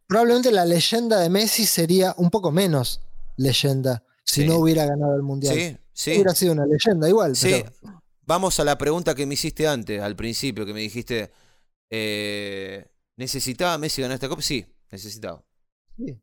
probablemente- 0.07 0.51
la 0.51 0.65
leyenda 0.65 1.19
de 1.19 1.29
Messi 1.29 1.65
sería 1.65 2.13
un 2.17 2.29
poco 2.29 2.51
menos 2.51 3.01
leyenda 3.35 4.03
si 4.23 4.41
Sí. 4.41 4.47
no 4.47 4.57
hubiera 4.57 4.85
ganado 4.85 5.15
el 5.15 5.23
mundial. 5.23 5.55
Sí, 5.55 5.77
sí. 5.93 6.11
Hubiera 6.15 6.33
sido 6.35 6.53
una 6.53 6.65
leyenda 6.65 7.09
igual. 7.09 7.35
Sí, 7.35 7.63
pero- 7.81 8.01
vamos 8.25 8.59
a 8.59 8.63
la 8.63 8.77
pregunta 8.77 9.15
que 9.15 9.25
me 9.25 9.33
hiciste 9.33 9.67
antes, 9.67 10.01
al 10.01 10.15
principio, 10.15 10.65
que 10.65 10.73
me 10.73 10.81
dijiste, 10.81 11.31
eh, 11.89 12.85
¿necesitaba 13.17 13.77
Messi 13.77 14.01
ganar 14.01 14.15
esta 14.15 14.29
copa? 14.29 14.41
Sí, 14.41 14.65
necesitaba. 14.91 15.43
sí. 15.97 16.21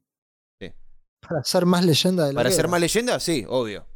Sí. 0.61 0.73
Para 1.21 1.43
ser 1.45 1.67
más 1.67 1.85
leyenda 1.85 2.27
de 2.27 2.33
lo 2.33 2.37
¿Para 2.37 2.51
ser 2.51 2.69
más 2.69 2.81
leyenda? 2.81 3.19
Sí, 3.21 3.45
obvio. 3.49 3.87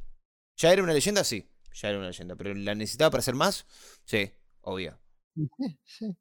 ¿Ya 0.59 0.73
era 0.73 0.83
una 0.83 0.93
leyenda? 0.93 1.25
Sí, 1.25 1.49
ya 1.73 1.89
era 1.89 1.99
una 1.99 2.09
leyenda. 2.09 2.37
¿Pero 2.37 2.55
la 2.55 2.75
necesitaba 2.75 3.11
para 3.11 3.23
ser 3.23 3.35
más? 3.35 3.67
Sí, 4.05 4.31
obvio. 4.63 4.99
Sí, 5.35 5.49
sí. 5.85 6.17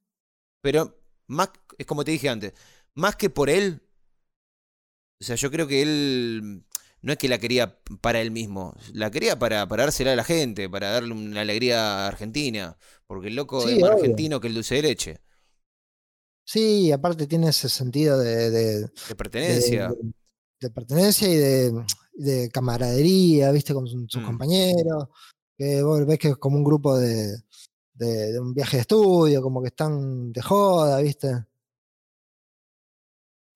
Pero 0.61 0.99
más, 1.27 1.49
es 1.77 1.85
como 1.85 2.03
te 2.03 2.11
dije 2.11 2.29
antes, 2.29 2.53
más 2.93 3.15
que 3.15 3.29
por 3.29 3.49
él, 3.49 3.81
o 5.19 5.23
sea, 5.23 5.35
yo 5.35 5.49
creo 5.51 5.67
que 5.67 5.81
él 5.81 6.63
no 7.01 7.11
es 7.13 7.17
que 7.17 7.27
la 7.29 7.39
quería 7.39 7.79
para 8.01 8.21
él 8.21 8.31
mismo, 8.31 8.75
la 8.93 9.09
quería 9.11 9.37
para, 9.39 9.67
para 9.67 9.83
dársela 9.83 10.13
a 10.13 10.15
la 10.15 10.23
gente, 10.23 10.69
para 10.69 10.91
darle 10.91 11.13
una 11.13 11.41
alegría 11.41 12.05
a 12.05 12.07
Argentina, 12.07 12.77
porque 13.07 13.27
el 13.27 13.35
loco 13.35 13.69
Sí, 13.69 13.69
es 13.69 13.79
más 13.79 13.91
obvio. 13.91 13.93
argentino 13.93 14.39
que 14.39 14.47
el 14.47 14.53
dulce 14.55 14.75
de 14.75 14.81
leche, 14.83 15.21
Sí, 16.43 16.91
aparte 16.91 17.27
tiene 17.27 17.49
ese 17.49 17.67
sentido 17.69 18.17
de, 18.19 18.49
de- 18.51 18.89
de 19.07 19.15
de- 19.45 19.61
pertenencia. 19.61 19.85
de- 19.85 20.13
de 20.61 20.69
pertenencia 20.71 21.27
y 21.29 21.35
de, 21.37 21.85
de 22.17 22.49
camaradería, 22.49 23.51
viste, 23.51 23.73
con 23.73 23.87
sus 23.87 24.15
Mm. 24.17 24.25
compañeros. 24.25 25.05
Que 25.57 25.81
vos 25.83 26.05
ves 26.05 26.19
que 26.19 26.29
es 26.29 26.37
como 26.37 26.57
un 26.57 26.63
grupo 26.63 26.97
de, 26.97 27.37
de- 27.93 28.31
de 28.33 28.39
un 28.39 28.53
viaje 28.53 28.77
de 28.77 28.81
estudio, 28.81 29.41
como 29.41 29.61
que 29.61 29.67
están 29.69 30.31
de 30.31 30.41
joda, 30.41 30.99
viste. 31.01 31.45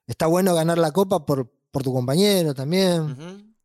Está 0.08 0.28
bueno 0.28 0.54
ganar 0.56 0.78
la 0.78 0.92
copa 0.92 1.26
por, 1.26 1.50
por 1.72 1.84
tu 1.84 1.94
compañero 1.94 2.54
también. 2.54 3.56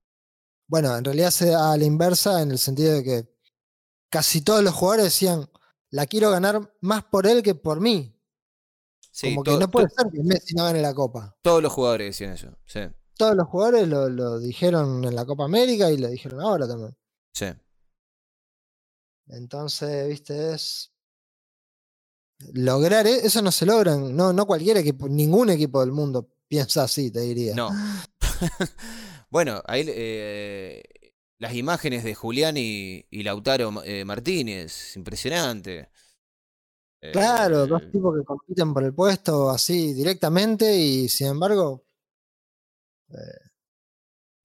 Bueno, 0.68 0.96
en 0.96 1.04
realidad 1.04 1.30
se 1.30 1.46
da 1.50 1.72
a 1.72 1.76
la 1.76 1.84
inversa 1.84 2.42
en 2.42 2.50
el 2.50 2.58
sentido 2.58 2.92
de 2.94 3.04
que 3.04 3.36
casi 4.10 4.42
todos 4.42 4.62
los 4.62 4.74
jugadores 4.74 5.06
decían, 5.06 5.48
la 5.90 6.06
quiero 6.06 6.30
ganar 6.30 6.72
más 6.80 7.04
por 7.04 7.26
él 7.26 7.42
que 7.42 7.54
por 7.54 7.80
mí. 7.80 8.12
Sí, 9.10 9.30
Como 9.30 9.42
que 9.44 9.56
no 9.56 9.70
puede 9.70 9.88
ser 9.88 10.08
que 10.12 10.22
Messi 10.22 10.54
no 10.54 10.64
gane 10.64 10.82
la 10.82 10.92
Copa. 10.94 11.34
todos 11.42 11.62
los 11.62 11.72
jugadores 11.72 12.08
decían 12.08 12.32
eso. 12.32 12.48
Sí, 12.66 12.80
Todos 13.16 13.36
los 13.36 13.46
jugadores 13.48 13.88
lo, 13.88 14.08
lo 14.08 14.38
dijeron 14.38 15.04
en 15.04 15.14
la 15.14 15.26
Copa 15.26 15.44
América 15.44 15.90
y 15.90 15.98
lo 15.98 16.08
dijeron 16.08 16.40
ahora 16.40 16.66
también. 16.66 16.96
sí. 17.32 17.46
Entonces, 19.28 20.08
viste, 20.08 20.54
es. 20.54 20.92
Lograr 22.68 23.06
e- 23.06 23.26
eso 23.26 23.42
no 23.42 23.52
se 23.52 23.66
logra. 23.66 23.94
No, 23.96 24.32
no 24.32 24.46
cualquier 24.46 24.78
equipo, 24.78 25.08
ningún 25.08 25.50
equipo 25.50 25.80
del 25.80 25.92
mundo 25.92 26.28
piensa 26.48 26.84
así, 26.84 27.10
te 27.10 27.20
diría. 27.20 27.62
No. 27.62 27.78
bueno, 29.30 29.62
ahí 29.66 29.84
eh, 29.88 30.82
las 31.38 31.54
imágenes 31.54 32.04
de 32.04 32.14
Julián 32.14 32.56
y, 32.56 33.06
y 33.10 33.22
Lautaro 33.22 33.82
eh, 33.84 34.04
Martínez, 34.04 34.96
impresionante. 34.96 35.90
Claro, 37.10 37.66
dos 37.66 37.82
Eh, 37.82 37.90
tipos 37.90 38.14
que 38.16 38.24
compiten 38.24 38.74
por 38.74 38.84
el 38.84 38.94
puesto 38.94 39.48
así 39.50 39.94
directamente 39.94 40.76
y 40.76 41.08
sin 41.08 41.28
embargo, 41.28 41.84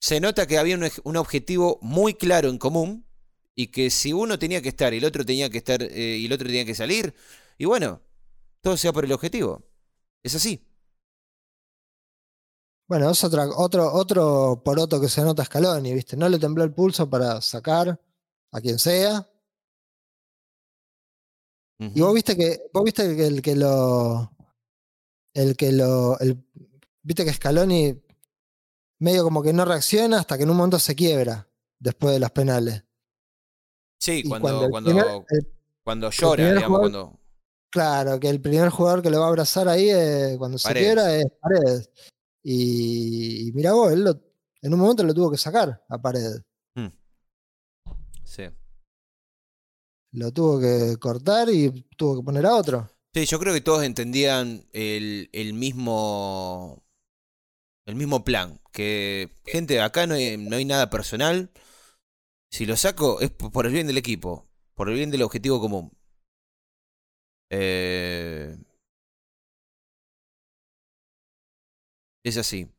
se 0.00 0.20
nota 0.20 0.46
que 0.46 0.58
había 0.58 0.76
un, 0.76 0.88
un 1.04 1.16
objetivo 1.16 1.78
muy 1.82 2.14
claro 2.14 2.48
en 2.48 2.58
común 2.58 3.06
y 3.54 3.68
que 3.68 3.90
si 3.90 4.12
uno 4.12 4.38
tenía 4.38 4.62
que 4.62 4.68
estar 4.70 4.92
y 4.94 4.98
el 4.98 5.04
otro 5.04 5.24
tenía 5.24 5.50
que 5.50 5.58
estar 5.58 5.82
eh, 5.82 6.16
y 6.18 6.26
el 6.26 6.32
otro 6.32 6.46
tenía 6.46 6.64
que 6.64 6.74
salir, 6.74 7.14
y 7.58 7.66
bueno, 7.66 8.02
todo 8.62 8.76
sea 8.76 8.92
por 8.92 9.04
el 9.04 9.12
objetivo. 9.12 9.64
Es 10.22 10.34
así. 10.34 10.64
bueno, 12.88 13.10
es 13.10 13.24
otra, 13.24 13.48
otro, 13.56 13.92
otro 13.92 14.62
poroto 14.64 15.00
que 15.00 15.08
se 15.08 15.22
nota 15.22 15.44
Scaloni, 15.44 15.94
¿viste? 15.94 16.16
No 16.16 16.28
le 16.28 16.38
tembló 16.38 16.62
el 16.64 16.72
pulso 16.74 17.08
para 17.08 17.40
sacar 17.40 17.98
a 18.52 18.60
quien 18.60 18.78
sea. 18.78 19.26
Y 21.94 22.00
vos 22.00 22.14
viste 22.14 22.36
que, 22.36 22.60
vos 22.72 22.84
viste 22.84 23.16
que 23.16 23.26
el 23.26 23.42
que 23.42 23.56
lo. 23.56 24.30
El 25.34 25.56
que 25.56 25.72
lo. 25.72 26.18
el- 26.20 26.44
viste 27.02 27.24
que 27.24 27.32
Scaloni 27.32 28.02
medio 29.02 29.24
como 29.24 29.42
que 29.42 29.52
no 29.52 29.64
reacciona 29.64 30.18
hasta 30.20 30.36
que 30.36 30.44
en 30.44 30.50
un 30.50 30.56
momento 30.56 30.78
se 30.78 30.94
quiebra 30.94 31.48
después 31.78 32.14
de 32.14 32.20
los 32.20 32.30
penales. 32.30 32.84
Sí, 34.00 34.22
Y 34.24 34.28
cuando, 34.28 34.64
el 34.64 34.70
cuando, 34.70 34.90
primer- 34.90 35.06
el- 35.30 35.48
cuando 35.84 36.10
llora, 36.10 36.44
digamos, 36.54 36.66
jugador- 36.68 36.80
cuando. 36.92 37.20
claro, 37.70 38.20
que 38.20 38.28
el 38.28 38.40
primer 38.40 38.68
jugador 38.70 39.02
que 39.02 39.10
lo 39.10 39.20
va 39.20 39.26
a 39.26 39.28
abrazar 39.28 39.68
ahí 39.68 39.88
cuando 40.38 40.58
se 40.58 40.68
Paredes. 40.68 40.86
quiebra 40.86 41.16
es 41.16 41.26
Paredes. 41.40 41.90
Y, 42.44 43.48
y 43.48 43.52
mira 43.52 43.72
vos, 43.72 43.92
él 43.92 44.04
lo- 44.04 44.20
en 44.62 44.74
un 44.74 44.80
momento 44.80 45.02
lo 45.04 45.14
tuvo 45.14 45.30
que 45.30 45.38
sacar 45.38 45.84
a 45.88 45.98
Paredes. 46.00 46.40
Mm. 46.74 46.88
Sí. 48.24 48.42
Lo 50.12 50.30
tuvo 50.32 50.60
que 50.60 50.96
cortar 50.98 51.48
y 51.50 51.70
tuvo 51.96 52.16
que 52.20 52.24
poner 52.24 52.44
a 52.46 52.54
otro. 52.54 52.88
Sí, 53.14 53.26
yo 53.26 53.38
creo 53.38 53.54
que 53.54 53.60
todos 53.60 53.82
entendían 53.82 54.64
el, 54.72 55.28
el 55.32 55.52
mismo. 55.54 56.82
El 57.86 57.96
mismo 57.96 58.24
plan. 58.24 58.60
Que, 58.72 59.30
gente, 59.44 59.80
acá 59.80 60.06
no 60.06 60.14
hay, 60.14 60.36
no 60.36 60.56
hay 60.56 60.64
nada 60.64 60.90
personal. 60.90 61.50
Si 62.50 62.66
lo 62.66 62.76
saco 62.76 63.20
es 63.20 63.30
por 63.30 63.66
el 63.66 63.72
bien 63.72 63.86
del 63.86 63.98
equipo. 63.98 64.48
Por 64.74 64.88
el 64.88 64.94
bien 64.94 65.10
del 65.10 65.22
objetivo 65.22 65.60
común. 65.60 65.92
Eh, 67.50 68.56
es 72.24 72.36
así. 72.36 72.70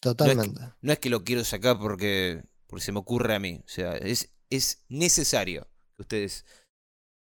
Totalmente. 0.00 0.60
No 0.80 0.92
es 0.92 0.98
que 0.98 1.10
lo 1.10 1.24
quiero 1.24 1.44
sacar 1.44 1.78
porque, 1.78 2.42
porque 2.66 2.84
se 2.84 2.92
me 2.92 3.00
ocurre 3.00 3.34
a 3.34 3.38
mí. 3.38 3.60
O 3.64 3.68
sea, 3.68 3.96
es, 3.96 4.32
es 4.48 4.84
necesario 4.88 5.68
que 5.96 6.02
ustedes. 6.02 6.46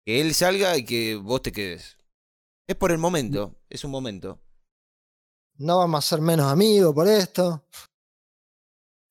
Que 0.04 0.20
él 0.20 0.34
salga 0.34 0.76
y 0.76 0.84
que 0.84 1.16
vos 1.16 1.42
te 1.42 1.52
quedes. 1.52 1.96
Es 2.66 2.76
por 2.76 2.92
el 2.92 2.98
momento. 2.98 3.58
Es 3.70 3.84
un 3.84 3.90
momento. 3.90 4.42
No 5.58 5.78
vamos 5.78 6.04
a 6.04 6.08
ser 6.08 6.20
menos 6.20 6.46
amigos 6.46 6.94
por 6.94 7.08
esto. 7.08 7.64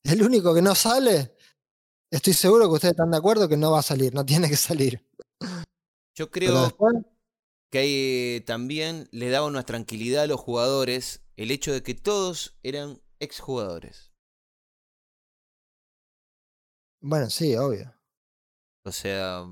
El 0.03 0.23
único 0.23 0.53
que 0.55 0.61
no 0.61 0.73
sale, 0.73 1.35
estoy 2.09 2.31
seguro 2.31 2.67
que 2.67 2.75
ustedes 2.75 2.93
están 2.93 3.11
de 3.11 3.17
acuerdo 3.17 3.49
que 3.49 3.57
no 3.57 3.71
va 3.71 3.79
a 3.79 3.83
salir, 3.83 4.13
no 4.13 4.25
tiene 4.25 4.47
que 4.47 4.55
salir. 4.55 5.05
Yo 6.15 6.31
creo 6.31 6.63
después, 6.63 6.95
que 7.69 8.37
eh, 8.37 8.41
también 8.41 9.09
le 9.11 9.29
daba 9.29 9.47
una 9.47 9.65
tranquilidad 9.65 10.23
a 10.23 10.27
los 10.27 10.39
jugadores 10.39 11.21
el 11.35 11.51
hecho 11.51 11.73
de 11.73 11.83
que 11.83 11.93
todos 11.93 12.57
eran 12.63 13.01
exjugadores. 13.19 14.11
bueno, 17.01 17.29
sí, 17.29 17.55
obvio. 17.55 17.93
O 18.83 18.91
sea. 18.91 19.45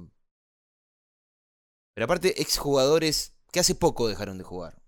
Pero 1.94 2.06
aparte, 2.06 2.42
exjugadores 2.42 3.36
que 3.52 3.60
hace 3.60 3.76
poco 3.76 4.08
dejaron 4.08 4.38
de 4.38 4.44
jugar. 4.44 4.85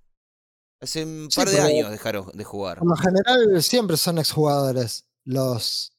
Hace 0.80 1.04
un 1.04 1.28
Sí, 1.32 1.38
par 1.40 1.50
de 1.50 1.60
años 1.60 1.90
dejaron 1.92 2.30
de 2.34 2.44
jugar. 2.44 2.80
Por 2.80 2.88
lo 2.90 2.96
general 2.96 3.64
siempre 3.64 3.98
son 3.98 4.20
exjugadores 4.20 5.06
los, 5.24 5.92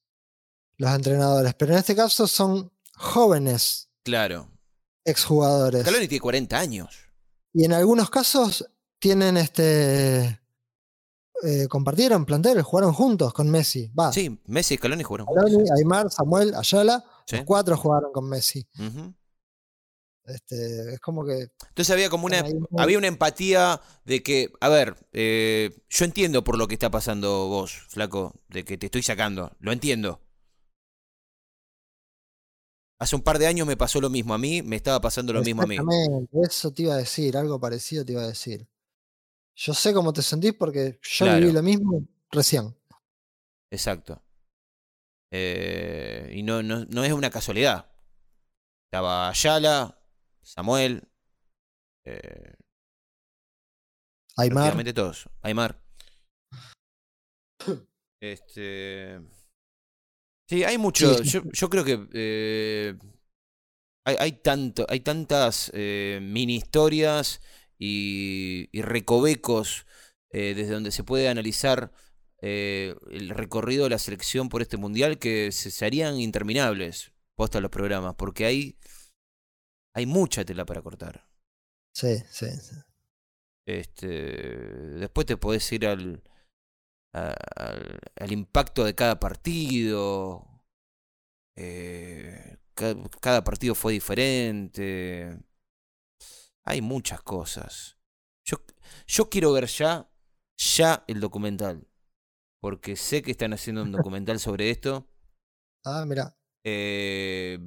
los 0.77 0.91
entrenadores, 0.93 1.55
pero 1.55 1.73
en 1.73 1.79
este 1.79 1.97
caso 1.97 2.27
son 2.27 2.71
jóvenes 2.97 3.89
Claro. 4.05 4.49
exjugadores. 5.05 5.83
Scaloni 5.83 6.07
tiene 6.09 6.21
40 6.21 6.59
años. 6.59 6.97
Y 7.53 7.65
en 7.65 7.73
algunos 7.73 8.09
casos 8.11 8.65
tienen 9.01 9.37
este. 9.37 10.41
eh, 11.45 11.67
compartieron 11.69 12.25
plantel, 12.25 12.63
jugaron 12.63 12.93
juntos 12.93 13.33
con 13.33 13.49
Messi. 13.51 13.89
Va, 13.99 14.13
Sí, 14.13 14.41
Messi 14.47 14.75
y 14.75 14.77
Scaloni 14.77 15.03
jugaron 15.03 15.27
juntos. 15.27 15.45
Scaloni, 15.51 15.71
Aymar, 15.77 16.11
Samuel, 16.11 16.55
Ayala, 16.55 17.05
Sí. 17.27 17.37
los 17.37 17.45
cuatro 17.45 17.77
jugaron 17.77 18.13
con 18.13 18.29
Messi. 18.29 18.67
Ujú. 18.79 19.13
Este, 20.29 20.95
es 20.95 21.01
como 21.01 21.25
que 21.27 21.49
Entonces 21.69 21.93
había 21.93 22.11
como 22.11 22.27
una, 22.27 22.45
muy- 22.45 22.67
había 22.77 22.99
una 22.99 23.07
empatía 23.07 23.81
de 24.05 24.23
que, 24.23 24.53
a 24.61 24.69
ver, 24.69 24.97
eh, 25.13 25.71
yo 25.89 26.05
entiendo 26.05 26.45
por 26.45 26.57
lo 26.59 26.67
que 26.69 26.75
está 26.75 26.91
pasando 26.91 27.47
vos, 27.49 27.73
flaco, 27.89 28.35
de 28.49 28.65
que 28.65 28.79
te 28.79 28.87
estoy 28.87 29.03
sacando, 29.03 29.53
lo 29.61 29.73
entiendo. 29.73 30.21
Hace 33.01 33.17
un 33.17 33.23
par 33.23 33.41
de 33.41 33.49
años 33.49 33.67
me 33.67 33.77
pasó 33.77 34.01
lo 34.01 34.09
mismo 34.09 34.35
a 34.35 34.39
mí, 34.39 34.63
me 34.63 34.77
estaba 34.77 35.01
pasando 35.01 35.33
lo 35.33 35.43
mismo 35.43 35.63
a 35.63 35.67
mí. 35.67 35.85
Exactamente, 35.85 36.37
eso 36.43 36.73
te 36.73 36.83
iba 36.83 36.95
a 36.95 36.97
decir, 36.99 37.37
algo 37.37 37.61
parecido 37.61 38.05
te 38.05 38.13
iba 38.13 38.23
a 38.23 38.27
decir. 38.27 38.67
Yo 39.57 39.75
sé 39.75 39.95
cómo 39.95 40.13
te 40.13 40.23
sentís 40.23 40.55
porque 40.55 40.99
yo 41.03 41.27
Claro. 41.27 41.41
viví 41.41 41.53
lo 41.53 41.63
mismo 41.63 42.05
recién. 42.33 42.77
Exacto. 43.71 44.23
Eh, 45.31 46.31
y 46.35 46.43
no, 46.43 46.63
no, 46.63 46.85
no 46.87 47.05
es 47.05 47.13
una 47.13 47.31
casualidad. 47.31 47.87
Estaba 48.87 49.29
Ayala, 49.31 49.98
Samuel, 50.49 51.07
eh, 52.07 52.55
Aymar, 54.37 54.95
todos. 54.95 55.29
Aymar. 55.43 55.79
Este. 58.21 59.21
Sí, 60.49 60.65
hay 60.65 60.77
mucho. 60.77 61.15
Sí. 61.19 61.31
Yo, 61.31 61.43
yo 61.53 61.71
creo 61.71 61.85
que 61.85 62.09
eh, 62.15 62.99
hay, 64.05 64.17
hay 64.19 64.33
tanto, 64.33 64.87
hay 64.89 65.01
tantas 65.01 65.71
eh, 65.75 66.19
mini 66.21 66.57
historias 66.57 67.41
y, 67.79 68.69
y 68.73 68.83
recovecos 68.83 69.87
eh, 70.31 70.55
desde 70.57 70.73
donde 70.73 70.91
se 70.91 71.05
puede 71.05 71.29
analizar 71.29 71.93
eh, 72.41 72.97
el 73.11 73.29
recorrido 73.29 73.85
de 73.85 73.91
la 73.91 73.99
selección 73.99 74.49
por 74.49 74.63
este 74.63 74.79
mundial 74.79 75.19
que 75.19 75.53
se, 75.53 75.71
se 75.71 75.85
harían 75.85 76.19
interminables 76.19 77.13
posta 77.37 77.61
los 77.61 77.71
programas, 77.71 78.15
porque 78.17 78.47
hay, 78.47 78.79
hay 79.95 80.07
mucha 80.07 80.45
tela 80.45 80.65
para 80.65 80.83
cortar. 80.83 81.25
sí, 81.93 82.23
sí, 82.31 82.47
sí. 82.61 82.77
Este, 83.67 84.07
después 84.99 85.27
te 85.27 85.37
podés 85.37 85.71
ir 85.73 85.87
al, 85.87 86.23
al, 87.13 88.01
al 88.17 88.33
impacto 88.33 88.85
de 88.85 88.95
cada 88.95 89.21
partido. 89.21 90.47
Eh, 91.57 92.57
ca- 92.75 92.95
cada, 93.21 93.45
partido 93.45 93.75
fue 93.75 93.93
diferente. 93.95 95.39
Hay 96.65 96.81
muchas 96.83 97.23
cosas. 97.23 97.97
Yo, 98.45 98.59
yo 99.07 99.29
quiero 99.29 99.53
ver 99.53 99.67
ya, 99.67 100.09
ya 100.57 101.05
el 101.07 101.21
documental. 101.21 101.87
Porque 102.61 102.97
sé 102.97 103.23
que 103.23 103.33
están 103.33 103.53
haciendo 103.55 103.83
un 103.83 103.93
documental 103.93 104.41
sobre 104.41 104.71
esto. 104.71 105.09
Ah, 105.85 106.05
mira. 106.07 106.35
Eh, 106.65 107.59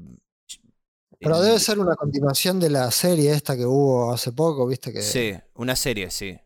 Pero 1.22 1.40
debe 1.42 1.60
ser 1.60 1.80
una 1.80 1.96
continuación 1.96 2.60
de 2.60 2.70
la 2.70 2.90
serie 2.92 3.32
esta 3.32 3.56
que 3.56 3.66
hubo 3.66 4.12
hace 4.12 4.32
poco, 4.32 4.66
viste 4.68 4.92
que 4.92 5.02
Sí, 5.02 5.34
una 5.56 5.76
serie, 5.76 6.10
sí. 6.12 6.38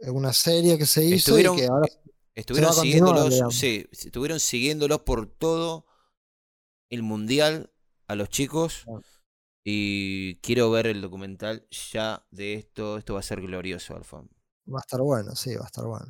una 0.00 0.32
serie 0.32 0.76
que 0.76 0.86
se 0.86 1.04
hizo 1.04 1.32
Estuvieron- 1.36 1.56
y 1.56 1.60
que 1.60 1.66
ahora 1.68 1.88
Estuvieron 2.34 2.72
siguiéndolos, 2.74 3.54
sí, 3.54 3.86
estuvieron 3.92 4.40
siguiéndolos 4.40 5.00
por 5.02 5.26
todo 5.26 5.86
el 6.90 7.02
mundial 7.02 7.70
a 8.08 8.14
los 8.14 8.28
chicos. 8.30 8.84
Ah. 8.88 9.00
Y 9.64 10.36
quiero 10.36 10.70
ver 10.70 10.86
el 10.86 11.00
documental 11.02 11.66
ya 11.92 12.26
de 12.30 12.54
esto. 12.54 12.96
Esto 12.98 13.14
va 13.14 13.20
a 13.20 13.22
ser 13.22 13.40
glorioso, 13.42 13.94
Alfa. 13.94 14.22
va 14.66 14.78
a 14.78 14.80
estar 14.80 15.00
bueno, 15.02 15.36
sí, 15.36 15.54
va 15.54 15.62
a 15.64 15.66
estar 15.66 15.84
bueno. 15.84 16.06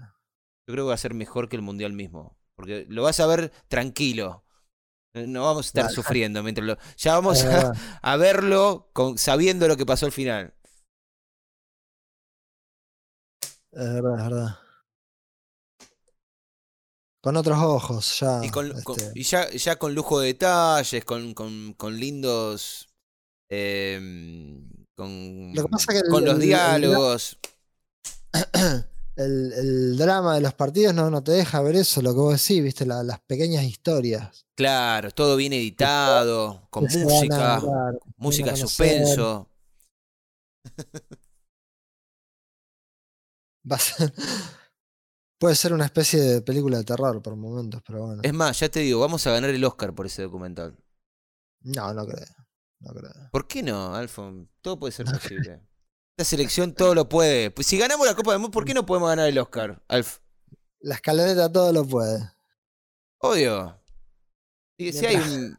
Yo 0.67 0.73
creo 0.75 0.85
que 0.85 0.89
va 0.89 0.95
a 0.95 0.99
ser 0.99 1.13
mejor 1.13 1.49
que 1.49 1.57
el 1.57 1.63
mundial 1.63 1.93
mismo. 1.93 2.39
Porque 2.55 2.87
lo 2.89 3.03
vas 3.03 3.19
a 3.21 3.27
ver 3.27 3.51
tranquilo. 3.69 4.45
No 5.15 5.45
vamos 5.45 5.67
a 5.67 5.69
estar 5.69 5.91
sufriendo 5.91 6.43
mientras 6.43 6.67
lo. 6.67 6.79
Ya 6.97 7.15
vamos 7.15 7.45
a, 8.03 8.17
verlo 8.17 8.89
con, 8.93 9.19
sabiendo 9.19 9.69
lo 9.69 9.77
que 9.77 9.85
pasó 9.87 10.07
al 10.07 10.13
final. 10.13 10.55
Es 13.73 13.93
verdad, 13.95 14.19
es 14.19 14.25
verdad. 14.25 14.59
Con 17.23 17.37
otros 17.37 17.59
ojos, 17.59 18.19
ya. 18.21 18.45
Y, 18.45 18.51
con, 18.51 18.73
con- 18.83 18.99
este, 18.99 19.13
y 19.19 19.23
ya, 19.23 19.49
ya 19.51 19.77
con 19.77 19.95
lujo 19.95 20.19
de 20.21 20.29
detalles, 20.29 21.05
con, 21.05 21.35
con, 21.35 21.73
con 21.75 21.97
lindos. 21.99 22.89
em, 23.51 24.69
con, 24.97 25.53
Lo 25.55 25.63
que 25.63 25.69
pasa 25.69 25.93
que 25.93 25.99
el- 26.01 26.09
con 26.11 26.25
los 26.25 26.35
el- 26.35 26.41
diálogos. 26.41 27.39
el, 28.33 28.85
el 29.17 29.97
drama 29.99 30.35
de 30.35 30.41
los 30.41 30.55
partidos 30.55 30.95
no, 30.95 31.11
no 31.11 31.23
te 31.23 31.33
deja 31.33 31.61
ver 31.63 31.77
eso, 31.77 32.01
lo 32.03 32.13
que 32.15 32.21
vos 32.21 32.33
decís, 32.41 32.63
viste, 32.63 32.87
La- 32.87 33.03
las 33.03 33.21
pequeñas 33.21 33.65
historias. 33.65 34.47
Claro, 34.55 35.11
todo 35.11 35.37
bien 35.37 35.53
editado, 35.53 36.67
con 36.71 36.85
música, 36.85 37.63
música 38.17 38.53
a 38.53 38.57
suspenso. 38.57 39.49
Va 43.71 43.77
a 43.77 43.79
ser- 43.79 44.13
Puede 45.39 45.57
ser 45.57 45.73
una 45.73 45.87
especie 45.87 46.21
de 46.21 46.41
película 46.43 46.79
de 46.79 46.85
terror 46.85 47.21
por 47.21 47.35
momentos, 47.35 47.83
pero 47.85 48.07
bueno. 48.07 48.23
Es 48.25 48.33
más, 48.33 48.61
ya 48.61 48.69
te 48.69 48.81
digo, 48.81 49.01
vamos 49.01 49.27
a 49.27 49.33
ganar 49.33 49.51
el 49.51 49.65
Oscar 49.65 49.93
por 49.95 50.07
ese 50.07 50.23
documental. 50.23 50.77
No, 51.63 51.93
no 51.93 52.07
creo. 52.07 52.27
No 52.81 52.93
creo. 52.93 53.13
¿Por 53.33 53.47
qué 53.49 53.63
no, 53.63 53.95
Alfon? 53.95 54.49
Todo 54.61 54.79
puede 54.79 54.93
ser 54.93 55.07
posible. 55.07 55.61
Esta 56.17 56.29
selección 56.29 56.75
todo 56.75 56.95
lo 56.95 57.09
puede. 57.09 57.51
Pues 57.51 57.67
si 57.67 57.79
ganamos 57.79 58.07
la 58.07 58.15
Copa 58.15 58.33
del 58.33 58.41
Mundo, 58.41 58.53
¿por 58.53 58.65
qué 58.65 58.75
no 58.75 58.85
podemos 58.85 59.09
ganar 59.09 59.29
el 59.29 59.39
Oscar, 59.39 59.83
Alf? 59.89 60.19
La 60.81 60.97
escaloneta 60.97 61.51
todo 61.51 61.73
lo 61.73 61.87
puede. 61.87 62.21
Obvio. 63.19 63.81
Si, 64.79 64.93
si 64.93 65.07
hay 65.07 65.17
un... 65.17 65.57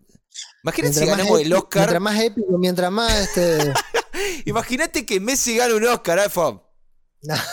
Imagínate 0.64 0.94
si 0.94 1.06
ganamos 1.06 1.40
el 1.40 1.54
Oscar. 1.54 1.82
Mientras 1.82 2.02
más 2.02 2.20
épico, 2.20 2.58
mientras 2.58 2.92
más 2.92 3.14
este. 3.20 3.74
Imagínate 4.46 5.06
que 5.06 5.20
Messi 5.20 5.58
gana 5.58 5.76
un 5.76 5.86
Oscar, 5.86 6.20
Alfon. 6.20 6.62
no. 7.22 7.36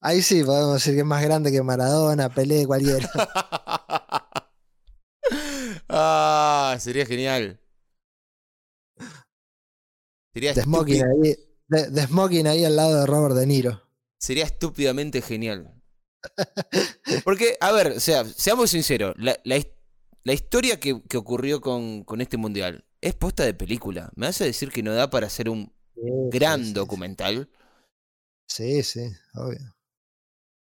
Ahí 0.00 0.20
sí 0.20 0.44
podemos 0.44 0.74
decir 0.74 0.92
que 0.92 1.00
es 1.00 1.06
más 1.06 1.22
grande 1.22 1.50
que 1.50 1.62
Maradona, 1.62 2.28
Pelé, 2.28 2.66
cualquiera. 2.66 3.10
ah, 5.88 6.76
sería 6.78 7.06
genial. 7.06 7.58
Sería, 10.34 10.54
De 10.54 10.62
smoking, 10.62 11.02
ahí, 11.02 11.36
de, 11.68 11.90
de 11.90 12.06
smoking 12.06 12.46
ahí 12.46 12.64
al 12.64 12.76
lado 12.76 13.00
de 13.00 13.06
Robert 13.06 13.34
De 13.34 13.46
Niro. 13.46 13.82
sería 14.18 14.44
estúpidamente 14.44 15.22
genial. 15.22 15.80
Porque, 17.24 17.56
a 17.60 17.72
ver, 17.72 17.88
o 17.92 18.00
sea, 18.00 18.24
seamos 18.24 18.70
sinceros, 18.70 19.14
la, 19.18 19.38
la 19.44 19.56
la 20.26 20.32
historia 20.32 20.80
que, 20.80 21.02
que 21.02 21.18
ocurrió 21.18 21.60
con, 21.60 22.02
con 22.04 22.22
este 22.22 22.38
mundial 22.38 22.86
es 23.02 23.14
posta 23.14 23.44
de 23.44 23.52
película. 23.54 24.10
¿Me 24.16 24.26
vas 24.26 24.40
a 24.40 24.44
decir 24.46 24.70
que 24.70 24.82
no 24.82 24.94
da 24.94 25.10
para 25.10 25.26
hacer 25.26 25.50
un 25.50 25.72
Sí, 25.94 26.02
gran 26.30 26.64
sí, 26.64 26.74
documental? 26.74 27.50
Sí, 28.46 28.82
sí, 28.82 29.00
obvio. 29.34 29.74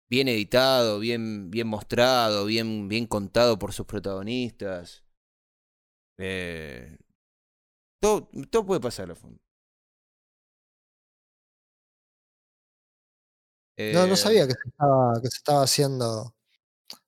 Bien 0.09 0.27
editado, 0.27 0.99
bien, 0.99 1.49
bien 1.49 1.67
mostrado, 1.67 2.45
bien, 2.45 2.87
bien 2.89 3.07
contado 3.07 3.57
por 3.57 3.73
sus 3.73 3.85
protagonistas. 3.87 5.03
Eh, 6.17 6.97
todo, 7.99 8.29
todo 8.49 8.65
puede 8.65 8.81
pasar, 8.81 9.15
No, 13.93 14.07
no 14.07 14.13
Eh, 14.13 14.17
sabía 14.17 14.47
que 14.47 14.53
se 14.53 14.69
estaba, 14.69 15.21
que 15.21 15.29
se 15.29 15.37
estaba 15.37 15.63
haciendo. 15.63 16.35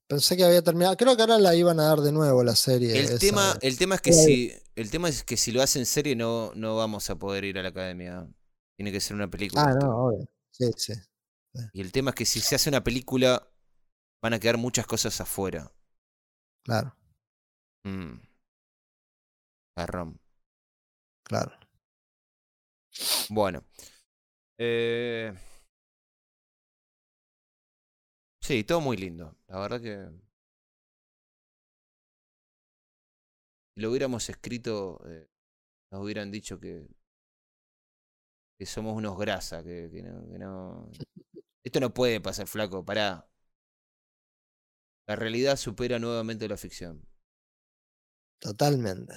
Pensé 0.08 0.36
que 0.38 0.44
había 0.44 0.62
terminado. 0.62 0.96
Creo 0.98 1.16
que 1.16 1.22
ahora 1.24 1.40
la 1.40 1.56
iban 1.56 1.80
a 1.80 1.86
dar 1.88 2.02
de 2.02 2.12
nuevo 2.12 2.44
la 2.44 2.56
serie. 2.56 2.98
El 2.98 3.06
esa 3.06 3.18
tema, 3.18 3.58
el 3.62 3.78
tema 3.78 3.96
es 3.96 4.02
que 4.02 4.14
si, 4.14 4.54
el 4.76 4.92
tema 4.92 5.10
es 5.10 5.24
que 5.24 5.38
si 5.38 5.52
lo 5.52 5.62
hacen 5.62 5.86
serie 5.86 6.16
no, 6.16 6.52
no 6.56 6.76
vamos 6.76 7.10
a 7.10 7.16
poder 7.16 7.44
ir 7.46 7.58
a 7.58 7.64
la 7.64 7.70
academia. 7.70 8.28
Tiene 8.78 8.92
que 8.92 9.00
ser 9.00 9.16
una 9.16 9.30
película. 9.30 9.64
Ah, 9.64 9.74
no, 9.74 10.06
obvio. 10.06 10.28
Sí, 10.52 10.70
sí. 10.78 10.94
Y 11.74 11.82
el 11.82 11.92
tema 11.92 12.10
es 12.12 12.16
que 12.16 12.26
si 12.26 12.40
se 12.42 12.56
hace 12.56 12.70
una 12.70 12.84
película, 12.84 13.48
van 14.22 14.34
a 14.34 14.40
quedar 14.40 14.58
muchas 14.58 14.86
cosas 14.88 15.20
afuera. 15.22 15.72
Claro, 16.64 16.96
Mm. 17.86 18.20
Garrón. 19.76 20.20
claro. 21.24 21.52
Bueno. 23.30 23.64
Eh, 24.58 25.34
Sí, 28.44 28.64
todo 28.64 28.80
muy 28.82 28.96
lindo. 28.98 29.36
La 29.48 29.60
verdad 29.60 29.82
que. 29.82 30.08
Si 33.76 33.82
lo 33.82 33.90
hubiéramos 33.90 34.30
escrito, 34.30 35.00
eh, 35.08 35.28
nos 35.92 36.02
hubieran 36.04 36.32
dicho 36.32 36.60
que. 36.60 36.88
que 38.58 38.66
somos 38.66 38.96
unos 38.96 39.18
grasa, 39.18 39.64
que, 39.64 39.90
que 39.92 40.02
no, 40.04 40.28
que 40.30 40.38
no- 40.40 40.90
Esto 41.64 41.80
no 41.80 41.94
puede 41.94 42.22
pasar, 42.22 42.48
flaco, 42.48 42.86
pará. 42.86 43.28
La 45.08 45.16
realidad 45.16 45.56
supera 45.56 45.98
nuevamente 45.98 46.46
la 46.50 46.58
ficción. 46.58 47.08
Totalmente. 48.44 49.16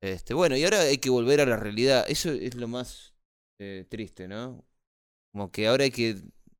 Este, 0.00 0.32
bueno, 0.34 0.56
y 0.56 0.62
ahora 0.64 0.80
hay 0.82 0.98
que 0.98 1.10
volver 1.10 1.40
a 1.40 1.46
la 1.46 1.56
realidad. 1.56 2.04
Eso 2.08 2.30
es 2.32 2.54
lo 2.54 2.68
más 2.68 3.14
eh, 3.58 3.84
triste, 3.88 4.28
¿no? 4.28 4.64
Como 5.32 5.52
que 5.52 5.68
ahora 5.68 5.84
hay 5.84 5.90
que 5.92 6.16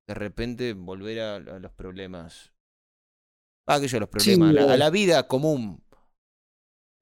de 0.09 0.15
repente 0.15 0.73
volver 0.73 1.21
a, 1.21 1.37
a 1.37 1.59
los 1.59 1.73
problemas. 1.73 2.53
Ah, 3.69 3.75
aquello, 3.75 3.99
a 3.99 4.01
los 4.01 4.09
Sí, 4.19 4.35
problemas, 4.37 4.51
a, 4.51 4.53
la, 4.55 4.73
a 4.73 4.77
la 4.79 4.91
vida 4.91 5.29
común. 5.29 5.85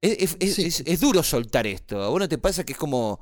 Es, 0.03 0.17
es- 0.19 0.37
es- 0.41 0.55
Sí. 0.55 0.65
es- 0.65 0.83
es 0.85 0.99
duro 0.99 1.23
soltar 1.23 1.65
esto. 1.65 2.03
¿A 2.03 2.09
vos 2.09 2.19
no 2.19 2.27
te 2.29 2.37
pasa 2.37 2.63
que 2.65 2.73
es 2.73 2.77
como 2.77 3.19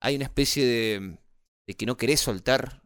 hay 0.00 0.16
una 0.16 0.26
especie 0.26 0.64
de, 0.66 1.18
de 1.66 1.74
que 1.74 1.86
no 1.86 1.96
querés 1.96 2.20
soltar? 2.20 2.82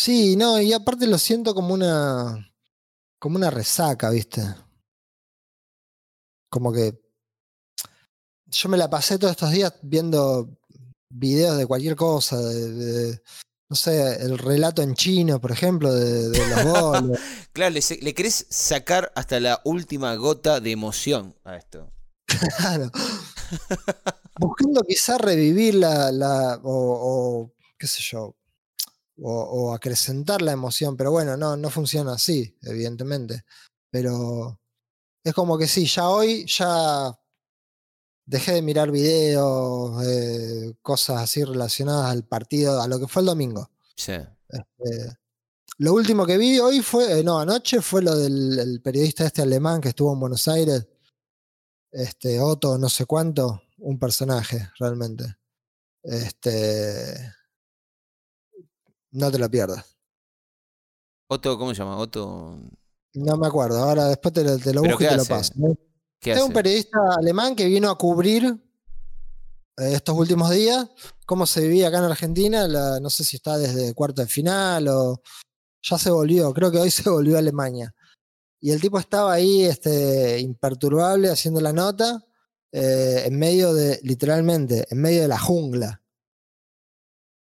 Sí, 0.00 0.34
no, 0.36 0.60
y 0.60 0.72
aparte 0.72 1.06
lo 1.06 1.18
siento 1.18 1.54
como 1.54 1.72
una. 1.74 2.52
como 3.20 3.36
una 3.36 3.50
resaca, 3.50 4.10
¿viste? 4.10 4.42
Como 6.50 6.72
que. 6.72 6.98
Yo 8.46 8.68
me 8.68 8.76
la 8.78 8.90
pasé 8.90 9.16
todos 9.18 9.32
estos 9.32 9.52
días 9.52 9.78
viendo 9.82 10.58
videos 11.12 11.56
de 11.56 11.66
cualquier 11.66 11.94
cosa, 11.94 12.36
de, 12.40 12.70
de- 12.72 13.22
no 13.70 13.76
sé, 13.76 14.20
el 14.20 14.36
relato 14.36 14.82
en 14.82 14.94
chino, 14.94 15.40
por 15.40 15.52
ejemplo, 15.52 15.94
de, 15.94 16.28
de 16.28 16.48
los 16.48 16.64
goles. 16.64 17.20
Claro, 17.52 17.74
le, 17.74 17.80
le 18.02 18.14
querés 18.14 18.46
sacar 18.48 19.12
hasta 19.14 19.38
la 19.40 19.60
última 19.64 20.14
gota 20.16 20.60
de 20.60 20.72
emoción 20.72 21.36
a 21.44 21.56
esto. 21.56 21.92
Claro. 22.58 22.90
Buscando 24.38 24.82
quizá 24.82 25.18
revivir 25.18 25.74
la, 25.74 26.10
la 26.12 26.60
o, 26.62 26.70
o, 27.42 27.52
qué 27.78 27.86
sé 27.86 28.02
yo, 28.02 28.36
o, 29.20 29.32
o 29.32 29.74
acrecentar 29.74 30.42
la 30.42 30.52
emoción, 30.52 30.96
pero 30.96 31.10
bueno, 31.12 31.36
no, 31.36 31.56
no 31.56 31.70
funciona 31.70 32.14
así, 32.14 32.56
evidentemente. 32.62 33.44
Pero 33.90 34.60
es 35.24 35.34
como 35.34 35.58
que 35.58 35.66
sí, 35.66 35.86
ya 35.86 36.08
hoy 36.08 36.46
ya 36.46 37.16
dejé 38.30 38.52
de 38.52 38.62
mirar 38.62 38.92
videos, 38.92 40.06
eh, 40.06 40.74
cosas 40.82 41.20
así 41.20 41.42
relacionadas 41.42 42.12
al 42.12 42.24
partido, 42.24 42.80
a 42.80 42.86
lo 42.86 43.00
que 43.00 43.08
fue 43.08 43.22
el 43.22 43.26
domingo. 43.26 43.70
Sí. 43.96 44.12
Eh, 44.12 45.12
lo 45.78 45.92
último 45.94 46.24
que 46.24 46.38
vi 46.38 46.60
hoy 46.60 46.80
fue, 46.80 47.18
eh, 47.18 47.24
no, 47.24 47.40
anoche 47.40 47.82
fue 47.82 48.02
lo 48.02 48.16
del 48.16 48.56
el 48.58 48.82
periodista 48.82 49.26
este 49.26 49.42
alemán 49.42 49.80
que 49.80 49.88
estuvo 49.88 50.12
en 50.12 50.20
Buenos 50.20 50.46
Aires, 50.46 50.86
este 51.90 52.40
Otto, 52.40 52.78
no 52.78 52.88
sé 52.88 53.04
cuánto, 53.04 53.62
un 53.78 53.98
personaje 53.98 54.70
realmente. 54.78 55.24
Este, 56.02 57.34
no 59.10 59.30
te 59.32 59.38
lo 59.38 59.50
pierdas. 59.50 59.84
Otto, 61.26 61.58
¿cómo 61.58 61.74
se 61.74 61.78
llama? 61.78 61.96
Otto. 61.96 62.60
No 63.14 63.36
me 63.36 63.48
acuerdo, 63.48 63.78
ahora 63.78 64.06
después 64.06 64.32
te 64.32 64.44
lo, 64.44 64.56
te 64.56 64.72
lo 64.72 64.82
¿Pero 64.82 64.94
busco 64.94 65.04
y 65.04 65.08
te 65.08 65.16
lo 65.16 65.24
paso. 65.24 65.52
¿eh? 65.66 65.89
¿Qué 66.20 66.32
Es 66.32 66.36
hace? 66.38 66.46
un 66.46 66.52
periodista 66.52 66.98
alemán 67.18 67.56
que 67.56 67.64
vino 67.66 67.90
a 67.90 67.96
cubrir 67.98 68.44
eh, 69.78 69.92
estos 69.94 70.16
últimos 70.16 70.50
días 70.50 70.86
cómo 71.26 71.46
se 71.46 71.62
vivía 71.62 71.88
acá 71.88 71.98
en 71.98 72.04
Argentina. 72.04 72.66
la- 72.68 73.00
no 73.00 73.08
sé 73.10 73.24
si 73.24 73.36
está 73.36 73.56
desde 73.56 73.94
cuarto 73.94 74.20
de 74.22 74.28
final 74.28 74.88
o 74.88 75.22
ya 75.82 75.96
se 75.98 76.10
volvió. 76.10 76.52
Creo 76.52 76.70
que 76.70 76.78
hoy 76.78 76.90
se 76.90 77.08
volvió 77.08 77.36
a 77.36 77.38
Alemania. 77.38 77.94
Y 78.60 78.72
el 78.72 78.80
tipo 78.80 78.98
estaba 78.98 79.32
ahí 79.32 79.62
este, 79.64 80.38
imperturbable 80.40 81.30
haciendo 81.30 81.60
la 81.62 81.72
nota 81.72 82.22
eh, 82.72 83.22
en 83.26 83.38
medio 83.38 83.72
de, 83.72 83.98
literalmente, 84.02 84.86
en 84.90 85.00
medio 85.00 85.22
de 85.22 85.28
la 85.28 85.38
jungla. 85.38 86.02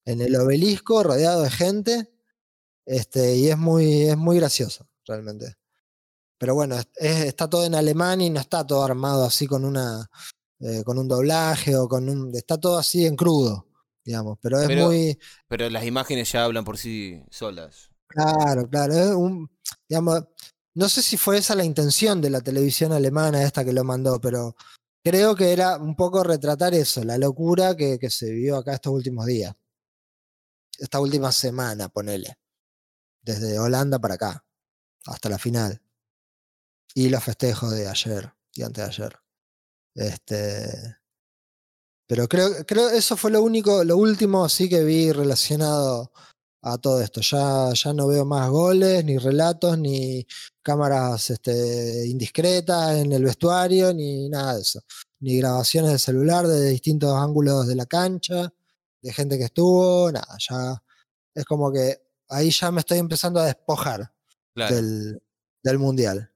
En 0.07 0.21
el 0.21 0.35
obelisco, 0.37 1.03
rodeado 1.03 1.43
de 1.43 1.51
gente. 1.51 2.11
Este, 2.87 3.37
y 3.37 3.49
es 3.49 3.57
muy, 3.57 4.03
es 4.09 4.17
muy 4.17 4.37
gracioso, 4.39 4.89
realmente. 5.07 5.55
Pero 6.39 6.55
bueno, 6.55 6.77
es- 6.77 6.89
es- 6.97 7.25
está 7.27 7.49
todo 7.49 7.65
en 7.65 7.75
alemán 7.75 8.21
y 8.21 8.31
no 8.31 8.41
está 8.41 8.67
todo 8.67 8.85
armado 8.85 9.25
así 9.25 9.47
con 9.47 9.65
una 9.65 10.09
eh, 10.61 10.83
con 10.85 10.97
un 10.99 11.09
doblaje 11.09 11.77
o 11.77 11.89
con 11.89 12.09
un. 12.09 12.35
Está 12.35 12.59
todo 12.59 12.79
así 12.79 13.05
en 13.07 13.17
crudo, 13.17 13.67
digamos. 14.05 14.39
Pero 14.41 14.61
es 14.61 14.69
Pero- 14.69 14.87
muy. 14.87 15.19
Pero 15.49 15.69
las 15.69 15.85
imágenes 15.85 16.31
ya 16.33 16.45
hablan 16.45 16.65
por 16.65 16.79
sí 16.79 17.23
solas. 17.31 17.91
Claro, 18.07 18.69
claro. 18.71 18.95
es 18.95 19.11
un- 19.11 19.51
digamos, 19.89 20.25
no 20.75 20.89
sé 20.89 21.03
si 21.03 21.17
fue 21.17 21.39
esa 21.39 21.55
la 21.55 21.65
intención 21.65 22.21
de 22.23 22.31
la 22.31 22.41
televisión 22.41 22.93
alemana 22.93 23.43
esta 23.43 23.65
que 23.65 23.73
lo 23.73 23.85
mandó, 23.85 24.21
pero 24.21 24.55
creo 25.05 25.35
que 25.35 25.53
era 25.53 25.77
un 25.77 25.97
poco 25.97 26.23
retratar 26.23 26.73
eso, 26.75 27.05
la 27.05 27.19
locura 27.19 27.77
que, 27.77 27.99
que 27.99 28.09
se 28.11 28.31
vivió 28.31 28.57
acá 28.57 28.75
estos 28.75 28.93
últimos 28.93 29.27
días. 29.27 29.55
Esta 30.79 30.99
última 31.01 31.31
semana, 31.33 31.89
ponele. 31.89 32.39
Desde 33.23 33.59
Holanda 33.59 33.99
para 33.99 34.15
acá, 34.15 34.45
hasta 35.07 35.29
la 35.29 35.39
final. 35.39 35.81
Y 36.95 37.09
los 37.09 37.25
festejos 37.25 37.73
de 37.73 37.89
ayer 37.89 38.33
y 38.55 38.63
antes 38.63 38.85
de 38.85 38.91
ayer. 38.91 39.17
Este. 39.95 40.97
Pero 42.07 42.29
creo, 42.29 42.65
creo 42.67 42.91
eso 42.91 43.17
fue 43.17 43.31
lo 43.31 43.43
único, 43.43 43.83
lo 43.83 43.97
último 43.97 44.49
sí 44.49 44.69
que 44.69 44.85
vi 44.85 45.11
relacionado 45.11 46.13
a 46.63 46.79
todo 46.79 47.01
esto. 47.01 47.21
Ya, 47.21 47.73
ya 47.75 47.93
no 47.93 48.07
veo 48.07 48.25
más 48.25 48.49
goles, 48.51 49.05
ni 49.05 49.19
relatos, 49.19 49.79
ni 49.79 50.27
cámaras 50.63 51.31
este, 51.31 52.07
indiscretas 52.07 52.97
en 52.97 53.13
el 53.13 53.25
vestuario, 53.25 53.93
ni 53.93 54.29
nada 54.29 54.55
de 54.55 54.63
eso. 54.63 54.81
Ni 55.21 55.39
grabaciones 55.39 55.93
de 55.93 55.99
celular 55.99 56.47
de 56.47 56.71
distintos 56.71 57.17
ángulos 57.17 57.67
de 57.67 57.75
la 57.75 57.87
cancha, 57.87 58.53
de 59.01 59.13
gente 59.13 59.39
que 59.39 59.45
estuvo, 59.45 60.11
nada. 60.13 60.37
Ya 60.39 60.83
es 61.35 61.45
como 61.45 61.73
que 61.73 61.99
ahí 62.29 62.51
ya 62.51 62.71
me 62.71 62.81
estoy 62.81 62.99
empezando 62.99 63.41
a 63.41 63.47
despojar 63.47 64.13
Claro. 64.55 64.75
del, 64.77 65.23
del 65.63 65.79
mundial. 65.79 66.31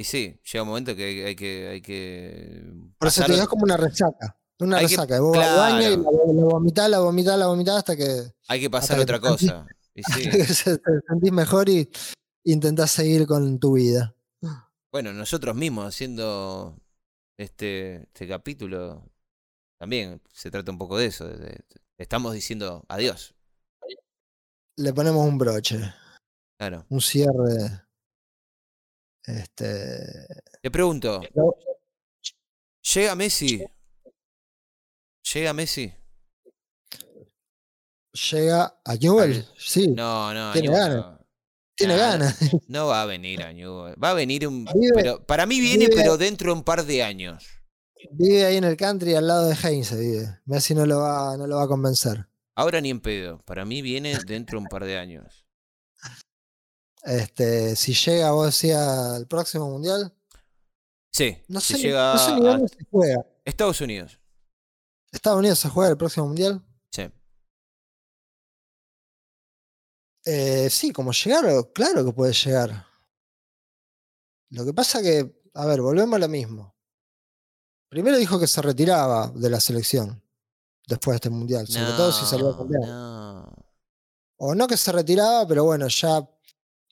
Y 0.00 0.04
sí, 0.04 0.40
llega 0.50 0.62
un 0.62 0.68
momento 0.68 0.94
que 0.94 1.26
hay, 1.26 1.34
que. 1.34 1.68
Hay 1.68 1.82
que 1.82 2.62
Por 2.98 3.08
eso 3.08 3.20
pasar- 3.20 3.26
te 3.26 3.32
digo, 3.32 3.42
es 3.42 3.48
como 3.48 3.64
una 3.64 3.76
resaca. 3.76 4.38
Una 4.60 4.76
Hay 4.78 4.86
que- 4.86 4.90
resaca. 4.96 5.20
Vos 5.20 5.36
vas 5.36 5.48
al 5.48 5.56
baño 5.56 5.88
y 5.90 5.96
la, 5.96 6.02
claro. 6.02 6.32
la 6.34 6.44
vomitás, 6.44 6.90
la 6.90 6.98
vomitás, 7.00 7.38
la 7.38 7.46
vomitás 7.48 7.76
hasta 7.78 7.96
que, 7.96 8.32
hay 8.48 8.60
que 8.60 8.70
pasar 8.70 8.98
otra 9.00 9.18
te 9.20 9.26
sentís- 9.26 9.48
cosa. 9.50 9.66
Y 9.94 10.02
sí. 10.04 10.12
hasta 10.12 10.30
que 10.36 10.44
se- 10.54 10.78
te 10.78 10.90
sentís 11.08 11.32
mejor 11.32 11.68
y 11.68 11.90
intentás 12.44 12.92
seguir 12.92 13.26
con 13.26 13.58
tu 13.58 13.72
vida. 13.72 14.14
Bueno, 14.92 15.12
nosotros 15.12 15.54
mismos 15.56 15.86
haciendo 15.86 16.76
este, 17.36 18.04
este 18.04 18.26
capítulo 18.28 19.04
también 19.78 20.22
se 20.32 20.50
trata 20.50 20.70
un 20.70 20.78
poco 20.78 20.96
de 20.96 21.06
eso. 21.06 21.26
de- 21.26 21.38
de- 21.38 21.64
estamos 21.98 22.32
diciendo 22.34 22.84
adiós. 22.88 23.34
Le 24.76 24.92
ponemos 24.92 25.26
un 25.26 25.38
broche, 25.38 25.80
Claro. 26.56 26.86
un 26.88 27.00
cierre. 27.00 27.82
Este. 29.28 30.26
Te 30.62 30.70
pregunto, 30.70 31.20
¿llega 32.94 33.14
Messi? 33.14 33.62
¿Llega 35.34 35.52
Messi? 35.52 35.92
llega 38.30 38.80
a 38.84 38.94
Newell. 38.96 39.44
Sí, 39.56 39.88
No, 39.88 40.32
no, 40.34 40.52
Tiene 40.52 40.68
Newell 40.68 40.80
ganas. 40.88 40.96
no. 41.12 41.26
tiene 41.76 41.94
Nah, 41.96 42.00
ganas. 42.00 42.36
No 42.68 42.86
va 42.88 43.02
a 43.02 43.06
venir 43.06 43.42
a 43.42 43.52
Newell. 43.52 43.94
Va 44.02 44.10
a 44.10 44.14
venir 44.14 44.48
un. 44.48 44.64
Vive- 44.64 44.92
pero 44.94 45.24
para 45.24 45.46
mí 45.46 45.60
viene, 45.60 45.86
vive- 45.86 45.96
pero 45.96 46.16
dentro 46.16 46.50
de 46.52 46.58
un 46.58 46.64
par 46.64 46.84
de 46.84 47.02
años. 47.02 47.46
Vive 48.12 48.44
ahí 48.46 48.56
en 48.56 48.64
el 48.64 48.76
country 48.76 49.14
al 49.14 49.26
lado 49.26 49.48
de 49.48 49.54
Heinze, 49.56 49.96
vive. 49.98 50.40
Messi 50.46 50.74
no 50.74 50.86
lo 50.86 51.00
va, 51.00 51.36
no 51.36 51.46
lo 51.46 51.56
va 51.56 51.64
a 51.64 51.68
convencer. 51.68 52.26
Ahora 52.54 52.80
ni 52.80 52.90
en 52.90 53.00
pedo. 53.00 53.40
Para 53.44 53.64
mí 53.64 53.82
viene 53.82 54.18
dentro 54.26 54.58
de 54.58 54.62
un 54.64 54.68
par 54.68 54.84
de 54.84 54.98
años. 54.98 55.46
Este, 57.04 57.76
si 57.76 57.94
llega, 57.94 58.32
vos 58.32 58.46
decías, 58.46 58.86
al 58.86 59.26
próximo 59.26 59.68
mundial. 59.70 60.12
Sí, 61.12 61.36
No 61.48 61.60
si 61.60 61.72
sé, 61.74 61.78
ni- 61.78 61.82
llega 61.84 62.12
no 62.14 62.18
sé 62.18 62.32
ni 62.34 62.46
a 62.46 62.50
dónde 62.50 62.68
se 62.68 62.84
juega. 62.90 63.26
Estados 63.44 63.80
Unidos. 63.80 64.18
Estados 65.10 65.38
Unidos 65.38 65.58
se 65.58 65.68
juega 65.70 65.90
el 65.90 65.96
próximo 65.96 66.26
mundial. 66.26 66.62
Sí. 66.92 67.10
Eh, 70.24 70.68
sí, 70.70 70.92
como 70.92 71.12
llegar, 71.12 71.44
claro 71.72 72.04
que 72.04 72.12
puede 72.12 72.32
llegar. 72.32 72.86
Lo 74.50 74.64
que 74.64 74.74
pasa 74.74 75.00
que, 75.02 75.42
a 75.54 75.66
ver, 75.66 75.80
volvemos 75.80 76.14
a 76.16 76.18
lo 76.18 76.28
mismo. 76.28 76.74
Primero 77.88 78.18
dijo 78.18 78.38
que 78.38 78.46
se 78.46 78.60
retiraba 78.60 79.28
de 79.28 79.48
la 79.48 79.60
selección 79.60 80.22
después 80.86 81.14
de 81.14 81.16
este 81.16 81.30
mundial, 81.30 81.66
sobre 81.66 81.92
todo 81.92 82.12
si 82.12 82.26
salió 82.26 82.50
No, 82.50 82.58
campeón. 82.58 82.82
no. 82.86 83.52
O 84.40 84.54
no 84.54 84.66
que 84.66 84.76
se 84.76 84.92
retiraba, 84.92 85.46
pero 85.48 85.64
bueno, 85.64 85.88
ya 85.88 86.26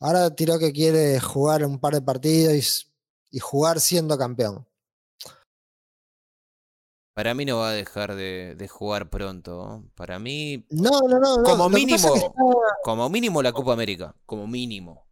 ahora 0.01 0.35
tiró 0.35 0.59
que 0.59 0.73
quiere 0.73 1.21
jugar 1.21 1.65
un 1.65 1.79
par 1.79 1.95
de 1.95 2.03
partidos 2.03 2.87
y, 3.31 3.39
jugar 3.39 3.81
siendo 3.81 4.17
campeón. 4.17 4.67
Para 7.15 7.35
mí 7.35 7.45
no 7.45 7.59
va 7.59 7.71
a 7.71 7.73
dejar 7.73 8.15
de, 8.15 8.55
de 8.57 8.69
jugar 8.69 9.09
pronto. 9.09 9.57
¿no? 9.57 9.91
Para 9.95 10.19
mí, 10.19 10.67
No, 10.71 11.01
no, 11.01 11.19
no. 11.19 11.43
Como 11.43 11.69
mínimo. 11.71 12.13
que 12.13 12.19
está- 12.19 12.33
como 12.83 13.09
mínimo 13.09 13.43
la 13.43 13.53
Copa 13.53 13.73
América. 13.73 14.15
Como 14.27 14.47
mínimo. 14.47 15.07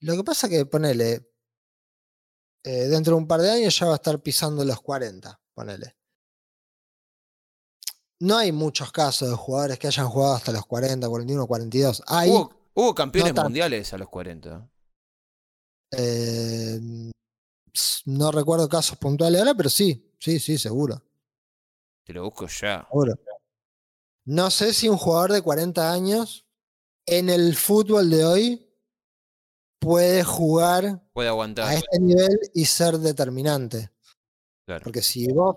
Lo 0.00 0.14
que 0.14 0.24
pasa 0.24 0.48
que, 0.48 0.64
ponele, 0.66 1.30
eh, 2.64 2.86
dentro 2.88 3.14
de 3.14 3.22
un 3.22 3.26
par 3.26 3.40
de 3.40 3.50
años 3.50 3.78
ya 3.78 3.86
va 3.86 3.92
a 3.92 3.96
estar 3.96 4.20
pisando 4.20 4.64
los 4.64 4.80
40, 4.80 5.40
ponele. 5.54 5.96
No 8.20 8.36
hay 8.36 8.52
muchos 8.52 8.90
casos 8.92 9.30
de 9.30 9.36
jugadores 9.36 9.78
que 9.78 9.86
hayan 9.86 10.08
jugado 10.08 10.34
hasta 10.34 10.52
los 10.52 10.66
40, 10.66 11.08
41, 11.08 11.46
42. 11.46 12.02
Hay, 12.06 12.30
Hubo, 12.30 12.52
hubo 12.80 12.94
campeones 12.94 13.34
mundiales 13.34 13.92
a 13.92 13.98
los 13.98 14.08
40. 14.08 14.70
eh, 15.92 16.80
no 18.06 18.32
recuerdo 18.32 18.68
casos 18.68 18.96
puntuales 18.98 19.40
ahora, 19.40 19.54
pero 19.54 19.68
sí, 19.68 20.14
sí, 20.18 20.38
sí, 20.40 20.58
seguro, 20.58 21.02
Te 22.04 22.12
lo 22.12 22.24
busco 22.24 22.46
ya. 22.46 22.84
seguro. 22.88 23.14
No 24.24 24.50
sé 24.50 24.74
si 24.74 24.88
un 24.88 24.96
jugador 24.98 25.32
de 25.32 25.42
40 25.42 25.92
años 25.92 26.46
en 27.06 27.30
el 27.30 27.54
fútbol 27.56 28.10
de 28.10 28.24
hoy 28.24 28.68
puede 29.80 30.24
jugar 30.24 31.02
Puede 31.12 31.28
aguantar. 31.28 31.68
a 31.68 31.74
este 31.74 31.98
nivel 32.00 32.38
y 32.54 32.64
ser 32.66 32.98
determinante. 32.98 33.90
Claro. 34.66 34.84
Porque 34.84 35.00
si 35.02 35.32
vos, 35.32 35.56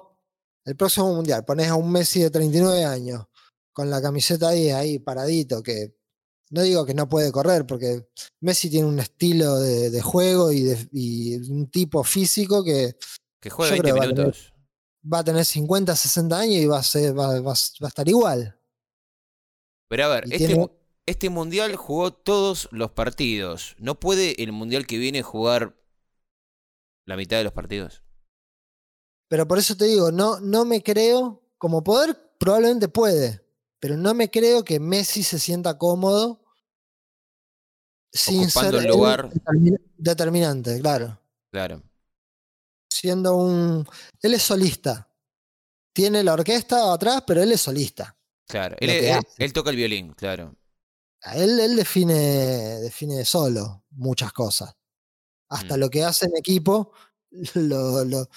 el 0.63 0.75
próximo 0.77 1.13
mundial, 1.13 1.43
pones 1.43 1.67
a 1.67 1.75
un 1.75 1.91
Messi 1.91 2.21
de 2.21 2.29
39 2.29 2.85
años 2.85 3.25
con 3.73 3.89
la 3.89 4.01
camiseta 4.01 4.49
ahí, 4.49 4.69
ahí 4.69 4.99
paradito, 4.99 5.61
que 5.63 5.97
no 6.51 6.61
digo 6.61 6.85
que 6.85 6.93
no 6.93 7.09
puede 7.09 7.31
correr, 7.31 7.65
porque 7.65 8.07
Messi 8.41 8.69
tiene 8.69 8.87
un 8.87 8.99
estilo 8.99 9.57
de, 9.59 9.89
de 9.89 10.01
juego 10.01 10.51
y, 10.51 10.61
de- 10.61 10.89
y 10.91 11.35
un 11.51 11.69
tipo 11.71 12.03
físico 12.03 12.63
que 12.63 12.95
Que 13.39 13.49
juegue 13.49 13.77
yo 13.77 13.83
20 13.83 13.91
creo 13.91 13.95
que 13.95 13.99
va 13.99 14.05
a 14.05 14.09
tener- 14.15 14.25
minutos. 14.35 14.53
va 15.13 15.19
a 15.19 15.23
tener 15.23 15.45
50, 15.45 15.95
60 15.95 16.37
años 16.39 16.55
y 16.57 16.65
va 16.67 16.77
a, 16.79 16.83
ser, 16.83 17.17
va, 17.17 17.27
va 17.27 17.33
a- 17.37 17.41
va 17.43 17.51
a 17.53 17.87
estar 17.87 18.07
igual. 18.07 18.57
Pero 19.89 20.05
a 20.05 20.07
ver, 20.09 20.27
Y 20.27 20.33
este, 20.33 20.47
tiene- 20.47 20.69
este 21.05 21.29
mundial 21.29 21.75
jugó 21.75 22.13
todos 22.13 22.69
los 22.71 22.91
partidos. 22.91 23.75
¿No 23.79 23.99
puede 23.99 24.41
el 24.43 24.51
mundial 24.51 24.85
que 24.87 24.97
viene 24.97 25.21
jugar 25.23 25.75
la 27.05 27.15
mitad 27.17 27.37
de 27.37 27.43
los 27.43 27.53
partidos? 27.53 28.03
Pero 29.29 29.47
por 29.47 29.57
eso 29.57 29.75
te 29.75 29.85
digo, 29.85 30.11
no, 30.11 30.39
no 30.39 30.65
me 30.65 30.83
creo, 30.83 31.41
como 31.57 31.83
poder 31.83 32.17
probablemente 32.37 32.87
puede, 32.89 33.41
pero 33.79 33.97
no 33.97 34.13
me 34.13 34.29
creo 34.29 34.63
que 34.63 34.79
Messi 34.79 35.23
se 35.23 35.39
sienta 35.39 35.77
cómodo 35.77 36.40
sin 38.11 38.43
Ocupando 38.45 38.79
ser 38.81 38.89
lugar. 38.89 39.29
determin- 39.29 39.81
determinante, 39.97 40.79
claro. 40.81 41.19
Claro. 41.51 41.81
Siendo 42.91 43.35
un... 43.35 43.87
Él 44.21 44.33
es 44.33 44.43
solista. 44.43 45.07
Tiene 45.93 46.23
la 46.23 46.33
orquesta 46.33 46.93
atrás, 46.93 47.23
pero 47.25 47.41
él 47.41 47.51
es 47.51 47.61
solista. 47.61 48.17
Claro. 48.47 48.75
Lo 48.79 48.91
Él, 49.37 49.53
toca 49.53 49.69
el 49.69 49.75
violín, 49.77 50.13
claro. 50.13 50.55
Él, 51.33 51.59
él 51.59 51.75
define, 51.75 52.79
define 52.81 53.23
solo 53.25 53.83
muchas 53.91 54.33
cosas. 54.33 54.73
Hasta 55.49 55.75
Mm. 55.75 55.79
lo 55.79 55.89
que 55.89 56.03
hace 56.03 56.25
en 56.25 56.35
equipo, 56.37 56.91
lo, 57.55 58.03
lo- 58.05 58.29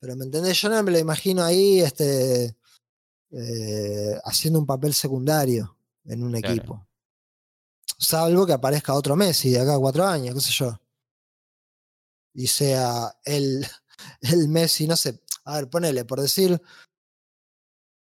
pero 0.00 0.16
¿me 0.16 0.24
entendés? 0.24 0.60
Yo 0.60 0.68
no 0.70 0.82
me 0.82 0.90
lo 0.92 0.98
imagino 0.98 1.42
ahí 1.44 1.80
este, 1.80 2.56
eh, 3.32 4.18
haciendo 4.24 4.58
un 4.58 4.66
papel 4.66 4.94
secundario 4.94 5.76
en 6.04 6.22
un 6.24 6.32
Claro. 6.32 6.54
equipo. 6.54 6.86
Salvo 8.00 8.46
que 8.46 8.54
aparezca 8.54 8.94
otro 8.94 9.14
Messi 9.14 9.50
de 9.50 9.60
acá 9.60 9.74
a 9.74 9.78
cuatro 9.78 10.06
años, 10.06 10.34
qué 10.34 10.40
sé 10.40 10.52
yo. 10.52 10.80
Y 12.32 12.46
sea 12.46 13.14
el, 13.24 13.66
el 14.22 14.48
Messi, 14.48 14.86
no 14.86 14.96
sé. 14.96 15.20
A 15.44 15.56
ver, 15.56 15.68
ponele, 15.68 16.04
por 16.06 16.20
decir 16.20 16.60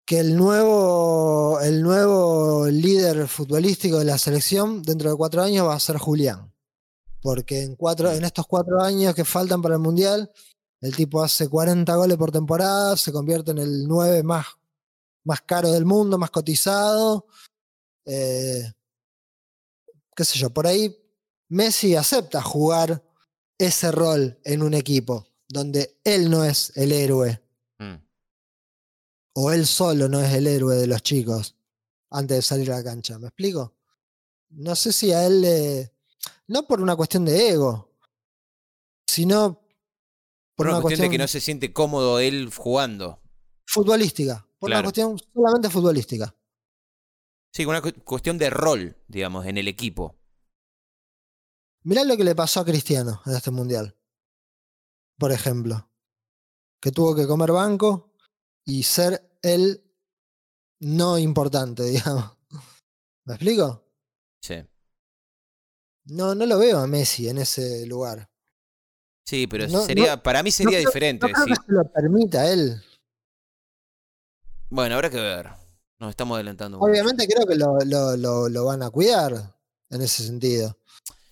que 0.06 0.20
el 0.20 0.36
nuevo, 0.36 1.60
el 1.62 1.82
nuevo 1.82 2.68
líder 2.68 3.28
futbolístico 3.28 4.00
de 4.00 4.06
la 4.06 4.18
selección 4.18 4.82
dentro 4.82 5.10
de 5.10 5.18
cuatro 5.18 5.42
años 5.42 5.68
va 5.68 5.76
a 5.76 5.80
ser 5.80 5.98
Julián. 5.98 6.54
Porque 7.22 7.64
en, 7.64 7.76
cuatro, 7.76 8.12
en 8.12 8.24
estos 8.24 8.46
cuatro 8.46 8.82
años 8.82 9.16
que 9.16 9.26
faltan 9.26 9.62
para 9.62 9.76
el 9.76 9.82
Mundial, 9.82 10.32
el 10.82 10.96
tipo 10.96 11.24
hace 11.24 11.50
40 11.50 11.96
goles 11.96 12.18
por 12.18 12.32
temporada, 12.32 12.96
se 12.98 13.12
convierte 13.12 13.52
en 13.52 13.58
el 13.58 13.88
9 13.88 14.24
más, 14.24 14.46
más 15.24 15.42
caro 15.42 15.72
del 15.72 15.86
mundo, 15.86 16.18
más 16.18 16.30
cotizado. 16.32 17.26
eh, 18.06 18.74
qué 20.18 20.26
sé 20.26 20.38
yo, 20.38 20.50
por 20.50 20.68
ahí 20.68 20.98
Messi 21.48 21.96
acepta 21.96 22.42
jugar 22.42 23.02
ese 23.58 23.92
rol 23.92 24.38
en 24.44 24.64
un 24.64 24.74
equipo 24.74 25.28
donde 25.48 25.98
él 26.04 26.30
no 26.30 26.44
es 26.44 26.74
el 26.76 26.92
héroe 26.92 27.42
Mm. 27.80 27.96
o 29.36 29.52
él 29.52 29.68
solo 29.68 30.10
no 30.10 30.20
es 30.20 30.34
el 30.34 30.48
héroe 30.48 30.76
de 30.76 30.88
los 30.88 31.04
chicos 31.04 31.56
antes 32.10 32.38
de 32.38 32.42
salir 32.42 32.72
a 32.72 32.78
la 32.78 32.84
cancha. 32.84 33.20
¿Me 33.20 33.28
explico? 33.28 33.76
no 34.50 34.76
sé 34.76 34.92
si 34.94 35.12
a 35.12 35.26
él 35.26 35.42
le. 35.42 35.94
No 36.48 36.66
por 36.66 36.82
una 36.82 36.96
cuestión 36.96 37.26
de 37.26 37.50
ego, 37.50 37.94
sino 39.06 39.62
por 40.56 40.68
una, 40.68 40.82
cuestión, 40.82 41.08
de 41.08 41.12
que 41.12 41.18
no 41.18 41.28
se 41.28 41.42
siente 41.42 41.74
cómodo 41.74 42.20
él 42.20 42.50
jugando. 42.56 43.22
Futbolística. 43.66 44.48
Por 44.58 44.70
una 44.72 44.82
cuestión 44.82 45.20
solamente 45.34 45.70
futbolística. 45.70 46.34
Sí, 47.54 47.66
una 47.66 47.82
cuestión 47.82 48.38
de 48.38 48.50
rol, 48.50 48.96
digamos, 49.08 49.46
en 49.46 49.58
el 49.58 49.68
equipo. 49.68 50.16
Mirá 51.84 52.04
lo 52.04 52.18
que 52.18 52.24
le 52.24 52.36
pasó 52.36 52.60
a 52.60 52.66
Cristiano 52.66 53.22
en 53.26 53.34
este 53.34 53.52
mundial. 53.52 53.98
Por 55.18 55.32
ejemplo. 55.32 55.90
Que 56.80 56.92
tuvo 56.92 57.16
que 57.16 57.26
comer 57.26 57.52
banco 57.52 58.14
y 58.66 58.84
ser 58.84 59.40
él 59.42 59.84
no 60.80 61.18
importante, 61.18 61.84
digamos. 61.90 62.38
¿Me 63.26 63.34
explico? 63.34 63.90
Sí. 64.42 64.64
No, 66.06 66.36
no 66.36 66.46
lo 66.46 66.60
veo 66.60 66.80
a 66.80 66.88
Messi 66.88 67.28
en 67.28 67.40
ese 67.40 67.86
lugar. 67.88 68.30
Sí, 69.26 69.46
pero 69.46 69.68
sería, 69.82 70.22
para 70.24 70.42
mí 70.42 70.52
sería 70.52 70.80
diferente. 70.80 71.28
No 71.28 71.46
que 71.46 71.56
se 71.56 71.62
lo 71.68 71.84
permita 71.92 72.50
él. 72.50 72.82
Bueno, 74.70 74.96
habrá 74.96 75.10
que 75.10 75.20
ver. 75.20 75.50
Nos 76.00 76.12
estamos 76.12 76.36
adelantando. 76.36 76.80
Obviamente 76.80 77.28
creo 77.28 77.46
que 77.46 77.56
lo, 77.56 78.50
lo, 78.50 78.66
van 78.66 78.84
a 78.84 78.90
cuidar 78.90 79.56
en 79.90 80.02
ese 80.02 80.24
sentido. 80.24 80.78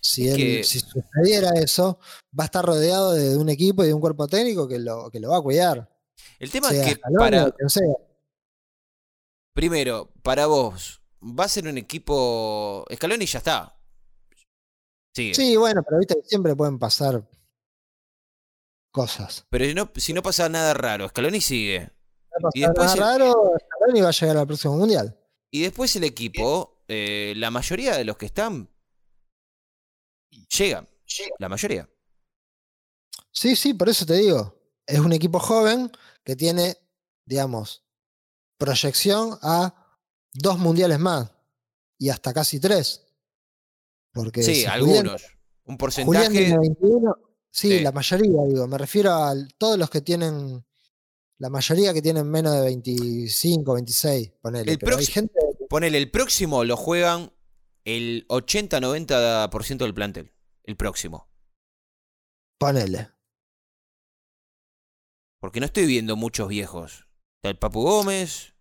Si, 0.00 0.28
él, 0.28 0.64
si 0.64 0.80
sucediera 0.80 1.50
eso, 1.56 1.98
va 2.38 2.44
a 2.44 2.46
estar 2.46 2.64
rodeado 2.64 3.12
de 3.12 3.36
un 3.36 3.48
equipo 3.48 3.84
y 3.84 3.88
de 3.88 3.94
un 3.94 4.00
cuerpo 4.00 4.28
técnico 4.28 4.68
que 4.68 4.78
lo, 4.78 5.10
que 5.10 5.20
lo 5.20 5.30
va 5.30 5.38
a 5.38 5.42
cuidar. 5.42 5.88
El 6.38 6.50
tema 6.50 6.70
es 6.70 6.94
que 6.94 7.00
para... 7.18 7.54
Primero, 9.52 10.12
para 10.22 10.46
vos, 10.46 11.00
va 11.22 11.44
a 11.44 11.48
ser 11.48 11.66
un 11.66 11.78
equipo... 11.78 12.84
Escalón 12.88 13.22
y 13.22 13.26
ya 13.26 13.38
está. 13.38 13.76
Sí, 15.16 15.56
bueno, 15.56 15.82
pero 15.82 15.98
viste 15.98 16.22
siempre 16.24 16.54
pueden 16.54 16.78
pasar 16.78 17.26
cosas. 18.90 19.46
Pero 19.48 19.64
si 19.64 19.74
no, 19.74 19.90
si 19.96 20.12
no 20.12 20.22
pasa 20.22 20.48
nada 20.50 20.74
raro, 20.74 21.08
Scaloni 21.08 21.40
sigue. 21.40 21.90
y 22.52 22.60
después 22.60 22.96
nada 22.96 23.18
raro, 23.18 23.52
Scaloni 23.86 24.00
va 24.00 24.08
a 24.08 24.12
llegar 24.12 24.36
al 24.36 24.46
próximo 24.46 24.76
mundial. 24.76 25.18
Y 25.50 25.62
después 25.62 25.94
el 25.96 26.04
equipo, 26.04 26.82
eh, 26.88 27.34
la 27.36 27.50
mayoría 27.50 27.96
de 27.96 28.04
los 28.04 28.16
que 28.16 28.26
están 28.26 28.68
llegan. 30.48 30.88
La 31.38 31.48
mayoría. 31.48 31.88
Sí, 33.30 33.54
sí, 33.56 33.74
por 33.74 33.88
eso 33.88 34.04
te 34.04 34.14
digo. 34.14 34.54
Es 34.86 34.98
un 34.98 35.12
equipo 35.12 35.38
joven 35.38 35.90
que 36.24 36.36
tiene, 36.36 36.76
digamos, 37.24 37.84
proyección 38.58 39.38
a 39.42 39.98
dos 40.32 40.58
mundiales 40.58 40.98
más. 40.98 41.30
Y 41.98 42.10
hasta 42.10 42.32
casi 42.32 42.60
tres. 42.60 43.06
Porque 44.12 44.42
sí, 44.42 44.64
algunos. 44.64 45.24
un 45.64 45.76
porcentaje. 45.76 46.56
21, 46.58 47.14
Sí, 47.50 47.80
la 47.80 47.90
mayoría, 47.90 48.42
digo. 48.46 48.66
Me 48.66 48.76
refiero 48.76 49.14
a 49.14 49.34
todos 49.56 49.78
los 49.78 49.88
que 49.88 50.02
tienen. 50.02 50.65
La 51.38 51.50
mayoría 51.50 51.92
que 51.92 52.00
tienen 52.00 52.30
menos 52.30 52.54
de 52.54 52.62
25, 52.62 53.74
26, 53.74 54.32
ponele. 54.40 54.72
El, 54.72 54.78
ponele, 55.68 55.98
el 55.98 56.10
próximo 56.10 56.64
lo 56.64 56.76
juegan 56.76 57.32
el 57.84 58.26
80-90% 58.28 59.78
del 59.78 59.94
plantel. 59.94 60.32
El 60.64 60.76
próximo. 60.76 61.28
Ponele. 62.58 63.10
Porque 65.40 65.60
no 65.60 65.66
estoy 65.66 65.86
viendo 65.86 66.16
muchos 66.16 66.48
viejos. 66.48 67.06
Está 67.36 67.50
el 67.50 67.58
Papu 67.58 67.82
Gómez. 67.82 68.54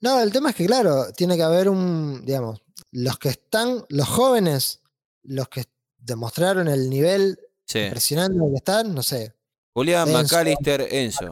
No, 0.00 0.20
el 0.20 0.32
tema 0.32 0.50
es 0.50 0.56
que, 0.56 0.66
claro, 0.66 1.12
tiene 1.12 1.36
que 1.36 1.42
haber 1.42 1.68
un. 1.68 2.24
Digamos, 2.24 2.62
los 2.92 3.18
que 3.18 3.30
están, 3.30 3.84
los 3.88 4.08
jóvenes, 4.08 4.80
los 5.22 5.48
que 5.48 5.64
demostraron 5.98 6.68
el 6.68 6.88
nivel 6.88 7.38
Sí. 7.66 7.80
Impresionante 7.80 8.38
que 8.38 8.56
están, 8.56 8.94
no 8.94 9.02
sé. 9.02 9.32
Julián, 9.72 10.10
McAllister, 10.12 10.86
Enzo. 10.90 11.30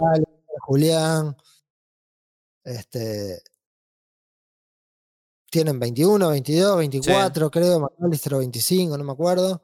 Julián. 0.73 1.37
Este. 2.65 3.43
Tienen 5.51 5.79
21, 5.79 6.31
22, 6.31 6.79
24, 6.79 7.51
creo. 7.51 7.81
McAllister 7.81 8.37
25, 8.37 8.97
no 8.97 9.05
me 9.05 9.13
acuerdo. 9.13 9.63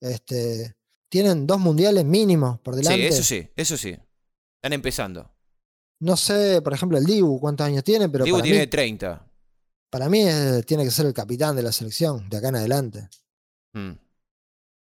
Este. 0.00 0.74
Tienen 1.08 1.46
dos 1.46 1.60
mundiales 1.60 2.04
mínimos 2.04 2.58
por 2.58 2.74
delante. 2.74 3.00
Sí, 3.00 3.06
eso 3.06 3.22
sí, 3.22 3.48
eso 3.54 3.76
sí. 3.76 3.96
Están 4.56 4.72
empezando. 4.72 5.30
No 6.00 6.16
sé, 6.16 6.60
por 6.60 6.74
ejemplo, 6.74 6.98
el 6.98 7.04
Dibu 7.04 7.38
cuántos 7.38 7.64
años 7.64 7.84
tiene, 7.84 8.08
pero. 8.08 8.24
Dibu 8.24 8.42
tiene 8.42 8.66
30. 8.66 9.24
Para 9.90 10.08
mí 10.08 10.24
tiene 10.66 10.84
que 10.84 10.90
ser 10.90 11.06
el 11.06 11.14
capitán 11.14 11.54
de 11.54 11.62
la 11.62 11.70
selección 11.70 12.28
de 12.28 12.36
acá 12.36 12.48
en 12.48 12.56
adelante. 12.56 13.08
Mm. 13.74 13.92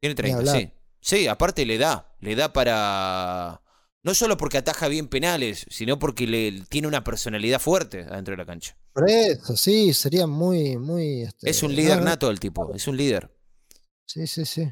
Tiene 0.01 0.15
30, 0.15 0.53
sí. 0.53 0.71
Sí, 1.01 1.27
aparte 1.27 1.67
le 1.67 1.79
da, 1.79 2.15
le 2.21 2.35
da 2.35 2.53
para... 2.53 3.64
No 4.05 4.15
solo 4.15 4.37
porque 4.37 4.59
ataja 4.59 4.89
bien 4.89 5.09
penales, 5.09 5.67
sino 5.71 5.99
porque 5.99 6.27
le, 6.27 6.61
tiene 6.69 6.87
una 6.87 7.03
personalidad 7.03 7.59
fuerte 7.59 8.03
adentro 8.03 8.33
de 8.33 8.37
la 8.37 8.45
cancha. 8.45 8.77
Por 8.93 9.09
eso, 9.09 9.57
sí, 9.57 9.95
sería 9.95 10.27
muy, 10.27 10.77
muy... 10.77 11.23
Este, 11.23 11.49
es 11.49 11.63
un 11.63 11.75
líder 11.75 12.03
nato 12.03 12.31
el 12.31 12.39
tipo, 12.39 12.75
es 12.75 12.87
un 12.87 12.99
líder. 12.99 13.35
Sí, 14.07 14.27
sí, 14.27 14.45
sí. 14.45 14.71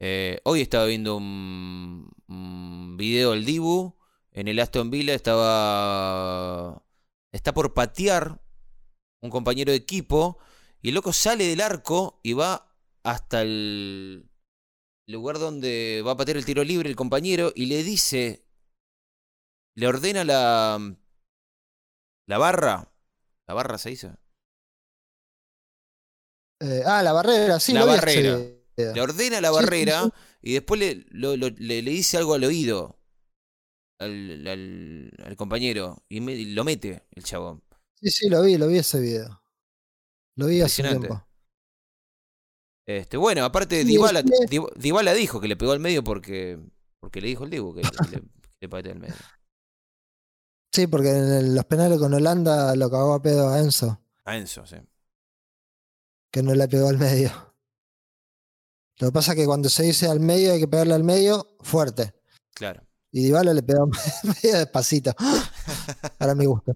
Eh, 0.00 0.40
hoy 0.42 0.62
estaba 0.62 0.86
viendo 0.86 1.16
un, 1.16 2.10
un, 2.26 2.96
video 2.96 3.30
del 3.30 3.44
Dibu. 3.44 3.96
En 4.32 4.48
el 4.48 4.58
Aston 4.58 4.90
Villa 4.90 5.14
estaba. 5.14 6.84
Está 7.32 7.54
por 7.54 7.72
patear 7.72 8.40
un 9.20 9.30
compañero 9.30 9.70
de 9.70 9.78
equipo. 9.78 10.38
Y 10.82 10.88
el 10.88 10.96
loco 10.96 11.12
sale 11.12 11.46
del 11.46 11.60
arco 11.60 12.20
y 12.24 12.32
va 12.32 12.76
hasta 13.04 13.42
el 13.42 14.28
lugar 15.08 15.38
donde 15.38 16.02
va 16.06 16.12
a 16.12 16.16
patear 16.16 16.36
el 16.36 16.44
tiro 16.44 16.62
libre 16.62 16.88
el 16.88 16.96
compañero 16.96 17.52
y 17.54 17.66
le 17.66 17.82
dice, 17.82 18.44
le 19.74 19.86
ordena 19.86 20.22
la, 20.22 20.96
la 22.26 22.38
barra, 22.38 22.92
la 23.46 23.54
barra 23.54 23.78
se 23.78 23.90
dice. 23.90 24.12
Eh, 26.60 26.82
ah, 26.84 27.02
la 27.02 27.12
barrera, 27.12 27.58
sí. 27.58 27.72
La 27.72 27.84
barrera. 27.84 28.38
Le 28.76 29.00
ordena 29.00 29.40
la 29.40 29.50
barrera 29.50 30.08
y 30.40 30.52
después 30.52 30.78
le, 30.78 31.06
le, 31.10 31.82
dice 31.82 32.16
algo 32.16 32.34
al 32.34 32.44
oído 32.44 33.00
al, 33.98 34.46
al, 34.46 35.36
compañero 35.36 36.04
y, 36.08 36.20
lo 36.54 36.64
mete 36.64 37.02
el 37.10 37.24
chabón. 37.24 37.64
Sí, 38.00 38.10
sí, 38.10 38.28
lo 38.28 38.42
vi, 38.42 38.56
lo 38.56 38.68
vi 38.68 38.78
ese 38.78 39.00
video. 39.00 39.42
Lo 40.36 40.46
vi 40.46 40.60
hace 40.60 40.84
tiempo. 40.84 41.27
Este, 42.88 43.18
bueno, 43.18 43.44
aparte 43.44 43.84
Dybala, 43.84 44.24
Dybala, 44.76 45.12
dijo 45.12 45.42
que 45.42 45.46
le 45.46 45.58
pegó 45.58 45.72
al 45.72 45.78
medio 45.78 46.02
porque, 46.02 46.58
porque 46.98 47.20
le 47.20 47.28
dijo 47.28 47.44
el 47.44 47.50
Dibu 47.50 47.74
que, 47.74 47.82
le, 47.82 48.22
le 48.60 48.68
pateó 48.70 48.92
al 48.92 48.98
medio. 48.98 49.14
Sí, 50.72 50.86
porque 50.86 51.10
en 51.10 51.54
los 51.54 51.66
penales 51.66 51.98
con 51.98 52.14
Holanda 52.14 52.74
lo 52.76 52.90
cagó 52.90 53.12
a 53.12 53.20
pedo 53.20 53.50
a 53.50 53.58
Enzo. 53.58 54.00
A 54.24 54.38
Enzo, 54.38 54.64
sí. 54.64 54.76
Que 56.32 56.42
no 56.42 56.54
le 56.54 56.66
pegó 56.66 56.88
al 56.88 56.96
medio. 56.96 57.30
Lo 59.00 59.08
que 59.08 59.12
pasa 59.12 59.32
es 59.32 59.36
que 59.36 59.44
cuando 59.44 59.68
se 59.68 59.82
dice 59.82 60.08
al 60.08 60.20
medio 60.20 60.54
hay 60.54 60.60
que 60.60 60.68
pegarle 60.68 60.94
al 60.94 61.04
medio 61.04 61.56
fuerte. 61.60 62.14
Claro. 62.54 62.82
Y 63.12 63.22
Dybala 63.24 63.52
le 63.52 63.62
pegó 63.62 63.86
medio 64.42 64.56
despacito. 64.60 65.14
Para 66.16 66.34
mi 66.34 66.46
gusto. 66.46 66.74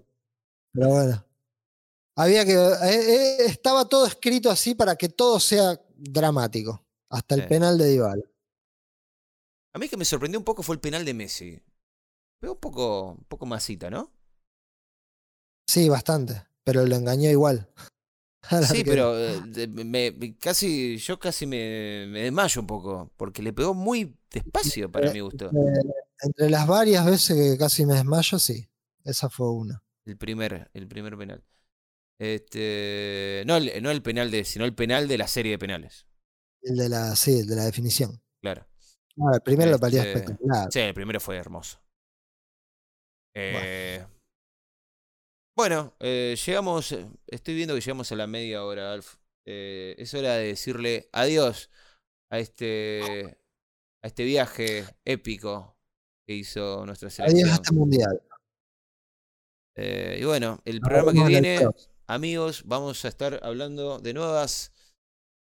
Pero 0.73 0.89
bueno. 0.89 1.25
Había 2.15 2.45
que. 2.45 2.53
Eh, 2.53 2.77
eh, 2.83 3.37
estaba 3.45 3.89
todo 3.89 4.05
escrito 4.05 4.51
así 4.51 4.75
para 4.75 4.95
que 4.95 5.09
todo 5.09 5.39
sea 5.39 5.79
dramático. 6.03 6.83
Hasta 7.09 7.35
el 7.35 7.47
penal 7.47 7.77
de 7.77 7.89
Dybala. 7.89 8.23
A 9.73 9.79
mí 9.79 9.89
que 9.89 9.97
me 9.97 10.05
sorprendió 10.05 10.39
un 10.39 10.45
poco 10.45 10.63
fue 10.63 10.75
el 10.75 10.81
penal 10.81 11.05
de 11.05 11.13
Messi. 11.13 11.61
Veo 12.41 12.53
un 12.53 12.59
poco, 12.59 13.11
un 13.13 13.25
poco 13.25 13.45
masita, 13.45 13.89
¿no? 13.89 14.11
Sí, 15.67 15.89
bastante. 15.89 16.43
Pero 16.63 16.85
lo 16.85 16.95
engañó 16.95 17.29
igual. 17.29 17.69
Sí, 18.69 18.83
pero 18.83 19.17
eh, 19.17 19.67
me, 19.69 20.35
casi, 20.37 20.97
yo 20.97 21.17
casi 21.17 21.45
me, 21.45 22.07
me, 22.09 22.23
desmayo 22.23 22.59
un 22.59 22.67
poco, 22.67 23.09
porque 23.15 23.41
le 23.41 23.53
pegó 23.53 23.73
muy 23.73 24.17
despacio 24.29 24.91
para 24.91 25.13
mi 25.13 25.21
gusto. 25.21 25.49
Entre, 26.21 26.49
las 26.49 26.67
varias 26.67 27.05
veces 27.05 27.37
que 27.37 27.57
casi 27.57 27.85
me 27.85 27.93
desmayo, 27.93 28.37
sí. 28.37 28.67
Esa 29.05 29.29
fue 29.29 29.49
una. 29.49 29.81
El 30.03 30.17
primer, 30.17 30.69
el 30.73 30.89
primer 30.89 31.17
penal. 31.17 31.41
Este, 32.19 33.43
no, 33.45 33.57
el, 33.57 33.81
no 33.81 33.91
el 33.91 34.01
penal 34.01 34.31
de, 34.31 34.45
sino 34.45 34.65
el 34.65 34.75
penal 34.75 35.07
de 35.07 35.17
la 35.17 35.27
serie 35.27 35.51
de 35.51 35.59
penales. 35.59 36.07
El 36.61 36.77
de 36.77 36.89
la, 36.89 37.15
sí, 37.15 37.39
el 37.39 37.47
de 37.47 37.55
la 37.55 37.65
definición. 37.65 38.21
Claro. 38.41 38.65
el 39.33 39.41
primero 39.41 39.71
lo 39.71 39.87
este, 39.87 39.99
espectacular. 39.99 40.67
Sí, 40.71 40.79
el 40.79 40.93
primero 40.93 41.19
fue 41.19 41.37
hermoso. 41.37 41.79
Eh, 43.35 44.05
bueno, 45.57 45.95
eh, 45.99 46.35
llegamos, 46.45 46.95
estoy 47.27 47.55
viendo 47.55 47.73
que 47.73 47.81
llegamos 47.81 48.11
a 48.11 48.15
la 48.15 48.27
media 48.27 48.63
hora, 48.63 48.93
Alf. 48.93 49.15
Eh, 49.45 49.95
es 49.97 50.13
hora 50.13 50.35
de 50.35 50.47
decirle 50.47 51.09
adiós 51.11 51.69
a 52.29 52.39
este, 52.39 53.37
a 54.01 54.07
este 54.07 54.23
viaje 54.23 54.85
épico 55.03 55.77
que 56.25 56.35
hizo 56.35 56.85
nuestra 56.85 57.09
selección. 57.09 57.45
Adiós 57.45 57.51
a 57.51 57.61
este 57.61 57.73
mundial. 57.73 58.21
y 59.75 60.23
bueno, 60.23 60.61
el 60.63 60.79
programa 60.79 61.11
que 61.11 61.27
viene 61.27 61.59
amigos, 62.13 62.63
vamos 62.65 63.03
a 63.05 63.07
estar 63.07 63.39
hablando 63.43 63.99
de 63.99 64.13
nuevas, 64.13 64.71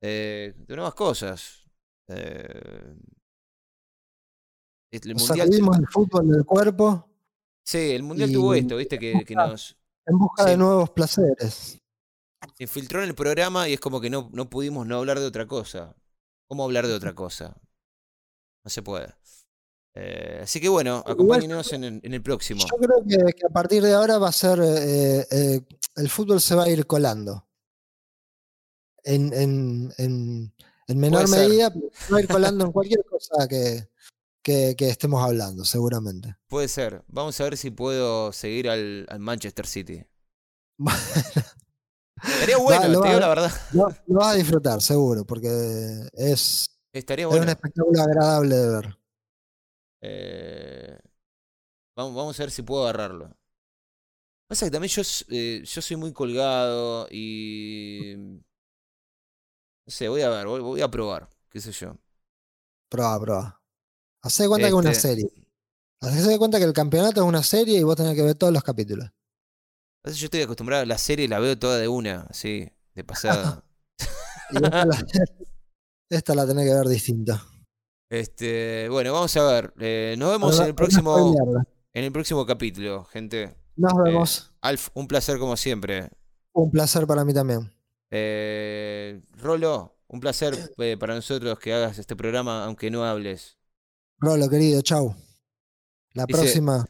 eh, 0.00 0.54
de 0.56 0.74
nuevas 0.76 0.94
cosas. 0.94 1.64
Eh, 2.08 2.94
el 4.90 5.12
Nos 5.14 5.28
mundial, 5.28 5.46
sacudimos 5.48 5.78
el 5.78 5.86
fútbol 5.88 6.28
del 6.28 6.44
cuerpo 6.44 7.08
sí, 7.64 7.92
el 7.92 8.02
mundial 8.02 8.30
tuvo 8.32 8.54
esto, 8.54 8.76
viste, 8.76 8.98
que, 8.98 9.24
que 9.24 9.34
nos 9.34 9.76
en 10.06 10.18
busca 10.18 10.44
Sí. 10.44 10.50
de 10.50 10.56
nuevos 10.56 10.90
placeres. 10.90 11.78
se 12.56 12.62
infiltró 12.64 13.02
en 13.02 13.08
el 13.08 13.14
programa 13.14 13.68
y 13.68 13.74
es 13.74 13.80
como 13.80 14.00
que 14.00 14.10
no, 14.10 14.28
no 14.32 14.50
pudimos 14.50 14.86
no 14.86 14.98
hablar 14.98 15.20
de 15.20 15.26
otra 15.26 15.46
cosa. 15.46 15.94
¿Cómo 16.48 16.64
hablar 16.64 16.86
de 16.86 16.92
otra 16.92 17.14
cosa? 17.14 17.56
No 18.64 18.68
se 18.70 18.82
puede. 18.82 19.14
Eh, 19.94 20.40
así 20.42 20.60
que 20.60 20.68
bueno, 20.68 21.02
acompáñenos 21.06 21.72
en, 21.72 21.84
el- 21.84 22.00
en 22.02 22.14
el 22.14 22.22
próximo. 22.22 22.60
Yo 22.62 22.76
creo 22.78 23.02
que, 23.08 23.32
que 23.32 23.46
a 23.46 23.50
partir 23.50 23.82
de 23.82 23.94
ahora 23.94 24.18
va 24.18 24.28
a 24.28 24.32
ser. 24.32 24.58
eh, 24.62 25.26
eh, 25.30 25.60
el 25.96 26.08
fútbol 26.08 26.40
se 26.40 26.54
va 26.54 26.64
a 26.64 26.68
ir 26.68 26.86
colando. 26.86 27.46
En, 29.04 29.32
en, 29.32 29.92
en, 29.98 30.54
en 30.86 30.98
menor 30.98 31.28
medida, 31.28 31.70
pero 31.72 31.86
se 31.92 32.12
va 32.12 32.18
a 32.18 32.22
ir 32.22 32.28
colando 32.28 32.64
en 32.66 32.72
cualquier 32.72 33.04
cosa 33.04 33.48
que, 33.48 33.88
que, 34.42 34.74
que 34.76 34.88
estemos 34.88 35.22
hablando, 35.24 35.64
seguramente. 35.64 36.36
Puede 36.48 36.68
ser. 36.68 37.02
Vamos 37.08 37.40
a 37.40 37.44
ver 37.44 37.56
si 37.56 37.70
puedo 37.70 38.32
seguir 38.32 38.68
al, 38.70 39.06
al 39.08 39.18
Manchester 39.18 39.66
City. 39.66 40.04
Estaría 42.22 42.56
bueno, 42.58 42.82
te 42.82 42.96
va 42.96 43.06
digo 43.06 43.16
a 43.16 43.20
la 43.20 43.28
verdad. 43.28 43.52
Lo, 43.72 43.88
lo 44.06 44.18
vas 44.20 44.34
a 44.34 44.36
disfrutar, 44.36 44.80
seguro, 44.80 45.24
porque 45.24 45.48
es, 46.12 46.68
Estaría 46.92 47.24
es 47.24 47.28
bueno. 47.28 47.44
un 47.44 47.48
espectáculo 47.48 48.02
agradable 48.02 48.56
de 48.56 48.68
ver. 48.68 48.98
Eh, 50.02 50.98
vamos, 51.96 52.14
vamos 52.14 52.38
a 52.38 52.42
ver 52.42 52.50
si 52.50 52.62
puedo 52.62 52.82
agarrarlo. 52.82 53.34
Pasa 54.52 54.66
que 54.66 54.70
también 54.70 54.90
yo, 54.90 55.00
eh, 55.30 55.62
yo 55.64 55.80
soy 55.80 55.96
muy 55.96 56.12
colgado 56.12 57.08
y. 57.10 58.12
No 58.18 58.42
sé, 59.86 60.08
voy 60.10 60.20
a 60.20 60.28
ver, 60.28 60.46
voy, 60.46 60.60
voy 60.60 60.82
a 60.82 60.90
probar, 60.90 61.26
qué 61.48 61.58
sé 61.58 61.72
yo. 61.72 61.96
Proba, 62.90 63.18
proba. 63.18 63.62
Hacé 64.20 64.42
de 64.42 64.50
cuenta 64.50 64.66
que 64.66 64.72
es 64.74 64.78
una 64.78 64.90
Este, 64.90 65.08
serie. 65.08 65.30
Hacé 66.02 66.28
de 66.28 66.36
cuenta 66.36 66.58
que 66.58 66.64
el 66.66 66.74
campeonato 66.74 67.22
es 67.22 67.26
una 67.26 67.42
serie 67.42 67.78
y 67.78 67.82
vos 67.82 67.96
tenés 67.96 68.14
que 68.14 68.24
ver 68.24 68.34
todos 68.34 68.52
los 68.52 68.62
capítulos. 68.62 69.08
pasa 70.02 70.16
Yo 70.18 70.26
estoy 70.26 70.42
acostumbrado 70.42 70.82
a 70.82 70.86
la 70.86 70.98
serie, 70.98 71.26
la 71.28 71.38
veo 71.38 71.58
toda 71.58 71.78
de 71.78 71.88
una, 71.88 72.26
así, 72.28 72.68
de 72.94 73.04
pasada. 73.04 73.64
Y 74.50 74.56
esta, 74.56 74.84
la, 74.84 75.06
esta 76.10 76.34
la 76.34 76.46
tenés 76.46 76.68
que 76.68 76.74
ver 76.74 76.88
distinta. 76.88 77.42
este, 78.10 78.86
bueno, 78.90 79.14
vamos 79.14 79.34
a 79.34 79.44
ver. 79.50 79.72
eh, 79.80 80.14
nos 80.18 80.30
vemos 80.30 80.60
en 80.60 80.66
el 80.66 80.74
próximo, 80.74 81.34
en 81.94 82.04
el 82.04 82.12
próximo 82.12 82.44
capítulo, 82.44 83.06
gente. 83.06 83.61
Nos 83.76 83.92
Eh, 83.92 83.96
vemos. 84.04 84.52
Alf, 84.60 84.88
un 84.94 85.06
placer 85.08 85.38
como 85.38 85.56
siempre. 85.56 86.10
Un 86.52 86.70
placer 86.70 87.06
para 87.06 87.24
mí 87.24 87.32
también. 87.32 87.72
Eh, 88.10 89.22
Rolo, 89.38 89.96
un 90.08 90.20
placer 90.20 90.54
eh, 90.78 90.96
para 90.98 91.14
nosotros 91.14 91.58
que 91.58 91.72
hagas 91.72 91.98
este 91.98 92.14
programa, 92.14 92.64
aunque 92.64 92.90
no 92.90 93.04
hables. 93.04 93.56
Rolo, 94.18 94.48
querido, 94.48 94.82
chau. 94.82 95.14
La 96.12 96.26
Dice- 96.26 96.40
próxima, 96.40 96.86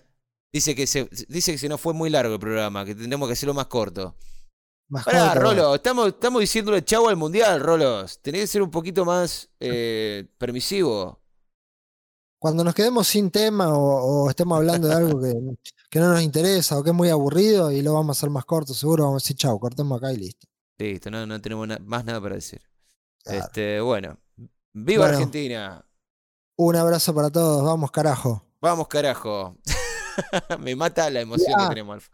Dice 0.52 0.74
que 0.74 0.86
se, 0.86 1.08
dice 1.28 1.52
que 1.52 1.58
se 1.58 1.68
nos 1.68 1.80
fue 1.80 1.94
muy 1.94 2.10
largo 2.10 2.34
el 2.34 2.40
programa, 2.40 2.84
que 2.84 2.94
tendremos 2.94 3.26
que 3.26 3.32
hacerlo 3.32 3.54
más 3.54 3.68
corto. 3.68 4.14
más 4.88 5.02
Pará, 5.04 5.28
corta. 5.28 5.40
Rolo, 5.40 5.74
estamos, 5.76 6.08
estamos 6.08 6.40
diciéndole 6.40 6.84
chau 6.84 7.08
al 7.08 7.16
mundial, 7.16 7.58
Rolos. 7.60 8.18
Tenés 8.20 8.42
que 8.42 8.46
ser 8.48 8.62
un 8.62 8.70
poquito 8.70 9.04
más 9.06 9.48
eh, 9.60 10.26
permisivo. 10.36 11.20
Cuando 12.38 12.64
nos 12.64 12.74
quedemos 12.74 13.06
sin 13.06 13.30
tema 13.30 13.72
o, 13.72 14.24
o 14.24 14.28
estemos 14.28 14.58
hablando 14.58 14.88
de 14.88 14.94
algo 14.94 15.20
que, 15.22 15.32
que 15.92 16.00
no 16.00 16.08
nos 16.10 16.22
interesa 16.22 16.78
o 16.78 16.82
que 16.82 16.88
es 16.88 16.96
muy 16.96 17.10
aburrido 17.10 17.70
y 17.70 17.82
lo 17.82 17.92
vamos 17.92 18.16
a 18.16 18.18
hacer 18.18 18.30
más 18.30 18.46
corto, 18.46 18.72
seguro 18.72 19.04
vamos 19.04 19.22
a 19.22 19.24
decir 19.24 19.36
chau, 19.36 19.58
cortemos 19.60 19.98
acá 19.98 20.10
y 20.10 20.16
listo. 20.16 20.46
Listo, 20.78 21.10
no, 21.10 21.26
no 21.26 21.38
tenemos 21.38 21.68
na- 21.68 21.78
más 21.84 22.02
nada 22.06 22.18
para 22.18 22.36
decir. 22.36 22.62
Claro. 23.22 23.40
Este, 23.44 23.78
bueno, 23.82 24.18
viva 24.72 25.02
Bueno. 25.04 25.18
Argentina. 25.18 25.84
Un 26.56 26.76
abrazo 26.76 27.14
para 27.14 27.28
todos, 27.30 27.62
vamos 27.62 27.90
carajo. 27.90 28.42
Vamos, 28.62 28.88
carajo. 28.88 29.58
Me 30.60 30.74
mata 30.76 31.10
la 31.10 31.20
emoción 31.20 31.54
que 31.58 31.68
tenemos. 31.68 32.04